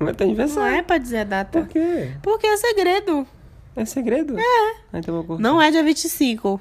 Mas 0.02 0.18
tá 0.18 0.26
Não 0.26 0.32
aniversário. 0.32 0.76
é 0.80 0.82
pra 0.84 0.98
dizer 0.98 1.20
a 1.20 1.24
data. 1.24 1.60
Por 1.62 1.70
quê? 1.70 2.12
Porque 2.22 2.46
é 2.46 2.58
segredo. 2.58 3.26
É 3.74 3.86
segredo? 3.86 4.38
É. 4.38 4.44
Ah, 4.92 5.00
então. 5.00 5.26
Não 5.40 5.62
é 5.62 5.72
dia 5.72 5.82
25. 5.82 6.60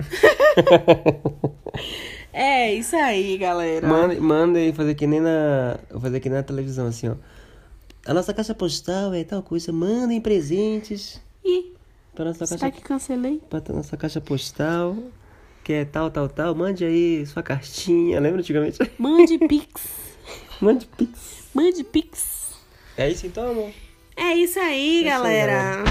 é 2.32 2.72
isso 2.74 2.94
aí, 2.96 3.36
galera. 3.38 3.86
Manda, 3.86 4.20
manda 4.20 4.58
fazer 4.74 4.94
que 4.94 5.06
nem 5.06 5.20
na. 5.20 5.78
Vou 5.90 6.00
fazer 6.00 6.20
que 6.20 6.28
nem 6.28 6.38
na 6.38 6.42
televisão, 6.42 6.86
assim, 6.86 7.08
ó. 7.08 7.14
A 8.06 8.14
nossa 8.14 8.32
caixa 8.32 8.54
postal 8.54 9.12
é 9.14 9.24
tal 9.24 9.42
coisa. 9.42 9.72
Mandem 9.72 10.20
presentes 10.20 11.20
Ih, 11.44 11.72
pra 12.14 12.26
nossa 12.26 12.46
será 12.46 12.60
caixa, 12.60 12.76
que 12.76 12.82
cancelei? 12.82 13.40
pra 13.50 13.62
nossa 13.74 13.96
caixa 13.96 14.20
postal. 14.20 14.96
Que 15.64 15.72
é 15.72 15.84
tal, 15.84 16.10
tal, 16.12 16.28
tal. 16.28 16.54
Mande 16.54 16.84
aí 16.84 17.26
sua 17.26 17.42
cartinha. 17.42 18.20
Lembra 18.20 18.38
antigamente? 18.40 18.78
Mande 18.96 19.36
pix. 19.48 19.82
Mande 20.60 20.86
pix. 20.86 21.48
Mande 21.52 21.82
pix. 21.82 22.54
É 22.96 23.10
isso 23.10 23.26
então, 23.26 23.50
amor? 23.50 23.70
É 24.16 24.32
isso 24.32 24.32
aí, 24.32 24.34
É 24.34 24.34
isso 24.38 24.60
aí, 24.60 25.04
galera. 25.04 25.84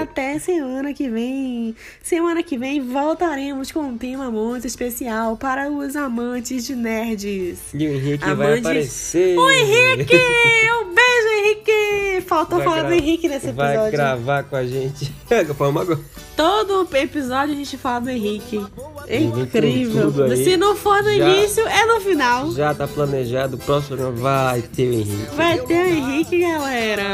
Até 0.00 0.38
semana 0.38 0.92
que 0.92 1.08
vem. 1.08 1.74
Semana 2.02 2.42
que 2.42 2.56
vem 2.58 2.80
voltaremos 2.80 3.72
com 3.72 3.80
um 3.80 3.98
tema 3.98 4.30
muito 4.30 4.66
especial 4.66 5.36
para 5.36 5.70
os 5.70 5.96
amantes 5.96 6.64
de 6.66 6.76
nerds. 6.76 7.58
E 7.74 7.86
o 7.88 7.92
Henrique 7.94 8.24
vai 8.24 8.32
Amantes- 8.32 8.60
aparecer. 8.66 9.38
O 9.38 9.50
Henrique! 9.50 10.16
Um 10.16 10.94
beijo, 10.94 11.28
Henrique! 11.38 12.20
Faltou 12.28 12.58
Vai 12.58 12.66
falar 12.68 12.82
do 12.84 12.92
Henrique 12.94 13.28
nesse 13.28 13.50
Vai 13.50 13.70
episódio. 13.74 13.92
gravar 13.92 14.44
com 14.44 14.56
a 14.56 14.64
gente. 14.66 15.12
Vamos 15.58 15.82
agora. 15.82 16.00
Todo 16.36 16.88
episódio 16.96 17.54
a 17.54 17.56
gente 17.56 17.76
fala 17.76 18.00
do 18.00 18.10
Henrique. 18.10 18.64
É 19.06 19.18
incrível. 19.20 20.12
aí. 20.24 20.44
Se 20.44 20.56
não 20.56 20.74
for 20.74 21.02
no 21.02 21.12
Já- 21.14 21.28
início, 21.28 21.66
é 21.68 21.84
no 21.86 22.00
final. 22.00 22.50
Já 22.52 22.74
tá 22.74 22.88
planejado. 22.88 23.56
O 23.56 23.58
próximo 23.58 23.96
programa 23.96 24.18
vai 24.22 24.62
ter 24.62 24.88
o 24.88 24.92
Henrique. 24.94 25.34
Vai 25.36 25.58
ter 25.60 25.84
o 25.84 25.88
Henrique, 25.88 26.40
galera. 26.40 27.06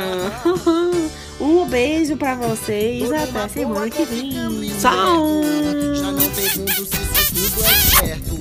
Um 1.40 1.64
beijo 1.68 2.16
pra 2.16 2.34
vocês. 2.34 3.12
Até 3.12 3.46
semana 3.48 3.88
que 3.88 4.04
vem. 4.04 4.32
Tchau. 4.80 5.40
Já 5.94 6.10
não 6.10 6.18
pergunto 6.30 6.84
se 6.84 6.90
tudo 7.32 7.64
é 7.64 7.74
certo. 8.00 8.38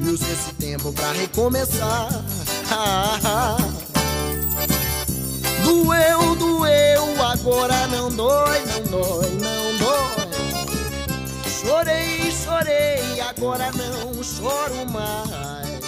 E 0.00 0.14
esse 0.14 0.52
tempo 0.58 0.92
pra 0.92 1.12
recomeçar. 1.12 2.08
Doeu, 5.64 6.36
doeu, 6.36 7.22
agora 7.22 7.86
não 7.88 8.10
dói, 8.10 8.58
não 8.66 8.82
dói, 8.90 9.30
não 9.40 9.76
dói. 9.78 10.22
Chorei, 11.48 12.30
chorei, 12.32 13.20
agora 13.20 13.70
não 13.72 14.22
choro 14.22 14.90
mais. 14.90 15.80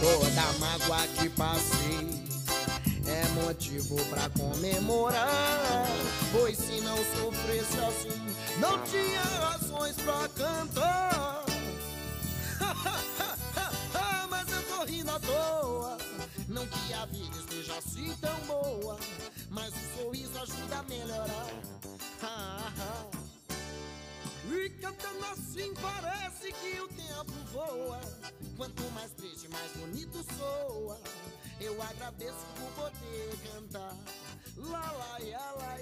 Toda 0.00 0.52
mágoa 0.58 1.06
que 1.18 1.28
passei 1.30 2.24
é 3.06 3.26
motivo 3.42 3.96
pra 4.06 4.30
comemorar. 4.30 5.86
Pois 6.32 6.56
se 6.56 6.80
não 6.80 6.96
sofresse 6.96 7.78
assim, 7.80 8.20
não 8.58 8.78
tinha 8.84 9.22
razões 9.40 9.96
pra 9.96 10.28
cantar. 10.36 11.44
Mas 14.30 14.46
eu 14.48 14.62
tô 14.62 14.84
rindo 14.84 15.10
à 15.10 15.18
toa. 15.18 15.79
Não 16.60 16.66
que 16.66 16.92
a 16.92 17.06
vida 17.06 17.38
esteja 17.38 17.78
assim 17.78 18.14
tão 18.20 18.38
boa, 18.40 18.98
mas 19.48 19.72
o 19.72 19.96
sorriso 19.96 20.38
ajuda 20.42 20.80
a 20.80 20.82
melhorar. 20.82 21.46
Ah, 22.22 22.70
ah. 22.78 23.10
E 24.52 24.68
cantando 24.68 25.24
assim 25.24 25.72
parece 25.80 26.52
que 26.52 26.78
o 26.82 26.88
tempo 26.88 27.32
voa. 27.50 27.98
Quanto 28.58 28.82
mais 28.90 29.10
triste, 29.12 29.48
mais 29.48 29.72
bonito 29.72 30.22
soa. 30.36 31.00
Eu 31.58 31.80
agradeço 31.80 32.44
por 32.54 32.84
poder 32.84 33.38
cantar. 33.54 33.96
Lá, 34.58 34.92
lá, 34.92 35.20
ia, 35.22 35.38
lá, 35.38 35.78